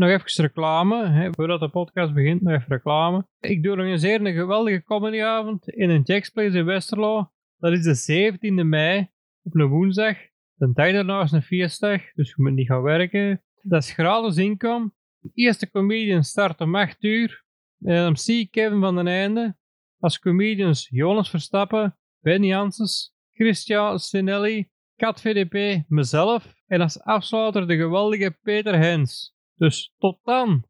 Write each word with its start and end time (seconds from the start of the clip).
nog 0.00 0.10
even 0.10 0.44
reclame. 0.44 1.08
Hè, 1.08 1.30
voordat 1.32 1.60
de 1.60 1.68
podcast 1.68 2.14
begint, 2.14 2.42
nog 2.42 2.52
even 2.52 2.68
reclame. 2.68 3.26
Ik 3.40 3.66
organiseer 3.66 4.26
een 4.26 4.34
geweldige 4.34 4.82
comedyavond 4.84 5.68
in 5.68 5.90
een 5.90 6.02
Jack's 6.02 6.30
in 6.34 6.64
Westerlo. 6.64 7.30
Dat 7.58 7.72
is 7.72 8.06
de 8.06 8.32
17e 8.32 8.66
mei, 8.66 9.08
op 9.42 9.54
een 9.54 9.68
woensdag. 9.68 10.16
De 10.54 10.72
dag 10.72 10.92
daarna 10.92 11.22
is 11.22 11.32
een 11.32 11.42
feestdag, 11.42 12.00
dus 12.14 12.28
je 12.28 12.34
moet 12.36 12.52
niet 12.52 12.66
gaan 12.66 12.82
werken. 12.82 13.42
Dat 13.62 13.82
is 13.82 13.92
gratis 13.92 14.36
inkom. 14.36 14.94
De 15.18 15.30
eerste 15.34 15.70
comedian 15.70 16.24
start 16.24 16.60
om 16.60 16.76
8 16.76 17.02
uur. 17.02 17.44
En 17.80 18.10
MC 18.10 18.50
Kevin 18.50 18.80
van 18.80 18.94
den 18.94 19.06
Einde. 19.06 19.56
Als 19.98 20.18
comedians 20.18 20.88
Jonas 20.90 21.30
Verstappen, 21.30 21.96
Ben 22.20 22.44
Janssens, 22.44 23.14
Christian 23.32 23.98
Sinelli, 23.98 24.68
Kat 24.96 25.20
VDP, 25.20 25.84
mezelf. 25.88 26.54
En 26.66 26.80
als 26.80 27.00
afsluiter 27.00 27.66
de 27.66 27.76
geweldige 27.76 28.38
Peter 28.42 28.78
Hens. 28.78 29.38
Dus 29.60 29.94
tot 29.98 30.18
dan! 30.22 30.64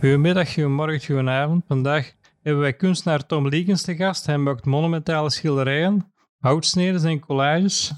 Goedemiddag, 0.00 0.52
goedemorgen, 0.54 1.06
goedenavond. 1.06 1.64
Vandaag 1.66 2.12
hebben 2.42 2.62
wij 2.62 2.72
kunstenaar 2.72 3.26
Tom 3.26 3.48
Liekens 3.48 3.82
te 3.82 3.96
gast. 3.96 4.26
Hij 4.26 4.38
maakt 4.38 4.64
monumentale 4.64 5.30
schilderijen, 5.30 6.12
houtsneden 6.38 7.04
en 7.04 7.20
collages. 7.20 7.92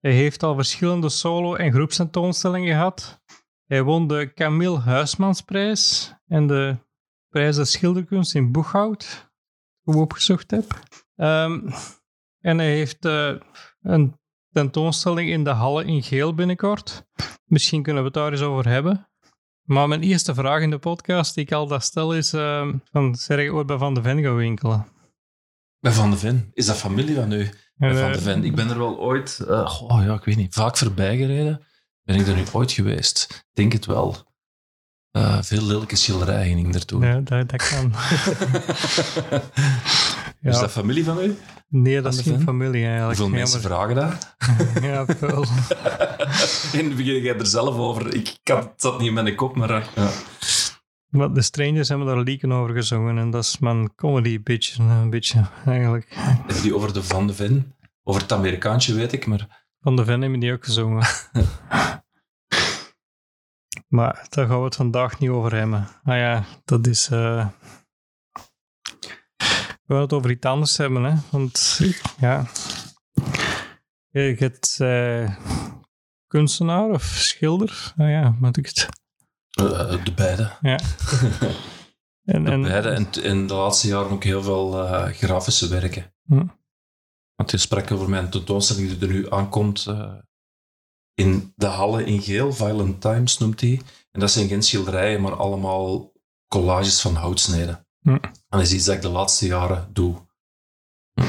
Hij 0.00 0.12
heeft 0.12 0.42
al 0.42 0.54
verschillende 0.54 1.08
solo- 1.08 1.54
en 1.54 1.72
groepsentoonstellingen 1.72 2.74
gehad. 2.74 3.22
Hij 3.66 3.82
won 3.82 4.06
de 4.06 4.32
Camille 4.34 4.78
Huismansprijs 4.78 6.14
en 6.26 6.46
de 6.46 6.76
prijs 7.28 7.56
de 7.56 7.64
schilderkunst 7.64 8.34
in 8.34 8.52
Boeghout, 8.52 9.30
die 9.82 9.94
ik 9.94 10.00
opgezocht 10.00 10.50
heb. 10.50 10.80
Ehm, 11.20 11.60
en 12.40 12.58
hij 12.58 12.70
heeft 12.70 13.04
eh, 13.04 13.32
een 13.82 14.18
tentoonstelling 14.52 15.30
in 15.30 15.44
de 15.44 15.50
Halle 15.50 15.84
in 15.84 16.02
Geel 16.02 16.34
binnenkort. 16.34 17.06
Misschien 17.44 17.82
kunnen 17.82 18.02
we 18.02 18.08
het 18.08 18.16
daar 18.16 18.32
eens 18.32 18.40
over 18.40 18.68
hebben. 18.68 19.08
Maar 19.62 19.88
mijn 19.88 20.02
eerste 20.02 20.34
vraag 20.34 20.62
in 20.62 20.70
de 20.70 20.78
podcast 20.78 21.34
die 21.34 21.44
ik 21.44 21.52
altijd 21.52 21.82
stel 21.82 22.14
is: 22.14 22.34
uh, 22.34 22.68
van, 22.84 23.14
zeg 23.14 23.42
je 23.42 23.52
ooit 23.52 23.66
bij 23.66 23.78
Van 23.78 23.94
de 23.94 24.02
Ven 24.02 24.22
gaan 24.22 24.36
winkelen? 24.36 24.86
Bij 25.80 25.92
Van 25.92 26.10
de 26.10 26.16
Ven? 26.16 26.50
Is 26.52 26.66
dat 26.66 26.76
familie 26.76 27.14
van 27.14 27.32
u? 27.32 27.50
Bij 27.74 27.94
Van 27.94 28.12
de 28.12 28.20
Ven. 28.20 28.44
Ik 28.44 28.54
ben 28.54 28.70
er 28.70 28.78
wel 28.78 28.98
ooit, 28.98 29.44
uh, 29.48 29.82
oh 29.88 30.02
ja, 30.04 30.14
ik 30.14 30.24
weet 30.24 30.36
niet, 30.36 30.54
vaak 30.54 30.76
voorbij 30.76 31.16
gereden. 31.16 31.62
Ben 32.02 32.16
ik 32.16 32.26
er 32.26 32.34
nu 32.34 32.44
ooit 32.52 32.72
geweest? 32.72 33.46
Denk 33.52 33.72
het 33.72 33.86
wel. 33.86 34.16
Uh, 35.12 35.42
veel 35.42 35.62
lelijke 35.62 35.96
schilderijen 35.96 36.56
ging 36.56 36.74
er 36.74 36.84
toen. 36.84 37.02
Ja, 37.02 37.20
dat, 37.20 37.48
dat 37.48 37.68
kan. 37.68 37.92
ja. 40.40 40.50
Is 40.50 40.58
dat 40.58 40.70
familie 40.70 41.04
van 41.04 41.22
u? 41.22 41.36
Nee, 41.68 42.00
dat 42.00 42.14
is 42.14 42.20
geen 42.20 42.40
familie 42.40 42.84
eigenlijk. 42.84 43.18
Hoeveel 43.18 43.38
mensen 43.38 43.60
vragen 43.60 43.94
dat? 43.94 44.36
ja, 44.82 45.06
veel. 45.06 45.44
in 46.80 46.84
het 46.84 46.96
begin 46.96 47.22
jij 47.22 47.38
er 47.38 47.46
zelf 47.46 47.76
over. 47.76 48.14
Ik 48.14 48.36
had, 48.44 48.64
het 48.64 48.72
zat 48.76 48.98
niet 48.98 49.08
in 49.08 49.14
mijn 49.14 49.34
kop, 49.34 49.56
maar... 49.56 49.90
Ja. 49.94 50.10
Maar 51.08 51.32
de 51.32 51.42
Strangers 51.42 51.88
hebben 51.88 52.06
daar 52.06 52.20
lieken 52.20 52.52
over 52.52 52.74
gezongen 52.74 53.18
en 53.18 53.30
dat 53.30 53.44
is 53.44 53.58
mijn 53.58 53.94
comedy 53.94 54.40
beetje, 54.42 54.82
een 54.82 55.10
beetje 55.10 55.46
eigenlijk. 55.66 56.06
Hebben 56.10 56.62
die 56.62 56.74
over 56.74 56.92
de 56.92 57.02
Van 57.02 57.26
de 57.26 57.34
Ven? 57.34 57.74
Over 58.02 58.22
het 58.22 58.32
Amerikaantje 58.32 58.94
weet 58.94 59.12
ik, 59.12 59.26
maar... 59.26 59.64
Van 59.80 59.96
de 59.96 60.04
Ven 60.04 60.20
hebben 60.20 60.40
die 60.40 60.52
ook 60.52 60.64
gezongen. 60.64 61.06
Maar 63.90 64.26
daar 64.28 64.46
gaan 64.46 64.58
we 64.58 64.64
het 64.64 64.76
vandaag 64.76 65.18
niet 65.18 65.30
over 65.30 65.54
hebben. 65.54 65.88
Ah 66.04 66.16
ja, 66.16 66.44
dat 66.64 66.86
is... 66.86 67.10
Uh... 67.10 67.48
We 69.86 69.96
gaan 69.96 70.00
het 70.00 70.12
over 70.12 70.30
iets 70.30 70.46
anders 70.46 70.76
hebben, 70.76 71.02
hè. 71.02 71.14
Want, 71.30 71.80
ja... 72.18 72.46
Je 74.10 74.34
hebt 74.38 74.78
uh, 74.82 75.34
kunstenaar 76.26 76.88
of 76.88 77.02
schilder. 77.02 77.92
Nou 77.96 78.10
ja, 78.10 78.36
moet 78.40 78.56
ik 78.56 78.66
het... 78.66 78.88
Uh, 79.60 80.04
de 80.04 80.12
beide. 80.14 80.50
Ja. 80.60 80.78
en, 82.24 82.44
de 82.44 82.50
en, 82.50 82.62
beide. 82.62 82.88
En 82.88 83.10
in 83.22 83.46
de 83.46 83.54
laatste 83.54 83.88
jaren 83.88 84.10
ook 84.10 84.24
heel 84.24 84.42
veel 84.42 84.70
grafische 85.12 85.68
werken. 85.68 86.14
Hm. 86.24 86.46
Want 87.34 87.50
je 87.50 87.56
sprak 87.56 87.90
over 87.90 88.08
mijn 88.08 88.30
tentoonstelling 88.30 88.88
die 88.88 89.08
er 89.08 89.14
nu 89.14 89.30
aankomt 89.30 89.86
in 91.20 91.52
de 91.56 91.66
Halle 91.66 92.04
in 92.04 92.22
Geel, 92.22 92.52
Violent 92.52 93.00
Times 93.00 93.38
noemt 93.38 93.60
hij. 93.60 93.80
En 94.12 94.20
dat 94.20 94.30
zijn 94.30 94.48
geen 94.48 94.62
schilderijen, 94.62 95.20
maar 95.20 95.36
allemaal 95.36 96.12
collages 96.48 97.00
van 97.00 97.14
houtsneden. 97.14 97.86
Hm. 98.00 98.10
En 98.10 98.32
dat 98.48 98.60
is 98.60 98.72
iets 98.72 98.84
dat 98.84 98.94
ik 98.94 99.02
de 99.02 99.08
laatste 99.08 99.46
jaren 99.46 99.88
doe. 99.92 100.14
Hm. 101.14 101.22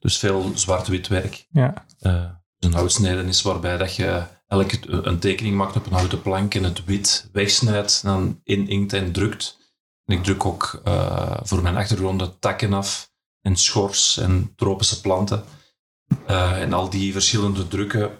Dus 0.00 0.18
veel 0.18 0.50
zwart-wit 0.54 1.08
werk. 1.08 1.46
Ja. 1.50 1.86
Uh, 2.00 2.30
een 2.58 2.72
houtsneden 2.72 3.26
is 3.26 3.42
waarbij 3.42 3.76
dat 3.76 3.94
je 3.94 4.22
elke 4.46 4.78
een 4.90 5.18
tekening 5.18 5.56
maakt 5.56 5.76
op 5.76 5.86
een 5.86 5.92
houten 5.92 6.22
plank 6.22 6.54
en 6.54 6.64
het 6.64 6.84
wit 6.84 7.28
wegsnijdt 7.32 8.00
en 8.04 8.10
dan 8.10 8.40
inkt 8.44 8.92
en 8.92 9.12
drukt. 9.12 9.58
En 10.04 10.16
ik 10.16 10.24
druk 10.24 10.44
ook 10.44 10.82
uh, 10.84 11.40
voor 11.42 11.62
mijn 11.62 11.76
achtergrond 11.76 12.40
takken 12.40 12.72
af 12.72 13.12
en 13.40 13.56
schors 13.56 14.16
en 14.18 14.52
tropische 14.56 15.00
planten. 15.00 15.44
Uh, 16.30 16.60
en 16.60 16.72
al 16.72 16.90
die 16.90 17.12
verschillende 17.12 17.68
drukken 17.68 18.10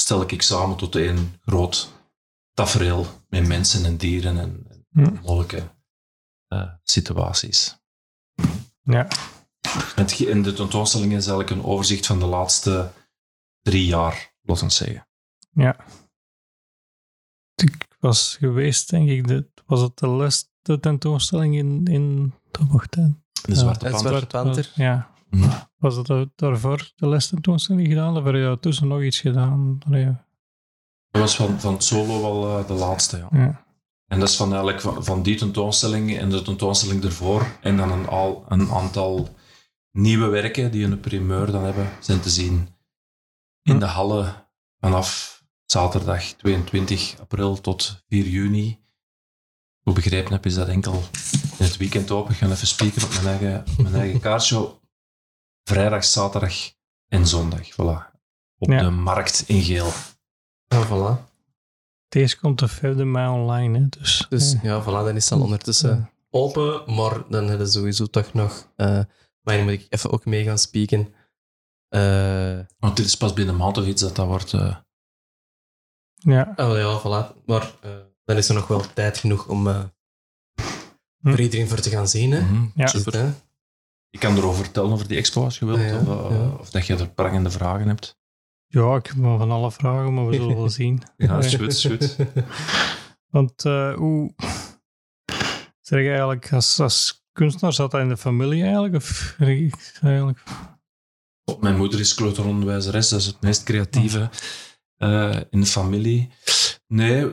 stel 0.00 0.22
ik 0.22 0.42
samen 0.42 0.76
tot 0.76 0.96
één 0.96 1.34
groot 1.40 1.92
tafereel 2.52 3.06
met 3.28 3.46
mensen 3.46 3.84
en 3.84 3.96
dieren 3.96 4.38
en, 4.38 4.66
en 4.92 5.18
mogelijke 5.22 5.70
uh, 6.48 6.72
situaties. 6.82 7.78
Ja. 8.82 9.08
En 10.26 10.42
de 10.42 10.52
tentoonstelling 10.52 11.12
is 11.12 11.26
eigenlijk 11.26 11.50
een 11.50 11.64
overzicht 11.64 12.06
van 12.06 12.18
de 12.18 12.26
laatste 12.26 12.92
drie 13.62 13.86
jaar, 13.86 14.34
laten 14.42 14.66
we 14.66 14.72
zeggen. 14.72 15.08
Ja. 15.50 15.76
Ik 17.54 17.86
was 17.98 18.36
geweest, 18.36 18.90
denk 18.90 19.08
ik, 19.08 19.26
de, 19.26 19.50
was 19.66 19.80
het 19.80 19.98
de 19.98 20.06
laatste 20.06 20.80
tentoonstelling 20.80 21.56
in, 21.56 21.84
in 21.84 22.34
de 22.50 23.14
De 23.42 23.54
Zwarte 23.54 23.84
ja, 23.84 23.90
Panter. 23.90 24.08
Zwarte 24.08 24.26
Panter. 24.26 24.72
Ja. 24.74 25.09
Was 25.78 25.96
het 25.96 26.28
daarvoor 26.36 26.92
de 26.96 27.06
laatste 27.06 27.34
tentoonstelling 27.34 27.88
gedaan? 27.88 28.16
Of 28.16 28.24
heb 28.24 28.34
je 28.34 28.56
tussen 28.60 28.88
nog 28.88 29.02
iets 29.02 29.20
gedaan? 29.20 29.80
Ja. 29.90 30.26
Dat 31.10 31.22
was 31.22 31.36
van, 31.36 31.60
van 31.60 31.80
solo 31.80 32.20
wel 32.20 32.58
uh, 32.58 32.66
de 32.66 32.72
laatste, 32.72 33.16
ja. 33.16 33.28
ja. 33.32 33.64
En 34.06 34.18
dat 34.20 34.28
is 34.28 34.36
van, 34.36 34.48
eigenlijk 34.48 34.80
van, 34.80 35.04
van 35.04 35.22
die 35.22 35.36
tentoonstelling 35.36 36.18
en 36.18 36.30
de 36.30 36.42
tentoonstelling 36.42 37.04
ervoor. 37.04 37.46
En 37.60 37.76
dan 37.76 37.92
een, 37.92 38.06
al, 38.06 38.44
een 38.48 38.70
aantal 38.70 39.28
nieuwe 39.92 40.26
werken 40.26 40.70
die 40.70 40.84
een 40.84 41.00
primeur 41.00 41.50
dan 41.50 41.64
hebben, 41.64 41.88
zijn 42.00 42.20
te 42.20 42.30
zien 42.30 42.68
in 43.62 43.78
de 43.78 43.84
Halle 43.84 44.34
vanaf 44.80 45.42
zaterdag 45.64 46.22
22 46.22 47.14
april 47.20 47.60
tot 47.60 48.04
4 48.08 48.26
juni. 48.26 48.78
Hoe 49.80 49.94
begrepen 49.94 50.32
heb, 50.32 50.46
is 50.46 50.54
dat 50.54 50.68
enkel 50.68 51.02
in 51.58 51.64
het 51.64 51.76
weekend 51.76 52.10
open. 52.10 52.32
Ik 52.32 52.38
ga 52.38 52.46
even 52.46 52.66
spieken 52.66 53.02
op 53.02 53.10
mijn 53.10 53.26
eigen, 53.26 53.64
mijn 53.82 53.94
eigen 53.94 54.20
kaartshow. 54.30 54.79
Vrijdag, 55.64 56.04
zaterdag 56.04 56.54
en 57.08 57.26
zondag. 57.26 57.70
Voilà. 57.72 58.18
Op 58.58 58.68
Ja. 58.70 58.78
de 58.82 58.90
markt 58.90 59.44
in 59.46 59.62
geel. 59.62 59.90
Ja, 60.68 60.86
voilà. 60.86 61.28
Deze 62.08 62.38
komt 62.38 62.58
de 62.58 62.68
5 62.68 62.94
mei 62.96 63.28
online, 63.28 63.78
hè, 63.78 63.88
dus... 63.88 64.26
Dus 64.28 64.52
ja. 64.52 64.58
ja, 64.62 64.82
voilà, 64.82 65.04
dan 65.04 65.16
is 65.16 65.24
het 65.24 65.38
al 65.38 65.44
ondertussen 65.44 66.10
open. 66.30 66.94
Maar 66.94 67.28
dan 67.28 67.48
hebben 67.48 67.66
we 67.66 67.72
sowieso 67.72 68.06
toch 68.06 68.32
nog... 68.32 68.72
eh 68.76 69.00
maar 69.42 69.56
dan 69.56 69.64
moet 69.64 69.72
ik 69.72 69.86
even 69.88 70.10
ook 70.12 70.24
mee 70.24 70.44
gaan 70.44 70.58
spieken. 70.58 71.14
Eh, 71.88 72.58
Want 72.78 72.96
dit 72.96 73.06
is 73.06 73.16
pas 73.16 73.32
binnen 73.32 73.54
een 73.54 73.60
maand 73.60 73.78
of 73.78 73.86
iets 73.86 74.02
dat 74.02 74.16
dat 74.16 74.26
wordt. 74.26 74.52
eh, 74.52 74.76
ja. 76.14 76.52
oh 76.56 76.76
ja, 76.76 76.98
voilà. 77.00 77.44
Maar 77.46 77.74
eh, 77.82 77.90
dan 78.24 78.36
is 78.36 78.48
er 78.48 78.54
nog 78.54 78.66
wel 78.66 78.92
tijd 78.94 79.18
genoeg 79.18 79.48
om 79.48 79.68
eh 79.68 79.84
Hm. 81.22 81.28
voor 81.30 81.40
iedereen 81.40 81.68
voor 81.68 81.80
te 81.80 81.90
gaan 81.90 82.08
zien. 82.08 82.30
Hè? 82.30 82.40
mhm, 82.40 82.66
Ja. 82.74 82.86
Super. 82.86 83.34
Ik 84.10 84.20
kan 84.20 84.36
erover 84.36 84.64
vertellen 84.64 84.92
over 84.92 85.08
die 85.08 85.16
expo 85.16 85.44
als 85.44 85.58
je 85.58 85.64
wilt. 85.64 85.80
Ja, 85.80 85.98
of, 85.98 86.30
eh, 86.30 86.36
ja. 86.36 86.48
of 86.58 86.70
dat 86.70 86.86
je 86.86 86.96
er 86.96 87.10
prangende 87.10 87.50
vragen 87.50 87.88
hebt. 87.88 88.18
ja, 88.66 88.96
ik 88.96 89.06
heb 89.06 89.16
van 89.16 89.50
alle 89.50 89.72
vragen, 89.72 90.14
maar 90.14 90.26
we 90.26 90.34
zullen 90.34 90.56
wel 90.56 90.68
zien. 90.80 91.02
Ja, 91.16 91.38
is 91.38 91.54
goed, 91.54 91.72
is 91.72 91.84
goed. 91.84 92.16
Want 93.36 93.64
eh, 93.64 93.94
hoe... 93.94 94.34
Zeg 95.80 96.00
je 96.00 96.08
eigenlijk, 96.08 96.52
als, 96.52 96.80
als 96.80 97.24
kunstenaar 97.32 97.72
zat 97.72 97.90
dat 97.90 98.00
in 98.00 98.08
de 98.08 98.16
familie 98.16 98.62
eigenlijk? 98.62 98.94
Of 98.94 99.36
eigenlijk... 99.38 100.42
Mijn 101.60 101.76
moeder 101.76 102.00
is 102.00 102.14
kleuteronderwijzeres, 102.14 103.08
dat 103.08 103.20
is 103.20 103.26
het 103.26 103.40
meest 103.40 103.62
creatieve 103.62 104.30
eh, 104.96 105.36
in 105.50 105.60
de 105.60 105.66
familie. 105.66 106.30
Nee, 106.86 107.26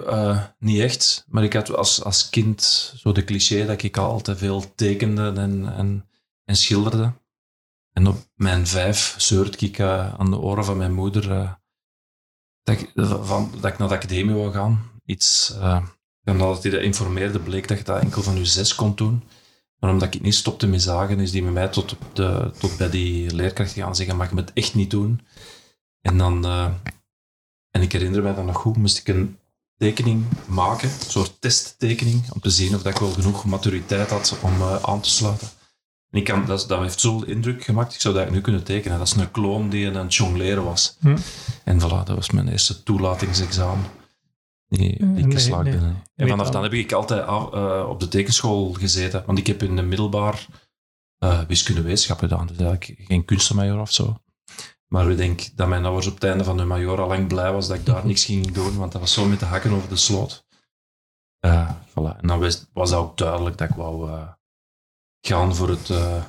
niet 0.59 0.79
echt. 0.79 1.25
Maar 1.27 1.43
ik 1.43 1.53
had 1.53 1.75
als, 1.75 2.03
als 2.03 2.29
kind 2.29 2.61
zo 2.97 3.11
de 3.11 3.23
cliché 3.23 3.65
dat 3.65 3.83
ik 3.83 3.97
altijd 3.97 4.37
veel 4.37 4.75
tekende 4.75 5.33
en, 5.35 5.73
en, 5.77 6.07
en 6.47 6.55
schilderde. 6.55 7.13
En 7.93 8.07
op 8.07 8.17
mijn 8.35 8.67
vijf 8.67 9.15
zeurde 9.17 9.57
ik 9.57 9.79
eh, 9.79 10.13
aan 10.13 10.31
de 10.31 10.37
oren 10.37 10.65
van 10.65 10.77
mijn 10.77 10.93
moeder 10.93 11.31
eh, 11.31 11.51
dat, 12.63 12.79
ik, 12.79 12.91
van, 12.95 13.51
dat 13.61 13.71
ik 13.71 13.77
naar 13.77 13.87
de 13.87 13.95
academie 13.95 14.35
wou 14.35 14.51
gaan. 14.51 14.91
Iets, 15.05 15.53
eh, 15.59 15.83
en 16.23 16.37
nadat 16.37 16.63
hij 16.63 16.71
dat 16.71 16.81
informeerde, 16.81 17.39
bleek 17.39 17.67
dat 17.67 17.77
je 17.77 17.83
dat 17.83 18.01
enkel 18.01 18.21
van 18.21 18.37
je 18.37 18.45
zes 18.45 18.75
kon 18.75 18.95
doen. 18.95 19.23
Maar 19.79 19.91
omdat 19.91 20.13
ik 20.13 20.21
niet 20.21 20.35
stopte 20.35 20.67
met 20.67 20.81
zagen, 20.81 21.19
is 21.19 21.31
die 21.31 21.43
met 21.43 21.53
mij 21.53 21.67
tot, 21.67 21.95
de, 22.13 22.51
tot 22.59 22.77
bij 22.77 22.89
die 22.89 23.35
leerkracht 23.35 23.71
gaan 23.71 23.95
zeggen, 23.95 24.17
mag 24.17 24.29
je 24.29 24.35
het 24.35 24.53
echt 24.53 24.75
niet 24.75 24.91
doen? 24.91 25.21
En 26.01 26.17
dan, 26.17 26.45
en 27.71 27.81
ik 27.81 27.91
herinner 27.91 28.23
mij 28.23 28.33
dan 28.33 28.45
nog 28.45 28.57
goed, 28.57 28.77
moest 28.77 28.97
ik 28.97 29.07
een 29.07 29.37
tekening 29.77 30.25
maken, 30.47 30.89
een 30.89 31.09
soort 31.09 31.41
testtekening, 31.41 32.31
om 32.31 32.39
te 32.39 32.49
zien 32.49 32.75
of 32.75 32.81
dat 32.81 32.93
ik 32.93 32.99
wel 32.99 33.11
genoeg 33.11 33.45
maturiteit 33.45 34.09
had 34.09 34.37
om 34.41 34.63
aan 34.63 35.01
te 35.01 35.09
sluiten. 35.09 35.49
En 36.09 36.17
ik 36.19 36.23
kan, 36.23 36.45
dat, 36.45 36.65
dat 36.67 36.79
heeft 36.81 36.99
zo'n 36.99 37.27
indruk 37.27 37.63
gemaakt, 37.63 37.93
ik 37.93 37.99
zou 38.01 38.13
dat 38.13 38.29
nu 38.29 38.41
kunnen 38.41 38.63
tekenen. 38.63 38.97
Dat 38.97 39.07
is 39.07 39.15
een 39.15 39.31
kloon 39.31 39.69
die 39.69 39.87
aan 39.87 39.95
het 39.95 40.15
jongleren 40.15 40.63
was. 40.63 40.97
Hm. 40.99 41.17
En 41.63 41.79
voilà, 41.81 42.03
dat 42.03 42.07
was 42.15 42.29
mijn 42.31 42.47
eerste 42.47 42.83
toelatingsexamen. 42.83 43.85
Die, 44.67 45.05
die 45.13 45.25
ik 45.25 45.33
geslaagd 45.33 45.63
nee. 45.63 45.77
ben. 45.77 46.03
En 46.15 46.27
vanaf 46.27 46.49
dan- 46.49 46.63
heb 46.63 46.73
ik 46.73 46.91
altijd 46.91 47.21
af- 47.25 47.53
eh, 47.53 47.85
op 47.89 47.99
de 47.99 48.07
tekenschool 48.07 48.73
gezeten. 48.73 49.23
Want 49.25 49.37
ik 49.37 49.47
heb 49.47 49.63
in 49.63 49.75
de 49.75 49.81
middelbaar 49.81 50.45
eh 51.17 51.39
wiskunde 51.47 51.81
wetenschap 51.81 52.19
gedaan. 52.19 52.47
Dus 52.47 52.57
eigenlijk 52.57 52.99
geen 53.07 53.25
kunstenmajor 53.25 53.79
of 53.79 53.91
zo. 53.93 54.17
Maar 54.87 55.11
ik 55.11 55.17
denk 55.17 55.55
dat 55.55 55.67
mijn 55.67 55.85
ouders 55.85 56.07
op 56.07 56.13
het 56.13 56.23
einde 56.23 56.43
van 56.43 56.57
hun 56.57 56.67
major 56.67 57.01
al 57.01 57.07
lang 57.07 57.27
blij 57.27 57.51
was 57.51 57.67
dat 57.67 57.77
ik 57.77 57.85
daar 57.85 58.05
niks 58.11 58.25
ging 58.25 58.51
doen. 58.51 58.77
Want 58.77 58.91
dat 58.91 59.01
was 59.01 59.13
zo 59.13 59.25
met 59.25 59.39
de 59.39 59.45
hakken 59.45 59.71
over 59.71 59.89
de 59.89 59.95
sloot. 59.95 60.45
Eh, 61.39 61.69
voilà. 61.89 62.17
En 62.21 62.27
dan 62.27 62.39
was, 62.39 62.65
was 62.73 62.89
dat 62.89 62.99
ook 62.99 63.17
duidelijk 63.17 63.57
dat 63.57 63.69
ik 63.69 63.75
wou 63.75 64.09
gaan 65.21 65.55
voor 65.55 65.69
het... 65.69 65.89
eh, 65.89 66.23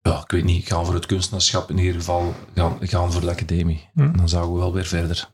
ja, 0.00 0.20
ik 0.22 0.30
weet 0.30 0.44
niet, 0.44 0.66
gaan 0.66 0.84
voor 0.84 0.94
het 0.94 1.06
kunstenaarschap. 1.06 1.70
In 1.70 1.78
ieder 1.78 1.94
geval 1.94 2.34
gaan, 2.54 2.76
gaan 2.80 3.12
voor 3.12 3.20
de 3.20 3.30
academie. 3.30 3.88
Hm. 3.94 4.00
En 4.00 4.12
dan 4.16 4.28
zouden 4.28 4.52
we 4.54 4.58
wel 4.58 4.72
weer 4.72 4.86
verder. 4.86 5.28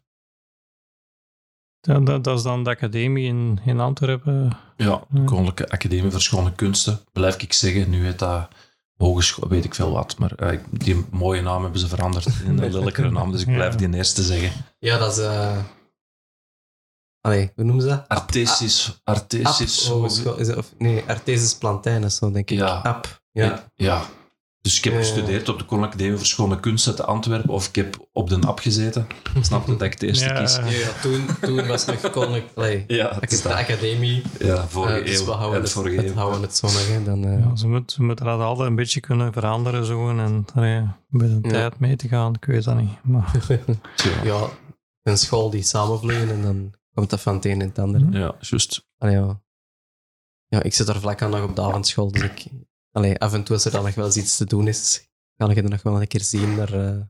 Dat, 1.80 2.06
dat, 2.06 2.24
dat 2.24 2.36
is 2.38 2.42
dan 2.44 2.64
de 2.64 2.70
academie 2.70 3.26
in, 3.26 3.60
in 3.64 3.80
Antwerpen. 3.80 4.56
Ja, 4.76 5.02
de 5.08 5.18
Ja. 5.18 5.24
Koninklijke 5.24 5.68
Academie 5.72 6.10
voor 6.10 6.20
Schone 6.20 6.52
Kunsten, 6.54 7.00
blijf 7.12 7.36
ik 7.42 7.52
zeggen. 7.52 7.90
Nu 7.90 8.04
heet 8.04 8.18
dat 8.18 8.48
hogeschool, 8.96 9.48
weet 9.48 9.64
ik 9.64 9.74
veel 9.74 9.90
wat. 9.92 10.18
Maar 10.18 10.32
eh, 10.32 10.58
die 10.70 11.04
mooie 11.10 11.42
naam 11.42 11.62
hebben 11.62 11.80
ze 11.80 11.88
veranderd 11.88 12.26
in 12.44 12.58
een 12.58 12.72
lelijkere 12.72 13.10
naam, 13.10 13.32
dus 13.32 13.40
ik 13.40 13.54
blijf 13.54 13.72
Ja. 13.72 13.78
die 13.78 13.94
eerste 13.96 14.22
zeggen. 14.22 14.64
Ja, 14.78 14.98
dat 14.98 15.12
is... 15.18 15.24
eh 15.24 15.58
Allee, 17.24 17.52
hoe 17.54 17.64
noemen 17.64 17.82
ze 17.82 17.88
dat? 17.88 18.04
Artesis, 18.08 19.00
Artesis. 19.04 19.90
Ap, 19.90 20.38
is 20.38 20.54
of, 20.54 20.72
nee, 20.78 21.04
Artesis 21.06 21.54
Plantijnes, 21.54 22.16
zo 22.16 22.30
denk 22.30 22.50
ik. 22.50 22.58
Ja. 22.58 22.80
Ap. 22.82 23.22
Ja. 23.32 23.64
ja. 23.74 24.02
Dus 24.60 24.78
ik 24.78 24.84
heb 24.84 24.92
Ja. 24.92 24.98
gestudeerd 24.98 25.48
op 25.48 25.58
de 25.58 25.64
Koninklijke 25.64 25.86
Academie 25.96 26.16
voor 26.16 26.26
Schone 26.26 26.60
Kunsten 26.60 26.94
te 26.96 27.04
Antwerpen, 27.04 27.50
of 27.50 27.68
ik 27.68 27.74
heb 27.74 28.06
op 28.12 28.28
de 28.28 28.36
NAP 28.36 28.58
gezeten. 28.58 29.06
Snap 29.40 29.66
je 29.66 29.72
dat 29.72 29.82
ik 29.82 29.92
het 29.92 30.02
eerste 30.02 30.24
Ja. 30.24 30.32
kies? 30.40 30.56
Ja, 30.56 30.64
ja, 30.66 30.88
toen, 31.02 31.26
toen 31.40 31.66
was 31.66 31.86
het 31.86 32.02
nog 32.02 32.12
koninklijk... 32.12 32.46
allee, 32.54 32.84
Ja, 32.86 33.20
ik 33.20 33.30
het 33.30 33.42
de 33.42 33.54
academie. 33.54 34.22
Ja, 34.38 34.66
vorige 34.68 34.98
eh, 34.98 35.04
dus 35.06 35.18
eeuw. 35.18 35.24
we 35.24 35.30
houden 35.32 35.56
en 35.58 35.62
het, 35.62 35.72
vorige 35.72 35.96
het 35.96 36.06
eeuw. 36.06 36.14
houden 36.14 36.42
het 36.42 36.56
zo 36.56 36.66
nog. 36.66 36.88
Hè, 36.88 37.02
dan, 37.04 37.24
eh, 37.24 37.38
Ja, 37.44 37.56
ze, 37.56 37.68
moet, 37.68 37.92
ze 37.92 38.02
moeten 38.02 38.24
dat 38.24 38.40
altijd 38.40 38.68
een 38.68 38.76
beetje 38.76 39.00
kunnen 39.00 39.32
veranderen 39.32 39.84
zo, 39.84 40.08
en 40.18 40.44
allee, 40.54 40.80
met 41.08 41.28
de 41.42 41.48
Ja. 41.48 41.50
tijd 41.54 41.78
mee 41.78 41.96
te 41.96 42.08
gaan. 42.08 42.34
Ik 42.34 42.44
weet 42.44 42.64
dat 42.64 42.76
niet. 42.76 42.90
Maar, 43.02 43.32
Ja, 43.48 43.58
ja, 44.32 44.46
een 45.02 45.18
school 45.18 45.50
die 45.50 45.62
samenvloeien 45.62 46.30
en 46.30 46.42
dan 46.42 46.72
komt 46.94 47.10
dat 47.10 47.20
van 47.20 47.34
het 47.34 47.44
een 47.44 47.50
in 47.60 47.60
het 47.68 47.78
ander. 47.78 48.12
Ja 48.20 48.34
juist. 48.40 48.86
Allee, 48.98 49.14
ja. 49.16 49.42
ja, 50.48 50.62
ik 50.62 50.74
zit 50.74 50.88
er 50.88 51.00
vlak 51.00 51.22
aan 51.22 51.30
nog 51.30 51.42
op 51.48 51.56
de 51.56 51.62
avondschool, 51.62 52.10
dus 52.12 52.22
ik... 52.22 52.46
Allee, 52.90 53.18
af 53.18 53.32
en 53.32 53.44
toe 53.44 53.54
als 53.54 53.64
er 53.64 53.70
dan 53.70 53.84
nog 53.84 53.94
wel 53.94 54.04
eens 54.04 54.16
iets 54.16 54.36
te 54.36 54.44
doen 54.44 54.68
is, 54.68 55.10
kan 55.36 55.50
ik 55.50 55.56
er 55.56 55.68
nog 55.68 55.82
wel 55.82 56.00
een 56.00 56.06
keer 56.08 56.22
zien 56.22 56.54
naar 56.54 56.72
eh, 56.72 57.00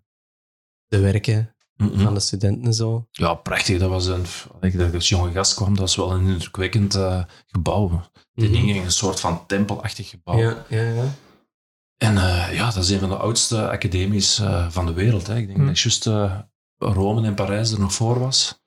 de 0.87 0.99
werken 0.99 1.49
Mhm. 1.77 2.01
van 2.03 2.15
de 2.15 2.21
studenten 2.21 2.65
en 2.65 2.75
zo. 2.75 3.09
Ja, 3.11 3.35
prachtig. 3.35 3.79
Dat 3.79 3.91
was 3.91 4.07
een... 4.07 4.25
Ik 4.61 4.79
dat 4.79 4.89
ik 4.89 4.95
als 4.95 5.09
jonge 5.09 5.33
gast 5.33 5.55
kwam, 5.55 5.69
dat 5.69 5.79
was 5.79 5.97
wel 5.97 6.13
een 6.13 6.27
indrukwekkend 6.27 6.95
eh, 6.95 7.25
gebouw. 7.47 8.11
Die 8.33 8.49
Mhm. 8.49 8.55
dingen 8.59 8.75
in 8.77 8.83
een 8.85 8.93
soort 8.93 9.21
van 9.21 9.47
tempelachtig 9.47 10.09
gebouw. 10.09 10.39
Ja, 10.39 10.65
ja, 10.69 10.81
ja. 10.83 11.05
En 11.97 12.17
eh, 12.17 12.55
ja, 12.55 12.65
dat 12.71 12.83
is 12.85 12.91
een 12.91 12.99
van 13.01 13.09
de 13.09 13.17
oudste 13.17 13.71
academies 13.71 14.39
eh, 14.39 14.71
van 14.71 14.87
de 14.87 14.93
wereld. 14.93 15.27
Hè. 15.27 15.37
Ik 15.37 15.47
denk 15.47 15.59
Hm. 15.59 15.67
dat 15.67 15.79
juist 15.79 16.07
eh, 16.07 16.39
Rome 16.79 17.27
en 17.27 17.35
Parijs 17.35 17.71
er 17.73 17.81
nog 17.81 17.93
voor 17.95 18.19
was. 18.19 18.63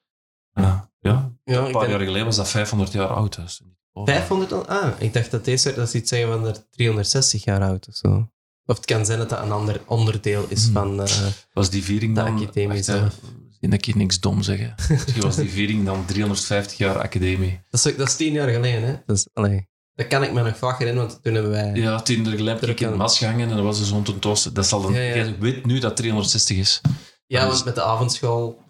Ja, 1.11 1.31
ja 1.43 1.57
een 1.59 1.65
ik 1.65 1.71
paar 1.71 1.89
jaar 1.89 1.99
geleden 1.99 2.25
was 2.25 2.35
dat 2.35 2.49
500 2.49 2.91
jaar 2.91 3.07
oud. 3.07 3.35
Dus. 3.35 3.61
500 3.93 4.53
al? 4.53 4.67
Ah, 4.67 4.87
ik 4.97 5.13
dacht 5.13 5.31
dat 5.31 5.45
deze 5.45 5.73
dat 5.73 5.89
ze 5.89 5.97
iets 5.97 6.09
zeggen 6.09 6.29
van 6.29 6.47
er 6.47 6.55
360 6.71 7.43
jaar 7.43 7.61
oud 7.61 7.87
of 7.87 7.95
zo. 7.95 8.29
Of 8.65 8.75
het 8.75 8.85
kan 8.85 9.05
zijn 9.05 9.19
dat 9.19 9.29
dat 9.29 9.41
een 9.41 9.51
ander 9.51 9.81
onderdeel 9.85 10.45
is 10.49 10.63
Hmm. 10.63 10.73
van... 10.73 11.01
eh, 11.03 11.11
Was 11.53 11.69
die 11.69 11.83
viering 11.83 12.15
De 12.15 12.23
dan... 12.23 12.35
academie 12.41 12.83
zelf. 12.83 13.13
Misschien 13.45 13.69
dat 13.69 13.79
ik 13.79 13.85
hier 13.85 13.97
niks 13.97 14.19
dom 14.19 14.41
zeggen. 14.41 14.75
Misschien 14.89 15.21
was 15.21 15.35
die 15.35 15.49
viering 15.49 15.85
dan 15.85 16.05
350 16.05 16.77
jaar 16.77 16.97
academie. 17.01 17.59
dat, 17.71 17.85
is, 17.85 17.95
dat 17.97 18.07
is 18.07 18.15
tien 18.15 18.33
jaar 18.33 18.49
geleden, 18.49 18.83
hè? 18.83 18.95
Dat, 19.05 19.15
is, 19.17 19.27
allee, 19.33 19.67
dat 19.95 20.07
kan 20.07 20.23
ik 20.23 20.33
me 20.33 20.43
nog 20.43 20.57
vaak 20.57 20.79
herinneren, 20.79 21.09
want 21.09 21.23
toen 21.23 21.33
hebben 21.33 21.51
wij... 21.51 21.71
Ja, 21.73 22.01
tien 22.01 22.23
jaar 22.23 22.35
geleden 22.35 22.59
heb 22.59 22.69
ik 22.69 22.79
in 22.79 22.87
het 22.87 22.95
mas 22.95 23.17
gehangen 23.17 23.49
en 23.49 23.55
dat 23.55 23.65
was 23.65 23.77
dus 23.79 23.87
zo'n 23.87 24.03
tentoonstelling. 24.03 24.57
Dat 24.59 24.67
zal 24.67 24.81
dan... 24.81 24.93
Ja, 24.93 24.99
ja. 24.99 25.15
Jij 25.15 25.35
weet 25.39 25.65
nu 25.65 25.79
dat 25.79 25.95
360 25.95 26.57
is. 26.57 26.81
Ja, 27.27 27.47
want 27.47 27.65
met 27.65 27.75
de 27.75 27.83
avondschool 27.83 28.61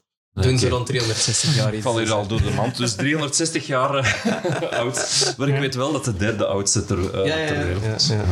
doen 0.43 0.59
ze 0.59 0.69
rond 0.69 0.85
360 0.85 1.55
jaar 1.55 1.67
Ik 1.67 1.73
iets. 1.73 1.83
val 1.83 1.97
hier 1.99 2.11
al 2.11 2.27
door 2.27 2.41
de 2.41 2.51
mand. 2.55 2.77
Dus 2.77 2.95
360 2.95 3.67
jaar 3.67 3.95
eh, 3.95 4.71
oud. 4.79 5.35
Maar 5.37 5.47
ik 5.47 5.59
weet 5.59 5.75
wel 5.75 5.91
dat 5.91 6.05
de 6.05 6.15
derde 6.17 6.45
oudste 6.45 6.85
ter, 6.85 7.13
eh, 7.15 7.25
Ja, 7.25 7.37
ja, 7.37 7.47
ter 7.47 7.55
ja, 7.57 7.63
wereld 7.65 7.83
ja, 7.83 7.93
is. 7.95 8.07
ja. 8.07 8.23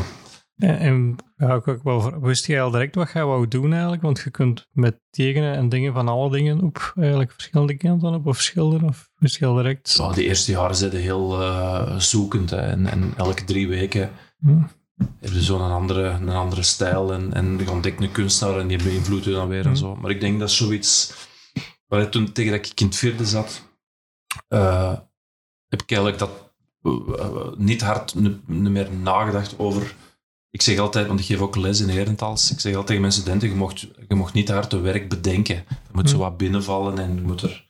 en, 0.58 0.78
en 0.80 1.16
ja, 1.38 1.54
ik 1.56 1.68
ook 1.68 1.84
wel, 1.84 2.20
wist 2.20 2.46
jij 2.46 2.62
al 2.62 2.72
direct 2.72 2.96
wat 2.96 3.12
je 3.14 3.20
wou 3.26 3.48
doen 3.48 3.72
eigenlijk? 3.72 4.02
Want 4.02 4.20
je 4.24 4.30
kunt 4.30 4.68
met 4.72 5.00
tekenen 5.10 5.56
en 5.56 5.70
dingen 5.70 5.94
van 5.94 6.08
alle 6.08 6.30
dingen 6.32 6.62
op 6.64 6.94
eigenlijk 6.96 7.32
verschillende 7.32 7.78
kanten 7.78 8.14
op 8.14 8.26
of 8.26 8.42
schilderen. 8.42 8.88
Of 8.88 9.10
wist 9.18 9.38
je 9.38 9.46
al 9.46 9.56
direct? 9.56 9.90
Zo, 9.90 10.12
de 10.12 10.24
eerste 10.24 10.52
jaren 10.52 10.76
zijn 10.76 10.92
heel 10.96 11.42
eh, 11.42 11.96
zoekend. 12.00 12.50
Hè. 12.50 12.58
En, 12.58 12.88
en 12.88 13.14
elke 13.18 13.44
drie 13.44 13.68
weken 13.68 14.10
Hm. 14.40 14.62
heb 15.20 15.32
je 15.32 15.42
zo'n 15.42 15.62
andere, 15.72 16.04
een 16.04 16.30
andere 16.30 16.64
stijl. 16.64 17.14
En, 17.14 17.34
en 17.34 17.58
je 17.60 17.72
ontdekt 17.72 18.02
een 18.02 18.12
kunstenaar 18.12 18.60
en 18.60 18.68
die 18.68 18.84
beïnvloedt 18.84 19.26
je 19.26 19.32
dan 19.32 19.48
weer 19.48 19.64
en 19.64 19.70
Mhm. 19.70 19.76
zo. 19.76 19.96
Maar 19.96 20.12
ik 20.12 20.20
denk 20.22 20.40
dat 20.40 20.52
zoiets... 20.52 21.14
Maar 21.88 22.10
toen, 22.10 22.32
tegen 22.32 22.52
dat 22.52 22.66
ik 22.66 22.80
in 22.82 22.86
het 22.88 22.96
vierde 22.96 23.26
zat, 23.26 23.62
eh, 24.48 24.94
heb 25.68 25.82
ik 25.82 25.92
eigenlijk 25.92 26.20
dat 26.20 26.54
eh, 26.82 27.48
niet 27.58 27.82
hard 27.82 28.16
meer 28.48 28.92
nagedacht 28.92 29.60
over... 29.60 29.96
Ik 30.50 30.62
zeg 30.62 30.78
altijd, 30.78 31.08
want 31.08 31.20
ik 31.20 31.26
geef 31.26 31.40
ook 31.40 31.56
les 31.56 31.80
in 31.80 31.90
Herentals, 31.90 32.52
ik 32.52 32.60
zeg 32.60 32.72
altijd 32.72 32.86
tegen 32.88 33.02
mijn 33.02 33.14
studenten, 33.14 33.50
je 33.50 33.56
mocht, 33.56 33.80
je 34.08 34.16
mocht 34.16 34.34
niet 34.34 34.46
te 34.46 34.54
hard 34.54 34.70
te 34.70 34.80
werk 34.80 35.10
bedenken. 35.10 35.56
Je 35.56 35.92
moet 35.92 36.10
zo 36.10 36.16
Mhm. 36.16 36.24
wat 36.26 36.38
binnenvallen 36.38 36.98
en 37.00 37.16
je 37.16 37.22
moet 37.22 37.42
er... 37.42 37.68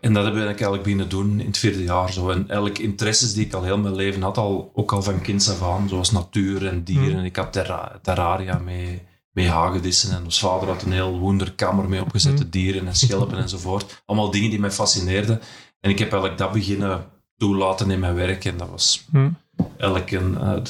En 0.00 0.12
dat 0.12 0.24
heb 0.24 0.34
ik 0.34 0.40
eigenlijk 0.44 0.82
beginnen 0.82 1.08
doen 1.08 1.40
in 1.40 1.46
het 1.46 1.58
vierde 1.58 1.82
jaar. 1.82 2.12
Zo. 2.12 2.30
En 2.30 2.38
eigenlijk 2.46 2.78
interesses 2.78 3.32
die 3.34 3.46
ik 3.46 3.52
al 3.52 3.62
heel 3.62 3.78
mijn 3.78 3.94
leven 3.94 4.22
had, 4.22 4.36
al, 4.38 4.70
ook 4.74 4.92
al 4.92 5.02
van 5.02 5.20
kinds 5.20 5.50
af 5.50 5.62
aan, 5.62 5.88
zoals 5.88 6.10
natuur 6.10 6.66
en 6.66 6.84
dieren. 6.84 7.12
Hmm. 7.16 7.24
Ik 7.24 7.36
had 7.36 7.52
terra- 7.52 7.98
terraria 8.02 8.58
mee, 8.58 9.02
hagedissen 9.42 10.16
en 10.16 10.24
ons 10.24 10.38
vader 10.38 10.68
had 10.68 10.82
een 10.82 10.92
heel 10.92 11.18
wonderkamer 11.18 11.88
mee 11.88 12.00
opgezette 12.02 12.42
Hmm. 12.42 12.50
dieren 12.50 12.86
en 12.86 12.96
schelpen 12.96 13.38
enzovoort. 13.38 14.02
Allemaal 14.06 14.30
dingen 14.30 14.50
die 14.50 14.60
mij 14.60 14.70
fascineerden. 14.70 15.40
En 15.80 15.90
ik 15.90 15.98
heb 15.98 16.10
eigenlijk 16.10 16.38
dat 16.40 16.52
beginnen 16.52 17.06
toelaten 17.36 17.90
in 17.90 18.00
mijn 18.00 18.14
werk. 18.14 18.44
En 18.44 18.56
dat 18.56 18.68
was 18.68 19.04
Hm. 19.10 19.30
eigenlijk 19.76 20.10
een 20.10 20.38
eh, 20.38 20.62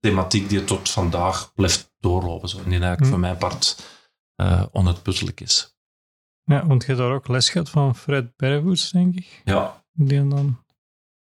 thematiek 0.00 0.48
die 0.48 0.64
tot 0.64 0.88
vandaag 0.90 1.52
blijft 1.54 1.92
doorlopen. 2.00 2.48
Zo. 2.48 2.56
En 2.56 2.62
die 2.64 2.72
eigenlijk 2.72 3.00
Hmm. 3.00 3.10
voor 3.10 3.20
mijn 3.20 3.36
part 3.36 3.94
eh 4.36 4.62
onuitputtelijk 4.72 5.40
is. 5.40 5.74
Ja, 6.44 6.66
want 6.66 6.80
je 6.82 6.86
hebt 6.86 6.98
daar 6.98 7.12
ook 7.12 7.28
les 7.28 7.50
gehad 7.50 7.70
van 7.70 7.96
Fred 7.96 8.36
Bervoets, 8.36 8.90
denk 8.90 9.14
ik. 9.16 9.42
Ja, 9.44 9.84
Die 9.92 10.28
dan... 10.28 10.64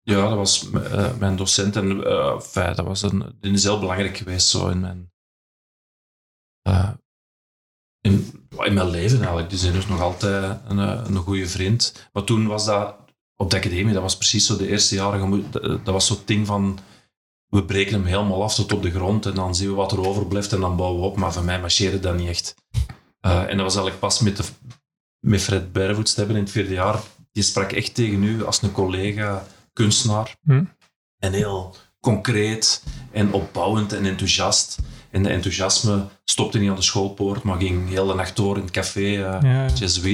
Ja, 0.02 0.28
dat 0.30 0.36
was 0.38 0.70
eh, 0.72 1.18
mijn 1.18 1.36
docent. 1.36 1.76
En 1.76 2.04
enfin, 2.34 2.76
dat 2.76 2.86
was 2.86 3.02
een, 3.02 3.36
die 3.40 3.52
is 3.52 3.64
heel 3.64 3.80
belangrijk 3.80 4.18
geweest 4.18 4.48
zo 4.48 4.68
in 4.70 4.80
mijn, 4.80 5.13
eh, 6.64 6.90
in, 8.02 8.48
in 8.50 8.74
mijn 8.74 8.90
leven 8.90 9.18
eigenlijk. 9.18 9.50
Die 9.50 9.60
zijn 9.60 9.74
dus 9.74 9.88
nog 9.88 10.02
altijd 10.02 10.60
een, 10.68 10.80
eh, 10.80 11.02
een 11.06 11.16
goede 11.16 11.48
vriend. 11.48 12.10
Maar 12.14 12.24
toen 12.24 12.48
was 12.48 12.66
dat 12.66 12.96
op 13.36 13.50
de 13.50 13.58
academie, 13.58 13.94
dat 13.94 14.02
was 14.02 14.18
precies 14.18 14.46
zo 14.46 14.58
de 14.58 14.68
eerste 14.68 14.96
jaren. 14.96 15.52
Dat 15.52 15.94
was 15.94 16.08
zo'n 16.08 16.18
ding 16.26 16.48
van, 16.48 16.80
we 17.48 17.66
breken 17.66 17.94
hem 17.94 18.06
helemaal 18.06 18.44
af 18.44 18.56
tot 18.56 18.74
op 18.74 18.82
de 18.82 18.92
grond 18.92 19.26
en 19.26 19.34
dan 19.34 19.56
zien 19.56 19.68
we 19.70 19.74
wat 19.74 19.92
er 19.92 20.08
overblijft 20.08 20.54
en 20.54 20.60
dan 20.60 20.76
bouwen 20.76 21.02
we 21.02 21.08
op. 21.08 21.18
Maar 21.18 21.34
voor 21.34 21.44
mij 21.44 21.60
marcheerde 21.60 22.00
dat 22.00 22.18
niet 22.18 22.28
echt. 22.28 22.56
Eh, 23.20 23.40
en 23.40 23.58
dat 23.58 23.66
was 23.66 23.76
eigenlijk 23.76 24.00
pas 24.00 24.20
met, 24.20 24.38
de, 24.38 24.44
met 25.20 25.42
Fred 25.42 25.72
Bervoets 25.72 26.14
te 26.14 26.20
hebben 26.20 26.38
in 26.38 26.44
het 26.44 26.52
vierde 26.52 26.74
jaar. 26.74 27.00
Die 27.32 27.44
sprak 27.44 27.72
echt 27.72 27.96
tegen 27.96 28.24
u 28.24 28.46
als 28.46 28.62
een 28.62 28.72
collega 28.72 29.46
kunstenaar. 29.74 30.36
Hm. 30.44 30.64
En 31.18 31.34
heel 31.34 31.76
concreet 32.00 32.84
en 33.12 33.34
opbouwend 33.34 33.94
en 33.94 34.06
enthousiast. 34.06 34.78
En 35.14 35.24
de 35.24 35.30
enthousiasme 35.30 36.06
stopte 36.24 36.60
niet 36.60 36.70
aan 36.70 36.76
de 36.76 36.82
schoolpoort, 36.82 37.44
maar 37.44 37.58
ging 37.58 37.90
heel 37.90 38.08
de 38.08 38.14
nacht 38.14 38.36
door 38.36 38.58
in 38.58 38.62
het 38.64 38.72
café. 38.72 39.00
eh 39.00 39.42
Ja, 39.42 39.70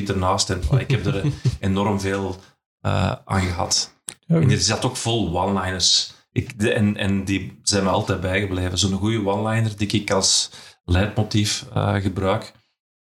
ernaast. 0.07 0.49
En 0.49 0.61
ik 0.77 0.91
heb 0.91 1.05
er 1.05 1.23
enorm 1.59 1.99
veel 1.99 2.35
eh, 2.81 3.15
aan 3.25 3.41
gehad. 3.41 3.93
ja. 4.25 4.35
En 4.35 4.51
er 4.51 4.59
zat 4.59 4.85
ook 4.85 4.95
vol 4.95 5.39
one-liners. 5.39 6.13
En, 6.57 6.97
en 6.97 7.25
die 7.25 7.59
zijn 7.63 7.83
me 7.83 7.89
altijd 7.89 8.21
bijgebleven. 8.21 8.77
Zo'n 8.77 8.93
goede 8.97 9.25
one-liner 9.25 9.77
die 9.77 9.87
ik 9.87 10.11
als 10.11 10.49
leidmotief 10.85 11.65
eh, 11.73 11.95
gebruik, 11.95 12.53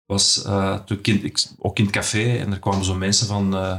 was 0.07 0.45
eh, 0.45 0.79
toen 0.79 1.01
kind, 1.01 1.25
ik, 1.25 1.47
ook 1.59 1.79
in 1.79 1.85
het 1.85 1.93
café. 1.95 2.37
En 2.37 2.53
er 2.53 2.59
kwamen 2.59 2.85
zo 2.85 2.95
mensen 2.95 3.27
van, 3.27 3.57
eh, 3.57 3.79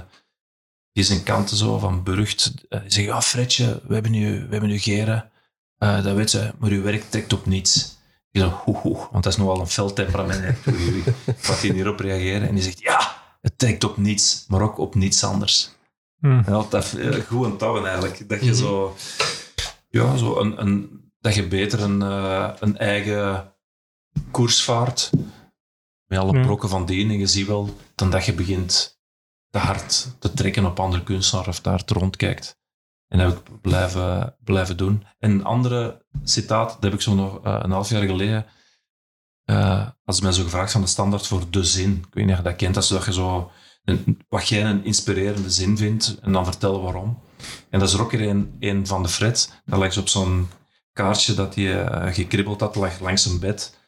die 0.92 1.04
zijn 1.04 1.24
kanten 1.24 1.58
zo 1.58 1.78
van 1.78 2.04
berucht. 2.04 2.54
Uh, 2.70 2.82
die 2.82 2.92
zeggen, 2.92 3.14
ja 3.14 3.22
Fredje, 3.22 3.82
we 3.88 3.94
hebben 3.94 4.12
nu, 4.12 4.40
we 4.40 4.52
hebben 4.52 4.70
nu 4.70 4.78
geren. 4.78 5.32
Uh, 5.84 6.04
dat 6.04 6.16
weet 6.16 6.30
ze, 6.30 6.54
maar 6.60 6.70
uw 6.70 6.82
werk 6.82 7.04
trekt 7.10 7.34
op 7.34 7.46
niets. 7.46 8.00
Ik 8.32 8.42
zo, 8.42 8.62
hoe, 8.64 8.78
hoe, 8.78 9.08
want 9.12 9.24
dat 9.24 9.34
is 9.34 9.38
nogal 9.38 9.60
een 9.60 9.68
fel 9.68 9.94
temperament. 9.94 10.58
Wat 11.26 11.62
hij 11.62 11.70
hierop 11.70 12.00
reageren. 12.00 12.48
En 12.48 12.56
die 12.56 12.64
zegt, 12.64 12.80
ja, 12.80 13.16
het 13.42 13.58
trekt 13.58 13.84
op 13.84 13.98
niets, 13.98 14.46
maar 14.48 14.62
ook 14.62 14.78
op 14.78 14.96
niets 14.96 15.24
anders. 15.24 15.70
Hmm. 16.20 16.44
Ja, 16.48 16.66
dat 16.70 16.94
uh, 16.98 17.16
goed 17.16 17.46
aan 17.46 17.58
touwen 17.58 17.86
eigenlijk. 17.86 18.30
Dat 18.30 18.46
je 18.46 18.56
zo, 18.56 18.96
ja, 19.90 20.18
zo 20.18 20.40
een, 20.40 20.62
een, 20.62 21.02
dat 21.20 21.36
je 21.36 21.48
beter 21.48 21.82
een, 21.82 22.02
uh, 22.02 22.50
een 22.60 22.78
eigen 22.78 23.54
koers 24.32 24.64
vaart. 24.64 25.10
Met 26.06 26.20
alle 26.20 26.32
hmm. 26.32 26.42
brokken 26.42 26.70
van 26.70 26.86
dien. 26.86 27.10
En 27.10 27.20
je 27.20 27.28
ziet 27.28 27.48
wel, 27.48 27.76
dan 27.96 28.10
dat 28.10 28.26
je 28.26 28.34
begint 28.34 29.00
te 29.50 29.58
hard 29.58 30.16
te 30.20 30.34
trekken 30.34 30.66
op 30.66 30.80
andere 30.80 31.04
kunstenaars 31.04 31.48
of 31.48 31.62
daar 31.62 31.84
te 31.84 31.94
rondkijkt. 31.94 32.60
En 33.12 33.18
dat 33.18 33.34
heb 33.34 33.50
ik 33.50 33.62
blijven, 33.62 34.36
blijven 34.44 34.78
doen. 34.78 35.06
En 35.20 35.32
een 35.32 35.44
andere 35.44 36.06
citaat, 36.24 36.70
dat 36.70 36.84
heb 36.84 36.94
ik 36.94 37.02
zo 37.02 37.14
nog 37.14 37.46
uh, 37.46 37.60
een 37.62 37.72
half 37.72 37.90
jaar 37.90 38.04
geleden. 38.04 38.46
Uh, 39.46 39.88
als 40.06 40.22
men 40.22 40.34
zo 40.34 40.44
gevraagd 40.44 40.72
van 40.72 40.82
de 40.82 40.88
standaard 40.88 41.28
voor 41.28 41.44
de 41.50 41.64
zin. 41.64 42.04
Ik 42.08 42.14
weet 42.14 42.26
niet 42.26 42.34
of 42.34 42.40
je 42.40 42.44
dat 42.50 42.56
kent, 42.56 42.74
dat, 42.74 42.88
dat 42.88 43.06
je 43.06 43.14
zo 43.14 43.52
een, 43.84 44.20
wat 44.30 44.48
jij 44.48 44.66
een 44.66 44.84
inspirerende 44.84 45.50
zin 45.50 45.78
vindt 45.78 46.20
en 46.22 46.32
dan 46.32 46.46
vertellen 46.46 46.82
waarom. 46.82 47.20
En 47.70 47.80
dat 47.80 47.88
is 47.88 47.94
er 47.94 48.02
ook 48.02 48.12
weer 48.12 48.30
een, 48.30 48.56
een 48.60 48.88
van 48.88 49.04
de 49.04 49.10
Fred. 49.10 49.62
Dat 49.66 49.80
ligt 49.80 49.98
op 49.98 50.10
zo'n 50.10 50.50
kaartje 50.94 51.34
dat 51.34 51.56
hij 51.56 51.64
uh, 51.64 52.14
gekribbeld 52.14 52.60
had, 52.60 52.76
lag 52.76 53.00
langs 53.00 53.24
zijn 53.24 53.40
bed. 53.40 53.80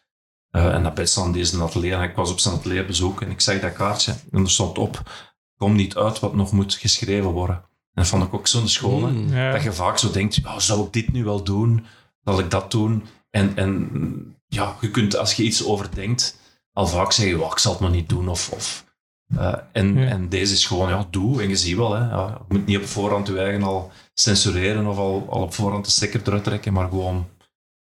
en 0.49 0.83
dat 0.83 0.93
bed 0.93 1.09
stond 1.09 1.33
deze 1.33 1.61
atelier. 1.61 1.93
En 1.93 2.09
ik 2.09 2.15
was 2.15 2.31
op 2.31 2.39
zijn 2.39 2.55
atelier 2.55 2.85
bezoek 2.85 3.21
en 3.21 3.29
ik 3.29 3.41
zag 3.41 3.59
dat 3.59 3.73
kaartje. 3.73 4.15
En 4.31 4.43
er 4.43 4.49
stond 4.49 4.77
op, 4.77 5.11
kom 5.57 5.75
niet 5.75 5.95
uit 5.95 6.19
wat 6.19 6.35
nog 6.35 6.51
moet 6.51 6.73
geschreven 6.73 7.31
worden. 7.31 7.71
En 7.93 8.01
dat 8.01 8.07
vond 8.07 8.23
ik 8.23 8.33
ook 8.33 8.47
zo'n 8.47 8.67
schone. 8.67 9.11
Mm, 9.11 9.51
dat 9.51 9.63
je 9.63 9.73
vaak 9.73 9.97
zo 9.97 10.11
denkt, 10.11 10.39
oh, 10.45 10.57
zou 10.57 10.85
ik 10.85 10.93
dit 10.93 11.11
nu 11.11 11.23
wel 11.23 11.43
doen? 11.43 11.85
Zal 12.23 12.39
ik 12.39 12.51
dat 12.51 12.71
doen? 12.71 13.03
En, 13.29 13.57
en 13.57 14.35
ja, 14.47 14.75
je 14.81 14.91
kunt, 14.91 15.15
als 15.15 15.33
je 15.33 15.43
iets 15.43 15.65
overdenkt, 15.65 16.39
al 16.71 16.87
vaak 16.87 17.11
zeggen, 17.11 17.41
oh, 17.41 17.51
ik 17.51 17.57
zal 17.57 17.71
het 17.71 17.81
maar 17.81 17.89
niet 17.89 18.09
doen. 18.09 18.29
Of, 18.29 18.51
of, 18.51 18.85
uh, 19.27 19.55
en, 19.71 19.97
en 19.97 20.29
deze 20.29 20.53
is 20.53 20.65
gewoon, 20.65 20.89
ja, 20.89 21.07
doe. 21.09 21.41
En 21.41 21.49
je 21.49 21.55
ziet 21.55 21.75
wel, 21.77 21.93
hè, 21.93 22.09
ja, 22.09 22.27
je 22.47 22.57
moet 22.57 22.65
niet 22.65 22.77
op 22.77 22.85
voorhand 22.85 23.27
je 23.27 23.39
eigen 23.39 23.63
al 23.63 23.91
censureren 24.13 24.85
of 24.85 24.97
al, 24.97 25.27
al 25.29 25.41
op 25.41 25.53
voorhand 25.53 25.85
de 25.85 25.91
stekker 25.91 26.21
eruit 26.25 26.43
trekken, 26.43 26.73
maar 26.73 26.89
gewoon 26.89 27.29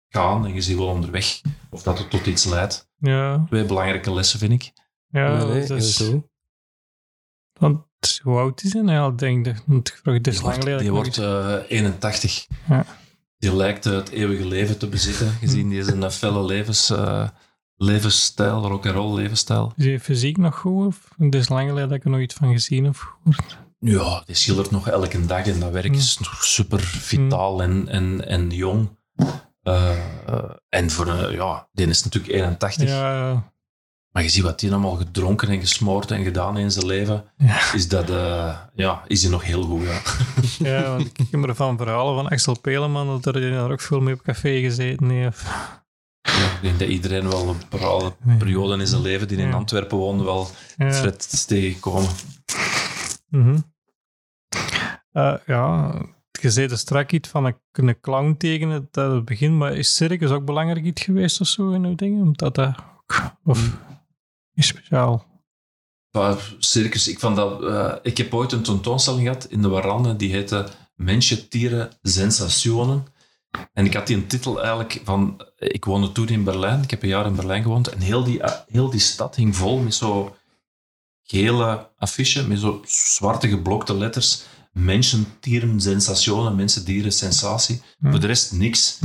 gaan. 0.08 0.46
En 0.46 0.54
je 0.54 0.60
ziet 0.60 0.76
wel 0.76 0.86
onderweg 0.86 1.40
of 1.70 1.82
dat 1.82 1.98
het 1.98 2.10
tot 2.10 2.26
iets 2.26 2.44
leidt. 2.44 2.88
Ja. 2.98 3.44
Twee 3.46 3.64
belangrijke 3.64 4.12
lessen, 4.12 4.38
vind 4.38 4.52
ik. 4.52 4.72
Ja, 5.08 5.36
nee, 5.36 5.46
nee, 5.46 5.66
dat 5.66 5.78
is... 5.78 6.12
Want 7.52 7.87
hoe 8.22 8.38
oud 8.38 8.62
is 8.62 8.72
hij 8.72 8.82
nou? 8.82 9.12
Ik 9.12 9.18
denk 9.18 9.44
dat 9.44 9.54
het 10.02 10.26
is 10.26 10.40
lang 10.40 10.54
geleden. 10.54 10.80
Die 10.80 10.92
wordt 10.92 11.18
uh, 11.18 11.54
81. 11.68 12.46
Ja. 12.68 12.84
Die 13.38 13.56
lijkt 13.56 13.84
het 13.84 14.08
eeuwige 14.08 14.46
leven 14.46 14.78
te 14.78 14.86
bezitten, 14.86 15.30
gezien 15.30 15.68
die 15.68 15.78
is 15.78 15.86
een 15.86 16.10
felle 16.10 16.44
levens, 16.44 16.90
uh, 16.90 17.28
levensstijl, 17.76 18.66
rock'n'roll 18.66 19.14
levensstijl. 19.14 19.72
Is 19.76 19.84
hij 19.84 20.00
fysiek 20.00 20.36
nog 20.36 20.58
goed? 20.58 20.86
Of 20.86 21.08
het 21.18 21.34
is 21.34 21.48
lang 21.48 21.68
geleden 21.68 21.88
dat 21.88 21.98
ik 21.98 22.04
er 22.04 22.10
nog 22.10 22.20
iets 22.20 22.34
van 22.34 22.52
gezien 22.52 22.88
of 22.88 22.98
gehoord. 22.98 23.58
Ja, 23.80 24.22
die 24.26 24.34
schildert 24.34 24.70
nog 24.70 24.88
elke 24.88 25.26
dag 25.26 25.46
en 25.46 25.60
dat 25.60 25.70
werk 25.70 25.94
is 25.94 26.18
nog 26.18 26.44
super 26.44 26.80
vitaal 26.80 27.62
en, 27.62 27.88
en, 27.88 28.26
en 28.26 28.50
jong. 28.50 28.96
Uh, 29.62 29.90
en 30.68 30.90
voor 30.90 31.06
een, 31.06 31.32
ja, 31.32 31.68
die 31.72 31.86
is 31.86 32.04
natuurlijk 32.04 32.32
81. 32.32 32.88
Ja, 32.88 33.52
maar 34.18 34.26
je 34.26 34.32
ziet 34.32 34.42
wat 34.42 34.60
hij 34.60 34.70
allemaal 34.70 34.96
gedronken 34.96 35.48
en 35.48 35.60
gesmoord 35.60 36.10
en 36.10 36.24
gedaan 36.24 36.58
in 36.58 36.70
zijn 36.70 36.86
leven. 36.86 37.24
Is 37.74 37.88
dat, 37.88 38.10
uh, 38.10 38.58
ja, 38.74 39.02
is 39.06 39.22
hij 39.22 39.30
nog 39.30 39.44
heel 39.44 39.62
goed, 39.62 39.82
ja. 39.82 40.00
ja, 40.68 40.96
want 40.96 41.06
ik 41.06 41.26
heb 41.30 41.44
er 41.44 41.54
van 41.54 41.76
verhalen 41.76 42.14
van 42.14 42.28
Axel 42.28 42.60
Peleman, 42.60 43.06
dat 43.06 43.34
er 43.34 43.50
daar 43.50 43.70
ook 43.70 43.80
veel 43.80 44.00
mee 44.00 44.14
op 44.14 44.22
café 44.22 44.60
gezeten 44.60 45.10
heeft. 45.10 45.42
Ja, 46.22 46.44
ik 46.44 46.58
denk 46.62 46.78
dat 46.78 46.88
iedereen 46.88 47.28
wel 47.30 47.48
een 47.48 47.56
bepaalde 47.68 48.12
periode 48.38 48.78
in 48.78 48.86
zijn 48.86 49.02
leven 49.02 49.28
die 49.28 49.38
in 49.38 49.54
Antwerpen 49.54 49.98
woonde 49.98 50.24
wel 50.24 50.48
ja. 50.76 50.92
Fred 50.92 51.28
is 51.32 51.44
tegengekomen. 51.44 52.10
Mm 53.28 53.42
-hmm. 53.42 53.72
uh, 55.12 55.34
ja, 55.46 55.94
je 56.40 56.50
zei 56.50 56.76
strak 56.76 57.12
iets 57.12 57.28
van 57.28 57.44
een, 57.44 57.56
een 57.72 58.00
clown 58.00 58.36
dat 58.90 59.12
het 59.12 59.24
begin, 59.24 59.56
maar 59.56 59.72
is 59.72 59.94
circus 59.94 60.30
ook 60.30 60.44
belangrijk 60.44 60.84
iets 60.84 61.02
geweest 61.02 61.40
of 61.40 61.46
zo 61.46 61.70
in 61.70 61.84
uw 61.84 61.94
dingen? 61.94 62.22
Omdat 62.22 62.54
dat... 62.54 62.74
Of 63.44 63.86
is 64.58 64.66
speciaal? 64.66 65.26
circus, 66.58 67.08
ik, 67.08 67.18
vond 67.18 67.36
dat, 67.36 67.62
uh, 67.62 67.94
ik 68.02 68.16
heb 68.16 68.34
ooit 68.34 68.52
een 68.52 68.62
tentoonstelling 68.62 69.22
gehad 69.22 69.44
in 69.44 69.62
de 69.62 69.68
Warande, 69.68 70.16
die 70.16 70.32
heette 70.32 70.66
Mensen, 70.94 71.48
Tieren, 71.48 71.90
Sensationen. 72.02 73.06
En 73.72 73.84
ik 73.84 73.94
had 73.94 74.06
die 74.06 74.16
een 74.16 74.26
titel 74.26 74.60
eigenlijk 74.60 75.00
van... 75.04 75.46
Ik 75.56 75.84
woonde 75.84 76.12
toen 76.12 76.28
in 76.28 76.44
Berlijn, 76.44 76.82
ik 76.82 76.90
heb 76.90 77.02
een 77.02 77.08
jaar 77.08 77.26
in 77.26 77.36
Berlijn 77.36 77.62
gewoond, 77.62 77.88
en 77.88 78.00
heel 78.00 78.24
die, 78.24 78.40
heel 78.68 78.90
die 78.90 79.00
stad 79.00 79.36
hing 79.36 79.56
vol 79.56 79.78
met 79.78 79.94
zo 79.94 80.36
gele 81.22 81.88
affiche, 81.96 82.48
met 82.48 82.58
zo 82.58 82.82
zwarte 82.86 83.48
geblokte 83.48 83.94
letters. 83.94 84.42
Mensen, 84.72 85.26
tieren, 85.40 85.80
sensationen, 85.80 86.56
mensen, 86.56 86.84
dieren, 86.84 87.12
sensatie. 87.12 87.82
Hm. 87.98 88.10
Voor 88.10 88.20
de 88.20 88.26
rest 88.26 88.52
niks. 88.52 88.98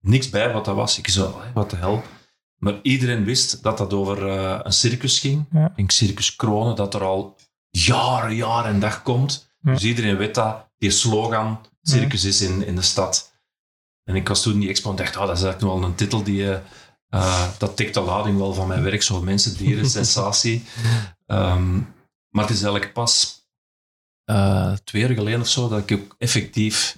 Niks 0.00 0.28
bij 0.28 0.52
wat 0.52 0.64
dat 0.64 0.74
was. 0.74 0.98
Ik 0.98 1.08
zo, 1.08 1.40
wat 1.54 1.70
de 1.70 1.76
hel. 1.76 2.02
Maar 2.60 2.78
iedereen 2.82 3.24
wist 3.24 3.62
dat 3.62 3.78
dat 3.78 3.92
over 3.92 4.26
uh, 4.26 4.58
een 4.62 4.72
circus 4.72 5.18
ging. 5.18 5.46
Ja. 5.52 5.72
Ik 5.76 5.90
Circus 5.90 6.36
Kronen, 6.36 6.76
dat 6.76 6.94
er 6.94 7.02
al 7.02 7.36
jaren, 7.70 8.34
jaren 8.34 8.72
en 8.72 8.80
dag 8.80 9.02
komt. 9.02 9.52
Ja. 9.62 9.72
Dus 9.72 9.84
iedereen 9.84 10.16
weet 10.16 10.34
dat 10.34 10.68
die 10.78 10.90
slogan 10.90 11.60
circus 11.82 12.24
is 12.24 12.40
in, 12.40 12.66
in 12.66 12.74
de 12.74 12.82
stad. 12.82 13.32
En 14.04 14.16
ik 14.16 14.28
was 14.28 14.42
toen 14.42 14.58
die 14.58 14.68
expo 14.68 14.90
en 14.90 14.96
dacht, 14.96 15.16
oh, 15.16 15.26
dat 15.26 15.36
is 15.36 15.42
eigenlijk 15.42 15.72
nog 15.72 15.80
wel 15.80 15.88
een 15.88 15.96
titel 15.96 16.22
die... 16.22 16.44
Uh, 17.14 17.48
dat 17.58 17.76
tikt 17.76 17.94
de 17.94 18.00
lading 18.00 18.38
wel 18.38 18.54
van 18.54 18.66
mijn 18.66 18.82
werk, 18.82 19.02
zo 19.02 19.22
mensen, 19.22 19.56
dieren, 19.56 19.90
sensatie. 20.00 20.64
Um, 21.26 21.94
maar 22.28 22.44
het 22.44 22.54
is 22.54 22.62
eigenlijk 22.62 22.92
pas 22.92 23.40
uh, 24.30 24.72
twee 24.72 25.02
jaar 25.02 25.14
geleden 25.14 25.40
of 25.40 25.48
zo 25.48 25.68
dat 25.68 25.90
ik 25.90 25.98
ook 25.98 26.14
effectief 26.18 26.96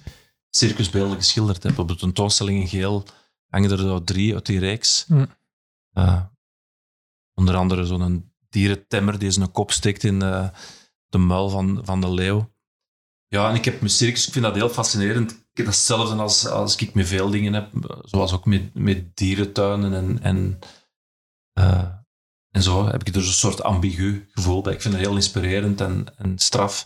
circusbeelden 0.49 1.17
geschilderd 1.17 1.63
heb. 1.63 1.79
Op 1.79 1.87
de 1.87 1.95
tentoonstelling 1.95 2.59
in 2.59 2.67
geel 2.67 3.05
hangen 3.49 3.71
er 3.71 3.77
zo 3.77 4.03
drie 4.03 4.33
uit 4.33 4.45
die 4.45 4.59
reeks. 4.59 5.05
Uh, 5.93 6.23
onder 7.33 7.55
andere 7.55 7.85
zo'n 7.85 8.33
dierentemmer 8.49 9.19
die 9.19 9.31
zijn 9.31 9.51
kop 9.51 9.71
steekt 9.71 10.03
in 10.03 10.19
de, 10.19 10.51
de 11.07 11.17
muil 11.17 11.49
van, 11.49 11.81
van 11.83 12.01
de 12.01 12.11
leeuw. 12.11 12.51
Ja, 13.27 13.49
en 13.49 13.55
ik 13.55 13.65
heb 13.65 13.79
mijn 13.79 13.91
circus, 13.91 14.27
ik 14.27 14.33
vind 14.33 14.45
dat 14.45 14.55
heel 14.55 14.69
fascinerend. 14.69 15.31
Ik 15.31 15.57
heb 15.57 15.65
hetzelfde 15.65 16.15
als, 16.15 16.47
als 16.47 16.75
ik 16.75 16.93
met 16.93 17.07
veel 17.07 17.29
dingen 17.29 17.53
heb, 17.53 17.97
zoals 18.01 18.33
ook 18.33 18.45
met, 18.45 18.73
met 18.73 19.17
dierentuinen 19.17 19.93
en, 19.93 20.21
en, 20.21 20.59
uh, 21.59 21.89
en 22.49 22.63
zo. 22.63 22.87
Heb 22.87 23.03
ik 23.03 23.15
er 23.15 23.21
een 23.21 23.23
soort 23.23 23.63
ambigu 23.63 24.29
gevoel 24.31 24.61
bij. 24.61 24.73
Ik 24.73 24.81
vind 24.81 24.93
het 24.93 25.03
heel 25.03 25.15
inspirerend 25.15 25.81
en, 25.81 26.05
en 26.17 26.39
straf. 26.39 26.85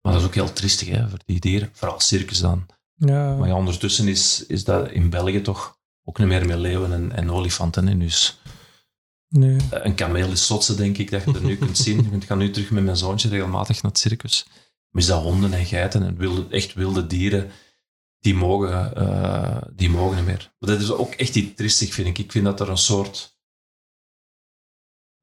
Maar 0.00 0.12
dat 0.12 0.20
is 0.20 0.28
ook 0.28 0.34
heel 0.34 0.52
tristig 0.52 0.88
hè, 0.88 1.08
voor 1.08 1.18
die 1.24 1.40
dieren, 1.40 1.70
vooral 1.72 2.00
circus 2.00 2.38
dan. 2.38 2.66
Ja. 2.94 3.36
Maar 3.36 3.48
ja, 3.48 3.54
ondertussen 3.54 4.08
is, 4.08 4.46
is 4.46 4.64
dat 4.64 4.90
in 4.90 5.10
België 5.10 5.40
toch 5.40 5.78
ook 6.04 6.18
niet 6.18 6.28
meer 6.28 6.46
met 6.46 6.58
leeuwen 6.58 6.92
en, 6.92 7.12
en 7.12 7.30
olifanten. 7.30 7.88
in 7.88 7.98
Dus 7.98 8.38
Eh, 9.42 9.84
een 9.84 9.94
kameel 9.94 10.30
is 10.30 10.46
zotse, 10.46 10.74
denk 10.74 10.98
ik, 10.98 11.10
dat 11.10 11.24
je 11.24 11.32
er 11.32 11.44
nu 11.44 11.56
kunt 11.56 11.78
zien. 11.78 12.12
Ik 12.12 12.24
ga 12.24 12.34
nu 12.34 12.50
terug 12.50 12.70
met 12.70 12.84
mijn 12.84 12.96
zoontje 12.96 13.28
regelmatig 13.28 13.82
naar 13.82 13.92
het 13.92 14.00
circus. 14.00 14.46
Maar 14.90 15.02
is 15.02 15.08
dat 15.08 15.22
honden 15.22 15.52
en 15.52 15.66
geiten 15.66 16.02
en 16.02 16.16
wilde, 16.16 16.46
echt 16.50 16.74
wilde 16.74 17.06
dieren, 17.06 17.50
die 18.18 18.34
mogen, 18.34 18.92
uh, 18.96 19.62
die 19.72 19.90
mogen 19.90 20.16
niet 20.16 20.24
meer. 20.24 20.52
Dat 20.58 20.80
is 20.80 20.90
ook 20.90 21.14
echt 21.14 21.36
iets 21.36 21.56
tristig, 21.56 21.94
vind 21.94 22.08
ik. 22.08 22.18
Ik 22.18 22.32
vind 22.32 22.44
dat 22.44 22.60
er 22.60 22.68
een 22.68 22.78
soort... 22.78 23.38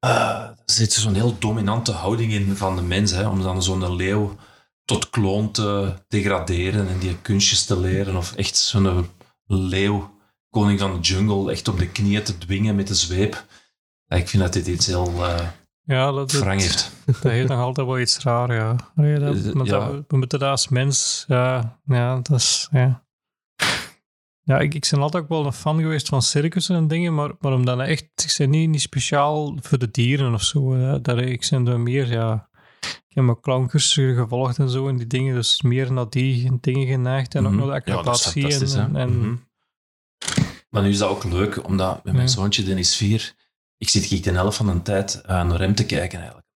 Uh, 0.04 0.10
er 0.10 0.62
zit 0.66 0.92
zo'n 0.92 1.14
heel 1.14 1.38
dominante 1.38 1.92
houding 1.92 2.32
in 2.32 2.56
van 2.56 2.76
de 2.76 2.82
mens, 2.82 3.10
hè, 3.10 3.28
om 3.28 3.42
dan 3.42 3.62
zo'n 3.62 3.96
leeuw 3.96 4.36
tot 4.84 5.10
kloon 5.10 5.50
te 5.50 5.94
degraderen 6.08 6.88
en 6.88 6.98
die 6.98 7.20
kunstjes 7.20 7.64
te 7.64 7.80
leren. 7.80 8.16
Of 8.16 8.34
echt 8.34 8.56
zo'n 8.56 9.08
leeuw 9.46 10.14
koning 10.50 10.80
van 10.80 10.92
de 10.92 11.00
jungle 11.00 11.50
echt 11.50 11.68
op 11.68 11.78
de 11.78 11.88
knieën 11.88 12.22
te 12.22 12.38
dwingen 12.38 12.76
met 12.76 12.88
de 12.88 12.94
zweep. 12.94 13.46
Ik 14.08 14.28
vind 14.28 14.42
dat 14.42 14.52
dit 14.52 14.66
iets 14.66 14.86
heel 14.86 15.12
uh, 15.14 15.48
ja, 15.84 16.12
dat, 16.12 16.32
wrang 16.32 16.60
heeft. 16.60 16.92
Dat 17.06 17.22
heeft 17.22 17.48
nog 17.48 17.58
altijd 17.58 17.86
wel 17.86 17.98
iets 17.98 18.18
raar, 18.18 18.54
ja. 18.54 18.72
dat, 18.72 19.54
maar 19.54 19.66
ja. 19.66 19.86
Dat, 19.86 20.04
we 20.08 20.16
moeten 20.16 20.38
dat 20.38 20.50
als 20.50 20.68
mens, 20.68 21.24
ja, 21.28 21.78
ja 21.84 22.20
dat 22.22 22.38
is, 22.38 22.68
ja. 22.72 23.02
Ja, 24.42 24.58
ik, 24.58 24.74
ik 24.74 24.88
ben 24.90 25.00
altijd 25.00 25.22
ook 25.22 25.28
wel 25.28 25.46
een 25.46 25.52
fan 25.52 25.80
geweest 25.80 26.08
van 26.08 26.22
circussen 26.22 26.76
en 26.76 26.88
dingen, 26.88 27.14
maar, 27.14 27.30
maar 27.38 27.52
omdat 27.52 27.80
echt, 27.80 28.02
ik 28.02 28.34
ben 28.38 28.50
niet, 28.50 28.68
niet 28.68 28.80
speciaal 28.80 29.58
voor 29.60 29.78
de 29.78 29.90
dieren 29.90 30.34
of 30.34 30.42
zo. 30.42 30.74
Hè. 30.74 31.00
Dat, 31.00 31.18
ik 31.18 31.46
ben 31.50 31.66
er 31.66 31.80
meer, 31.80 32.10
ja, 32.10 32.48
ik 32.80 33.14
heb 33.14 33.24
mijn 33.24 33.40
clowncursussen 33.40 34.14
gevolgd 34.14 34.58
en 34.58 34.70
zo 34.70 34.88
en 34.88 34.96
die 34.96 35.06
dingen, 35.06 35.34
dus 35.34 35.62
meer 35.62 35.92
naar 35.92 36.10
die 36.10 36.58
dingen 36.60 36.86
geneigd 36.86 37.34
en 37.34 37.46
ook 37.46 37.52
mhm. 37.52 37.66
naar 37.66 37.66
de 37.66 37.92
acrobatie 37.92 38.48
ja, 38.48 38.82
en, 38.82 38.96
en, 38.96 39.16
mm 39.16 39.22
-hmm. 39.22 39.48
Maar 40.70 40.82
nu 40.82 40.88
is 40.88 40.98
dat 40.98 41.10
ook 41.10 41.24
leuk, 41.24 41.66
omdat 41.66 42.04
met 42.04 42.14
mijn 42.14 42.28
zoontje, 42.28 42.62
die 42.62 42.74
is 42.74 42.96
vier, 42.96 43.34
ik 43.84 43.90
zit 43.90 44.04
hier 44.04 44.22
de 44.22 44.30
helft 44.30 44.56
van 44.56 44.66
de 44.66 44.82
tijd 44.82 45.22
naar 45.26 45.58
hem 45.60 45.74
te 45.74 45.86
kijken 45.86 46.18
eigenlijk. 46.18 46.48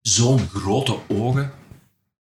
Zo'n 0.00 0.48
grote 0.48 0.98
ogen. 1.08 1.52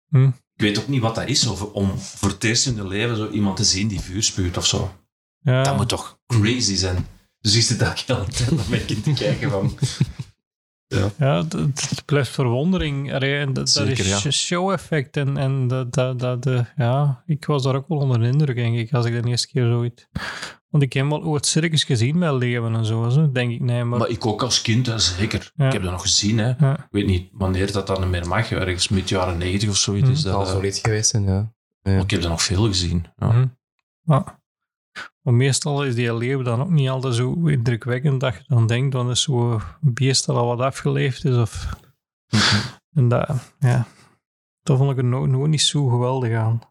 Hm. 0.09 0.27
ik 0.27 0.61
weet 0.61 0.79
ook 0.79 0.87
niet 0.87 1.01
wat 1.01 1.15
dat 1.15 1.27
is, 1.27 1.47
of 1.47 1.63
om 1.63 1.97
voor 1.99 2.29
het 2.29 2.43
eerst 2.43 2.65
in 2.65 2.77
hun 2.77 2.87
leven 2.87 3.15
zo 3.15 3.29
iemand 3.29 3.57
te 3.57 3.63
zien 3.63 3.87
die 3.87 3.99
vuur 3.99 4.23
spuurt 4.23 4.57
of 4.57 4.65
zo. 4.65 4.93
Ja. 5.39 5.63
Dat 5.63 5.77
moet 5.77 5.89
toch 5.89 6.19
crazy 6.27 6.75
zijn. 6.75 7.07
Dus 7.39 7.55
ik 7.55 7.61
zit 7.61 7.79
daar 7.79 8.03
de 8.07 8.13
hele 8.13 8.25
tijd 8.25 8.51
naar 8.51 8.69
mijn 8.69 8.85
kind 8.85 9.03
te 9.03 9.13
kijken 9.13 9.49
van... 9.49 9.77
Ja, 11.17 11.37
het- 11.37 11.53
het 11.89 12.05
blijft 12.05 12.29
verwondering. 12.29 13.13
Allee, 13.13 13.51
dat 13.51 13.69
Zeker, 13.69 13.99
is 13.99 14.23
ja. 14.23 14.31
show-effect. 14.31 15.17
En, 15.17 15.37
en 15.37 15.67
dat, 15.67 15.93
dat, 15.93 16.19
dat, 16.19 16.45
eh, 16.45 16.65
ja, 16.75 17.23
ik 17.25 17.45
was 17.45 17.63
daar 17.63 17.75
ook 17.75 17.87
wel 17.87 17.97
onder 17.97 18.19
de 18.19 18.27
indruk, 18.27 18.55
denk 18.55 18.77
ik, 18.77 18.93
als 18.93 19.05
ik 19.05 19.23
de 19.23 19.29
eerste 19.29 19.47
keer 19.47 19.65
zoiets... 19.65 20.07
Want 20.69 20.83
ik 20.83 20.93
heb 20.93 21.07
wel 21.07 21.23
ooit 21.23 21.45
circus 21.45 21.83
gezien 21.83 22.19
bij 22.19 22.33
Leven 22.33 22.75
en 22.75 22.85
zo, 22.85 23.09
zo, 23.09 23.31
denk 23.31 23.51
ik. 23.51 23.59
Nee, 23.59 23.83
maar... 23.83 23.99
Maar 23.99 24.09
ik 24.09 24.25
ook 24.25 24.41
als 24.41 24.61
kind, 24.61 24.85
hè, 24.85 24.99
zeker. 24.99 25.51
Ja. 25.55 25.65
Ik 25.65 25.73
heb 25.73 25.81
dat 25.81 25.91
nog 25.91 26.01
gezien, 26.01 26.37
hè. 26.37 26.53
ja. 26.59 26.77
Ik 26.77 26.87
weet 26.89 27.05
niet 27.05 27.29
wanneer 27.33 27.71
dat 27.71 27.87
dan 27.87 28.09
meer 28.09 28.27
mag, 28.27 28.51
ergens 28.51 28.87
mid 28.89 29.09
jaren 29.09 29.37
90 29.37 29.69
of 29.69 29.75
zoiets. 29.75 30.03
Mhm. 30.03 30.13
Is 30.13 30.21
Dat 30.21 30.33
dat, 30.33 30.45
zal 30.45 30.55
eh, 30.55 30.59
zoiets 30.59 30.79
geweest 30.79 31.09
zijn, 31.09 31.23
ja. 31.23 31.51
ja. 31.81 31.91
maar 31.91 32.01
ik 32.01 32.09
heb 32.09 32.21
dat 32.21 32.29
nog 32.29 32.41
veel 32.41 32.65
gezien. 32.65 33.05
Ja. 33.17 33.27
Mhm. 33.27 33.47
Maar 35.21 35.33
meestal 35.33 35.85
is 35.85 35.95
die 35.95 36.17
leeuw 36.17 36.41
dan 36.41 36.61
ook 36.61 36.69
niet 36.69 36.89
altijd 36.89 37.15
zo 37.15 37.33
indrukwekkend 37.47 38.19
dat 38.19 38.33
je 38.33 38.43
dan 38.47 38.67
denkt, 38.67 38.91
dan 38.91 39.09
is 39.09 39.21
zo'n 39.21 39.61
beest 39.81 40.25
dat 40.25 40.35
al 40.35 40.47
wat 40.47 40.59
afgeleefd 40.59 41.25
is. 41.25 41.35
Of... 41.35 41.75
Mhm. 42.29 42.67
En 42.93 43.07
dat, 43.07 43.53
ja, 43.59 43.87
dat 44.63 44.77
vond 44.77 44.91
ik 44.91 44.97
er 44.97 45.03
nooit, 45.03 45.31
nooit 45.31 45.49
niet 45.49 45.61
zo 45.61 45.87
geweldig 45.87 46.35
aan. 46.35 46.61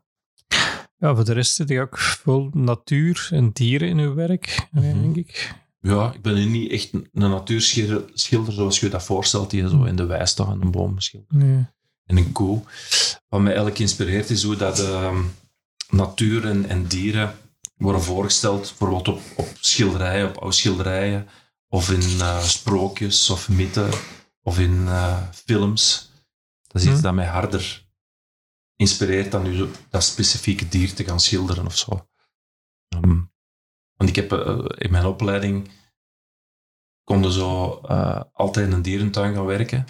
Ja, 0.99 1.15
voor 1.15 1.25
de 1.25 1.33
rest 1.33 1.55
zit 1.55 1.69
je 1.69 1.81
ook 1.81 1.99
veel 1.99 2.51
natuur 2.53 3.29
en 3.33 3.51
dieren 3.53 3.89
in 3.89 3.99
uw 3.99 4.15
werk, 4.15 4.69
eh, 4.73 4.83
Mhm. 4.83 5.01
denk 5.01 5.17
ik. 5.17 5.55
Ja, 5.81 6.13
ik 6.13 6.23
ben 6.23 6.51
niet 6.51 6.71
echt 6.71 6.93
een 6.93 7.09
natuurschilder 7.13 8.05
schilder 8.15 8.53
zoals 8.53 8.81
je 8.81 8.89
dat 8.89 9.05
voorstelt, 9.05 9.51
die 9.51 9.69
zo 9.69 9.83
in 9.85 9.97
de 9.97 10.07
wei 10.07 10.27
staat 10.27 10.49
en 10.51 10.63
een 10.63 10.71
boom 10.71 11.01
schildert. 11.01 11.33
Nee. 11.33 11.67
En 12.05 12.17
een 12.17 12.33
koe. 12.33 12.63
Wat 13.29 13.41
mij 13.41 13.49
eigenlijk 13.49 13.79
inspireert 13.79 14.31
is 14.31 14.43
hoe 14.43 14.57
dat 14.57 14.79
ehm, 14.81 15.21
natuur 15.91 16.47
en, 16.47 16.69
en 16.69 16.87
dieren 16.87 17.35
worden 17.77 18.03
voorgesteld, 18.03 18.61
bijvoorbeeld 18.61 19.09
op, 19.09 19.21
op 19.37 19.49
schilderijen, 19.61 20.29
op 20.29 20.37
oude 20.37 20.55
schilderijen, 20.57 21.27
of 21.69 21.91
in 21.91 22.21
eh, 22.21 22.43
sprookjes 22.43 23.31
of 23.31 23.49
mythen, 23.49 23.91
of 24.43 24.59
in 24.59 24.85
eh, 24.87 25.23
films. 25.45 26.11
Dat 26.67 26.83
is 26.83 26.89
iets 26.89 26.97
Hm. 26.97 27.03
dat 27.03 27.15
mij 27.15 27.27
harder 27.27 27.87
inspireert 28.79 29.33
dan 29.33 29.43
nu 29.43 29.69
dat 29.91 30.03
specifieke 30.05 30.69
dier 30.69 30.95
te 30.95 31.05
gaan 31.05 31.21
schilderen 31.21 31.67
of 31.67 31.77
zo. 31.77 32.09
Ehm, 32.89 33.21
want 33.97 34.11
ik 34.11 34.17
heb 34.17 34.33
eh, 34.33 34.65
in 34.79 34.91
mijn 34.91 35.05
opleiding 35.07 35.71
konden 37.05 37.33
zo 37.33 37.81
eh, 37.81 38.21
altijd 38.33 38.67
in 38.67 38.73
een 38.73 38.83
dierentuin 38.83 39.35
gaan 39.35 39.45
werken, 39.45 39.85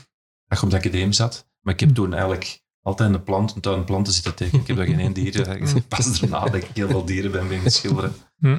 als 0.49 0.59
je 0.59 0.65
op 0.65 0.71
de 0.71 0.77
academie 0.77 1.13
zat. 1.13 1.49
Maar 1.61 1.75
ik 1.75 1.81
heb 1.81 1.95
toen 1.95 2.13
eigenlijk 2.13 2.63
altijd 2.83 3.09
in 3.11 3.17
de 3.17 3.23
plantentuin 3.23 3.85
planten 3.85 4.13
zitten 4.13 4.35
tekenen. 4.35 4.61
Ik 4.61 4.67
heb 4.67 4.77
daar 4.77 4.87
geen 4.87 4.99
één 5.01 5.13
dier. 5.13 5.85
Pas 5.89 6.21
daarna 6.21 6.45
dat 6.45 6.55
ik 6.55 6.65
heel 6.65 6.89
veel 6.89 7.05
dieren 7.05 7.31
ben 7.31 7.49
beginnen 7.49 7.73
schilderen. 7.73 8.15
Hm. 8.39 8.59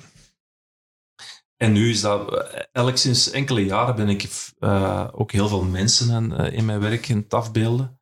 En 1.56 1.72
nu 1.72 1.90
is 1.90 2.02
dat... 2.02 2.34
eh, 2.54 2.64
Elk 2.72 2.98
sinds 2.98 3.30
enkele 3.30 3.66
jaren 3.66 3.96
ben 3.96 4.10
ik 4.10 4.30
eh, 4.60 5.08
ook 5.12 5.32
heel 5.32 5.48
veel 5.48 5.64
mensen 5.64 6.12
aan, 6.14 6.36
eh, 6.38 6.54
in 6.58 6.66
mijn 6.66 6.80
werk 6.80 7.12
aan 7.12 7.18
het 7.18 7.34
afbeelden. 7.34 8.00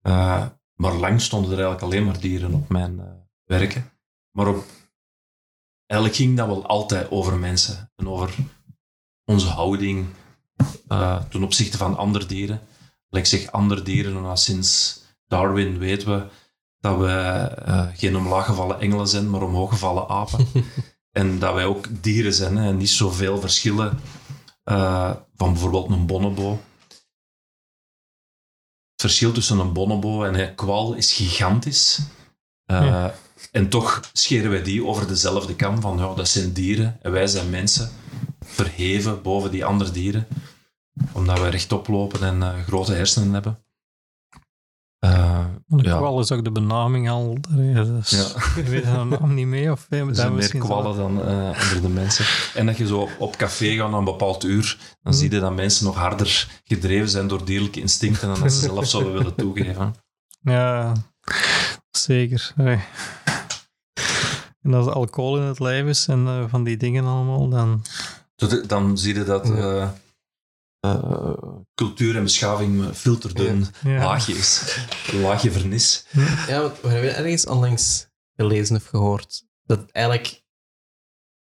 Eh, 0.00 0.46
maar 0.74 0.94
lang 0.94 1.20
stonden 1.20 1.50
er 1.50 1.58
eigenlijk 1.58 1.92
alleen 1.92 2.04
maar 2.04 2.20
dieren 2.20 2.54
op 2.54 2.68
mijn 2.68 3.00
eh, 3.00 3.06
werken. 3.44 3.92
Maar 4.30 4.48
op, 4.48 4.64
eigenlijk 5.86 6.20
ging 6.20 6.36
dat 6.36 6.46
wel 6.46 6.66
altijd 6.66 7.10
over 7.10 7.38
mensen. 7.38 7.92
En 7.96 8.08
over 8.08 8.34
onze 9.24 9.46
houding 9.46 10.06
eh, 10.88 11.22
ten 11.24 11.42
opzichte 11.42 11.76
van 11.76 11.96
andere 11.96 12.26
dieren. 12.26 12.60
Ik 13.10 13.26
zeg 13.26 13.50
andere 13.50 13.82
dieren, 13.82 14.22
maar 14.22 14.38
sinds 14.38 15.00
Darwin 15.26 15.78
weten 15.78 16.18
we 16.18 16.26
dat 16.78 16.98
we 16.98 17.08
eh, 17.08 17.86
geen 17.94 18.16
omlaaggevallen 18.16 18.80
engelen 18.80 19.08
zijn, 19.08 19.30
maar 19.30 19.42
omhooggevallen 19.42 20.08
apen. 20.08 20.46
en 21.20 21.38
dat 21.38 21.54
wij 21.54 21.64
ook 21.64 22.02
dieren 22.02 22.34
zijn 22.34 22.56
hè, 22.56 22.68
en 22.68 22.76
niet 22.76 22.90
zoveel 22.90 23.40
verschillen 23.40 23.98
van 25.34 25.52
bijvoorbeeld 25.52 25.90
een 25.90 26.06
bonobo. 26.06 26.60
Het 29.02 29.10
verschil 29.10 29.32
tussen 29.32 29.58
een 29.58 29.72
bonobo 29.72 30.24
en 30.24 30.40
een 30.40 30.54
kwal 30.54 30.94
is 30.94 31.12
gigantisch. 31.12 31.98
Eh, 32.64 32.84
Ja. 32.84 33.14
En 33.50 33.68
toch 33.68 34.00
scheren 34.12 34.50
wij 34.50 34.62
die 34.62 34.84
over 34.86 35.06
dezelfde 35.06 35.56
kam 35.56 35.80
van 35.80 35.98
ja, 35.98 36.14
dat 36.14 36.28
zijn 36.28 36.52
dieren 36.52 36.98
en 37.02 37.12
wij 37.12 37.26
zijn 37.26 37.50
mensen 37.50 37.90
verheven 38.44 39.22
boven 39.22 39.50
die 39.50 39.64
andere 39.64 39.90
dieren 39.90 40.26
omdat 41.12 41.38
wij 41.38 41.50
rechtop 41.50 41.88
lopen 41.88 42.22
en 42.22 42.42
eh, 42.42 42.62
grote 42.66 42.92
hersenen 42.92 43.32
hebben. 43.32 43.64
Ja. 45.06 45.96
kwal 45.96 46.20
is 46.20 46.32
ook 46.32 46.44
de 46.44 46.50
benaming 46.52 47.10
al. 47.10 47.36
Dus, 47.50 48.10
Ja. 48.10 48.26
Je 48.56 48.62
weet 48.70 48.84
de 48.84 48.90
naam 48.90 49.34
niet 49.34 49.46
mee? 49.46 49.72
Of, 49.72 49.86
eh, 49.90 50.00
er 50.00 50.14
zijn 50.14 50.34
meer 50.34 50.56
kwallen 50.58 50.96
dan 50.96 51.24
eh, 51.24 51.34
onder 51.36 51.80
de 51.82 51.88
mensen. 51.88 52.24
En 52.54 52.66
dat 52.66 52.76
je 52.76 52.86
zo 52.86 53.08
op, 53.18 53.36
café 53.36 53.74
gaat 53.74 53.86
aan 53.86 53.94
een 53.94 54.04
bepaald 54.04 54.44
uur, 54.44 54.76
dan 54.80 55.12
Mhm. 55.12 55.14
zie 55.22 55.30
je 55.30 55.40
dat 55.40 55.54
mensen 55.54 55.84
nog 55.86 55.96
harder 55.96 56.60
gedreven 56.64 57.08
zijn 57.08 57.28
door 57.28 57.44
dierlijke 57.44 57.80
instincten 57.80 58.28
dan 58.28 58.40
dat 58.40 58.52
ze 58.52 58.58
zelf 58.60 58.86
zouden 58.86 59.12
willen 59.18 59.34
toegeven. 59.34 59.94
Ja, 60.42 60.92
zeker. 61.90 62.52
Nee. 62.56 62.78
En 64.62 64.74
als 64.74 64.86
alcohol 64.86 65.36
in 65.36 65.42
het 65.42 65.58
lijf 65.58 65.86
is 65.86 66.06
en 66.08 66.26
eh, 66.26 66.44
van 66.48 66.64
die 66.64 66.76
dingen 66.76 67.04
allemaal, 67.04 67.48
dan... 67.48 67.82
Dan 68.66 68.98
zie 68.98 69.14
je 69.14 69.24
dat 69.24 69.50
eh, 70.86 71.32
cultuur 71.74 72.16
en 72.16 72.22
beschaving 72.22 72.84
veel 72.92 73.18
te 73.18 73.32
dun 73.32 73.66
Ja. 73.84 73.98
laagje 74.04 74.34
is. 74.34 74.76
Een 75.12 75.20
laagje 75.20 75.50
vernis. 75.52 76.04
Ja, 76.48 76.60
want 76.60 76.80
we 76.80 76.88
hebben 76.88 77.16
ergens 77.16 77.46
onlangs 77.46 78.06
gelezen 78.36 78.76
of 78.76 78.86
gehoord 78.86 79.44
dat 79.64 79.90
eigenlijk 79.90 80.42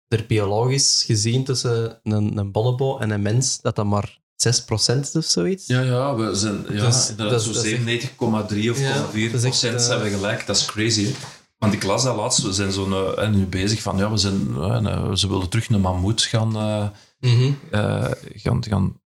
er 0.07 0.25
biologisch 0.27 1.03
gezien 1.05 1.43
tussen 1.43 1.99
een, 2.03 2.37
een 2.37 2.51
bonobo 2.51 2.97
en 2.97 3.09
een 3.09 3.21
mens, 3.21 3.61
dat 3.61 3.75
dat 3.75 3.85
maar 3.85 4.19
6% 4.35 4.99
is 4.99 5.15
of 5.15 5.25
zoiets. 5.25 5.67
Ja, 5.67 5.81
ja, 5.81 6.15
we 6.15 6.35
zijn 6.35 6.65
ja, 6.69 6.81
Dat 6.81 6.95
is- 6.95 7.09
inderdaad 7.09 7.33
dat 7.33 7.41
zo 7.43 7.53
dat 7.53 7.63
is 7.63 7.69
97,3 7.69 8.69
of 8.71 8.79
Ja, 8.79 9.05
4 9.09 9.31
dat 9.31 9.43
is 9.43 9.43
echt, 9.43 9.59
procent 9.59 9.73
eh, 9.79 9.85
zijn 9.85 10.01
we 10.01 10.09
gelijk. 10.09 10.45
Dat 10.45 10.55
is 10.55 10.65
crazy. 10.65 11.05
hè. 11.05 11.11
Want 11.57 11.73
ik 11.73 11.83
las 11.83 12.03
dat 12.03 12.15
laatst, 12.15 12.41
we 12.41 12.53
zijn 12.53 12.71
zo 12.71 13.11
eh, 13.13 13.29
nu 13.29 13.45
bezig 13.45 13.81
van, 13.81 13.97
ja, 13.97 14.11
we 14.11 14.17
zijn, 14.17 14.47
eh, 14.55 15.13
ze 15.13 15.27
willen 15.29 15.49
terug 15.49 15.69
een 15.69 15.81
mammoet 15.81 16.21
gaan, 16.21 16.55
eh, 16.55 16.87
Mhm. 17.31 17.51
eh, 17.71 18.11
gaan, 18.21 18.63
gaan 18.63 19.01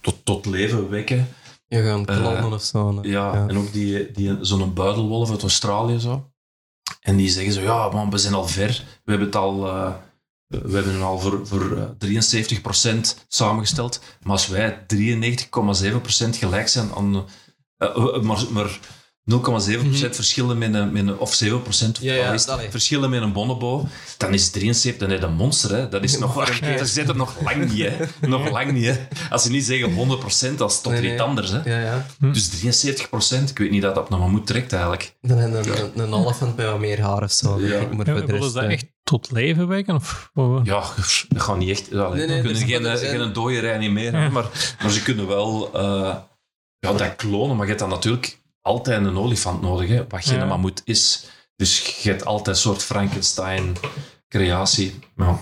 tot, 0.00 0.24
tot 0.24 0.46
leven 0.46 0.90
wekken. 0.90 1.28
Je 1.68 1.82
gaat 1.82 2.08
Eh, 2.08 2.16
klonen 2.16 2.52
of 2.52 2.62
zo. 2.62 2.98
Ja, 3.02 3.34
Ja. 3.34 3.46
en 3.48 3.58
ook 3.58 3.72
die, 3.72 4.10
die, 4.10 4.36
zo'n 4.40 4.74
buidelwolf 4.74 5.30
uit 5.30 5.42
Australië 5.42 5.98
zo. 5.98 6.30
En 7.00 7.16
die 7.16 7.28
zeggen 7.28 7.52
zo, 7.52 7.60
ja 7.60 7.88
man, 7.88 8.10
we 8.10 8.18
zijn 8.18 8.34
al 8.34 8.46
ver. 8.48 8.84
We 9.04 9.10
hebben 9.10 9.26
het 9.26 9.36
al, 9.36 9.66
eh, 9.68 9.92
we 10.46 10.72
hebben 10.74 10.92
het 10.92 11.02
al 11.02 11.18
voor, 11.18 11.46
voor 11.46 11.76
eh, 11.76 11.84
73% 11.98 13.24
samengesteld. 13.28 14.00
Maar 14.22 14.32
als 14.32 14.46
wij 14.48 14.84
93,7% 14.86 16.38
gelijk 16.38 16.68
zijn 16.68 16.90
aan... 16.96 17.24
eh, 17.76 17.88
eh, 17.96 18.20
maar, 18.22 18.44
maar 18.50 18.80
0,7% 19.30 20.10
verschillen 20.10 20.58
met 20.58 20.74
een, 20.74 20.92
met 20.92 21.06
een... 21.06 21.18
Of 21.18 21.42
7% 21.44 21.46
Mhm. 21.46 21.92
Ja, 22.00 22.14
ja, 22.14 22.26
al 22.28 22.34
is 22.34 22.40
het 22.40 22.50
allee. 22.50 22.70
verschillen 22.70 23.10
met 23.10 23.22
een 23.22 23.32
bonobo, 23.32 23.88
dan 24.16 24.32
is 24.34 24.50
73, 24.50 24.96
dan 25.08 25.10
is 25.16 25.20
dat 25.20 25.28
een 25.30 25.36
monster. 25.36 25.70
Hè. 25.76 25.88
Dat 25.88 26.02
is 26.04 26.18
nog... 26.18 26.60
Ja. 26.60 26.76
Dat 26.76 26.88
zit 26.88 27.08
er 27.08 27.16
nog 27.16 27.34
lang 27.44 27.72
niet, 27.72 27.82
hè. 27.88 27.96
Nog 28.28 28.50
lang 28.50 28.72
niet, 28.72 28.84
hè. 28.86 29.06
Als 29.30 29.42
ze 29.42 29.50
niet 29.50 29.64
zeggen 29.64 29.90
100%, 30.52 30.56
dat 30.56 30.70
is 30.70 30.80
tot 30.80 30.92
Nee, 30.92 31.12
iets 31.12 31.22
anders, 31.22 31.50
hè. 31.50 31.60
Ja, 31.64 31.80
ja. 31.80 32.06
Dus 32.32 32.48
73% 32.48 33.50
ik 33.50 33.58
weet 33.58 33.70
niet 33.70 33.82
dat 33.82 33.94
dat 33.94 34.10
naar 34.10 34.18
mammoet 34.18 34.46
trekt 34.46 34.72
eigenlijk. 34.72 35.14
Dan 35.20 35.38
een, 35.38 35.54
een, 35.54 35.90
een 36.00 36.12
olifant 36.14 36.56
met 36.56 36.66
wat 36.66 36.78
meer 36.78 37.00
haar 37.00 37.22
of 37.22 37.32
zo. 37.32 37.60
Ja. 37.60 37.80
Maar 37.92 38.04
de 38.04 38.12
rest, 38.26 38.54
dat 38.54 38.62
eh, 38.64 38.72
echt 38.72 38.86
tot 39.02 39.30
leven 39.30 39.68
wekken? 39.68 39.94
Of, 39.94 40.30
Ja, 40.62 40.84
dat 41.28 41.42
gaat 41.42 41.56
niet 41.58 41.70
echt. 41.70 41.94
Allee, 41.94 42.16
Nee, 42.18 42.26
nee, 42.26 42.36
we 42.36 42.42
kunnen 42.42 42.68
geen, 42.68 42.98
zijn- 42.98 43.20
geen 43.20 43.32
dode 43.32 43.58
reanimeren, 43.58 44.20
Ja. 44.20 44.28
maar, 44.28 44.74
maar 44.82 44.90
ze 44.90 45.02
kunnen 45.02 45.26
wel 45.26 45.70
eh, 45.74 46.14
ja, 46.78 46.92
dat 46.92 47.16
klonen. 47.16 47.48
Maar 47.56 47.64
je 47.64 47.72
hebt 47.72 47.80
dan 47.80 47.88
natuurlijk 47.90 48.38
altijd 48.66 49.04
een 49.04 49.18
olifant 49.18 49.60
nodig, 49.62 49.88
hè, 49.88 50.04
wat 50.08 50.24
geen 50.24 50.38
Ja. 50.38 50.44
mammoet 50.44 50.80
is. 50.84 51.24
Dus 51.56 52.02
je 52.02 52.10
hebt 52.10 52.24
altijd 52.24 52.56
een 52.56 52.62
soort 52.62 52.82
Frankenstein-creatie. 52.82 54.98
Ja. 55.16 55.38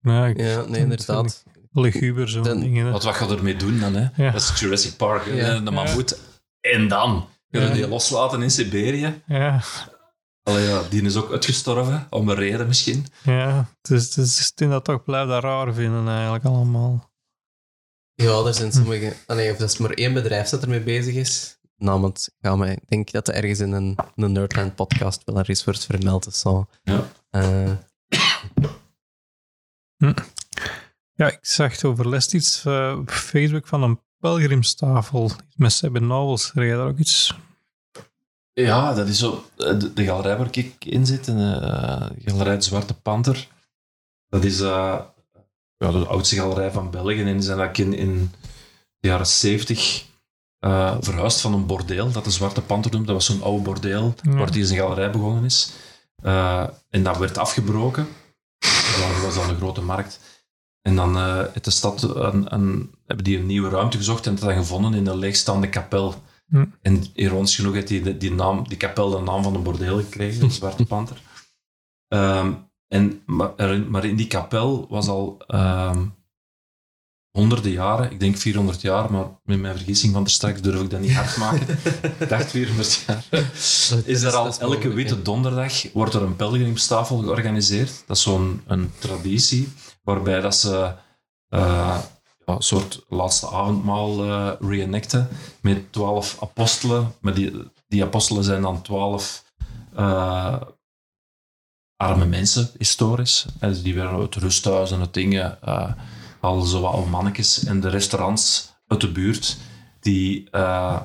ja, 0.00 0.26
ik, 0.26 0.40
Ja, 0.40 0.64
nee, 0.66 0.80
inderdaad. 0.80 1.44
Luguber, 1.72 2.28
zo'n 2.28 2.42
Dan- 2.42 2.60
dingen. 2.60 2.92
Wat, 2.92 3.04
wat 3.04 3.14
ga 3.14 3.24
je 3.26 3.36
ermee 3.36 3.56
doen 3.56 3.80
dan? 3.80 3.94
Hè? 3.94 4.24
Ja. 4.24 4.30
Dat 4.30 4.40
is 4.40 4.60
Jurassic 4.60 4.96
Park, 4.96 5.24
hè? 5.24 5.32
Ja. 5.32 5.58
de 5.58 5.70
mammoet. 5.70 6.18
En 6.60 6.88
dan? 6.88 7.28
Kun 7.50 7.60
je 7.60 7.66
Ja. 7.68 7.72
die 7.74 7.88
loslaten 7.88 8.42
in 8.42 8.50
Siberië? 8.50 9.22
Ja, 9.26 9.60
Allee, 10.42 10.68
ja, 10.68 10.82
die 10.90 11.02
is 11.02 11.16
ook 11.16 11.30
uitgestorven, 11.30 12.06
om 12.10 12.28
een 12.28 12.34
reden 12.36 12.66
misschien. 12.66 13.06
ja. 13.22 13.68
Dus, 13.80 14.10
dus 14.10 14.40
ik 14.48 14.56
denk 14.56 14.70
dat 14.70 14.84
toch 14.84 15.04
blijft 15.04 15.28
dat 15.28 15.42
raar 15.42 15.74
vinden 15.74 16.08
eigenlijk 16.08 16.44
allemaal. 16.44 17.10
Ja, 18.14 18.44
er 18.46 18.54
zijn 18.54 18.72
sommige... 18.72 19.16
Ah, 19.26 19.36
nee, 19.36 19.50
of 19.52 19.56
dat 19.56 19.70
is 19.70 19.78
maar 19.78 19.90
één 19.90 20.14
bedrijf 20.14 20.48
dat 20.48 20.62
ermee 20.62 20.80
bezig 20.80 21.14
is. 21.14 21.57
Namelijk, 21.78 22.28
ja, 22.38 22.56
maar 22.56 22.68
ik 22.68 22.88
denk 22.88 23.10
dat 23.10 23.28
er 23.28 23.34
ergens 23.34 23.60
in 23.60 23.72
een, 23.72 23.98
een 24.16 24.32
Nerdland 24.32 24.74
podcast 24.74 25.22
wel 25.24 25.38
er 25.38 25.48
eens 25.48 25.64
wordt 25.64 25.84
vermeld. 25.86 26.26
of 26.26 26.34
zo. 26.34 26.66
Ja. 26.82 27.08
Eh, 27.30 27.72
Ja, 31.18 31.26
ik 31.26 31.38
zag 31.40 31.82
overlast 31.84 32.34
iets 32.34 32.64
eh, 32.64 32.96
op 32.98 33.10
Facebook 33.10 33.66
van 33.66 33.82
een 33.82 34.00
pelgrimstafel 34.18 35.30
met 35.56 35.72
Sebbe 35.72 36.00
Novels. 36.00 36.52
Heb 36.52 36.64
jij 36.64 36.76
daar 36.76 36.86
ook 36.86 36.98
iets 36.98 37.34
Ja, 38.52 38.94
dat 38.94 39.08
is 39.08 39.18
zo. 39.18 39.44
De, 39.56 39.92
de 39.92 40.04
galerij 40.04 40.36
waar 40.36 40.48
ik 40.50 40.84
in 40.84 41.06
zit, 41.06 41.28
en, 41.28 41.38
eh, 41.38 42.10
de 42.24 42.30
galerij 42.30 42.56
De 42.56 42.62
Zwarte 42.62 42.94
Panter, 42.94 43.48
dat 44.28 44.44
is 44.44 44.60
eh, 44.60 45.00
ja, 45.76 45.90
de 45.90 46.06
oudste 46.06 46.36
galerij 46.36 46.70
van 46.70 46.90
België. 46.90 47.20
En 47.20 47.32
die 47.32 47.42
zijn 47.42 47.58
eigenlijk 47.58 47.78
in, 47.78 48.08
in 48.08 48.30
de 48.98 49.08
jaren 49.08 49.26
70 49.26 50.06
eh, 50.58 50.96
verhuisd 51.00 51.40
van 51.40 51.54
een 51.54 51.66
bordeel, 51.66 52.12
dat 52.12 52.24
de 52.24 52.30
Zwarte 52.30 52.62
Panter 52.62 52.90
noemt. 52.92 53.06
Dat 53.06 53.14
was 53.14 53.26
zo'n 53.26 53.42
oude 53.42 53.62
bordeel 53.62 54.14
Ja. 54.22 54.32
waar 54.34 54.50
die 54.50 54.66
zijn 54.66 54.78
galerij 54.78 55.10
begonnen 55.10 55.44
is. 55.44 55.72
Eh, 56.22 56.66
en 56.90 57.02
dat 57.02 57.18
werd 57.18 57.38
afgebroken. 57.38 58.08
Dat 58.58 59.22
was 59.22 59.34
dan 59.34 59.48
een 59.48 59.56
grote 59.56 59.80
markt. 59.82 60.20
En 60.82 60.96
dan 60.96 61.16
heeft 61.52 61.64
de 61.64 61.70
stad 61.70 62.02
een, 62.02 62.54
een, 62.54 62.94
hebben 63.06 63.24
die 63.24 63.38
een 63.38 63.46
nieuwe 63.46 63.68
ruimte 63.70 63.96
gezocht 63.96 64.26
en 64.26 64.34
dat 64.34 64.44
dan 64.44 64.54
gevonden 64.54 64.94
in 64.94 65.06
een 65.06 65.16
leegstaande 65.16 65.68
kapel. 65.68 66.14
Hm. 66.48 66.64
En 66.82 67.04
ironisch 67.14 67.54
genoeg 67.56 67.74
heeft 67.74 67.88
die, 67.88 68.16
die, 68.16 68.32
naam, 68.32 68.68
die 68.68 68.76
kapel 68.76 69.10
de 69.10 69.18
naam 69.18 69.42
van 69.42 69.54
een 69.54 69.62
bordeel 69.62 69.96
gekregen, 69.98 70.40
de 70.40 70.50
Zwarte 70.50 70.84
Panter. 70.92 71.16
Ehm, 72.08 72.52
en, 72.88 73.22
maar, 73.26 73.80
maar 73.88 74.04
in 74.04 74.16
die 74.16 74.26
kapel 74.26 74.86
was 74.88 75.08
al 75.08 75.36
ehm, 75.46 76.04
honderden 77.30 77.70
jaren, 77.70 78.10
ik 78.10 78.20
denk 78.20 78.36
400 78.36 78.80
jaar, 78.80 79.12
maar 79.12 79.26
met 79.44 79.60
mijn 79.60 79.76
vergissing 79.76 80.12
van 80.12 80.24
er 80.24 80.30
straks 80.30 80.60
durf 80.60 80.80
ik 80.80 80.90
dat 80.90 81.00
niet 81.00 81.14
hard 81.14 81.36
maken. 81.36 81.66
ik 82.18 82.28
dacht 82.28 82.50
400 82.50 83.04
jaar. 83.06 83.24
Is 84.04 84.22
er 84.22 84.34
al 84.36 84.58
elke 84.58 84.88
witte 84.88 85.22
donderdag 85.22 85.92
wordt 85.92 86.14
er 86.14 86.22
een 86.22 86.36
pelgrimstafel 86.36 87.18
georganiseerd. 87.18 88.04
Dat 88.06 88.16
is 88.16 88.22
zo'n 88.22 88.62
een 88.66 88.92
traditie 88.98 89.68
waarbij 90.02 90.40
dat 90.40 90.54
ze 90.54 90.92
eh, 91.48 91.98
een 92.44 92.62
soort 92.62 93.04
laatste 93.08 93.46
avondmaal 93.46 94.24
eh 94.24 94.50
reenacten 94.60 95.28
met 95.60 95.92
twaalf 95.92 96.36
apostelen. 96.40 97.12
Maar 97.20 97.34
die, 97.34 97.52
die 97.88 98.04
apostelen 98.04 98.44
zijn 98.44 98.62
dan 98.62 98.82
twaalf 98.82 99.44
eh, 99.94 100.60
arme 101.96 102.26
mensen, 102.26 102.70
historisch. 102.78 103.46
En 103.58 103.82
die 103.82 103.94
werden 103.94 104.18
uit 104.18 104.34
rusthuizen 104.34 104.96
en 104.96 105.02
uit 105.02 105.14
dingen, 105.14 105.58
al 106.40 106.60
zo 106.60 106.80
wat 106.80 106.92
oude 106.92 107.10
mannetjes. 107.10 107.64
En 107.64 107.80
de 107.80 107.88
restaurants 107.88 108.72
uit 108.86 109.00
de 109.00 109.12
buurt, 109.12 109.56
die 110.00 110.50
eh, 110.50 111.00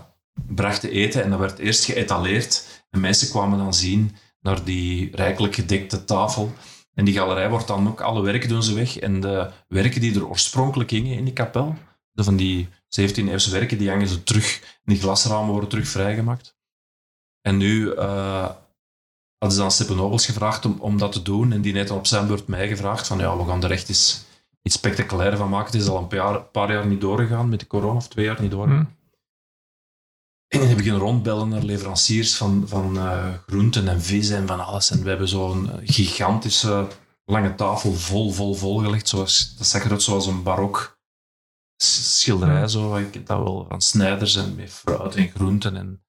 brachten 0.48 0.90
eten 0.90 1.24
en 1.24 1.30
dat 1.30 1.40
werd 1.40 1.60
eerst 1.60 1.86
geëtaleerd. 1.86 2.86
En 2.90 3.00
mensen 3.00 3.30
kwamen 3.30 3.58
dan 3.58 3.74
zien 3.74 4.16
naar 4.42 4.64
die 4.64 5.16
rijkelijk 5.16 5.56
gedekte 5.56 6.06
tafel. 6.06 6.54
En 6.94 7.06
die 7.06 7.14
galerij 7.14 7.50
wordt 7.50 7.68
dan 7.68 7.88
ook, 7.88 8.02
alle 8.02 8.22
werken 8.22 8.50
doen 8.50 8.64
ze 8.64 8.74
weg. 8.74 8.98
En 8.98 9.20
de 9.20 9.50
werken 9.68 10.02
die 10.02 10.16
er 10.16 10.28
oorspronkelijk 10.28 10.90
hingen 10.90 11.18
in 11.18 11.24
die 11.24 11.34
kapel, 11.34 11.76
de 12.12 12.24
van 12.24 12.36
die 12.36 12.68
17e-eeuwse 13.02 13.52
werken, 13.52 13.78
die 13.78 13.90
hangen 13.90 14.08
ze 14.08 14.24
terug. 14.24 14.80
Die 14.84 15.00
glasramen 15.00 15.52
worden 15.52 15.70
terug 15.70 15.88
vrijgemaakt. 15.88 16.58
En 17.42 17.58
nu 17.58 17.92
eh, 17.92 18.50
hadden 19.38 19.58
ze 19.58 19.58
dan 19.58 19.72
Steppen 19.72 19.96
Nobels 19.96 20.26
gevraagd 20.26 20.66
om, 20.66 20.78
om 20.80 20.98
dat 20.98 21.12
te 21.12 21.22
doen. 21.22 21.52
En 21.52 21.62
die 21.62 21.84
dan 21.84 21.98
op 21.98 22.08
zijn 22.08 22.28
beurt 22.28 22.48
mij 22.48 22.68
gevraagd 22.68 23.08
van 23.08 23.20
ja, 23.20 23.38
we 23.38 23.46
gaan 23.46 23.64
er 23.64 23.72
echt 23.72 23.90
eens 23.90 24.26
iets 24.64 24.76
spectaculair 24.76 25.38
van 25.38 25.50
maken. 25.50 25.72
Het 25.72 25.82
is 25.82 25.88
al 25.88 25.98
een 25.98 26.08
paar, 26.08 26.44
paar 26.44 26.72
jaar 26.72 26.88
niet 26.88 27.02
doorgegaan 27.02 27.50
met 27.50 27.60
de 27.60 27.68
corona, 27.68 27.96
of 27.96 28.08
twee 28.08 28.26
jaar 28.26 28.42
niet 28.42 28.52
doorgegaan. 28.52 28.96
Hm. 28.98 29.02
En 30.48 30.60
dan 30.60 30.68
heb 30.68 30.80
ik 30.80 30.86
een 30.86 30.98
rondbellen 30.98 31.50
naar 31.50 31.64
leveranciers 31.64 32.36
van, 32.36 32.64
van 32.68 32.98
eh, 32.98 33.34
groenten 33.48 33.88
en 33.88 34.02
vis 34.02 34.30
en 34.30 34.48
van 34.48 34.66
alles. 34.66 34.92
En 34.92 35.04
we 35.04 35.10
hebben 35.10 35.28
zo'n 35.28 35.70
gigantische 35.84 36.88
lange 37.26 37.56
tafel 37.56 37.94
vol, 37.94 38.32
vol, 38.32 38.54
vol 38.54 38.78
gelegd. 38.78 39.08
Zoals, 39.08 39.56
dat 39.58 39.68
zag 39.68 39.84
eruit 39.84 40.02
zoals 40.02 40.28
een 40.28 40.44
barok 40.44 41.00
schilderij. 41.84 42.60
Ja. 42.60 42.68
Zo. 42.68 42.96
Ik 42.96 43.14
heb 43.14 43.26
dat 43.26 43.38
wel 43.38 43.66
van 43.70 43.82
snijders 43.82 44.36
en 44.36 44.56
met 44.56 44.70
fruit 44.72 45.16
en 45.16 45.30
groenten. 45.30 45.76
En 45.76 46.04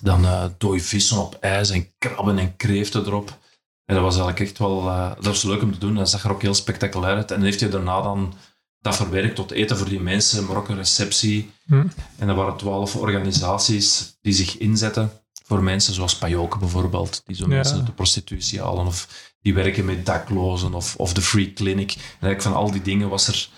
dan 0.00 0.24
eh 0.24 0.44
dooi 0.58 0.80
vissen 0.80 1.18
op 1.18 1.34
ijs 1.34 1.70
en 1.70 1.92
krabben 1.98 2.38
en 2.38 2.56
kreeften 2.56 3.06
erop. 3.06 3.38
En 3.88 3.94
dat 3.94 4.04
was 4.04 4.16
eigenlijk 4.16 4.48
echt 4.48 4.58
wel... 4.58 4.88
eh, 4.88 5.14
dat 5.14 5.24
was 5.24 5.42
leuk 5.42 5.62
om 5.62 5.72
te 5.72 5.78
doen. 5.78 5.94
Dat 5.94 6.10
zag 6.10 6.24
er 6.24 6.30
ook 6.30 6.42
heel 6.42 6.54
spectaculair 6.54 7.16
uit. 7.16 7.30
En 7.30 7.36
dan 7.36 7.44
heeft 7.44 7.60
hij 7.60 7.70
daarna 7.70 8.02
dan 8.02 8.34
dat 8.80 8.96
verwerkt 8.96 9.34
tot 9.36 9.50
eten 9.50 9.76
voor 9.76 9.88
die 9.88 10.00
mensen, 10.00 10.44
maar 10.46 10.56
ook 10.56 10.68
een 10.68 10.76
receptie. 10.76 11.50
Hm. 11.66 11.86
En 12.18 12.28
er 12.28 12.34
waren 12.34 12.56
twaalf 12.56 12.96
organisaties 12.96 14.16
die 14.20 14.32
zich 14.32 14.58
inzetten 14.58 15.10
voor 15.44 15.62
mensen 15.62 15.94
zoals 15.94 16.16
Pajoke 16.18 16.58
bijvoorbeeld, 16.58 17.22
die 17.26 17.36
zo 17.36 17.42
Ja. 17.42 17.48
mensen 17.48 17.76
uit 17.76 17.86
de 17.86 17.92
prostitutie 17.92 18.62
halen, 18.62 18.86
of 18.86 19.32
die 19.40 19.54
werken 19.54 19.84
met 19.84 20.06
daklozen, 20.06 20.74
of, 20.74 20.96
of 20.96 21.12
de 21.12 21.22
Free 21.22 21.52
Clinic. 21.52 21.90
En 21.92 22.00
eigenlijk 22.10 22.42
van 22.42 22.54
al 22.54 22.70
die 22.70 22.82
dingen 22.82 23.08
was 23.08 23.28
er, 23.28 23.48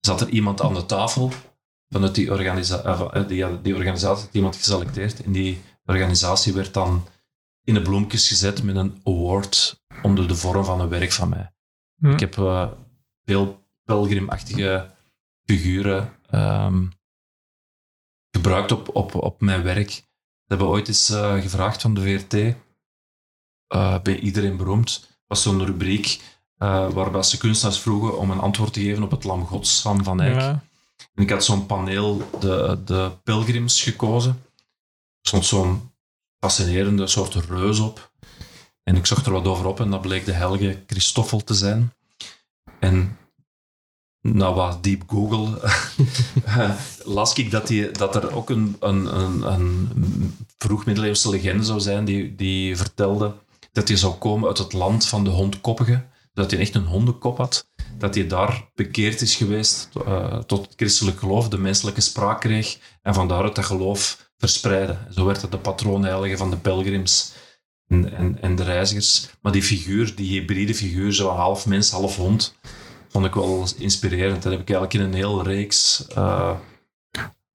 zat 0.00 0.20
er 0.20 0.28
iemand 0.28 0.60
aan 0.62 0.74
de 0.74 0.86
tafel 0.86 1.32
vanuit 1.88 2.14
die, 2.14 2.30
organisa 2.30 2.82
eh, 2.82 3.00
eh, 3.12 3.28
die, 3.28 3.60
die 3.62 3.74
organisatie, 3.74 4.24
had 4.24 4.34
iemand 4.34 4.56
geselecteerd. 4.56 5.22
En 5.22 5.32
die 5.32 5.60
organisatie 5.86 6.52
werd 6.52 6.74
dan 6.74 7.06
in 7.64 7.74
de 7.74 7.82
bloempjes 7.82 8.28
gezet 8.28 8.62
met 8.62 8.76
een 8.76 9.00
award 9.04 9.82
onder 10.02 10.28
de 10.28 10.36
vorm 10.36 10.64
van 10.64 10.80
een 10.80 10.88
werk 10.88 11.12
van 11.12 11.28
mij. 11.28 11.52
Hm. 11.98 12.10
Ik 12.10 12.20
heb 12.20 12.38
eh, 12.38 12.70
veel 13.24 13.66
pelgrimachtige 13.84 14.90
figuren 15.44 16.12
ehm, 16.30 16.86
gebruikt 18.30 18.72
op, 18.72 18.96
op, 18.96 19.14
op 19.14 19.40
mijn 19.40 19.62
werk. 19.62 19.90
Ze 19.90 20.02
hebben 20.46 20.66
ooit 20.66 20.88
eens 20.88 21.10
eh, 21.10 21.40
gevraagd 21.40 21.82
van 21.82 21.94
de 21.94 22.00
VRT, 22.00 22.56
eh, 23.66 24.00
bij 24.02 24.18
Iedereen 24.18 24.56
Beroemd, 24.56 25.18
was 25.26 25.42
zo'n 25.42 25.64
rubriek 25.64 26.20
waarbij 26.92 27.22
ze 27.22 27.38
kunstenaars 27.38 27.78
vroegen 27.78 28.18
om 28.18 28.30
een 28.30 28.38
antwoord 28.38 28.72
te 28.72 28.80
geven 28.80 29.02
op 29.02 29.10
het 29.10 29.24
Lam 29.24 29.46
Gods 29.46 29.80
van 29.80 30.04
Van 30.04 30.20
Eyck. 30.20 30.40
Ja. 30.40 30.64
En 31.14 31.22
ik 31.22 31.30
had 31.30 31.44
zo'n 31.44 31.66
paneel, 31.66 32.28
de, 32.40 32.82
de 32.84 33.10
pelgrims, 33.22 33.82
gekozen. 33.82 34.30
Er 34.30 35.28
stond 35.28 35.44
zo'n 35.44 35.93
fascinerende 36.44 37.06
soort 37.06 37.34
reus 37.34 37.78
op. 37.78 38.12
En 38.82 38.96
ik 38.96 39.06
zocht 39.06 39.26
er 39.26 39.32
wat 39.32 39.46
over 39.46 39.66
op 39.66 39.80
en 39.80 39.90
dat 39.90 40.00
bleek 40.00 40.24
de 40.24 40.32
heilige 40.32 40.82
Christoffel 40.86 41.44
te 41.44 41.54
zijn. 41.54 41.92
En 42.80 43.18
nou 44.20 44.54
wat 44.54 44.82
diep 44.82 45.02
Google 45.06 45.60
las 47.18 47.34
ik 47.34 47.50
dat, 47.50 47.66
die, 47.66 47.90
dat 47.90 48.14
er 48.14 48.34
ook 48.34 48.50
een, 48.50 48.76
een, 48.80 49.18
een, 49.18 49.42
een 49.42 50.36
vroegmiddeleeuwse 50.58 51.30
legende 51.30 51.64
zou 51.64 51.80
zijn 51.80 52.04
die, 52.04 52.34
die 52.34 52.76
vertelde 52.76 53.34
dat 53.72 53.88
hij 53.88 53.96
zou 53.96 54.14
komen 54.14 54.48
uit 54.48 54.58
het 54.58 54.72
land 54.72 55.06
van 55.06 55.24
de 55.24 55.30
hondkoppige. 55.30 56.06
Dat 56.32 56.50
hij 56.50 56.60
echt 56.60 56.74
een 56.74 56.86
hondenkop 56.86 57.36
had. 57.38 57.68
Dat 57.98 58.14
hij 58.14 58.26
daar 58.26 58.70
bekeerd 58.74 59.20
is 59.20 59.36
geweest 59.36 59.88
eh, 60.06 60.38
tot 60.38 60.66
het 60.66 60.72
christelijk 60.76 61.18
geloof, 61.18 61.48
de 61.48 61.58
menselijke 61.58 62.00
spraak 62.00 62.40
kreeg 62.40 62.78
en 63.02 63.14
van 63.14 63.28
daaruit 63.28 63.54
dat 63.54 63.64
geloof 63.64 64.23
verspreidde. 64.48 64.96
Zo 65.10 65.24
werd 65.24 65.42
het 65.42 65.50
de 65.50 65.58
patroonheilige 65.58 66.36
van 66.36 66.50
de 66.50 66.56
pelgrims 66.56 67.32
en, 67.86 68.12
en, 68.16 68.38
en 68.40 68.56
de 68.56 68.62
reizigers. 68.62 69.28
Maar 69.42 69.52
die 69.52 69.62
figuur, 69.62 70.14
die 70.14 70.28
hybride 70.28 70.74
figuur, 70.74 71.12
zo 71.12 71.28
half 71.28 71.66
mens, 71.66 71.90
half 71.90 72.16
hond, 72.16 72.54
vond 73.08 73.26
ik 73.26 73.34
wel 73.34 73.66
inspirerend. 73.78 74.42
Dat 74.42 74.52
heb 74.52 74.60
ik 74.60 74.70
eigenlijk 74.70 74.94
in 74.94 75.00
een 75.00 75.14
heel 75.14 75.42
reeks, 75.42 76.06
eh, 76.06 76.56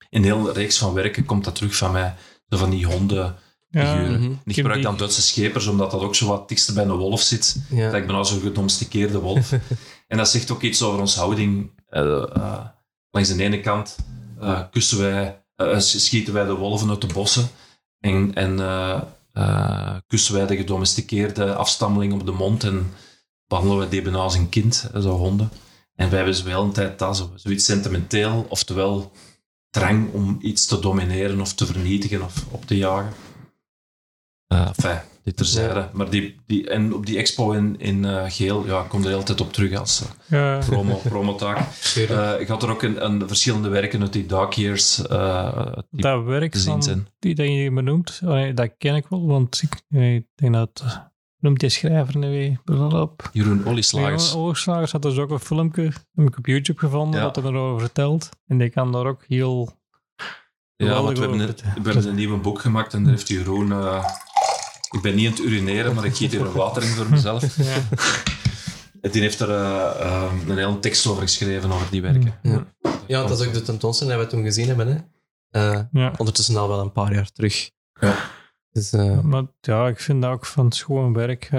in 0.09 0.19
een 0.19 0.23
heel 0.23 0.53
reeks 0.53 0.77
van 0.77 0.93
werken 0.93 1.25
komt 1.25 1.43
dat 1.43 1.55
terug 1.55 1.75
van 1.75 1.91
mij. 1.91 2.15
Zo 2.49 2.57
van 2.57 2.69
die 2.69 2.85
honden 2.85 3.35
Ja. 3.71 3.95
mhm. 3.95 4.31
Ik 4.45 4.55
gebruik 4.55 4.81
dan 4.81 4.97
Duitse 4.97 5.21
schepers, 5.21 5.67
omdat 5.67 5.91
dat 5.91 6.01
ook 6.01 6.15
zo 6.15 6.27
wat 6.27 6.49
dichtst 6.49 6.73
bij 6.73 6.83
een 6.83 6.91
wolf 6.91 7.21
zit. 7.21 7.55
Ja. 7.69 7.85
Dat 7.85 7.99
ik 8.01 8.07
ben 8.07 8.15
al 8.15 8.25
zo'n 8.25 8.41
gedomesticeerde 8.41 9.19
wolf. 9.19 9.51
en 10.07 10.17
dat 10.17 10.29
zegt 10.29 10.51
ook 10.51 10.61
iets 10.61 10.81
over 10.81 10.99
onze 10.99 11.19
houding. 11.19 11.71
Eh, 11.89 12.35
eh, 12.35 12.65
langs 13.11 13.35
de 13.35 13.43
ene 13.43 13.59
kant 13.59 13.95
eh, 14.39 14.61
kussen 14.71 14.99
wij, 14.99 15.43
schieten 15.77 16.33
wij 16.33 16.45
de 16.45 16.55
wolven 16.55 16.89
uit 16.89 17.01
de 17.01 17.13
bossen 17.13 17.49
en, 17.99 18.33
en 18.33 18.59
eh, 18.59 19.01
eh, 19.33 19.95
kussen 20.07 20.33
wij 20.33 20.45
de 20.45 20.57
gedomesticeerde 20.57 21.55
afstammeling 21.55 22.13
op 22.13 22.25
de 22.25 22.31
mond 22.31 22.63
en 22.63 22.93
behandelen 23.47 23.79
wij 23.79 23.89
die 23.89 24.01
bijna 24.01 24.17
als 24.17 24.35
een 24.35 24.49
kind, 24.49 24.89
eh, 24.93 25.01
zo 25.01 25.17
honden. 25.17 25.51
En 25.95 26.09
wij 26.09 26.17
hebben 26.17 26.35
zo 26.35 26.43
wel 26.43 26.63
een 26.63 26.71
tijd 26.71 26.99
dat, 26.99 27.17
zo, 27.17 27.31
zoiets 27.35 27.65
sentimenteel, 27.65 28.45
oftewel 28.49 29.11
drang 29.69 30.13
om 30.13 30.37
iets 30.41 30.65
te 30.65 30.79
domineren 30.79 31.41
of 31.41 31.53
te 31.53 31.65
vernietigen 31.65 32.21
of 32.21 32.45
op 32.51 32.65
te 32.65 32.77
jagen. 32.77 33.13
Uh, 34.53 34.67
enfin, 34.67 35.01
dit 35.23 35.37
terzijde. 35.37 35.89
Maar 35.93 36.09
die, 36.09 36.35
die, 36.45 36.69
en 36.69 36.93
op 36.93 37.05
die 37.05 37.17
expo 37.17 37.51
in, 37.51 37.79
in 37.79 38.05
eh, 38.05 38.23
geel, 38.27 38.65
ja, 38.65 38.81
ik 38.83 38.89
kom 38.89 38.99
er 38.99 39.05
de 39.05 39.11
hele 39.11 39.23
tijd 39.23 39.41
op 39.41 39.53
terug 39.53 39.75
als 39.79 40.01
eh, 40.01 40.39
Ja. 40.39 40.57
promo, 40.65 40.95
promotaak. 40.95 41.57
Eh, 42.09 42.39
ik 42.39 42.47
had 42.47 42.63
er 42.63 42.69
ook 42.69 42.81
een, 42.81 43.05
een 43.05 43.27
verschillende 43.27 43.69
werken 43.69 44.01
uit 44.01 44.13
die 44.13 44.25
Dark 44.25 44.53
Years 44.53 45.07
eh, 45.07 45.73
die 45.91 46.01
dat 46.01 46.23
werk 46.23 46.51
te 46.51 46.59
zien 46.59 46.71
van, 46.71 46.83
zijn. 46.83 47.07
die 47.19 47.35
dat 47.35 47.47
je 47.47 47.71
benoemt, 47.71 48.19
oh 48.23 48.29
nee, 48.29 48.53
dat 48.53 48.69
ken 48.77 48.95
ik 48.95 49.05
wel, 49.09 49.27
want 49.27 49.61
ik, 49.61 49.99
ik 50.01 50.25
denk 50.35 50.53
dat... 50.53 51.07
Noemt 51.41 51.59
die 51.59 51.69
schrijver 51.69 52.17
nu 52.17 52.29
weer? 52.29 52.59
Op. 53.01 53.29
Jeroen 53.33 53.65
Olieslagers. 53.65 54.31
Ja, 54.31 54.37
Oogslagers 54.37 54.91
had 54.91 55.01
dus 55.01 55.17
ook 55.17 55.29
een 55.29 55.39
filmpje, 55.39 55.83
heb 56.13 56.27
ik 56.27 56.37
op 56.37 56.45
YouTube 56.45 56.79
gevonden, 56.79 57.19
Ja. 57.19 57.25
dat 57.25 57.35
hij 57.35 57.45
erover 57.45 57.79
vertelt. 57.79 58.29
En 58.47 58.57
die 58.57 58.69
kan 58.69 58.91
daar 58.91 59.05
ook 59.05 59.23
heel... 59.27 59.77
Ja, 60.75 61.01
want 61.03 61.17
we 61.17 61.23
hebben, 61.23 61.39
een, 61.39 61.47
we 61.83 61.91
hebben 61.91 62.07
een 62.07 62.15
nieuw 62.15 62.41
boek 62.41 62.59
gemaakt 62.59 62.93
en 62.93 63.01
daar 63.03 63.11
heeft 63.11 63.27
Jeroen... 63.27 63.71
eh, 63.71 64.05
ik 64.89 65.01
ben 65.01 65.15
niet 65.15 65.25
aan 65.25 65.33
het 65.33 65.41
urineren, 65.41 65.95
maar 65.95 66.05
ik 66.05 66.15
giet 66.15 66.31
hier 66.31 66.41
een 66.41 66.51
water 66.51 66.83
in 66.83 66.89
voor 66.89 67.09
mezelf. 67.09 67.57
Ja. 67.57 67.77
En 69.01 69.11
die 69.11 69.21
heeft 69.21 69.39
er 69.39 69.49
eh, 69.49 70.01
eh, 70.01 70.31
een 70.47 70.57
hele 70.57 70.79
tekst 70.79 71.07
over 71.07 71.21
geschreven, 71.21 71.71
over 71.71 71.87
die 71.91 72.01
werken. 72.01 72.39
Ja. 72.41 72.65
Ja, 73.07 73.27
dat 73.27 73.39
is 73.39 73.47
ook 73.47 73.53
de 73.53 73.61
tentoonstelling 73.61 74.17
die 74.17 74.25
we 74.25 74.31
toen 74.31 74.43
gezien 74.43 74.67
hebben. 74.67 74.87
Hè. 74.87 74.97
Eh, 75.49 75.81
ja. 75.91 76.13
ondertussen 76.17 76.57
al 76.57 76.67
wel 76.67 76.79
een 76.79 76.91
paar 76.91 77.13
jaar 77.13 77.31
terug. 77.31 77.71
Ja. 77.93 78.15
Dus, 78.71 78.91
eh, 78.91 79.19
Maar 79.19 79.43
ja, 79.61 79.87
ik 79.87 79.99
vind 79.99 80.21
dat 80.21 80.31
ook 80.31 80.45
van 80.45 80.71
schoon 80.71 81.13
werk. 81.13 81.49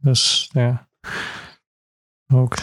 Dus 0.00 0.50
ja. 0.52 0.88
Ook. 2.34 2.56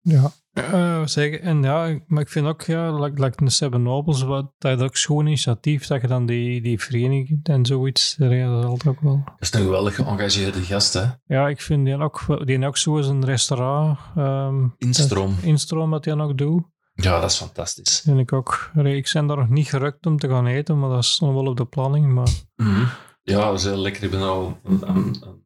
Ja. 0.00 0.32
Eh, 0.54 1.06
zeggen, 1.06 1.40
en 1.42 1.62
ja, 1.62 1.98
maar 2.06 2.22
ik 2.22 2.28
vind 2.28 2.46
ook, 2.46 2.62
ja, 2.62 2.92
like, 3.00 3.22
like 3.24 3.44
de 3.44 3.50
Seven 3.50 3.82
Nobles, 3.82 4.22
wat, 4.22 4.52
dat 4.58 4.78
is 4.78 4.84
ook 4.84 4.96
schoon 4.96 5.26
initiatief, 5.26 5.86
dat 5.86 6.00
je 6.00 6.06
dan 6.06 6.26
die, 6.26 6.60
die 6.62 6.80
vereniging 6.80 7.40
en 7.42 7.66
zoiets, 7.66 8.14
dat 8.16 8.30
is 8.30 8.44
altijd 8.46 8.86
ook 8.86 9.00
wel. 9.00 9.22
Dat 9.24 9.34
is 9.38 9.52
een 9.52 9.60
geweldig 9.62 9.94
geëngageerde 9.94 10.60
gast, 10.62 10.92
hè? 10.94 11.04
Ja, 11.26 11.48
ik 11.48 11.60
vind 11.60 11.84
die 11.84 11.98
ook, 11.98 12.46
die 12.46 12.66
ook 12.66 12.76
zo 12.76 12.96
eens 12.96 13.06
een 13.06 13.24
restaurant, 13.24 13.98
ehm 14.16 14.66
Instroom. 14.78 15.34
instroom 15.42 15.90
dat 15.90 16.04
hij 16.04 16.14
ook 16.14 16.38
doet. 16.38 16.62
Ja, 16.94 17.20
dat 17.20 17.30
is 17.30 17.36
fantastisch. 17.36 18.00
Vind 18.04 18.18
ik 18.18 18.32
ook. 18.32 18.70
Ik 18.74 19.10
ben 19.12 19.26
daar 19.26 19.36
nog 19.36 19.48
niet 19.48 19.68
gerukt 19.68 20.06
om 20.06 20.18
te 20.18 20.28
gaan 20.28 20.46
eten, 20.46 20.78
maar 20.78 20.88
dat 20.90 21.02
is 21.02 21.18
nog 21.20 21.32
wel 21.32 21.46
op 21.46 21.56
de 21.56 21.64
planning. 21.66 22.12
Maar 22.12 22.28
Mhm. 22.56 22.84
Ja, 23.22 23.44
dat 23.50 23.58
is 23.58 23.64
heel 23.64 23.76
lekker. 23.78 24.02
Ik 24.04 24.10
ben 24.10 24.22
al 24.22 24.58
een, 24.64 24.88
een- 24.88 25.16
een 25.22 25.44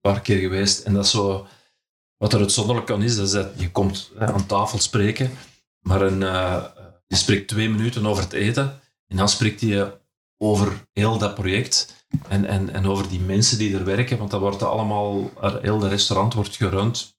paar 0.00 0.20
keer 0.20 0.38
geweest. 0.38 0.84
En 0.84 0.94
dat 0.94 1.04
is 1.04 1.10
zo... 1.10 1.46
Wat 2.18 2.32
er 2.32 2.40
uitzonderlijk 2.40 2.90
aan 2.90 3.02
is, 3.02 3.16
is 3.16 3.30
dat 3.30 3.48
je 3.56 3.70
komt 3.70 4.10
aan 4.18 4.46
tafel 4.46 4.78
spreken, 4.78 5.30
maar 5.80 6.02
een, 6.02 6.22
eh, 6.22 6.64
je 7.06 7.16
spreekt 7.16 7.48
twee 7.48 7.68
minuten 7.68 8.06
over 8.06 8.22
het 8.22 8.32
eten 8.32 8.80
en 9.06 9.16
dan 9.16 9.28
spreekt 9.28 9.60
je 9.60 10.00
over 10.36 10.86
heel 10.92 11.18
dat 11.18 11.34
project 11.34 12.06
en, 12.28 12.44
en, 12.44 12.70
en 12.70 12.86
over 12.86 13.08
die 13.08 13.20
mensen 13.20 13.58
die 13.58 13.76
er 13.76 13.84
werken, 13.84 14.18
want 14.18 14.30
dat 14.30 14.40
wordt 14.40 14.62
allemaal, 14.62 15.30
heel 15.40 15.78
de 15.78 15.88
restaurant 15.88 16.34
wordt 16.34 16.56
gerund 16.56 17.16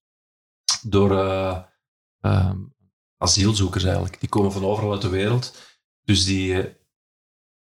door 0.82 1.18
eh, 1.18 1.58
ehm, 2.22 2.58
asielzoekers 3.18 3.84
eigenlijk. 3.84 4.20
Die 4.20 4.30
komen 4.30 4.52
van 4.52 4.66
overal 4.66 4.92
uit 4.92 5.02
de 5.02 5.10
wereld. 5.10 5.58
Dus 6.04 6.26
die 6.26 6.62
eh, 6.62 6.74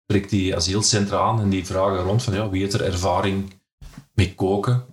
spreekt 0.02 0.30
die 0.30 0.56
asielcentra 0.56 1.18
aan 1.18 1.40
en 1.40 1.48
die 1.48 1.66
vragen 1.66 2.02
rond 2.02 2.22
van 2.22 2.34
ja, 2.34 2.48
wie 2.48 2.60
heeft 2.60 2.74
er 2.74 2.84
ervaring 2.84 3.60
met 4.12 4.34
koken? 4.34 4.91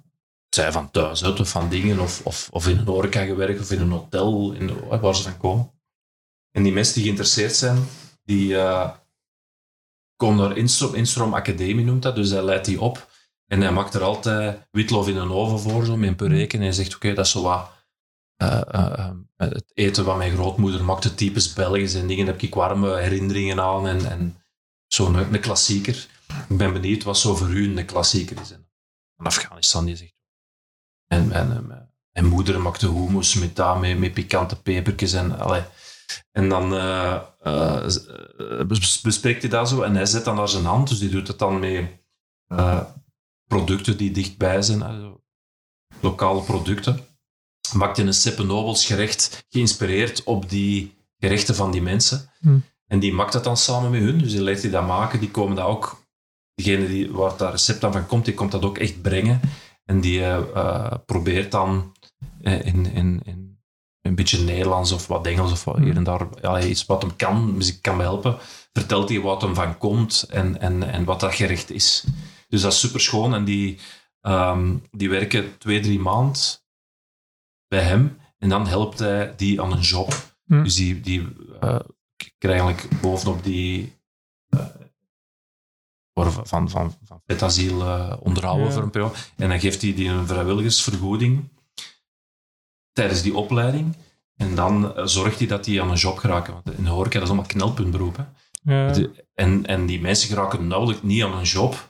Zij 0.50 0.72
van 0.72 0.92
thuis 0.92 1.24
uit 1.24 1.40
of 1.40 1.50
van 1.50 1.70
dingen, 1.70 2.00
of, 2.00 2.22
of, 2.26 2.50
of 2.52 2.68
in 2.68 2.78
een 2.78 2.86
horeca 2.86 3.24
gewerkt, 3.26 3.60
of 3.60 3.72
in 3.72 3.82
een 3.82 3.92
hotel, 3.92 4.52
in, 4.52 4.68
de- 4.68 4.98
waar 5.02 5.16
ze 5.16 5.24
van 5.24 5.38
komen. 5.38 5.72
En 6.52 6.64
die 6.64 6.74
mensen 6.74 6.94
die 6.94 7.04
geïnteresseerd 7.04 7.56
zijn, 7.56 7.86
die 8.24 8.58
eh, 8.58 8.92
komen 10.16 10.48
naar 10.48 10.58
Instroom, 10.58 10.94
Instroom 10.96 11.34
Academie 11.34 11.86
noemt 11.86 12.04
dat, 12.04 12.16
dus 12.16 12.30
hij 12.30 12.44
leidt 12.44 12.66
die 12.66 12.82
op. 12.82 13.08
En 13.46 13.62
hij 13.62 13.72
maakt 13.72 13.94
er 13.94 14.02
altijd 14.04 14.68
witlof 14.72 15.08
in 15.08 15.16
een 15.16 15.32
oven 15.32 15.60
voor, 15.60 15.86
zo, 15.86 15.98
met 15.98 16.22
een. 16.22 16.48
En 16.50 16.62
hij 16.62 16.72
zegt, 16.72 16.96
oké, 16.96 17.14
dat 17.14 17.26
is 17.26 17.32
zo 17.32 17.42
wat 17.42 17.72
eh, 18.36 18.62
eh, 18.68 19.10
eh, 19.36 19.50
het 19.50 19.72
eten 19.74 20.06
wat 20.06 20.18
mijn 20.18 20.32
grootmoeder 20.34 20.84
maakte, 20.84 21.16
typisch 21.16 21.54
Belgisch 21.54 21.94
en 21.94 22.08
dingen, 22.08 22.26
heb 22.26 22.42
ik 22.42 22.54
warme 22.56 22.98
herinneringen 22.98 23.60
aan 23.60 23.88
en, 23.88 24.10
en 24.12 24.44
zo'n 24.88 25.16
een 25.16 25.40
klassieker. 25.40 26.08
Ik 26.50 26.58
ben 26.58 26.74
benieuwd 26.74 27.04
wat 27.04 27.18
zo 27.18 27.36
voor 27.36 27.50
u 27.50 27.78
een 27.78 27.86
klassieker 27.86 28.42
is. 28.42 28.52
En 28.52 28.68
Afghanistan, 29.16 29.86
die 29.86 29.96
zegt. 29.96 30.19
En, 31.10 31.32
en, 31.32 31.52
en 31.52 31.90
mijn 32.12 32.26
moeder 32.26 32.62
maakte 32.62 32.92
hummus 32.92 33.34
met 33.34 33.56
dat, 33.56 33.80
met, 33.80 34.00
met 34.00 34.14
pikante 34.14 34.62
pepertjes 34.62 35.14
en 35.14 35.40
allee. 35.40 35.64
En 36.32 36.50
dan 36.50 36.74
eh, 36.74 37.20
eh, 37.40 37.86
eh, 38.38 38.68
bespreekt 39.02 39.42
hij 39.42 39.50
dat 39.50 39.70
zo 39.70 39.82
en 39.82 39.96
hij 39.96 40.06
zet 40.06 40.26
dan 40.26 40.36
naar 40.36 40.50
zijn 40.50 40.66
hand, 40.66 40.90
dus 40.90 41.00
die 41.00 41.10
doet 41.10 41.28
het 41.28 41.40
dan 41.40 41.60
met 41.60 41.90
eh, 42.48 42.82
producten 43.48 43.98
die 43.98 44.12
dichtbij 44.12 44.62
zijn, 44.62 45.18
lokale 46.00 46.42
producten. 46.42 47.00
Maakt 47.74 47.98
hij 47.98 48.06
een 48.06 48.14
Seppe 48.14 48.44
Nobels 48.44 48.86
gerecht 48.86 49.46
geïnspireerd 49.50 50.24
op 50.24 50.50
die 50.50 50.98
gerechten 51.18 51.56
van 51.56 51.72
die 51.72 51.82
mensen. 51.82 52.32
Hm. 52.40 52.58
En 52.88 53.00
die 53.00 53.14
maakt 53.14 53.34
dat 53.34 53.44
dan 53.44 53.58
samen 53.58 53.92
met 53.92 54.02
hun, 54.02 54.18
dus 54.18 54.32
die 54.32 54.44
leert 54.44 54.62
die 54.62 54.72
dat 54.72 54.88
maken. 54.88 55.20
Die 55.20 55.32
komen 55.32 55.56
dat 55.56 55.66
ook, 55.66 56.04
degene 56.54 56.88
die, 56.88 57.12
waar 57.12 57.38
dat 57.38 57.52
recept 57.52 57.82
dan 57.82 57.92
van 57.92 58.06
komt, 58.06 58.26
die 58.26 58.34
komt 58.34 58.52
dat 58.52 58.64
ook 58.64 58.78
echt 58.78 59.02
brengen. 59.02 59.40
En 59.90 60.02
die 60.02 60.24
eh, 60.24 60.38
eh, 60.38 60.94
probeert 61.06 61.52
dan 61.52 61.96
eh, 62.42 62.66
in, 62.66 62.86
in, 62.86 63.22
in 63.24 63.60
een 64.02 64.16
beetje 64.16 64.44
Nederlands 64.44 64.92
of 64.92 65.08
wat 65.08 65.26
Engels 65.26 65.52
of 65.52 65.64
wat 65.64 65.76
Hm. 65.76 65.84
hier 65.84 65.96
en 65.96 66.04
daar, 66.04 66.28
ja, 66.42 66.62
iets 66.62 66.86
wat 66.86 67.02
hem 67.02 67.16
kan, 67.16 67.58
muziek 67.58 67.82
kan 67.82 68.00
helpen, 68.00 68.38
vertelt 68.74 69.10
hij 69.10 69.20
wat 69.20 69.42
hem 69.42 69.56
van 69.56 69.78
komt 69.78 70.26
en, 70.30 70.60
en, 70.60 70.84
en 70.84 71.04
wat 71.04 71.20
dat 71.20 71.34
gerecht 71.36 71.72
is. 71.72 72.04
Dus 72.48 72.62
dat 72.62 72.72
is 72.72 72.80
super 72.80 73.02
schoon 73.02 73.34
en 73.34 73.44
die, 73.44 73.80
ehm, 74.22 74.76
die 74.92 75.10
werken 75.10 75.58
twee, 75.58 75.80
drie 75.80 76.00
maanden 76.00 76.42
bij 77.68 77.82
hem 77.82 78.18
en 78.38 78.50
dan 78.50 78.68
helpt 78.68 79.00
hij 79.00 79.34
die 79.38 79.62
aan 79.62 79.72
een 79.72 79.80
job. 79.80 80.14
Hm. 80.46 80.64
Dus 80.64 80.76
die, 80.76 81.02
die 81.02 81.28
krijgen 82.38 82.66
eigenlijk 82.66 83.02
bovenop 83.02 83.44
die 83.44 83.98
worden 86.24 86.48
van, 86.48 86.48
van, 86.48 86.70
van, 86.70 86.96
van 87.04 87.22
vetasiel 87.26 87.82
eh, 87.82 88.14
onderhouden 88.20 88.66
Ja. 88.68 88.72
voor 88.72 88.84
een 88.84 88.90
periode. 88.90 89.14
En 89.38 89.50
dan 89.50 89.60
geeft 89.60 89.82
hij 89.82 89.94
die 89.94 90.10
een 90.10 90.28
vrijwilligersvergoeding 90.28 91.50
tijdens 92.94 93.22
die 93.22 93.36
opleiding. 93.36 93.96
En 94.36 94.56
dan 94.56 94.96
eh, 94.96 95.06
zorgt 95.06 95.38
hij 95.40 95.48
dat 95.48 95.64
die 95.64 95.82
aan 95.82 95.90
een 95.90 95.96
job 95.98 96.18
geraken. 96.18 96.54
Want 96.54 96.78
in 96.78 96.84
de 96.84 96.90
horeca, 96.90 97.14
dat 97.14 97.22
is 97.24 97.28
allemaal 97.30 97.46
knelpuntberoep. 97.50 98.18
Hè. 98.18 98.24
ja, 98.88 99.08
en, 99.34 99.66
en 99.66 99.86
die 99.86 100.02
mensen 100.02 100.30
geraken 100.30 100.68
nauwelijks 100.68 101.02
niet 101.04 101.24
aan 101.24 101.38
een 101.38 101.44
job. 101.44 101.88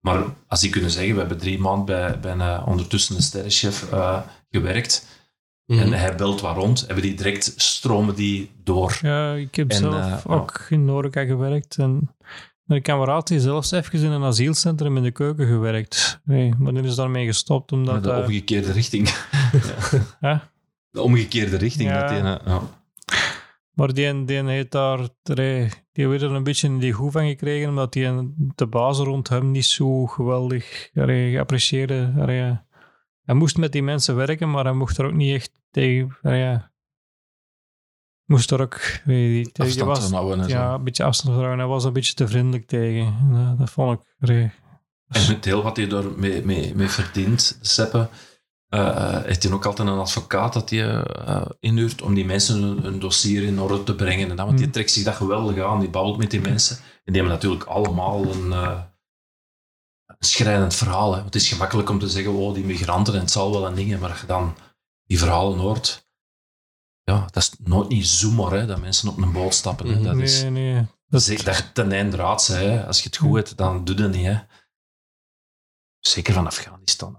Maar 0.00 0.24
als 0.46 0.60
die 0.60 0.70
kunnen 0.70 0.90
zeggen, 0.90 1.12
we 1.14 1.20
hebben 1.20 1.38
drie 1.38 1.58
maanden 1.58 1.84
bij, 1.84 2.20
bij 2.20 2.32
een, 2.32 2.64
ondertussen 2.64 3.16
een 3.16 3.22
sterrenchef 3.22 3.92
eh, 3.92 4.20
gewerkt. 4.50 5.06
mhm. 5.66 5.78
En 5.80 5.92
hij 5.92 6.14
belt 6.14 6.40
waar 6.40 6.54
rond, 6.54 6.80
hebben 6.80 7.02
die 7.02 7.14
direct 7.14 7.52
stromen 7.56 8.14
die 8.14 8.50
door. 8.64 8.98
ja, 9.02 9.34
ik 9.34 9.54
heb 9.54 9.70
En, 9.70 9.76
zelf 9.76 10.24
eh, 10.24 10.32
ook 10.32 10.66
in 10.68 10.88
Horeca 10.88 11.24
gewerkt. 11.24 11.76
En 11.78 12.14
mijn 12.70 12.82
kameraad 12.82 13.28
heeft 13.28 13.42
zelfs 13.42 13.70
even 13.70 14.02
in 14.02 14.10
een 14.10 14.22
asielcentrum 14.22 14.96
in 14.96 15.02
de 15.02 15.10
keuken 15.10 15.46
gewerkt. 15.46 16.20
Nee, 16.24 16.54
maar 16.58 16.72
die 16.72 16.82
is 16.82 16.94
daarmee 16.94 17.26
gestopt 17.26 17.72
omdat... 17.72 18.02
Maar 18.02 18.14
de 18.14 18.22
omgekeerde 18.22 18.72
richting. 18.72 19.08
Hè? 20.20 20.36
De 20.90 21.02
omgekeerde 21.02 21.56
richting. 21.56 21.88
Ja. 21.88 22.00
Dat 22.00 22.10
eh, 22.10 22.46
ja. 22.46 22.62
Maar 23.72 23.94
die, 23.94 24.24
die 24.24 24.44
heeft 24.44 24.70
daar, 24.70 25.08
die, 25.92 26.08
werd 26.08 26.22
er 26.22 26.30
een 26.30 26.42
beetje 26.42 26.66
in 26.66 26.78
die 26.78 26.92
goed 26.92 27.12
van 27.12 27.26
gekregen, 27.26 27.68
omdat 27.68 27.92
die, 27.92 28.34
de 28.54 28.66
baas 28.66 28.98
rond 28.98 29.28
hem 29.28 29.50
niet 29.50 29.64
zo 29.64 30.06
geweldig 30.06 30.90
allee, 30.94 31.30
geapprecieerde. 31.30 32.12
Allee, 32.18 32.58
hij 33.24 33.34
moest 33.34 33.56
met 33.56 33.72
die 33.72 33.82
mensen 33.82 34.16
werken, 34.16 34.50
maar 34.50 34.64
hij 34.64 34.72
mocht 34.72 34.98
er 34.98 35.04
ook 35.04 35.12
niet 35.12 35.34
echt 35.34 35.52
tegen. 35.70 36.16
allee, 36.22 36.58
moest 38.30 38.50
er 38.50 38.60
ook. 38.60 38.80
die- 39.04 39.50
Afstand 39.58 39.86
was, 39.86 40.10
houden 40.10 40.48
ja, 40.48 40.74
een 40.74 40.84
beetje 40.84 41.04
afstand 41.04 41.34
houden. 41.36 41.58
Hij 41.58 41.66
was 41.68 41.84
een 41.84 41.92
beetje 41.92 42.14
te 42.14 42.28
vriendelijk 42.28 42.66
tegen. 42.66 43.06
En, 43.06 43.30
eh, 43.34 43.58
dat 43.58 43.70
vond 43.70 44.00
ik. 44.00 44.06
allee, 44.20 44.50
En 45.08 45.26
het 45.26 45.42
deel 45.42 45.62
wat 45.62 45.76
hij 45.76 45.86
daar 45.88 46.04
mee, 46.16 46.44
mee, 46.44 46.74
mee 46.74 46.88
verdient, 46.88 47.58
Seppe, 47.60 48.08
eh, 48.68 49.22
heeft 49.22 49.42
hij 49.42 49.52
ook 49.52 49.64
altijd 49.66 49.88
een 49.88 49.98
advocaat 49.98 50.52
dat 50.52 50.70
hij 50.70 50.94
eh, 51.02 51.46
inhuurt 51.60 52.02
om 52.02 52.14
die 52.14 52.24
mensen 52.24 52.62
hun, 52.62 52.78
hun 52.82 52.98
dossier 52.98 53.42
in 53.42 53.60
orde 53.60 53.82
te 53.84 53.94
brengen. 53.94 54.30
En 54.30 54.36
dan, 54.36 54.44
want 54.46 54.56
die 54.56 54.64
Hmm. 54.66 54.74
trekt 54.74 54.90
zich 54.90 55.04
dat 55.04 55.14
geweldig 55.14 55.64
aan, 55.64 55.80
die 55.80 55.88
babbelt 55.90 56.16
met 56.16 56.30
die 56.30 56.40
mensen. 56.40 56.76
En 56.76 57.12
die 57.12 57.22
hebben 57.22 57.32
natuurlijk 57.32 57.64
allemaal 57.64 58.24
een, 58.32 58.52
eh, 58.52 58.80
een 60.06 60.16
schrijnend 60.18 60.74
verhaal. 60.74 61.14
Hè. 61.14 61.22
Het 61.24 61.34
is 61.34 61.48
gemakkelijk 61.48 61.88
om 61.90 61.98
te 61.98 62.08
zeggen, 62.08 62.32
oh, 62.32 62.54
die 62.54 62.64
migranten 62.64 63.14
en 63.14 63.20
het 63.20 63.30
zal 63.30 63.50
wel 63.52 63.66
en 63.66 63.74
dingen, 63.74 64.00
maar 64.00 64.10
als 64.10 64.20
je 64.20 64.26
dan 64.26 64.54
die 65.04 65.18
verhalen 65.18 65.58
hoort, 65.58 66.08
ja, 67.04 67.20
dat 67.30 67.36
is 67.36 67.52
nooit 67.64 67.88
niet 67.88 68.06
zomaar 68.06 68.50
hè, 68.52 68.66
dat 68.66 68.80
mensen 68.80 69.08
op 69.08 69.16
een 69.16 69.32
boot 69.32 69.54
stappen. 69.54 69.86
Hè. 69.86 70.02
Dat 70.02 70.16
is, 70.16 70.42
nee, 70.42 70.50
nee. 70.50 70.86
Dat, 71.06 71.22
Zeg 71.22 71.42
dat 71.42 71.70
ten 71.74 71.92
einde 71.92 72.16
raad 72.16 72.46
hè. 72.46 72.86
als 72.86 72.98
je 72.98 73.04
het 73.04 73.16
goed 73.16 73.36
hebt, 73.36 73.56
dan 73.56 73.84
doe 73.84 73.96
je 73.96 74.02
dat 74.02 74.10
niet. 74.12 74.24
Hè. 74.26 74.38
Zeker 75.98 76.34
van 76.34 76.46
Afghanistan. 76.46 77.18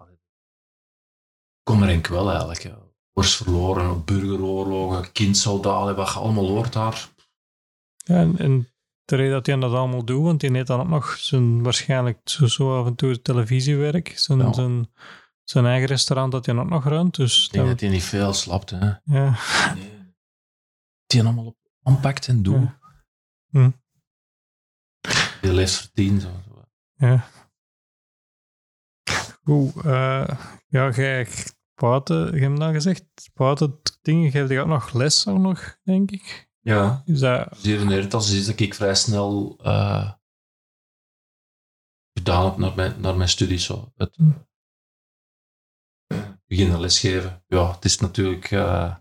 Kom 1.64 1.84
er 1.84 1.90
enk 1.90 2.08
wel 2.08 2.30
eigenlijk. 2.30 2.64
hè. 2.64 2.74
Verloren, 3.14 4.06
burgeroorlogen, 4.06 5.12
kindsoldaten, 5.12 5.96
wat 5.96 6.08
je 6.08 6.20
allemaal 6.20 6.48
hoort 6.48 6.74
daar. 6.74 7.10
Ja, 7.98 8.16
en, 8.16 8.38
en 8.38 8.68
de 9.06 9.16
reden 9.16 9.32
dat 9.32 9.46
hij 9.46 9.56
dat 9.56 9.74
allemaal 9.74 10.06
doet, 10.06 10.24
want 10.24 10.42
hij 10.42 10.52
heeft 10.52 10.68
dan 10.68 10.80
ook 10.80 10.88
nog 10.88 11.18
zijn, 11.20 11.64
waarschijnlijk 11.64 12.20
zo, 12.24 12.46
zo 12.48 12.80
af 12.80 12.86
en 12.88 12.96
toe 12.96 13.22
televisiewerk, 13.22 14.18
zijn, 14.18 14.40
Ja. 14.40 14.54
zijn, 14.54 14.92
zijn 15.44 15.66
eigen 15.66 15.88
restaurant 15.88 16.32
dat 16.32 16.46
hij 16.46 16.56
ook 16.56 16.70
nog 16.70 16.84
runt. 16.88 17.16
Dus 17.16 17.46
Ik 17.46 17.52
denk 17.52 17.64
dat- 17.64 17.72
dat 17.74 17.82
hij 17.82 17.90
niet 17.90 18.04
veel 18.04 18.34
slapt. 18.34 18.70
Hè. 18.70 18.86
ja. 19.04 19.38
Nee. 19.76 20.00
Die 21.08 21.22
allemaal 21.24 21.46
op 21.46 21.58
aanpakt 21.84 22.28
en 22.28 22.44
doet. 22.44 22.62
Ja. 22.62 22.80
Hm. 23.50 23.72
Die 25.42 25.54
leeft 25.54 25.74
verdiend. 25.76 26.22
Zo. 26.22 26.42
Ja. 26.96 27.28
Goed, 29.44 29.76
eh, 29.86 30.28
ja, 30.68 30.92
jij 30.92 31.28
buiten, 31.76 32.34
je 32.36 32.42
hebt 32.42 32.58
nou 32.58 32.74
gezegd, 32.74 33.04
buiten 33.34 33.80
dingen 34.02 34.32
geef 34.32 34.50
je 34.50 34.60
ook 34.60 34.68
nog 34.68 34.94
les 34.94 35.28
ook 35.28 35.38
nog, 35.38 35.78
denk 35.84 36.12
ik. 36.12 36.50
Ja. 36.60 37.02
Is 37.06 37.20
dat, 37.20 37.58
Zeer 37.58 37.80
in 37.80 37.90
Heritas 37.90 38.32
is 38.32 38.46
dat 38.46 38.60
ik 38.60 38.74
vrij 38.74 38.96
snel 38.96 39.58
eh, 39.64 40.12
gedaan 42.14 42.46
heb 42.46 42.58
naar 42.58 42.76
mijn, 42.76 43.02
naar 43.02 43.16
mijn 43.18 43.30
studie. 43.30 43.58
Zo. 43.58 43.92
Het 43.96 44.16
Hm. 44.16 44.32
Beginnen 46.52 46.80
lesgeven. 46.80 47.44
Ja, 47.48 47.72
het 47.72 47.86
is 47.86 48.00
natuurlijk 48.00 48.52
eh, 48.52 48.96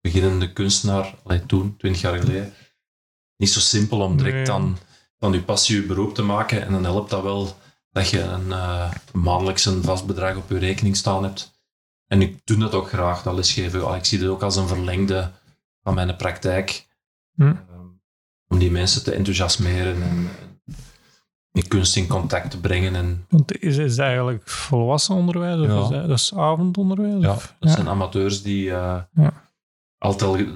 beginnende 0.00 0.52
kunstenaar, 0.52 1.14
allee, 1.24 1.46
toen, 1.46 1.76
twintig 1.76 2.00
jaar 2.00 2.18
geleden, 2.18 2.54
niet 3.36 3.50
zo 3.50 3.60
simpel 3.60 4.00
om 4.00 4.16
direct 4.16 4.34
Nee. 4.34 4.44
dan 4.44 4.78
van 5.18 5.32
je 5.32 5.42
passie 5.42 5.80
je 5.80 5.86
beroep 5.86 6.14
te 6.14 6.22
maken. 6.22 6.62
En 6.62 6.72
dan 6.72 6.84
helpt 6.84 7.10
dat 7.10 7.22
wel 7.22 7.56
dat 7.90 8.08
je 8.08 8.20
een 8.20 8.52
eh, 8.52 8.92
maandelijks 9.12 9.64
een 9.64 9.82
vast 9.82 10.06
bedrag 10.06 10.36
op 10.36 10.50
je 10.50 10.58
rekening 10.58 10.96
staan 10.96 11.22
hebt. 11.22 11.60
En 12.06 12.22
ik 12.22 12.40
doe 12.44 12.58
dat 12.58 12.74
ook 12.74 12.88
graag, 12.88 13.22
dat 13.22 13.34
lesgeven. 13.34 13.94
Ik 13.94 14.04
zie 14.04 14.18
het 14.18 14.28
ook 14.28 14.42
als 14.42 14.56
een 14.56 14.68
verlengde 14.68 15.30
van 15.82 15.94
mijn 15.94 16.16
praktijk. 16.16 16.86
Hm. 17.34 17.42
Ehm, 17.42 17.86
om 18.46 18.58
die 18.58 18.70
mensen 18.70 19.02
te 19.02 19.12
enthousiasmeren 19.12 20.02
en, 20.02 20.28
die 21.52 21.68
kunst 21.68 21.96
in 21.96 22.06
contact 22.06 22.50
te 22.50 22.60
brengen. 22.60 22.94
En, 22.94 23.26
Want 23.28 23.58
is, 23.58 23.76
is 23.76 23.90
het 23.90 23.98
eigenlijk 23.98 24.48
volwassen 24.48 25.14
onderwijs 25.14 25.60
of 25.60 25.66
Ja. 25.66 25.82
is 25.82 25.88
dat, 25.88 26.08
dat 26.08 26.18
is 26.18 26.34
avondonderwijs? 26.34 27.22
ja, 27.22 27.32
of? 27.32 27.54
dat 27.60 27.68
ja. 27.68 27.74
zijn 27.74 27.88
amateurs 27.88 28.42
die 28.42 28.70
eh, 28.72 29.00
Ja. 29.12 29.32
altijd 29.98 30.30
al 30.30 30.46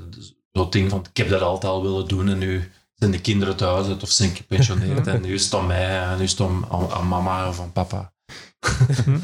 zo'n 0.52 0.70
ding 0.70 0.90
van 0.90 1.04
ik 1.10 1.16
heb 1.16 1.28
dat 1.28 1.40
altijd 1.40 1.72
al 1.72 1.82
willen 1.82 2.08
doen 2.08 2.28
en 2.28 2.38
nu 2.38 2.70
zijn 2.94 3.10
de 3.10 3.20
kinderen 3.20 3.56
thuis 3.56 4.02
of 4.02 4.10
zijn 4.10 4.30
gepensioneerd 4.36 5.06
en 5.14 5.20
nu 5.20 5.34
is 5.34 5.44
het 5.44 5.54
om 5.54 5.66
mij 5.66 6.00
en 6.02 6.16
nu 6.16 6.22
is 6.24 6.30
het 6.30 6.40
aan, 6.40 6.64
aan 6.90 7.08
mama 7.08 7.48
of 7.48 7.60
aan 7.60 7.72
papa. 7.72 8.12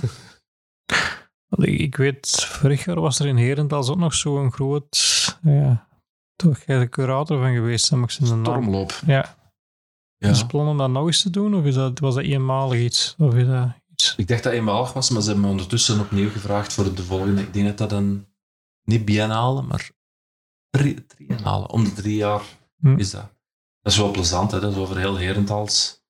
Ik, 1.57 1.97
weet, 1.97 2.45
vorig 2.49 2.85
jaar 2.85 3.01
was 3.01 3.19
er 3.19 3.27
in 3.27 3.37
Herentals 3.37 3.89
ook 3.91 3.97
nog 3.99 4.15
zo'n 4.15 4.53
groot, 4.53 4.89
ja, 5.43 5.89
toch 6.37 6.59
jij 6.67 6.79
de 6.79 6.89
curator 6.89 7.39
van 7.39 7.53
geweest, 7.55 7.91
heb 7.91 8.01
ik 8.01 8.11
zijn 8.11 8.29
naam. 8.29 8.45
Stormloop. 8.45 9.01
Ja, 9.07 9.35
Ja. 10.23 10.29
is 10.31 10.39
het 10.39 10.49
plan 10.49 10.69
om 10.69 10.79
dat 10.79 10.91
nog 10.91 11.07
eens 11.07 11.23
te 11.23 11.31
doen 11.31 11.55
of 11.55 11.65
is 11.65 11.75
dat, 11.75 11.99
was 11.99 12.15
dat 12.15 12.25
eenmalig 12.25 12.81
iets? 12.81 13.15
Of 13.19 13.35
is 13.35 13.47
dat 13.47 13.69
iets? 13.93 14.15
Ik 14.17 14.29
dacht 14.29 14.43
dat 14.43 14.53
eenmalig 14.53 14.93
was, 14.93 15.11
maar 15.11 15.21
ze 15.23 15.27
hebben 15.27 15.45
me 15.45 15.51
ondertussen 15.51 16.01
opnieuw 16.01 16.31
gevraagd 16.31 16.73
voor 16.73 16.95
de 16.95 17.03
volgende. 17.03 17.41
Ik 17.43 17.53
denk 17.53 17.67
dat 17.67 17.79
dat 17.79 17.93
een, 17.93 18.27
niet 18.85 19.05
biennale, 19.05 19.63
maar 19.63 19.91
triennale. 20.71 21.69
Om 21.69 21.85
de 21.85 21.93
drie 21.93 22.17
jaar 22.17 22.43
Hm. 22.81 22.97
is 22.99 23.11
dat. 23.11 23.31
Dat 23.83 23.93
is 23.93 23.99
wel 23.99 24.11
plezant, 24.11 24.51
hè? 24.51 24.61
dat 24.61 24.73
is 24.73 24.79
over 24.79 24.99
heel 24.99 25.17
Herentals. 25.17 26.01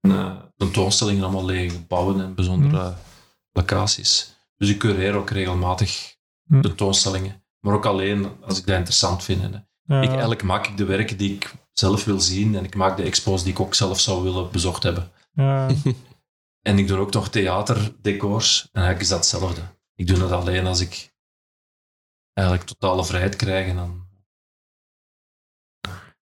En, 0.00 0.10
eh, 0.10 0.36
tentoonstellingen, 0.56 1.22
allemaal 1.22 1.44
lege 1.44 1.74
gebouwen 1.74 2.20
en 2.20 2.34
bijzondere 2.34 2.94
locaties. 3.52 4.36
Dus 4.56 4.68
ik 4.68 4.78
cureer 4.78 5.14
ook 5.14 5.30
regelmatig 5.30 6.16
Hm. 6.48 6.60
tentoonstellingen. 6.60 7.44
Maar 7.60 7.74
ook 7.74 7.86
alleen 7.86 8.26
als 8.42 8.58
ik 8.58 8.66
dat 8.66 8.76
interessant 8.76 9.24
vind. 9.24 9.40
Ja, 9.82 10.00
ik, 10.02 10.08
eigenlijk 10.08 10.42
maak 10.42 10.66
ik 10.66 10.76
de 10.76 10.84
werken 10.84 11.16
die 11.16 11.34
ik 11.34 11.52
zelf 11.72 12.04
wil 12.04 12.20
zien 12.20 12.54
en 12.56 12.64
ik 12.64 12.74
maak 12.74 12.96
de 12.96 13.02
expos 13.02 13.42
die 13.42 13.52
ik 13.52 13.60
ook 13.60 13.74
zelf 13.74 14.00
zou 14.00 14.22
willen 14.22 14.50
bezocht 14.50 14.82
hebben. 14.82 15.10
ja, 15.32 15.68
En 16.62 16.78
ik 16.78 16.86
doe 16.88 16.98
ook 16.98 17.12
nog 17.12 17.28
theaterdecors. 17.28 18.62
En 18.62 18.68
eigenlijk 18.82 19.00
is 19.00 19.08
dat 19.08 19.18
hetzelfde. 19.18 19.60
Ik 19.94 20.06
doe 20.06 20.18
dat 20.18 20.30
alleen 20.32 20.66
als 20.66 20.80
ik 20.80 21.14
eigenlijk 22.32 22.68
totale 22.68 23.04
vrijheid 23.04 23.36
krijg. 23.36 23.68
En 23.68 23.76
dan 23.76 24.06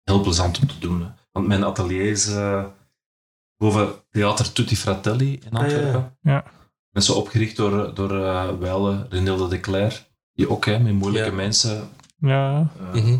heel 0.05 0.20
plezant 0.20 0.59
om 0.61 0.66
te 0.66 0.79
doen. 0.79 1.03
hè. 1.03 1.11
Want 1.33 1.46
mijn 1.46 1.64
atelier 1.64 2.11
is 2.11 2.27
eh, 2.29 2.64
boven 3.57 3.94
Theater 4.11 4.53
Tutti 4.53 4.77
Fratelli 4.77 5.33
in 5.33 5.53
Ah, 5.53 5.70
ja, 5.70 5.77
ja. 5.77 5.83
Antwerpen. 5.85 6.16
Ja. 6.20 6.42
Dat 6.90 7.03
is 7.03 7.11
opgericht 7.11 7.57
door, 7.57 7.94
door 7.94 8.24
eh 8.24 8.59
Weile 8.59 9.07
Renilde 9.09 9.48
de 9.48 9.61
Cler. 9.61 10.07
Die 10.33 10.51
ook 10.51 10.64
hè, 10.64 10.79
met 10.79 10.92
moeilijke 10.92 11.29
Ja. 11.31 11.35
mensen, 11.35 11.90
ja, 12.18 12.70
eh, 12.79 12.92
Mhm. 12.92 13.18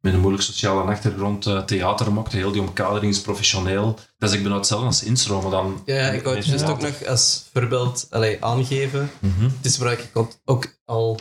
Met 0.00 0.12
een 0.14 0.20
moeilijk 0.20 0.44
sociale 0.44 0.82
achtergrond, 0.82 1.46
eh, 1.46 1.62
theater 1.64 2.12
maakte. 2.12 2.36
Heel 2.36 2.52
die 2.52 2.60
omkadering 2.60 3.12
is 3.12 3.20
professioneel. 3.20 3.98
Dus 4.18 4.32
ik 4.32 4.42
ben 4.42 4.52
hetzelfde 4.52 4.86
als 4.86 5.02
instroom, 5.02 5.42
maar 5.42 5.50
dan... 5.50 5.82
Ja, 5.84 5.94
ja, 5.94 6.10
ik 6.10 6.22
wou 6.22 6.36
het 6.36 6.46
juist 6.46 6.68
ook 6.68 6.80
nog 6.80 7.04
als 7.06 7.48
voorbeeld 7.52 8.06
allee, 8.10 8.44
aangeven. 8.44 9.10
Mhm. 9.18 9.44
Het 9.44 9.64
is 9.64 9.78
waar 9.78 9.92
ik 9.92 10.10
ook- 10.14 10.32
ook 10.44 10.78
al 10.84 11.18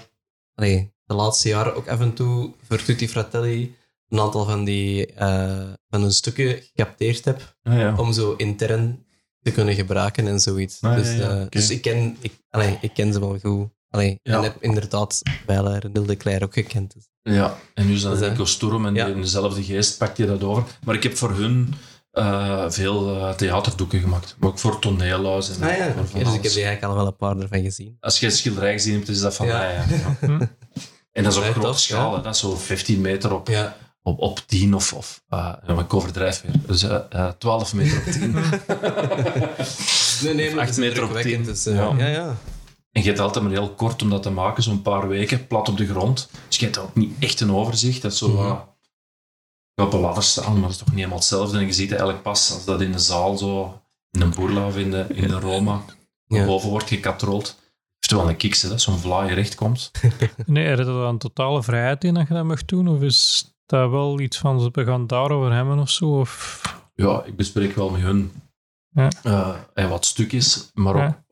allee, 0.53 0.93
de 1.05 1.13
laatste 1.13 1.47
jaren 1.47 1.75
ook 1.75 1.87
af 1.87 1.99
en 1.99 2.13
toe 2.13 2.53
voor 2.67 2.83
Tutti 2.83 3.07
Fratelli 3.09 3.75
een 4.09 4.19
aantal 4.19 4.45
van 4.45 4.63
die 4.63 5.13
eh, 5.13 5.69
van 5.89 6.01
hun 6.01 6.11
stukken 6.13 6.61
gecapteerd 6.61 7.25
heb 7.25 7.55
ja. 7.61 7.95
om 7.97 8.13
zo 8.13 8.33
intern 8.37 9.05
te 9.41 9.51
kunnen 9.51 9.75
gebruiken 9.75 10.27
en 10.27 10.39
zoiets. 10.39 10.81
Ah, 10.81 10.95
dus, 10.95 11.15
ja, 11.15 11.29
eh, 11.29 11.45
dus 11.49 11.69
ik 11.69 11.81
ken, 11.81 12.17
ik, 12.19 12.33
allee, 12.49 12.77
ik 12.81 12.93
ken 12.93 13.13
ze 13.13 13.19
wel 13.19 13.39
goed. 13.39 13.69
Allee. 13.89 14.19
En 14.23 14.43
heb 14.43 14.63
inderdaad 14.63 15.21
bij 15.45 15.57
Renil 15.57 16.05
de 16.05 16.17
Cler 16.17 16.43
ook 16.43 16.53
gekend. 16.53 16.93
Dus. 16.93 17.07
Ja, 17.33 17.57
en 17.73 17.85
nu 17.87 17.93
is 17.93 18.01
dat 18.01 18.19
Dus, 18.19 18.27
een 18.27 18.35
kostuum 18.35 18.85
en 18.85 18.93
Ja. 18.95 19.05
in 19.05 19.21
dezelfde 19.21 19.63
geest 19.63 19.97
pak 19.97 20.17
je 20.17 20.25
dat 20.25 20.43
over. 20.43 20.63
Maar 20.85 20.95
ik 20.95 21.03
heb 21.03 21.17
voor 21.17 21.31
hun 21.31 21.73
eh, 22.11 22.65
veel 22.67 23.15
eh, 23.15 23.29
theaterdoeken 23.29 23.99
gemaakt. 23.99 24.35
Maar 24.39 24.49
ook 24.49 24.59
voor 24.59 24.79
toneelhuis. 24.79 25.49
En 25.57 25.63
Ah 25.69 25.77
ja, 25.77 25.91
voor 25.91 26.01
oké, 26.01 26.07
van 26.09 26.19
dus 26.23 26.33
ik 26.33 26.43
heb 26.43 26.51
er 26.51 26.57
eigenlijk 26.63 26.83
al 26.83 26.95
wel 26.95 27.05
een 27.07 27.15
paar 27.15 27.37
ervan 27.37 27.61
gezien. 27.61 27.97
Als 27.99 28.19
je 28.19 28.25
een 28.25 28.31
schilderij 28.31 28.73
gezien 28.73 28.93
hebt, 28.93 29.09
is 29.09 29.19
dat 29.19 29.35
van 29.35 29.47
Ja. 29.47 29.57
mij. 29.57 29.73
Ja. 29.75 30.15
Hm. 30.27 30.41
En 31.11 31.23
dat 31.23 31.31
is 31.31 31.37
op 31.39 31.43
grote 31.55 31.79
schaal. 31.79 32.21
Dat 32.21 32.33
is 32.33 32.39
zo 32.39 32.55
15 32.55 33.01
meter 33.01 33.33
op, 33.33 33.47
Ja, 33.47 33.77
op, 34.01 34.19
op 34.19 34.39
10 34.45 34.73
of... 34.75 34.93
of 34.93 35.21
uh, 35.29 35.53
ik 35.79 35.93
overdrijf 35.93 36.41
weer. 36.41 36.51
Dus 36.67 36.83
eh, 36.83 36.97
eh, 37.09 37.29
12 37.37 37.73
meter 37.73 37.97
op 37.97 38.03
10. 38.11 38.31
nee, 40.23 40.33
nee, 40.33 40.47
Of 40.47 40.53
maar 40.53 40.63
acht 40.65 40.75
het 40.75 40.77
is 40.77 40.77
meter 40.77 41.03
op 41.03 41.09
indrukwekkend, 41.09 41.45
tien. 41.45 41.53
Dus, 41.53 41.63
Ja. 41.63 42.07
ja. 42.07 42.35
En 42.97 43.03
je 43.03 43.09
hebt 43.09 43.19
altijd 43.21 43.43
maar 43.45 43.53
heel 43.53 43.69
kort 43.73 44.01
om 44.01 44.09
dat 44.09 44.23
te 44.23 44.29
maken, 44.29 44.63
zo'n 44.63 44.81
paar 44.81 45.07
weken, 45.07 45.47
plat 45.47 45.69
op 45.69 45.77
de 45.77 45.87
grond. 45.87 46.29
Dus 46.47 46.57
je 46.57 46.65
hebt 46.65 46.77
ook 46.77 46.95
niet 46.95 47.15
echt 47.19 47.39
een 47.39 47.51
overzicht. 47.51 48.01
Dat 48.01 48.11
is 48.11 48.17
zo 48.17 48.27
Mhm. 48.29 48.43
wat- 48.47 48.67
op 49.75 49.93
een 49.93 49.99
ladder 49.99 50.23
staan, 50.23 50.51
maar 50.53 50.61
dat 50.61 50.69
is 50.69 50.77
toch 50.77 50.87
niet 50.87 50.95
helemaal 50.95 51.17
hetzelfde. 51.17 51.57
En 51.57 51.65
je 51.65 51.73
ziet 51.73 51.89
eigenlijk 51.89 52.21
pas 52.21 52.51
als 52.53 52.65
dat 52.65 52.81
in 52.81 52.91
de 52.91 52.99
zaal 52.99 53.37
zo, 53.37 53.81
in 54.11 54.21
een 54.21 54.29
boerla 54.29 54.65
of 54.67 54.77
in 54.77 54.91
de, 54.91 55.05
in 55.09 55.27
de 55.27 55.39
Roma, 55.39 55.81
Ja. 56.27 56.45
boven 56.45 56.69
wordt 56.69 56.87
gekatrold. 56.87 57.59
Heeft 57.99 58.11
wel 58.21 58.29
een 58.29 58.37
kiks, 58.37 58.61
dat 58.61 58.81
zo'n 58.81 58.97
vlaai 58.97 59.33
recht 59.33 59.55
komt. 59.55 59.91
Nee, 60.45 60.65
er 60.65 60.79
is 60.79 60.85
er 60.87 60.93
dan 60.93 61.17
totale 61.17 61.63
vrijheid 61.63 62.03
in 62.03 62.13
dat 62.13 62.27
je 62.27 62.33
dat 62.33 62.43
mag 62.45 62.65
doen? 62.65 62.87
Of 62.87 63.01
is 63.01 63.51
dat 63.65 63.89
wel 63.89 64.19
iets 64.19 64.37
van, 64.37 64.69
we 64.71 64.85
gaan 64.85 65.07
daarover 65.07 65.53
hebben 65.53 65.79
of 65.79 65.89
zo? 65.89 66.19
Of... 66.19 66.61
Ja, 66.95 67.23
ik 67.23 67.35
bespreek 67.35 67.75
wel 67.75 67.89
met 67.89 68.01
hun 68.01 68.31
Ja. 68.89 69.09
eh, 69.23 69.55
en 69.73 69.89
wat 69.89 70.05
stukjes, 70.05 70.71
maar 70.73 70.93
ook, 70.93 70.99
Ja. 71.01 71.25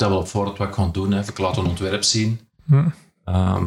Vertel 0.00 0.10
wel 0.16 0.18
op 0.26 0.28
voorhand 0.28 0.58
wat 0.58 0.68
ik 0.68 0.74
ga 0.74 0.86
doen. 0.86 1.12
Hè. 1.12 1.20
Ik 1.20 1.38
laat 1.38 1.56
een 1.56 1.66
ontwerp 1.66 2.02
zien, 2.02 2.40
Hm. 2.66 2.88
Ehm, 3.24 3.66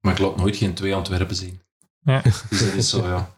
maar 0.00 0.12
ik 0.12 0.18
laat 0.18 0.36
nooit 0.36 0.56
geen 0.56 0.74
twee 0.74 0.96
ontwerpen 0.96 1.36
zien. 1.36 1.60
Ja. 2.00 2.22
Dus 2.22 2.60
dat 2.64 2.72
is 2.74 2.88
zo, 2.88 3.06
ja. 3.06 3.30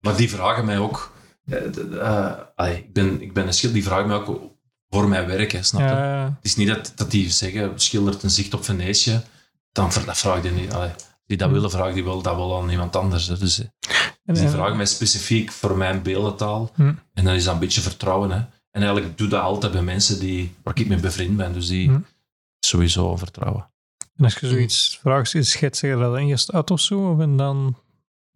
Maar 0.00 0.16
die 0.16 0.30
vragen 0.30 0.64
mij 0.64 0.78
ook... 0.78 1.12
eh, 1.46 2.00
eh, 2.00 2.32
allee, 2.54 2.76
ik, 2.76 2.92
ben, 2.92 3.22
ik 3.22 3.32
ben 3.32 3.46
een 3.46 3.52
schilder, 3.54 3.78
die 3.80 3.88
vragen 3.88 4.06
mij 4.06 4.16
ook 4.16 4.40
voor 4.88 5.08
mijn 5.08 5.26
werk, 5.26 5.52
hè, 5.52 5.62
snap 5.62 5.80
je? 5.80 5.86
Ja, 5.86 6.24
Het 6.24 6.44
is 6.44 6.56
niet 6.56 6.68
dat, 6.68 6.92
dat 6.96 7.10
die 7.10 7.30
zeggen, 7.30 7.72
schildert 7.80 8.22
een 8.22 8.30
zicht 8.30 8.54
op 8.54 8.64
Venetië, 8.64 9.22
dan 9.72 9.90
dat 10.06 10.18
vraag 10.18 10.42
je 10.42 10.50
niet. 10.50 10.72
Allee, 10.72 10.90
die 11.26 11.36
dat 11.36 11.50
willen, 11.50 11.70
vraag 11.70 11.94
die 11.94 12.04
wel, 12.04 12.22
dat 12.22 12.36
wel 12.36 12.62
aan 12.62 12.70
iemand 12.70 12.96
anders. 12.96 13.26
Hè. 13.26 13.38
Dus, 13.38 13.58
eh, 13.58 13.66
dus 14.24 14.38
die 14.38 14.46
en- 14.46 14.52
vragen 14.52 14.76
mij 14.76 14.86
specifiek 14.86 15.52
voor 15.52 15.76
mijn 15.76 16.02
beeldentaal. 16.02 16.70
Hm. 16.74 16.92
En 17.14 17.24
dan 17.24 17.34
is 17.34 17.44
dat 17.44 17.54
een 17.54 17.60
beetje 17.60 17.80
vertrouwen. 17.80 18.30
Hè. 18.30 18.40
En 18.76 18.82
eigenlijk 18.82 19.18
doe 19.18 19.28
dat 19.28 19.42
altijd 19.42 19.72
bij 19.72 19.82
mensen 19.82 20.18
die, 20.20 20.54
waar 20.62 20.78
ik 20.78 20.88
mee 20.88 21.00
bevriend 21.00 21.36
ben. 21.36 21.52
Dus 21.52 21.66
die 21.68 21.88
Hm. 21.88 22.00
sowieso 22.58 23.16
vertrouwen. 23.16 23.70
en 24.16 24.24
als 24.24 24.34
je 24.34 24.48
zoiets 24.48 24.98
vraagt, 25.00 25.34
is 25.34 25.50
schetsen 25.50 25.88
je 25.88 25.96
dat 25.96 26.16
eerst 26.16 26.52
uit 26.52 26.70
of 26.70 26.80
zo? 26.80 27.20
En 27.20 27.36
dan... 27.36 27.76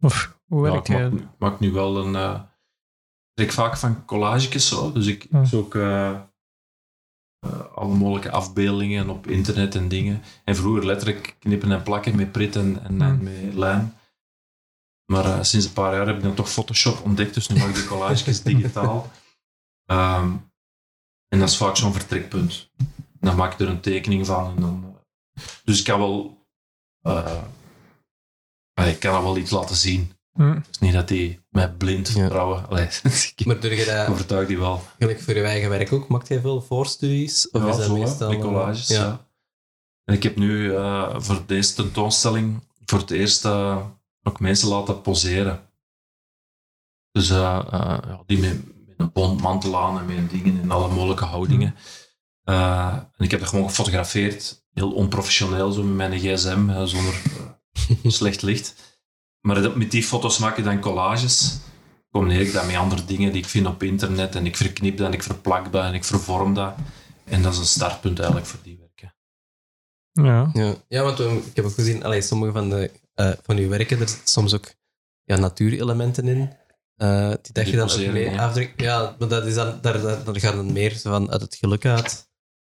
Of 0.00 0.38
hoe 0.46 0.66
Ja, 0.66 0.72
werk 0.72 0.88
ik 0.88 0.94
maak, 0.98 1.12
nu- 1.12 1.26
maak 1.38 1.60
nu 1.60 1.72
wel 1.72 1.96
een... 2.04 2.14
eh 2.16 2.40
ik 3.34 3.46
trek 3.46 3.52
vaak 3.52 3.76
van 3.76 4.04
collages 4.04 4.68
zo. 4.68 4.92
Dus 4.92 5.06
ik 5.06 5.26
Ja. 5.30 5.44
zoek 5.44 5.74
eh, 5.74 6.10
eh, 6.10 6.18
alle 7.74 7.94
mogelijke 7.94 8.30
afbeeldingen 8.30 9.08
op 9.10 9.26
internet 9.26 9.74
en 9.74 9.88
dingen. 9.88 10.22
En 10.44 10.56
vroeger 10.56 10.86
letterlijk 10.86 11.36
knippen 11.38 11.72
en 11.72 11.82
plakken 11.82 12.16
met 12.16 12.32
prit 12.32 12.56
en, 12.56 12.82
en, 12.84 13.00
en 13.02 13.08
Hmm. 13.16 13.22
met 13.22 13.54
lijm. 13.54 13.94
Maar 15.12 15.44
sinds 15.44 15.66
een 15.66 15.72
paar 15.72 15.94
jaar 15.94 16.06
heb 16.06 16.16
ik 16.16 16.22
dan 16.22 16.34
toch 16.34 16.50
Photoshop 16.50 17.04
ontdekt. 17.04 17.34
Dus 17.34 17.48
nu 17.48 17.58
maak 17.58 17.68
ik 17.68 17.74
die 17.74 17.86
collages 17.86 18.42
digitaal. 18.52 19.10
Ehm, 19.90 20.32
en 21.28 21.38
dat 21.38 21.48
is 21.48 21.56
vaak 21.56 21.76
zo'n 21.76 21.92
vertrekpunt. 21.92 22.70
Dan 23.20 23.36
maak 23.36 23.52
ik 23.52 23.60
er 23.60 23.68
een 23.68 23.80
tekening 23.80 24.26
van. 24.26 24.54
En 24.56 24.60
dan, 24.60 24.94
eh, 25.34 25.42
dus 25.64 25.78
ik 25.78 25.84
kan 25.84 25.98
wel... 25.98 26.46
eh, 27.02 27.42
ik 28.88 29.00
kan 29.00 29.14
er 29.14 29.22
wel 29.22 29.36
iets 29.36 29.50
laten 29.50 29.76
zien. 29.76 30.12
Hm. 30.32 30.54
Het 30.54 30.68
is 30.70 30.78
niet 30.78 30.92
dat 30.92 31.08
die 31.08 31.40
mij 31.48 31.72
blind 31.72 32.08
Ja. 32.08 32.12
vertrouwen. 32.14 32.68
Allee, 32.68 32.86
ik 33.36 33.44
Maar 33.46 33.60
doe 33.60 33.74
je 33.76 33.84
dat 33.84 34.08
overtuig 34.08 34.48
die 34.48 34.58
wel. 34.58 34.82
gelijk 34.98 35.20
voor 35.20 35.34
je 35.34 35.42
eigen 35.42 35.70
werk 35.70 35.92
ook? 35.92 36.08
Maakt 36.08 36.28
jij 36.28 36.40
veel 36.40 36.62
voorstudies? 36.62 37.50
Of 37.50 37.62
ja, 37.62 37.68
is 37.68 37.76
dat 37.76 37.86
zo, 37.86 37.96
meestal... 37.96 38.30
met 38.30 38.40
collages. 38.40 38.88
Ja. 38.88 39.00
Ja. 39.04 39.26
En 40.04 40.14
ik 40.14 40.22
heb 40.22 40.36
nu 40.36 40.74
eh, 40.74 41.14
voor 41.20 41.42
deze 41.46 41.74
tentoonstelling 41.74 42.62
voor 42.84 42.98
het 42.98 43.10
eerst 43.10 43.44
eh, 43.44 43.86
ook 44.22 44.40
mensen 44.40 44.68
laten 44.68 45.00
poseren. 45.00 45.68
Dus 47.12 47.30
eh, 47.30 47.58
eh, 47.58 47.98
ja, 48.06 48.22
die 48.26 48.38
met, 48.38 48.56
een 49.00 49.12
bondmantel 49.12 49.78
aan 49.80 49.98
en 49.98 50.06
met 50.06 50.30
dingen 50.30 50.60
in 50.62 50.70
alle 50.70 50.88
mogelijke 50.94 51.24
houdingen. 51.24 51.74
Eh, 52.44 52.94
en 53.16 53.24
ik 53.24 53.30
heb 53.30 53.40
dat 53.40 53.48
gewoon 53.48 53.68
gefotografeerd. 53.68 54.64
Heel 54.72 54.92
onprofessioneel, 54.92 55.72
zo 55.72 55.82
met 55.82 55.96
mijn 55.96 56.18
gsm, 56.20 56.86
zonder 56.86 57.14
eh, 58.02 58.10
slecht 58.10 58.42
licht. 58.42 58.98
Maar 59.40 59.62
dat- 59.62 59.76
met 59.76 59.90
die 59.90 60.02
foto's 60.02 60.38
maak 60.38 60.56
ik 60.58 60.64
dan 60.64 60.80
collages. 60.80 61.58
Combineer 62.10 62.40
ik 62.40 62.52
dat 62.52 62.66
met 62.66 62.76
andere 62.76 63.04
dingen 63.04 63.32
die 63.32 63.42
ik 63.42 63.48
vind 63.48 63.66
op 63.66 63.82
internet. 63.82 64.34
En 64.34 64.46
ik 64.46 64.56
verknip 64.56 64.96
dat 64.96 65.06
en 65.06 65.12
ik 65.12 65.22
verplak 65.22 65.72
dat 65.72 65.84
en 65.84 65.94
ik 65.94 66.04
vervorm 66.04 66.54
dat. 66.54 66.74
En 67.24 67.42
dat 67.42 67.52
is 67.52 67.58
een 67.58 67.64
startpunt 67.64 68.18
eigenlijk 68.18 68.48
voor 68.48 68.60
die 68.62 68.78
werken. 68.78 69.14
Ja. 70.12 70.50
Ja, 70.52 70.74
ja 70.88 71.02
want 71.02 71.18
we- 71.18 71.42
ik 71.46 71.56
heb 71.56 71.64
ook 71.64 71.74
gezien, 71.74 72.04
allee, 72.04 72.20
sommige 72.22 72.52
van, 72.52 72.70
de, 72.70 72.90
eh, 73.14 73.32
van 73.42 73.56
uw 73.56 73.68
werken, 73.68 74.00
er 74.00 74.08
zitten 74.08 74.28
soms 74.28 74.54
ook 74.54 74.72
ja, 75.24 75.36
natuurelementen 75.36 76.28
in. 76.28 76.52
Eh, 77.00 77.28
die 77.42 77.52
dat 77.52 77.68
je 77.68 77.76
dan 77.76 77.90
ook 77.90 77.96
mee 78.12 78.30
ja. 78.30 78.44
afdrukt. 78.46 78.80
Ja, 78.80 79.16
maar 79.18 79.28
dat 79.28 79.46
is 79.46 79.54
dan, 79.54 79.78
daar, 79.80 80.00
daar, 80.00 80.24
daar 80.24 80.40
gaat 80.40 80.54
het 80.54 80.72
meer 80.72 80.92
zo 80.94 81.10
van 81.10 81.30
uit 81.30 81.40
het 81.40 81.54
geluk 81.54 81.86
uit. 81.86 82.28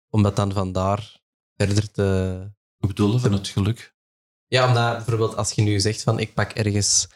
Om 0.10 0.24
dat 0.24 0.36
dan 0.36 0.52
vandaar 0.54 1.20
verder 1.56 1.92
te... 1.92 2.38
Ik 2.80 2.88
bedoel, 2.88 3.20
van 3.20 3.32
het 3.34 3.48
geluk. 3.48 3.94
Ja, 4.48 4.68
omdat 4.68 4.96
bijvoorbeeld 4.96 5.36
als 5.36 5.52
je 5.52 5.62
nu 5.62 5.80
zegt 5.80 6.04
van 6.04 6.20
ik 6.20 6.34
pak 6.34 6.52
ergens... 6.52 7.08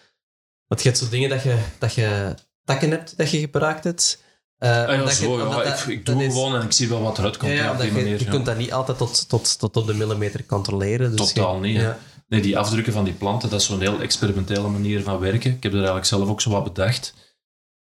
Want 0.67 0.81
je 0.83 0.89
hebt 0.89 1.01
zo 1.01 1.09
dingen 1.09 1.29
dat 1.29 1.43
je, 1.43 1.63
dat 1.79 1.93
je 1.93 2.35
takken 2.63 2.89
hebt 2.89 3.17
dat 3.17 3.31
je 3.31 3.39
gebruikt 3.39 3.83
hebt. 3.83 4.23
Eh, 4.57 4.69
Ah, 4.69 4.87
ja, 4.89 4.99
omdat 4.99 5.17
je- 5.17 5.23
zo, 5.23 5.37
ja, 5.39 5.63
dat- 5.63 5.79
ik, 5.79 5.85
ik 5.85 6.05
dat 6.05 6.15
doe 6.15 6.23
is- 6.25 6.33
gewoon 6.33 6.55
en 6.55 6.61
ik 6.65 6.71
zie 6.71 6.89
wel 6.89 7.01
wat 7.01 7.17
eruit 7.17 7.37
komt. 7.37 7.51
Ja, 7.51 7.57
ja, 7.57 7.63
ja, 7.63 7.71
op 7.71 7.77
die 7.77 7.85
je, 7.87 7.91
manier, 7.91 8.19
je 8.19 8.25
ja. 8.25 8.29
kunt 8.31 8.45
dat 8.45 8.57
niet 8.57 8.73
altijd 8.73 8.97
tot, 8.97 9.29
tot, 9.29 9.59
tot 9.59 9.77
op 9.77 9.87
de 9.87 9.93
millimeter 9.93 10.45
controleren. 10.45 11.15
Dus 11.15 11.33
Totaal 11.33 11.55
je- 11.55 11.61
niet. 11.61 11.75
Ja. 11.81 11.97
Nee, 12.31 12.41
die 12.41 12.57
afdrukken 12.57 12.93
van 12.93 13.03
die 13.03 13.13
planten, 13.13 13.49
dat 13.49 13.59
is 13.59 13.65
zo'n 13.65 13.79
heel 13.81 14.01
experimentele 14.01 14.67
manier 14.67 15.03
van 15.03 15.19
werken. 15.19 15.51
Ik 15.51 15.63
heb 15.63 15.71
er 15.71 15.77
eigenlijk 15.77 16.07
zelf 16.07 16.29
ook 16.29 16.41
zo 16.41 16.49
wat 16.49 16.63
bedacht. 16.63 17.13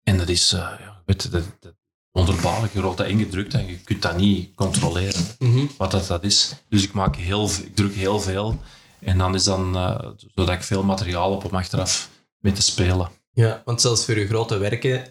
En 0.02 0.18
dat 0.18 0.28
is, 0.28 0.52
eh 0.52 0.58
ja, 0.58 1.02
weet 1.06 1.30
dat, 1.32 1.44
dat, 1.60 1.74
wonderbaarlijk. 2.10 2.72
Je 2.72 2.80
rolt 2.80 2.96
dat 2.96 3.06
ingedrukt 3.06 3.54
en 3.54 3.66
je 3.66 3.78
kunt 3.78 4.02
dat 4.02 4.16
niet 4.16 4.54
controleren, 4.54 5.22
Mhm. 5.38 5.66
wat 5.78 5.90
dat, 5.90 6.06
dat 6.06 6.24
is. 6.24 6.54
Dus 6.68 6.82
ik, 6.82 6.92
maak 6.92 7.16
heel, 7.16 7.44
ik 7.48 7.74
druk 7.74 7.94
heel 7.94 8.20
veel. 8.20 8.58
En 9.00 9.18
dan 9.18 9.34
is 9.34 9.44
dan, 9.44 9.76
eh, 9.76 10.08
zodat 10.34 10.54
ik 10.54 10.62
veel 10.62 10.82
materiaal 10.82 11.32
heb 11.32 11.44
om 11.50 11.56
achteraf 11.58 12.10
mee 12.38 12.52
te 12.52 12.62
spelen. 12.62 13.10
Ja, 13.32 13.62
want 13.64 13.80
zelfs 13.80 14.04
voor 14.04 14.18
je 14.18 14.26
grote 14.26 14.56
werken 14.58 15.04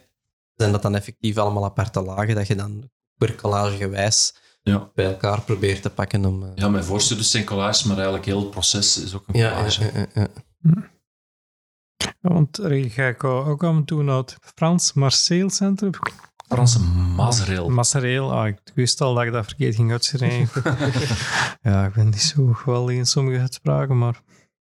zijn 0.56 0.72
dat 0.72 0.82
dan 0.82 0.96
effectief 0.96 1.38
allemaal 1.38 1.64
aparte 1.66 2.02
lagen 2.02 2.36
dat 2.36 2.48
je 2.48 2.56
dan 2.56 2.90
per 3.18 3.36
collagegewijs 3.36 4.34
Ja. 4.70 4.92
bij 4.96 5.06
elkaar 5.06 5.42
probeert 5.42 5.82
te 5.82 5.90
pakken 5.90 6.26
om... 6.26 6.44
eh, 6.44 6.50
Ja, 6.56 6.70
mijn 6.70 6.84
voorstuders 6.84 7.32
zijn 7.32 7.44
collages, 7.46 7.84
maar 7.84 7.96
eigenlijk 7.96 8.26
heel 8.26 8.40
het 8.40 8.50
proces 8.50 8.98
is 9.04 9.16
ook 9.16 9.24
een 9.28 9.40
ja, 9.40 9.50
collage. 9.56 9.84
ja, 9.84 9.90
ja, 9.94 10.06
ja. 10.14 10.28
Ja, 12.22 12.30
Want 12.30 12.60
ga 12.72 13.08
ik 13.08 13.24
ook 13.24 13.64
af 13.64 13.76
en 13.76 13.86
toe 13.86 14.04
naar 14.04 14.18
het 14.18 14.38
Frans 14.56 14.94
Marseille 14.94 15.50
Centrum. 15.52 15.92
Franse 16.48 16.80
mazereel. 17.16 17.70
Massereel, 17.70 18.32
ah, 18.34 18.48
ik 18.48 18.60
wist 18.74 19.02
al 19.02 19.14
dat 19.14 19.24
ik 19.24 19.32
dat 19.32 19.46
verkeerd 19.46 19.76
ging 19.76 19.92
uitschrijven. 19.92 20.64
ja, 21.72 21.86
ik 21.86 21.94
ben 21.94 22.06
niet 22.06 22.22
zo 22.22 22.54
geweldig 22.54 22.96
in 22.96 23.06
sommige 23.06 23.40
uitspraken, 23.40 23.98
maar 23.98 24.22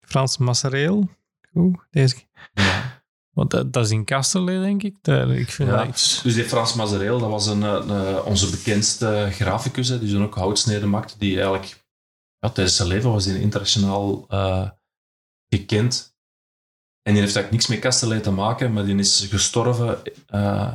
Frans 0.00 0.38
Massereel. 0.38 1.08
Goed, 1.52 1.76
deze. 1.90 2.16
Ja. 2.54 2.93
Want 3.34 3.50
dat, 3.50 3.72
dat 3.72 3.84
is 3.84 3.90
in 3.90 4.04
Kasterlee, 4.04 4.60
denk 4.60 4.82
ik. 4.82 4.94
Dat, 5.02 5.30
ik 5.30 5.50
vind 5.50 5.68
Ja. 5.70 5.76
dat 5.76 5.88
iets... 5.88 6.22
Dus 6.22 6.34
die 6.34 6.44
Frans 6.44 6.74
Mazereel, 6.74 7.18
dat 7.18 7.30
was 7.30 7.46
een, 7.46 7.62
eh, 7.62 8.10
eh, 8.16 8.26
onze 8.26 8.50
bekendste 8.50 9.28
graficus, 9.32 9.88
hè, 9.88 9.98
die 9.98 10.08
zo'n 10.08 10.22
ook 10.22 10.34
houtsneden 10.34 10.90
maakte, 10.90 11.14
die 11.18 11.34
eigenlijk 11.34 11.84
ja, 12.38 12.50
tijdens 12.50 12.76
zijn 12.76 12.88
leven 12.88 13.10
was 13.10 13.24
hij 13.24 13.40
internationaal 13.40 14.24
eh, 14.28 14.68
gekend. 15.48 16.14
En 17.02 17.12
die 17.12 17.22
heeft 17.22 17.36
eigenlijk 17.36 17.50
niks 17.50 17.66
met 17.66 17.78
Kasterlee 17.78 18.20
te 18.20 18.30
maken, 18.30 18.72
maar 18.72 18.84
die 18.84 18.96
is 18.96 19.26
gestorven 19.30 19.98
eh, 20.26 20.74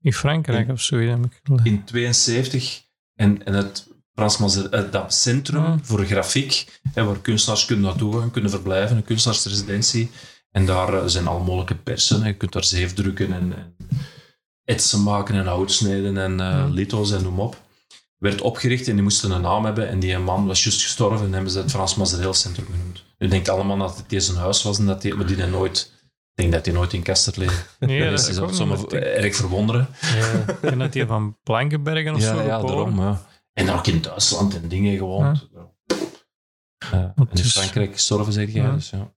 In 0.00 0.12
Frankrijk 0.12 0.66
in- 0.66 0.72
of 0.72 0.80
zo. 0.80 0.96
Heb 0.98 1.24
ik 1.24 1.64
in 1.64 1.84
72. 1.84 2.82
En, 3.14 3.44
en 3.44 3.54
het 3.54 3.88
Frans 4.14 4.38
Mazer, 4.38 4.70
eh, 4.72 4.90
dat 4.92 5.14
centrum 5.14 5.84
voor 5.84 6.04
grafiek, 6.04 6.80
hè, 6.92 7.04
waar 7.04 7.18
kunstenaars 7.20 7.64
kunnen 7.64 7.84
naartoe 7.84 8.18
gaan, 8.18 8.30
kunnen 8.30 8.50
verblijven, 8.50 8.96
een 8.96 9.04
kunstenaarsresidentie. 9.04 10.10
En 10.50 10.66
daar 10.66 10.94
eh, 10.94 11.02
zijn 11.06 11.26
al 11.26 11.38
mogelijke 11.40 11.74
persen. 11.74 12.24
Je 12.26 12.34
kunt 12.34 12.52
daar 12.52 12.64
zeefdrukken 12.64 13.32
en, 13.32 13.52
en 13.56 13.76
etsen 14.64 15.02
maken 15.02 15.34
en 15.34 15.46
houtsneden 15.46 16.16
en 16.16 16.38
Ja. 16.38 16.66
litho's 16.66 17.12
en 17.12 17.22
noem 17.22 17.40
op. 17.40 17.60
Werd 18.16 18.40
opgericht 18.40 18.88
en 18.88 18.94
die 18.94 19.02
moesten 19.02 19.30
een 19.30 19.40
naam 19.40 19.64
hebben. 19.64 19.88
En 19.88 19.98
die 20.00 20.18
man 20.18 20.46
was 20.46 20.64
juist 20.64 20.82
gestorven 20.82 21.26
en 21.26 21.32
hebben 21.32 21.50
ze 21.52 21.58
het 21.58 21.70
Frans 21.70 21.94
Mazereel 21.94 22.34
Centrum 22.34 22.66
genoemd. 22.70 23.04
Je 23.18 23.28
denkt 23.28 23.48
allemaal 23.48 23.76
dat 23.78 23.96
het 23.96 24.08
deze 24.08 24.36
huis 24.36 24.62
was, 24.62 24.78
en 24.78 24.86
dat 24.86 25.02
die, 25.02 25.14
maar 25.14 25.26
die 25.26 25.46
nooit... 25.46 25.92
Ik 26.34 26.46
denk 26.46 26.52
dat 26.52 26.64
hij 26.64 26.74
nooit 26.74 26.92
in 26.92 27.02
Kasterlee 27.02 27.48
Nee, 27.78 27.98
is. 28.12 28.26
dat 28.26 28.34
Dat 28.34 28.50
is 28.50 28.60
ook 28.60 28.68
met- 28.68 28.92
erg 28.92 29.34
verwonderen. 29.36 29.88
Ja. 30.00 30.56
Denk 30.60 30.78
dat 30.78 30.92
die 30.92 31.06
van 31.06 31.38
Blankenbergen 31.42 32.14
of 32.14 32.20
Ja, 32.20 32.34
zo 32.34 32.40
ja 32.42 32.60
daarom. 32.62 33.00
Ja. 33.00 33.26
En 33.52 33.66
dan 33.66 33.76
ook 33.78 33.86
in 33.86 34.00
Duitsland 34.02 34.54
en 34.54 34.68
dingen 34.68 34.96
gewoond. 34.96 35.48
Ja. 35.52 37.12
en 37.16 37.28
in 37.32 37.44
Frankrijk 37.44 37.92
gestorven, 37.92 38.32
zeg 38.32 38.52
jij. 38.52 38.62
Ja. 38.62 38.72
Dus, 38.72 38.90
ja. 38.90 39.12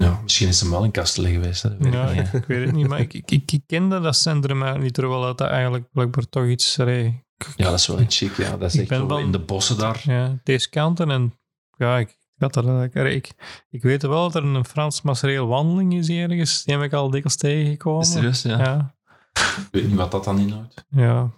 Ja, 0.00 0.20
misschien 0.22 0.48
is 0.48 0.60
hem 0.60 0.70
wel 0.70 0.84
in 0.84 0.90
Kastelen 0.90 1.30
geweest. 1.32 1.62
Hè. 1.62 1.68
Dat 1.68 1.78
weet 1.78 1.92
Ja, 1.92 2.08
ik 2.10 2.32
ik 2.42 2.44
weet 2.44 2.66
het 2.66 2.74
niet, 2.74 2.86
maar 2.88 3.00
ik, 3.00 3.12
ik, 3.14 3.30
ik, 3.52 3.62
kende 3.66 4.00
dat 4.00 4.16
centrum 4.16 4.56
eigenlijk 4.56 4.82
niet, 4.84 4.94
terwijl 4.94 5.20
dat 5.20 5.40
eigenlijk 5.40 5.90
blijkbaar 5.92 6.28
toch 6.28 6.46
iets... 6.46 6.78
allee, 6.80 7.24
ja, 7.56 7.64
dat 7.70 7.78
is 7.78 7.86
wel 7.86 8.00
iets 8.00 8.16
chic. 8.16 8.36
Ja. 8.36 8.56
Dat 8.56 8.74
is 8.74 8.80
Ik 8.80 8.90
echt 8.90 9.06
wel- 9.06 9.18
in 9.18 9.32
de 9.32 9.38
bossen 9.38 9.78
daar. 9.78 10.00
Ja, 10.04 10.38
deze 10.42 10.68
kanten 10.68 11.10
en 11.10 11.34
ja, 11.76 11.98
ik, 11.98 12.18
had 12.38 12.56
er 12.56 13.06
ik, 13.06 13.30
ik 13.70 13.82
weet 13.82 14.02
wel 14.02 14.30
dat 14.30 14.42
er 14.42 14.48
een 14.48 14.64
Frans 14.64 15.02
Massereel 15.02 15.46
wandeling 15.46 15.94
is 15.94 16.08
ergens. 16.08 16.64
Die 16.64 16.74
heb 16.74 16.84
ik 16.84 16.92
al 16.92 17.10
dikwijls 17.10 17.36
tegengekomen. 17.36 18.04
Serieus, 18.04 18.42
ja. 18.42 18.58
Ja, 18.58 18.94
Ik 19.32 19.68
weet 19.70 19.86
niet 19.86 19.96
wat 19.96 20.10
dat 20.10 20.24
dan 20.24 20.38
inhoudt. 20.38 20.84
ja. 20.88 21.30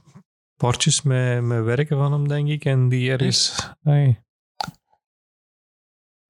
Bordjes 0.56 1.02
met, 1.02 1.42
met 1.42 1.64
werken 1.64 1.96
van 1.96 2.12
hem, 2.12 2.28
denk 2.28 2.48
ik, 2.48 2.64
en 2.64 2.88
die 2.88 3.10
ergens... 3.10 3.68
Nee. 3.80 4.18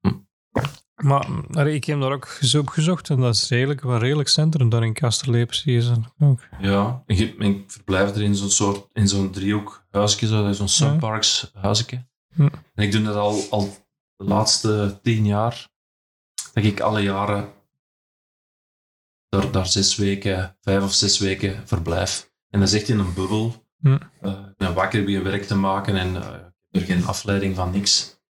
Hm. 0.01 0.13
Maar 1.03 1.67
ik 1.67 1.83
heb 1.83 1.99
daar 1.99 2.11
ook 2.11 2.37
eens 2.41 2.55
op 2.55 2.67
gezocht 2.67 3.09
en 3.09 3.19
dat 3.19 3.35
is 3.35 3.49
redelijk, 3.49 3.83
een 3.83 3.99
redelijk 3.99 4.29
centrum 4.29 4.69
daar 4.69 4.83
in 4.83 4.93
Kasterlee 4.93 5.45
precies. 5.45 5.89
En 5.89 6.05
Ook. 6.19 6.39
Ja, 6.59 7.03
en 7.05 7.17
en 7.39 7.55
ik 7.55 7.63
verblijf 7.71 8.15
er 8.15 8.21
in 8.21 8.35
zo'n 8.35 8.49
soort, 8.49 8.87
in 8.93 9.07
zo'n 9.07 9.31
driehoek 9.31 9.85
huisje, 9.91 10.27
zo, 10.27 10.51
zo'n 10.51 10.67
Sunparks 10.67 11.51
huisje. 11.53 12.05
En 12.37 12.83
ik 12.83 12.91
doe 12.91 13.01
dat 13.01 13.15
al, 13.15 13.41
al 13.49 13.77
de 14.15 14.23
laatste 14.23 14.99
tien 15.01 15.25
jaar, 15.25 15.67
dat 16.53 16.63
ik 16.63 16.79
alle 16.79 17.01
jaren 17.01 17.49
daar, 19.29 19.51
daar 19.51 19.67
zes 19.67 19.95
weken, 19.95 20.57
vijf 20.61 20.83
of 20.83 20.93
zes 20.93 21.19
weken 21.19 21.67
verblijf. 21.67 22.31
En 22.49 22.59
dat 22.59 22.67
is 22.67 22.75
echt 22.79 22.89
in 22.89 22.99
een 22.99 23.13
bubbel. 23.13 23.65
Hm. 23.79 23.97
Eh, 24.21 24.31
ik 24.31 24.57
ben 24.57 24.73
wakker, 24.73 25.03
begin 25.03 25.23
werk 25.23 25.43
te 25.43 25.55
maken 25.55 25.95
en 25.95 26.15
ik 26.15 26.21
heb 26.71 26.81
er 26.81 26.95
geen 26.95 27.05
afleiding 27.05 27.55
van 27.55 27.71
niks. 27.71 28.21